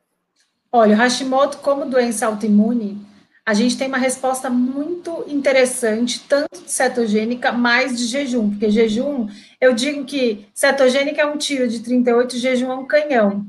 Olha, 0.72 0.96
o 0.96 0.98
Hashimoto, 0.98 1.58
como 1.58 1.84
doença 1.84 2.26
autoimune, 2.26 2.98
a 3.44 3.52
gente 3.52 3.76
tem 3.76 3.86
uma 3.86 3.98
resposta 3.98 4.48
muito 4.48 5.22
interessante, 5.28 6.24
tanto 6.26 6.62
de 6.64 6.70
cetogênica, 6.70 7.52
mais 7.52 7.98
de 7.98 8.06
jejum, 8.06 8.48
porque 8.48 8.70
jejum, 8.70 9.28
eu 9.60 9.74
digo 9.74 10.06
que 10.06 10.46
cetogênica 10.54 11.20
é 11.20 11.26
um 11.26 11.36
tiro 11.36 11.68
de 11.68 11.80
38, 11.80 12.38
jejum 12.38 12.72
é 12.72 12.74
um 12.74 12.86
canhão, 12.86 13.44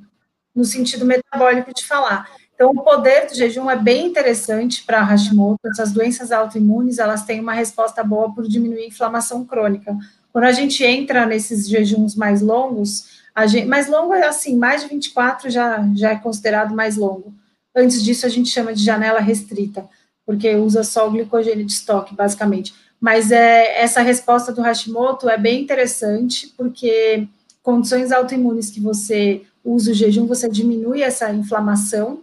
no 0.54 0.66
sentido 0.66 1.06
metabólico 1.06 1.74
de 1.74 1.86
falar. 1.86 2.30
Então, 2.54 2.72
o 2.72 2.84
poder 2.84 3.28
do 3.28 3.36
jejum 3.36 3.70
é 3.70 3.78
bem 3.78 4.08
interessante 4.08 4.84
para 4.84 5.02
Hashimoto, 5.02 5.70
essas 5.72 5.94
doenças 5.94 6.34
autoimunes, 6.34 7.00
elas 7.00 7.24
têm 7.24 7.40
uma 7.40 7.54
resposta 7.54 8.04
boa 8.04 8.34
por 8.34 8.46
diminuir 8.46 8.84
a 8.84 8.88
inflamação 8.88 9.46
crônica. 9.46 9.96
Quando 10.34 10.44
a 10.44 10.52
gente 10.52 10.84
entra 10.84 11.26
nesses 11.26 11.68
jejuns 11.68 12.14
mais 12.14 12.42
longos, 12.42 13.17
Gente, 13.46 13.68
mais 13.68 13.88
longo 13.88 14.14
é 14.14 14.26
assim, 14.26 14.58
mais 14.58 14.82
de 14.82 14.90
24 14.90 15.50
já, 15.50 15.86
já 15.96 16.12
é 16.12 16.16
considerado 16.16 16.74
mais 16.74 16.98
longo. 16.98 17.34
Antes 17.76 18.04
disso, 18.04 18.26
a 18.26 18.30
gente 18.30 18.50
chama 18.50 18.74
de 18.74 18.84
janela 18.84 19.20
restrita, 19.20 19.88
porque 20.26 20.56
usa 20.56 20.84
só 20.84 21.08
o 21.08 21.12
glicogênio 21.12 21.64
de 21.64 21.74
estoque, 21.74 22.16
basicamente. 22.16 22.74
Mas 23.00 23.32
é, 23.32 23.80
essa 23.80 24.02
resposta 24.02 24.52
do 24.52 24.62
Hashimoto 24.62 25.30
é 25.30 25.38
bem 25.38 25.62
interessante, 25.62 26.52
porque 26.58 27.28
condições 27.62 28.12
autoimunes 28.12 28.72
que 28.72 28.80
você 28.80 29.44
usa 29.64 29.92
o 29.92 29.94
jejum, 29.94 30.26
você 30.26 30.50
diminui 30.50 31.04
essa 31.04 31.32
inflamação 31.32 32.22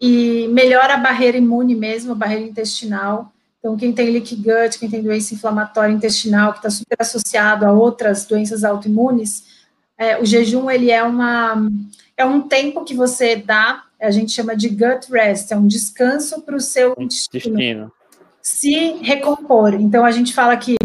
e 0.00 0.46
melhora 0.48 0.94
a 0.94 0.98
barreira 0.98 1.38
imune 1.38 1.74
mesmo, 1.74 2.12
a 2.12 2.14
barreira 2.14 2.44
intestinal. 2.44 3.32
Então, 3.58 3.76
quem 3.76 3.92
tem 3.92 4.10
leaky 4.10 4.36
gut, 4.36 4.78
quem 4.78 4.88
tem 4.88 5.02
doença 5.02 5.34
inflamatória 5.34 5.92
intestinal, 5.92 6.52
que 6.52 6.58
está 6.58 6.70
super 6.70 6.96
associado 7.00 7.66
a 7.66 7.72
outras 7.72 8.26
doenças 8.26 8.62
autoimunes, 8.62 9.55
é, 9.98 10.20
o 10.20 10.24
jejum 10.24 10.70
ele 10.70 10.90
é 10.90 11.02
uma 11.02 11.68
é 12.16 12.24
um 12.24 12.40
tempo 12.40 12.84
que 12.84 12.94
você 12.94 13.36
dá, 13.36 13.84
a 14.00 14.10
gente 14.10 14.32
chama 14.32 14.56
de 14.56 14.68
gut 14.68 15.10
rest, 15.10 15.52
é 15.52 15.56
um 15.56 15.66
descanso 15.66 16.40
para 16.42 16.56
o 16.56 16.60
seu 16.60 16.94
intestino. 16.98 17.92
se 18.40 18.94
recompor. 19.02 19.74
Então 19.74 20.04
a 20.04 20.10
gente 20.10 20.32
fala 20.32 20.56
que 20.56 20.76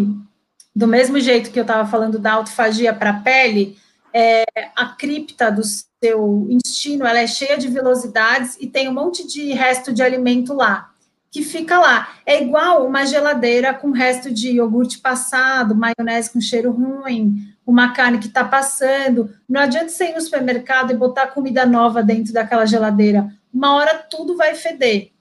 do 0.76 0.88
mesmo 0.88 1.20
jeito 1.20 1.52
que 1.52 1.60
eu 1.60 1.64
estava 1.64 1.90
falando 1.90 2.20
da 2.20 2.34
autofagia 2.34 2.94
para 2.94 3.12
a 3.12 3.20
pele, 3.20 3.78
é, 4.14 4.44
a 4.76 4.88
cripta 4.88 5.52
do 5.52 5.62
seu 5.64 6.48
intestino, 6.50 7.06
ela 7.06 7.20
é 7.20 7.28
cheia 7.28 7.58
de 7.58 7.68
velocidades 7.68 8.58
e 8.60 8.68
tem 8.68 8.90
um 8.90 8.94
monte 8.94 9.26
de 9.26 9.54
resto 9.54 9.94
de 9.94 10.02
alimento 10.02 10.54
lá 10.54 10.91
que 11.32 11.42
fica 11.42 11.80
lá. 11.80 12.10
É 12.26 12.44
igual 12.44 12.86
uma 12.86 13.06
geladeira 13.06 13.74
com 13.74 13.92
resto 13.92 14.30
de 14.30 14.52
iogurte 14.52 15.00
passado, 15.00 15.74
maionese 15.74 16.30
com 16.30 16.42
cheiro 16.42 16.72
ruim, 16.72 17.48
uma 17.66 17.94
carne 17.94 18.20
que 18.20 18.28
está 18.28 18.44
passando. 18.44 19.34
Não 19.48 19.62
adianta 19.62 19.88
você 19.88 20.10
ir 20.10 20.14
no 20.14 20.22
supermercado 20.22 20.92
e 20.92 20.98
botar 20.98 21.28
comida 21.28 21.66
nova 21.66 22.04
dentro 22.04 22.34
daquela 22.34 22.66
geladeira. 22.66 23.32
Uma 23.54 23.74
hora 23.76 23.98
tudo 23.98 24.36
vai 24.36 24.54
feder. 24.56 25.12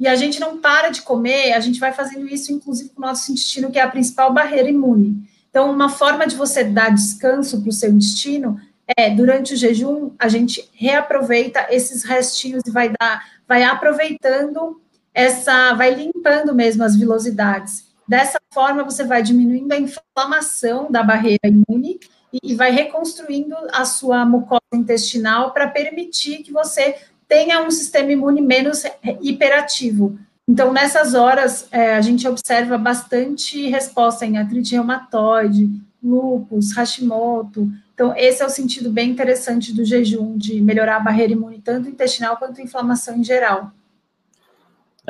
E 0.00 0.08
a 0.08 0.16
gente 0.16 0.40
não 0.40 0.58
para 0.58 0.88
de 0.88 1.02
comer, 1.02 1.52
a 1.52 1.60
gente 1.60 1.78
vai 1.78 1.92
fazendo 1.92 2.26
isso, 2.26 2.52
inclusive, 2.52 2.90
com 2.90 3.02
o 3.02 3.06
nosso 3.06 3.30
intestino, 3.30 3.70
que 3.70 3.78
é 3.78 3.82
a 3.82 3.90
principal 3.90 4.32
barreira 4.32 4.70
imune. 4.70 5.28
Então, 5.50 5.70
uma 5.70 5.88
forma 5.88 6.26
de 6.26 6.36
você 6.36 6.64
dar 6.64 6.94
descanso 6.94 7.60
para 7.60 7.68
o 7.68 7.72
seu 7.72 7.90
intestino 7.90 8.60
é, 8.96 9.10
durante 9.10 9.52
o 9.52 9.56
jejum, 9.56 10.12
a 10.18 10.28
gente 10.28 10.66
reaproveita 10.72 11.66
esses 11.68 12.04
restinhos 12.04 12.62
e 12.66 12.70
vai 12.70 12.90
dar, 12.98 13.22
vai 13.46 13.64
aproveitando 13.64 14.80
essa 15.18 15.74
vai 15.74 15.92
limpando 15.92 16.54
mesmo 16.54 16.84
as 16.84 16.94
vilosidades. 16.94 17.84
Dessa 18.06 18.38
forma, 18.54 18.84
você 18.84 19.02
vai 19.02 19.20
diminuindo 19.20 19.72
a 19.72 19.76
inflamação 19.76 20.88
da 20.92 21.02
barreira 21.02 21.40
imune 21.48 21.98
e, 22.40 22.54
vai 22.54 22.70
reconstruindo 22.70 23.56
a 23.72 23.84
sua 23.84 24.24
mucosa 24.24 24.62
intestinal 24.72 25.50
para 25.50 25.66
permitir 25.66 26.44
que 26.44 26.52
você 26.52 26.94
tenha 27.26 27.60
um 27.60 27.70
sistema 27.70 28.12
imune 28.12 28.40
menos 28.40 28.84
hiperativo. 29.20 30.16
Então, 30.48 30.72
nessas 30.72 31.14
horas, 31.14 31.66
é, 31.72 31.96
a 31.96 32.00
gente 32.00 32.26
observa 32.28 32.78
bastante 32.78 33.68
resposta 33.68 34.24
em 34.24 34.38
artrite 34.38 34.76
reumatoide, 34.76 35.68
lúpus, 36.00 36.70
Hashimoto. 36.76 37.68
Então, 37.92 38.14
esse 38.16 38.40
é 38.40 38.46
o 38.46 38.50
sentido 38.50 38.88
bem 38.88 39.10
interessante 39.10 39.74
do 39.74 39.84
jejum, 39.84 40.38
de 40.38 40.60
melhorar 40.60 40.98
a 40.98 41.00
barreira 41.00 41.32
imune, 41.32 41.60
tanto 41.60 41.88
intestinal 41.88 42.36
quanto 42.36 42.62
inflamação 42.62 43.16
em 43.16 43.24
geral. 43.24 43.72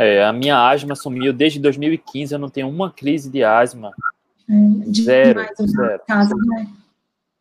É, 0.01 0.23
a 0.23 0.33
minha 0.33 0.57
asma 0.57 0.95
sumiu 0.95 1.33
desde 1.33 1.59
2015, 1.59 2.33
eu 2.33 2.39
não 2.39 2.49
tenho 2.49 2.69
uma 2.69 2.89
crise 2.89 3.29
de 3.29 3.43
asma. 3.43 3.93
É, 4.49 4.93
zero, 4.93 5.41
zero. 5.61 6.03
Casa, 6.07 6.37
né? 6.37 6.71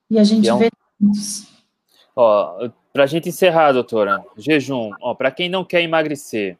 E 0.09 0.17
a 0.17 0.23
gente 0.23 0.45
e 0.45 0.49
é 0.49 0.53
um... 0.55 0.57
vê 0.57 0.71
Ó, 2.15 2.67
para 2.91 3.03
a 3.03 3.05
gente 3.05 3.29
encerrar, 3.29 3.73
doutora, 3.73 4.25
jejum, 4.35 4.89
ó, 4.99 5.13
para 5.13 5.29
quem 5.29 5.47
não 5.47 5.63
quer 5.63 5.83
emagrecer. 5.83 6.57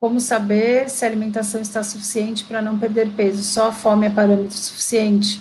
Como 0.00 0.18
saber 0.18 0.90
se 0.90 1.04
a 1.04 1.08
alimentação 1.08 1.60
está 1.60 1.84
suficiente 1.84 2.44
para 2.44 2.60
não 2.60 2.76
perder 2.80 3.12
peso? 3.12 3.44
Só 3.44 3.68
a 3.68 3.72
fome 3.72 4.08
é 4.08 4.10
parâmetro 4.10 4.56
suficiente? 4.56 5.40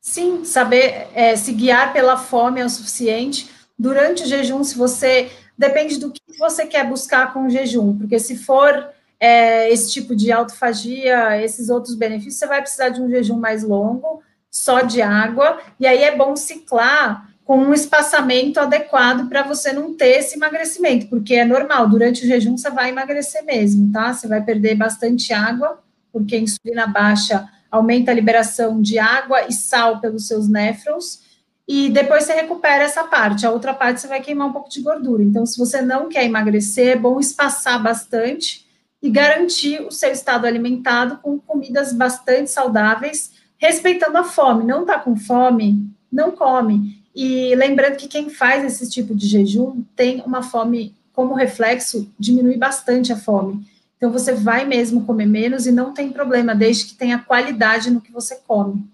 Sim, 0.00 0.44
saber 0.44 1.08
é, 1.12 1.34
se 1.34 1.52
guiar 1.52 1.92
pela 1.92 2.16
fome 2.16 2.60
é 2.60 2.64
o 2.64 2.70
suficiente. 2.70 3.50
Durante 3.76 4.22
o 4.22 4.26
jejum, 4.26 4.62
se 4.62 4.78
você 4.78 5.28
depende 5.58 5.98
do 5.98 6.12
que 6.12 6.20
você 6.38 6.64
quer 6.64 6.88
buscar 6.88 7.32
com 7.32 7.46
o 7.46 7.50
jejum, 7.50 7.98
porque 7.98 8.18
se 8.20 8.36
for 8.36 8.90
é, 9.18 9.68
esse 9.70 9.90
tipo 9.90 10.14
de 10.14 10.30
autofagia, 10.30 11.42
esses 11.42 11.68
outros 11.68 11.96
benefícios, 11.96 12.36
você 12.36 12.46
vai 12.46 12.60
precisar 12.60 12.90
de 12.90 13.02
um 13.02 13.10
jejum 13.10 13.36
mais 13.36 13.64
longo, 13.64 14.22
só 14.48 14.80
de 14.80 15.02
água, 15.02 15.58
e 15.80 15.86
aí 15.86 16.04
é 16.04 16.16
bom 16.16 16.36
ciclar 16.36 17.28
com 17.44 17.58
um 17.58 17.74
espaçamento 17.74 18.60
adequado 18.60 19.28
para 19.28 19.42
você 19.42 19.72
não 19.72 19.94
ter 19.94 20.18
esse 20.18 20.36
emagrecimento, 20.36 21.08
porque 21.08 21.34
é 21.34 21.44
normal, 21.44 21.88
durante 21.88 22.22
o 22.22 22.26
jejum 22.26 22.56
você 22.56 22.70
vai 22.70 22.90
emagrecer 22.90 23.44
mesmo, 23.44 23.90
tá? 23.90 24.12
Você 24.12 24.28
vai 24.28 24.42
perder 24.44 24.76
bastante 24.76 25.32
água, 25.32 25.82
porque 26.12 26.36
a 26.36 26.40
insulina 26.40 26.86
baixa 26.86 27.48
aumenta 27.70 28.10
a 28.10 28.14
liberação 28.14 28.80
de 28.80 28.98
água 28.98 29.46
e 29.48 29.52
sal 29.52 30.00
pelos 30.00 30.26
seus 30.26 30.48
néfrons, 30.48 31.22
e 31.68 31.90
depois 31.90 32.24
você 32.24 32.32
recupera 32.32 32.84
essa 32.84 33.04
parte. 33.04 33.44
A 33.44 33.50
outra 33.50 33.74
parte 33.74 34.00
você 34.00 34.08
vai 34.08 34.22
queimar 34.22 34.48
um 34.48 34.52
pouco 34.52 34.70
de 34.70 34.80
gordura. 34.80 35.22
Então, 35.22 35.44
se 35.44 35.58
você 35.58 35.82
não 35.82 36.08
quer 36.08 36.24
emagrecer, 36.24 36.88
é 36.88 36.96
bom 36.96 37.20
espaçar 37.20 37.82
bastante 37.82 38.66
e 39.02 39.10
garantir 39.10 39.82
o 39.82 39.92
seu 39.92 40.10
estado 40.10 40.46
alimentado 40.46 41.18
com 41.18 41.38
comidas 41.38 41.92
bastante 41.92 42.50
saudáveis, 42.50 43.32
respeitando 43.58 44.16
a 44.16 44.24
fome. 44.24 44.64
Não 44.64 44.80
está 44.80 44.98
com 44.98 45.14
fome, 45.14 45.86
não 46.10 46.30
come. 46.30 47.04
E 47.14 47.54
lembrando 47.54 47.96
que 47.96 48.08
quem 48.08 48.30
faz 48.30 48.64
esse 48.64 48.88
tipo 48.88 49.14
de 49.14 49.26
jejum 49.26 49.82
tem 49.94 50.22
uma 50.22 50.42
fome 50.42 50.94
como 51.12 51.34
reflexo, 51.34 52.10
diminui 52.18 52.56
bastante 52.56 53.12
a 53.12 53.16
fome. 53.16 53.62
Então, 53.98 54.10
você 54.10 54.32
vai 54.32 54.64
mesmo 54.64 55.04
comer 55.04 55.26
menos 55.26 55.66
e 55.66 55.72
não 55.72 55.92
tem 55.92 56.10
problema, 56.10 56.54
desde 56.54 56.86
que 56.86 56.94
tenha 56.94 57.18
qualidade 57.18 57.90
no 57.90 58.00
que 58.00 58.12
você 58.12 58.36
come. 58.46 58.88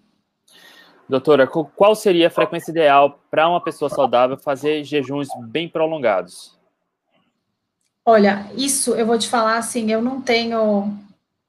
Doutora, 1.09 1.47
qual 1.47 1.95
seria 1.95 2.29
a 2.29 2.31
frequência 2.31 2.71
ideal 2.71 3.21
para 3.31 3.49
uma 3.49 3.61
pessoa 3.61 3.91
saudável 3.91 4.39
fazer 4.39 4.85
jejuns 4.85 5.29
bem 5.49 5.69
prolongados? 5.69 6.57
Olha, 8.05 8.47
isso 8.57 8.95
eu 8.95 9.07
vou 9.07 9.19
te 9.19 9.29
falar 9.29 9.59
assim, 9.59 9.91
eu 9.91 10.03
não 10.03 10.21
tenho 10.21 10.93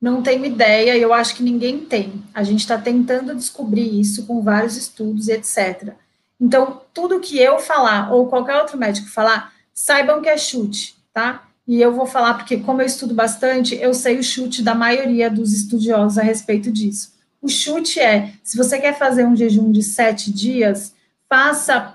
não 0.01 0.21
tenho 0.21 0.45
ideia 0.45 0.97
eu 0.97 1.13
acho 1.13 1.35
que 1.35 1.43
ninguém 1.43 1.79
tem. 1.79 2.21
A 2.33 2.43
gente 2.43 2.59
está 2.59 2.77
tentando 2.77 3.33
descobrir 3.33 3.99
isso 3.99 4.25
com 4.25 4.41
vários 4.41 4.75
estudos 4.75 5.29
etc. 5.29 5.93
Então, 6.39 6.81
tudo 6.93 7.19
que 7.21 7.39
eu 7.39 7.59
falar 7.59 8.13
ou 8.13 8.27
qualquer 8.27 8.57
outro 8.57 8.77
médico 8.77 9.07
falar, 9.09 9.53
saibam 9.73 10.21
que 10.21 10.29
é 10.29 10.37
chute, 10.37 10.95
tá? 11.13 11.47
E 11.67 11.81
eu 11.81 11.93
vou 11.93 12.05
falar 12.05 12.35
porque, 12.35 12.57
como 12.57 12.81
eu 12.81 12.85
estudo 12.85 13.13
bastante, 13.13 13.75
eu 13.75 13.93
sei 13.93 14.19
o 14.19 14.23
chute 14.23 14.61
da 14.61 14.75
maioria 14.75 15.29
dos 15.29 15.53
estudiosos 15.53 16.17
a 16.17 16.21
respeito 16.21 16.71
disso. 16.71 17.14
O 17.45 17.47
chute 17.47 17.99
é: 17.99 18.33
se 18.43 18.57
você 18.57 18.79
quer 18.79 18.97
fazer 18.97 19.23
um 19.23 19.35
jejum 19.35 19.71
de 19.71 19.83
sete 19.83 20.33
dias, 20.33 20.95
faça 21.29 21.93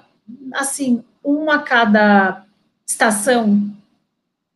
assim, 0.54 1.02
um 1.24 1.50
a 1.50 1.58
cada 1.58 2.44
estação, 2.86 3.68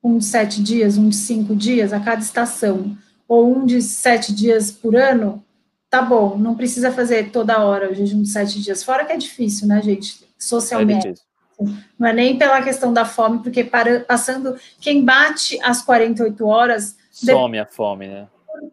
um 0.01 0.19
de 0.19 0.25
sete 0.25 0.63
dias, 0.63 0.97
um 0.97 1.09
de 1.09 1.17
cinco 1.17 1.57
dias 1.57 1.93
a 1.93 1.99
cada 1.99 2.23
estação, 2.23 2.97
ou 3.27 3.57
um 3.57 3.67
de 3.67 3.83
sete 3.83 4.33
dias 4.33 4.71
por 4.71 4.95
ano, 4.95 5.45
tá 5.91 6.01
bom, 6.01 6.39
não 6.39 6.55
precisa 6.55 6.93
fazer 6.93 7.33
toda 7.33 7.59
hora 7.65 7.91
o 7.91 7.95
jejum 7.95 8.23
de 8.23 8.29
sete 8.29 8.63
dias. 8.63 8.85
Fora 8.85 9.05
que 9.05 9.13
é 9.13 9.17
difícil, 9.17 9.67
né, 9.67 9.83
gente? 9.83 10.25
Socialmente. 10.39 11.09
É 11.09 11.15
não 11.99 12.07
é 12.07 12.13
nem 12.13 12.39
pela 12.39 12.63
questão 12.63 12.93
da 12.93 13.05
fome, 13.05 13.41
porque 13.41 13.65
para, 13.65 14.01
passando, 14.01 14.57
quem 14.81 15.05
bate 15.05 15.59
as 15.61 15.83
48 15.83 16.47
horas. 16.47 16.97
Some 17.11 17.59
a 17.59 17.67
fome, 17.67 18.07
né? 18.07 18.29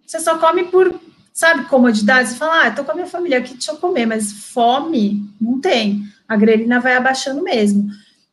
Você 0.06 0.20
só 0.20 0.38
come 0.38 0.66
por 0.66 1.00
sabe, 1.34 1.66
comodidade, 1.66 2.30
você 2.30 2.36
fala, 2.36 2.68
ah, 2.68 2.72
tô 2.72 2.84
com 2.84 2.92
a 2.92 2.96
minha 2.96 3.08
família 3.08 3.38
aqui, 3.38 3.54
deixa 3.54 3.72
eu 3.72 3.78
comer, 3.78 4.06
mas 4.06 4.32
fome 4.32 5.26
não 5.40 5.60
tem. 5.60 6.04
A 6.28 6.36
grelina 6.36 6.80
vai 6.80 6.96
abaixando 6.96 7.44
mesmo. 7.44 7.90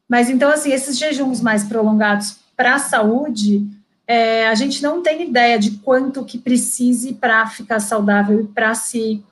Mas 0.09 0.31
então, 0.31 0.51
assim, 0.51 0.73
esses 0.73 0.99
jejuns 0.99 1.41
mais 1.41 1.65
prolongados 1.65 2.37
para 2.57 2.75
a 2.75 2.79
saúde, 2.79 3.67
é, 4.07 4.49
a 4.49 4.55
gente 4.55 4.83
não 4.83 5.03
tem 5.03 5.29
ideia 5.29 5.59
de 5.59 5.73
quanto 5.73 6.25
que 6.25 6.39
precise 6.39 7.15
para 7.15 7.47
ficar 7.47 7.81
saudável 7.81 8.41
e 8.41 8.47
para 8.47 8.75
se 8.75 9.23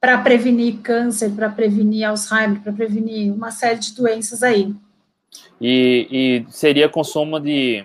para 0.00 0.18
prevenir 0.18 0.78
câncer, 0.80 1.30
para 1.30 1.48
prevenir 1.48 2.04
Alzheimer, 2.04 2.60
para 2.60 2.72
prevenir 2.72 3.32
uma 3.32 3.50
série 3.50 3.80
de 3.80 3.94
doenças 3.94 4.44
aí. 4.44 4.72
E, 5.60 6.06
e 6.48 6.52
seria 6.52 6.88
consumo 6.88 7.40
de 7.40 7.84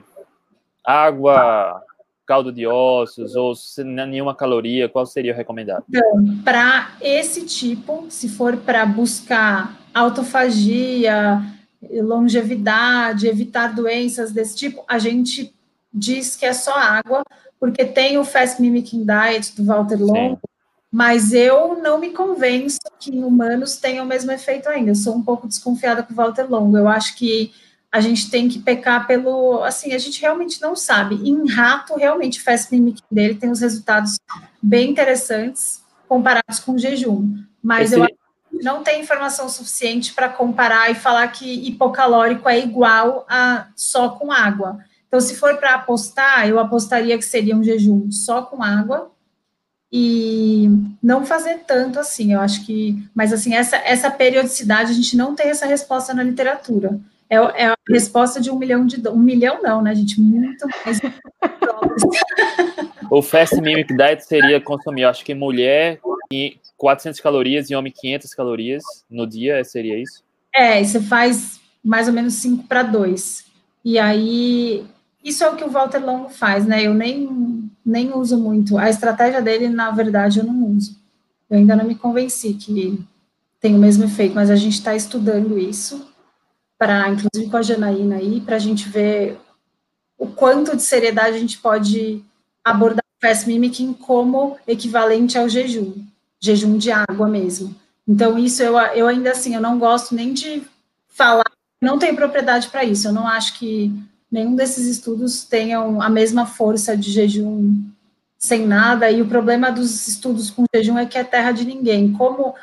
água, 0.85 1.81
caldo 2.25 2.51
de 2.51 2.65
ossos 2.65 3.35
ou 3.35 3.53
nenhuma 3.85 4.35
caloria, 4.35 4.89
qual 4.89 5.05
seria 5.05 5.33
o 5.33 5.35
recomendado? 5.35 5.83
Então, 5.89 6.37
para 6.43 6.95
esse 7.01 7.45
tipo, 7.45 8.05
se 8.09 8.29
for 8.29 8.57
para 8.57 8.85
buscar 8.85 9.77
autofagia, 9.93 11.41
longevidade, 12.01 13.27
evitar 13.27 13.75
doenças 13.75 14.31
desse 14.31 14.55
tipo, 14.55 14.83
a 14.87 14.97
gente 14.97 15.53
diz 15.93 16.35
que 16.35 16.45
é 16.45 16.53
só 16.53 16.73
água, 16.75 17.23
porque 17.59 17.85
tem 17.85 18.17
o 18.17 18.25
Fast 18.25 18.61
Mimicking 18.61 19.05
Diet 19.05 19.55
do 19.55 19.65
Walter 19.65 20.01
Longo, 20.01 20.35
Sim. 20.35 20.39
mas 20.91 21.33
eu 21.33 21.77
não 21.81 21.99
me 21.99 22.09
convenço 22.09 22.79
que 22.99 23.15
em 23.15 23.23
humanos 23.23 23.77
tenha 23.77 24.01
o 24.01 24.05
mesmo 24.05 24.31
efeito 24.31 24.67
ainda. 24.69 24.91
Eu 24.91 24.95
sou 24.95 25.15
um 25.15 25.21
pouco 25.21 25.47
desconfiada 25.47 26.01
com 26.01 26.13
o 26.13 26.15
Walter 26.15 26.49
Longo. 26.49 26.77
Eu 26.77 26.87
acho 26.87 27.15
que 27.15 27.51
a 27.93 28.01
gente 28.01 28.31
tem 28.31 28.49
que 28.49 28.57
pecar 28.57 29.05
pelo. 29.05 29.63
Assim, 29.63 29.93
a 29.93 29.99
gente 29.99 30.19
realmente 30.19 30.59
não 30.59 30.75
sabe. 30.75 31.13
Em 31.29 31.47
rato, 31.47 31.95
realmente, 31.95 32.39
o 32.39 32.43
fast 32.43 32.73
mimicking 32.73 33.03
dele 33.11 33.35
tem 33.35 33.51
os 33.51 33.61
resultados 33.61 34.17
bem 34.59 34.89
interessantes 34.89 35.83
comparados 36.07 36.59
com 36.59 36.71
o 36.71 36.79
jejum. 36.79 37.35
Mas 37.61 37.91
Esse... 37.91 38.01
eu 38.01 38.07
não 38.63 38.81
tem 38.81 38.99
informação 38.99 39.47
suficiente 39.47 40.11
para 40.11 40.27
comparar 40.27 40.89
e 40.89 40.95
falar 40.95 41.27
que 41.27 41.67
hipocalórico 41.67 42.49
é 42.49 42.57
igual 42.57 43.27
a 43.29 43.67
só 43.75 44.09
com 44.09 44.31
água. 44.31 44.79
Então, 45.07 45.21
se 45.21 45.35
for 45.35 45.57
para 45.57 45.75
apostar, 45.75 46.47
eu 46.47 46.59
apostaria 46.59 47.15
que 47.15 47.23
seria 47.23 47.55
um 47.55 47.63
jejum 47.63 48.09
só 48.09 48.41
com 48.41 48.63
água 48.63 49.11
e 49.91 50.67
não 51.01 51.23
fazer 51.23 51.59
tanto 51.67 51.99
assim. 51.99 52.33
Eu 52.33 52.39
acho 52.39 52.65
que, 52.65 53.07
mas 53.13 53.31
assim, 53.31 53.53
essa, 53.53 53.75
essa 53.75 54.09
periodicidade 54.09 54.89
a 54.89 54.95
gente 54.95 55.15
não 55.15 55.35
tem 55.35 55.49
essa 55.49 55.67
resposta 55.67 56.11
na 56.11 56.23
literatura 56.23 56.99
é, 57.33 57.63
é 57.63 57.65
a 57.67 57.75
resposta 57.89 58.39
de 58.39 58.51
um 58.51 58.57
milhão 58.57 58.85
de 58.85 59.07
um 59.09 59.17
milhão 59.17 59.61
não, 59.61 59.81
né, 59.81 59.95
gente? 59.95 60.19
Muito 60.19 60.67
mais 60.85 61.01
O 63.09 63.21
Fast 63.21 63.59
Mimic 63.61 63.95
Diet 63.95 64.25
seria 64.25 64.59
consumir, 64.59 65.03
acho 65.03 65.23
que 65.23 65.35
mulher 65.35 65.99
400 66.77 67.19
calorias 67.19 67.69
e 67.69 67.75
homem 67.75 67.93
500 67.95 68.33
calorias 68.33 68.83
no 69.09 69.27
dia, 69.27 69.63
seria 69.63 70.01
isso? 70.01 70.23
É, 70.53 70.83
você 70.83 70.99
faz 70.99 71.59
mais 71.83 72.07
ou 72.07 72.13
menos 72.13 72.33
5 72.35 72.63
para 72.67 72.83
2. 72.83 73.45
E 73.85 73.99
aí, 73.99 74.85
isso 75.23 75.43
é 75.43 75.49
o 75.49 75.55
que 75.55 75.63
o 75.63 75.69
Walter 75.69 76.03
Longo 76.03 76.29
faz, 76.29 76.65
né? 76.65 76.83
Eu 76.83 76.93
nem, 76.93 77.69
nem 77.85 78.13
uso 78.13 78.37
muito. 78.37 78.77
A 78.77 78.89
estratégia 78.89 79.41
dele, 79.41 79.69
na 79.69 79.91
verdade, 79.91 80.39
eu 80.39 80.45
não 80.45 80.67
uso. 80.67 80.97
Eu 81.49 81.57
ainda 81.57 81.75
não 81.75 81.85
me 81.85 81.95
convenci 81.95 82.53
que 82.53 82.99
tem 83.59 83.75
o 83.75 83.79
mesmo 83.79 84.05
efeito, 84.05 84.33
mas 84.33 84.49
a 84.49 84.55
gente 84.55 84.73
está 84.73 84.95
estudando 84.95 85.57
isso, 85.57 86.07
para 86.83 87.07
inclusive 87.07 87.49
com 87.49 87.55
a 87.55 87.61
Janaína 87.61 88.17
aí, 88.17 88.41
para 88.41 88.57
a 88.57 88.59
gente 88.59 88.89
ver 88.89 89.39
o 90.17 90.27
quanto 90.27 90.75
de 90.75 90.81
seriedade 90.81 91.37
a 91.37 91.39
gente 91.39 91.57
pode 91.59 92.21
abordar 92.61 93.05
o 93.05 93.25
fast 93.25 93.47
mimicking 93.47 93.93
como 93.93 94.57
equivalente 94.67 95.37
ao 95.37 95.47
jejum, 95.47 95.93
jejum 96.41 96.77
de 96.77 96.91
água 96.91 97.25
mesmo. 97.25 97.73
Então, 98.05 98.37
isso 98.37 98.61
eu, 98.61 98.77
eu 98.77 99.07
ainda 99.07 99.31
assim, 99.31 99.55
eu 99.55 99.61
não 99.61 99.79
gosto 99.79 100.13
nem 100.13 100.33
de 100.33 100.61
falar, 101.07 101.49
não 101.81 101.97
tenho 101.97 102.17
propriedade 102.17 102.67
para 102.67 102.83
isso, 102.83 103.07
eu 103.07 103.13
não 103.13 103.25
acho 103.25 103.57
que 103.57 103.89
nenhum 104.29 104.53
desses 104.53 104.85
estudos 104.85 105.45
tenham 105.45 106.01
a 106.01 106.09
mesma 106.09 106.45
força 106.45 106.97
de 106.97 107.11
jejum 107.11 107.81
sem 108.37 108.67
nada, 108.67 109.09
e 109.09 109.21
o 109.21 109.27
problema 109.27 109.71
dos 109.71 110.05
estudos 110.05 110.49
com 110.49 110.65
jejum 110.75 110.97
é 110.97 111.05
que 111.05 111.17
é 111.17 111.23
terra 111.23 111.53
de 111.53 111.63
ninguém. 111.63 112.11
Como 112.11 112.53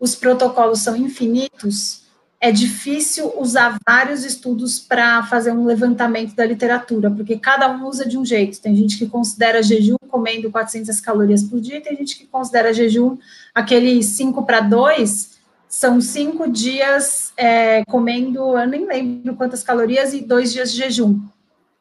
os 0.00 0.14
protocolos 0.14 0.80
são 0.80 0.96
infinitos, 0.96 2.05
é 2.46 2.52
difícil 2.52 3.34
usar 3.40 3.76
vários 3.84 4.24
estudos 4.24 4.78
para 4.78 5.24
fazer 5.24 5.50
um 5.50 5.66
levantamento 5.66 6.32
da 6.36 6.46
literatura, 6.46 7.10
porque 7.10 7.36
cada 7.36 7.68
um 7.68 7.84
usa 7.88 8.06
de 8.06 8.16
um 8.16 8.24
jeito. 8.24 8.60
Tem 8.60 8.76
gente 8.76 8.96
que 8.96 9.08
considera 9.08 9.64
jejum 9.64 9.96
comendo 10.08 10.48
400 10.48 11.00
calorias 11.00 11.42
por 11.42 11.60
dia, 11.60 11.78
e 11.78 11.80
tem 11.80 11.96
gente 11.96 12.16
que 12.16 12.24
considera 12.24 12.72
jejum 12.72 13.18
aquele 13.52 14.00
5 14.00 14.44
para 14.44 14.60
2, 14.60 15.34
são 15.68 16.00
cinco 16.00 16.48
dias 16.48 17.32
é, 17.36 17.84
comendo, 17.86 18.56
eu 18.56 18.66
nem 18.68 18.86
lembro 18.86 19.34
quantas 19.34 19.64
calorias, 19.64 20.14
e 20.14 20.20
dois 20.20 20.52
dias 20.52 20.70
de 20.70 20.78
jejum. 20.78 21.20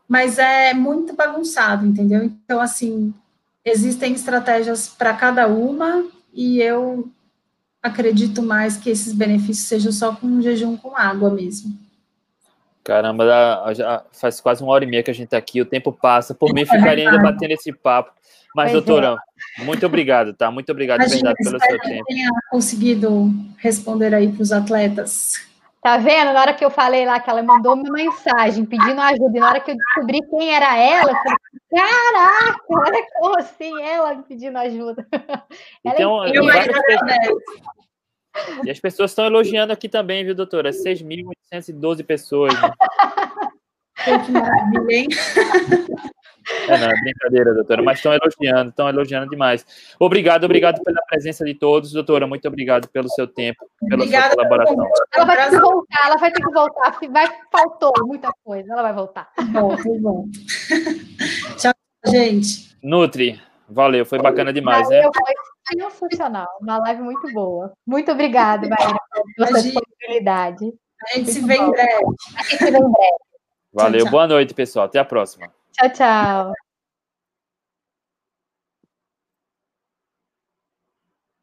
Mas 0.08 0.40
é 0.40 0.74
muito 0.74 1.16
bagunçado, 1.16 1.86
entendeu? 1.86 2.24
Então, 2.24 2.60
assim, 2.60 3.14
existem 3.64 4.14
estratégias 4.14 4.88
para 4.88 5.14
cada 5.14 5.48
uma, 5.48 6.04
e 6.34 6.60
eu 6.60 7.08
acredito 7.86 8.42
mais 8.42 8.78
que 8.78 8.90
esses 8.90 9.14
benefícios 9.14 9.68
sejam 9.68 9.92
só 9.92 10.16
com 10.16 10.28
um 10.28 10.42
jejum 10.42 10.76
com 10.76 10.96
água 10.96 11.30
mesmo. 11.30 11.78
Caramba, 12.84 13.26
já 13.74 14.04
faz 14.12 14.40
quase 14.40 14.62
uma 14.62 14.72
hora 14.72 14.84
e 14.84 14.88
meia 14.88 15.02
que 15.02 15.10
a 15.10 15.14
gente 15.14 15.26
está 15.26 15.38
aqui, 15.38 15.60
o 15.60 15.66
tempo 15.66 15.92
passa. 15.92 16.36
Por 16.36 16.54
mim, 16.54 16.66
ficaria 16.66 17.10
ainda 17.10 17.22
batendo 17.22 17.52
esse 17.52 17.72
papo. 17.74 18.12
Mas, 18.56 18.72
pois 18.72 18.84
doutora, 18.84 19.18
é. 19.60 19.64
muito 19.64 19.86
obrigado, 19.86 20.34
tá? 20.34 20.50
Muito 20.50 20.72
obrigado, 20.72 21.02
Imagina, 21.02 21.34
verdade, 21.34 21.44
pelo 21.44 21.60
seu 21.60 21.80
tempo. 21.80 22.06
tenha 22.06 22.30
conseguido 22.50 23.30
responder 23.58 24.14
aí 24.14 24.32
para 24.32 24.42
os 24.42 24.52
atletas. 24.52 25.46
Tá 25.82 25.98
vendo? 25.98 26.34
Na 26.34 26.42
hora 26.42 26.54
que 26.54 26.66
eu 26.66 26.72
falei 26.72 27.06
lá 27.06 27.20
que 27.20 27.30
ela 27.30 27.44
mandou 27.44 27.76
uma 27.76 27.92
mensagem 27.92 28.66
pedindo 28.66 29.00
ajuda, 29.02 29.38
e 29.38 29.40
na 29.40 29.50
hora 29.50 29.60
que 29.60 29.72
eu 29.72 29.76
descobri 29.76 30.20
quem 30.30 30.54
era 30.54 30.78
ela, 30.78 31.12
eu 31.12 31.16
falei, 31.16 31.38
caraca, 31.70 32.64
olha 32.70 33.08
como 33.20 33.40
assim 33.40 33.84
ela 33.84 34.16
pedindo 34.28 34.58
ajuda. 34.58 35.08
Então, 35.86 36.24
é 36.24 36.32
e 38.64 38.72
as 38.72 38.80
pessoas 38.80 39.12
estão 39.12 39.26
elogiando 39.26 39.74
aqui 39.74 39.90
também, 39.90 40.24
viu, 40.24 40.36
doutora? 40.36 40.72
6.812 40.72 42.04
pessoas. 42.06 42.54
Né? 42.54 42.72
Que 44.26 44.32
maravilha, 44.32 44.94
hein? 44.94 45.08
É, 46.68 46.78
não, 46.78 46.88
é 46.90 47.00
brincadeira, 47.00 47.54
doutora, 47.54 47.82
mas 47.82 47.98
estão 47.98 48.14
elogiando, 48.14 48.70
estão 48.70 48.88
elogiando 48.88 49.30
demais. 49.30 49.66
Obrigado, 50.00 50.44
obrigado 50.44 50.82
pela 50.84 51.02
presença 51.10 51.44
de 51.44 51.56
todos, 51.56 51.92
doutora, 51.92 52.28
muito 52.28 52.48
obrigado 52.48 52.88
pelo 52.90 53.10
seu 53.10 53.28
tempo, 53.28 53.66
pela 53.80 54.04
Obrigada 54.04 54.34
sua 54.34 54.36
colaboração. 54.36 54.88
Ela 55.16 55.26
vai 55.26 55.38
ter 55.38 55.50
que 55.50 55.60
voltar, 55.60 56.06
ela 56.06 56.18
vai 56.18 56.32
ter 56.32 56.44
que 56.44 56.52
voltar, 56.52 57.00
vai, 57.10 57.28
faltou 57.52 57.94
muita 58.06 58.32
coisa, 58.44 58.72
ela 58.72 58.84
vai 58.84 58.94
voltar. 58.94 59.32
Bom, 59.52 59.76
tá 59.76 59.84
bom. 60.00 60.28
Tchau, 61.58 61.74
gente. 62.06 62.78
Nutri, 62.84 63.42
valeu, 63.68 64.06
foi 64.06 64.20
bacana 64.20 64.54
demais, 64.54 64.88
valeu, 64.88 65.02
né? 65.02 65.10
Foi 65.14 65.55
sensacional, 65.92 66.48
uma 66.62 66.78
live 66.78 67.02
muito 67.02 67.32
boa. 67.34 67.74
Muito 67.86 68.12
obrigada, 68.12 68.68
Maíra, 68.68 69.00
pela 69.36 69.48
sua 69.48 69.62
disponibilidade. 69.62 70.74
A 71.12 71.18
gente 71.18 71.32
se 71.32 71.42
vê 71.42 71.56
em 71.56 71.70
breve. 71.70 72.06
A 72.38 72.44
gente 72.44 72.58
se 72.58 72.72
vê 72.72 72.78
em 72.78 72.92
breve. 72.92 73.16
Valeu, 73.74 74.00
tchau, 74.00 74.04
tchau. 74.04 74.12
boa 74.12 74.28
noite, 74.28 74.54
pessoal. 74.54 74.86
Até 74.86 75.00
a 75.00 75.06
próxima. 75.06 75.52
Tchau, 75.74 75.90
tchau. 75.90 76.65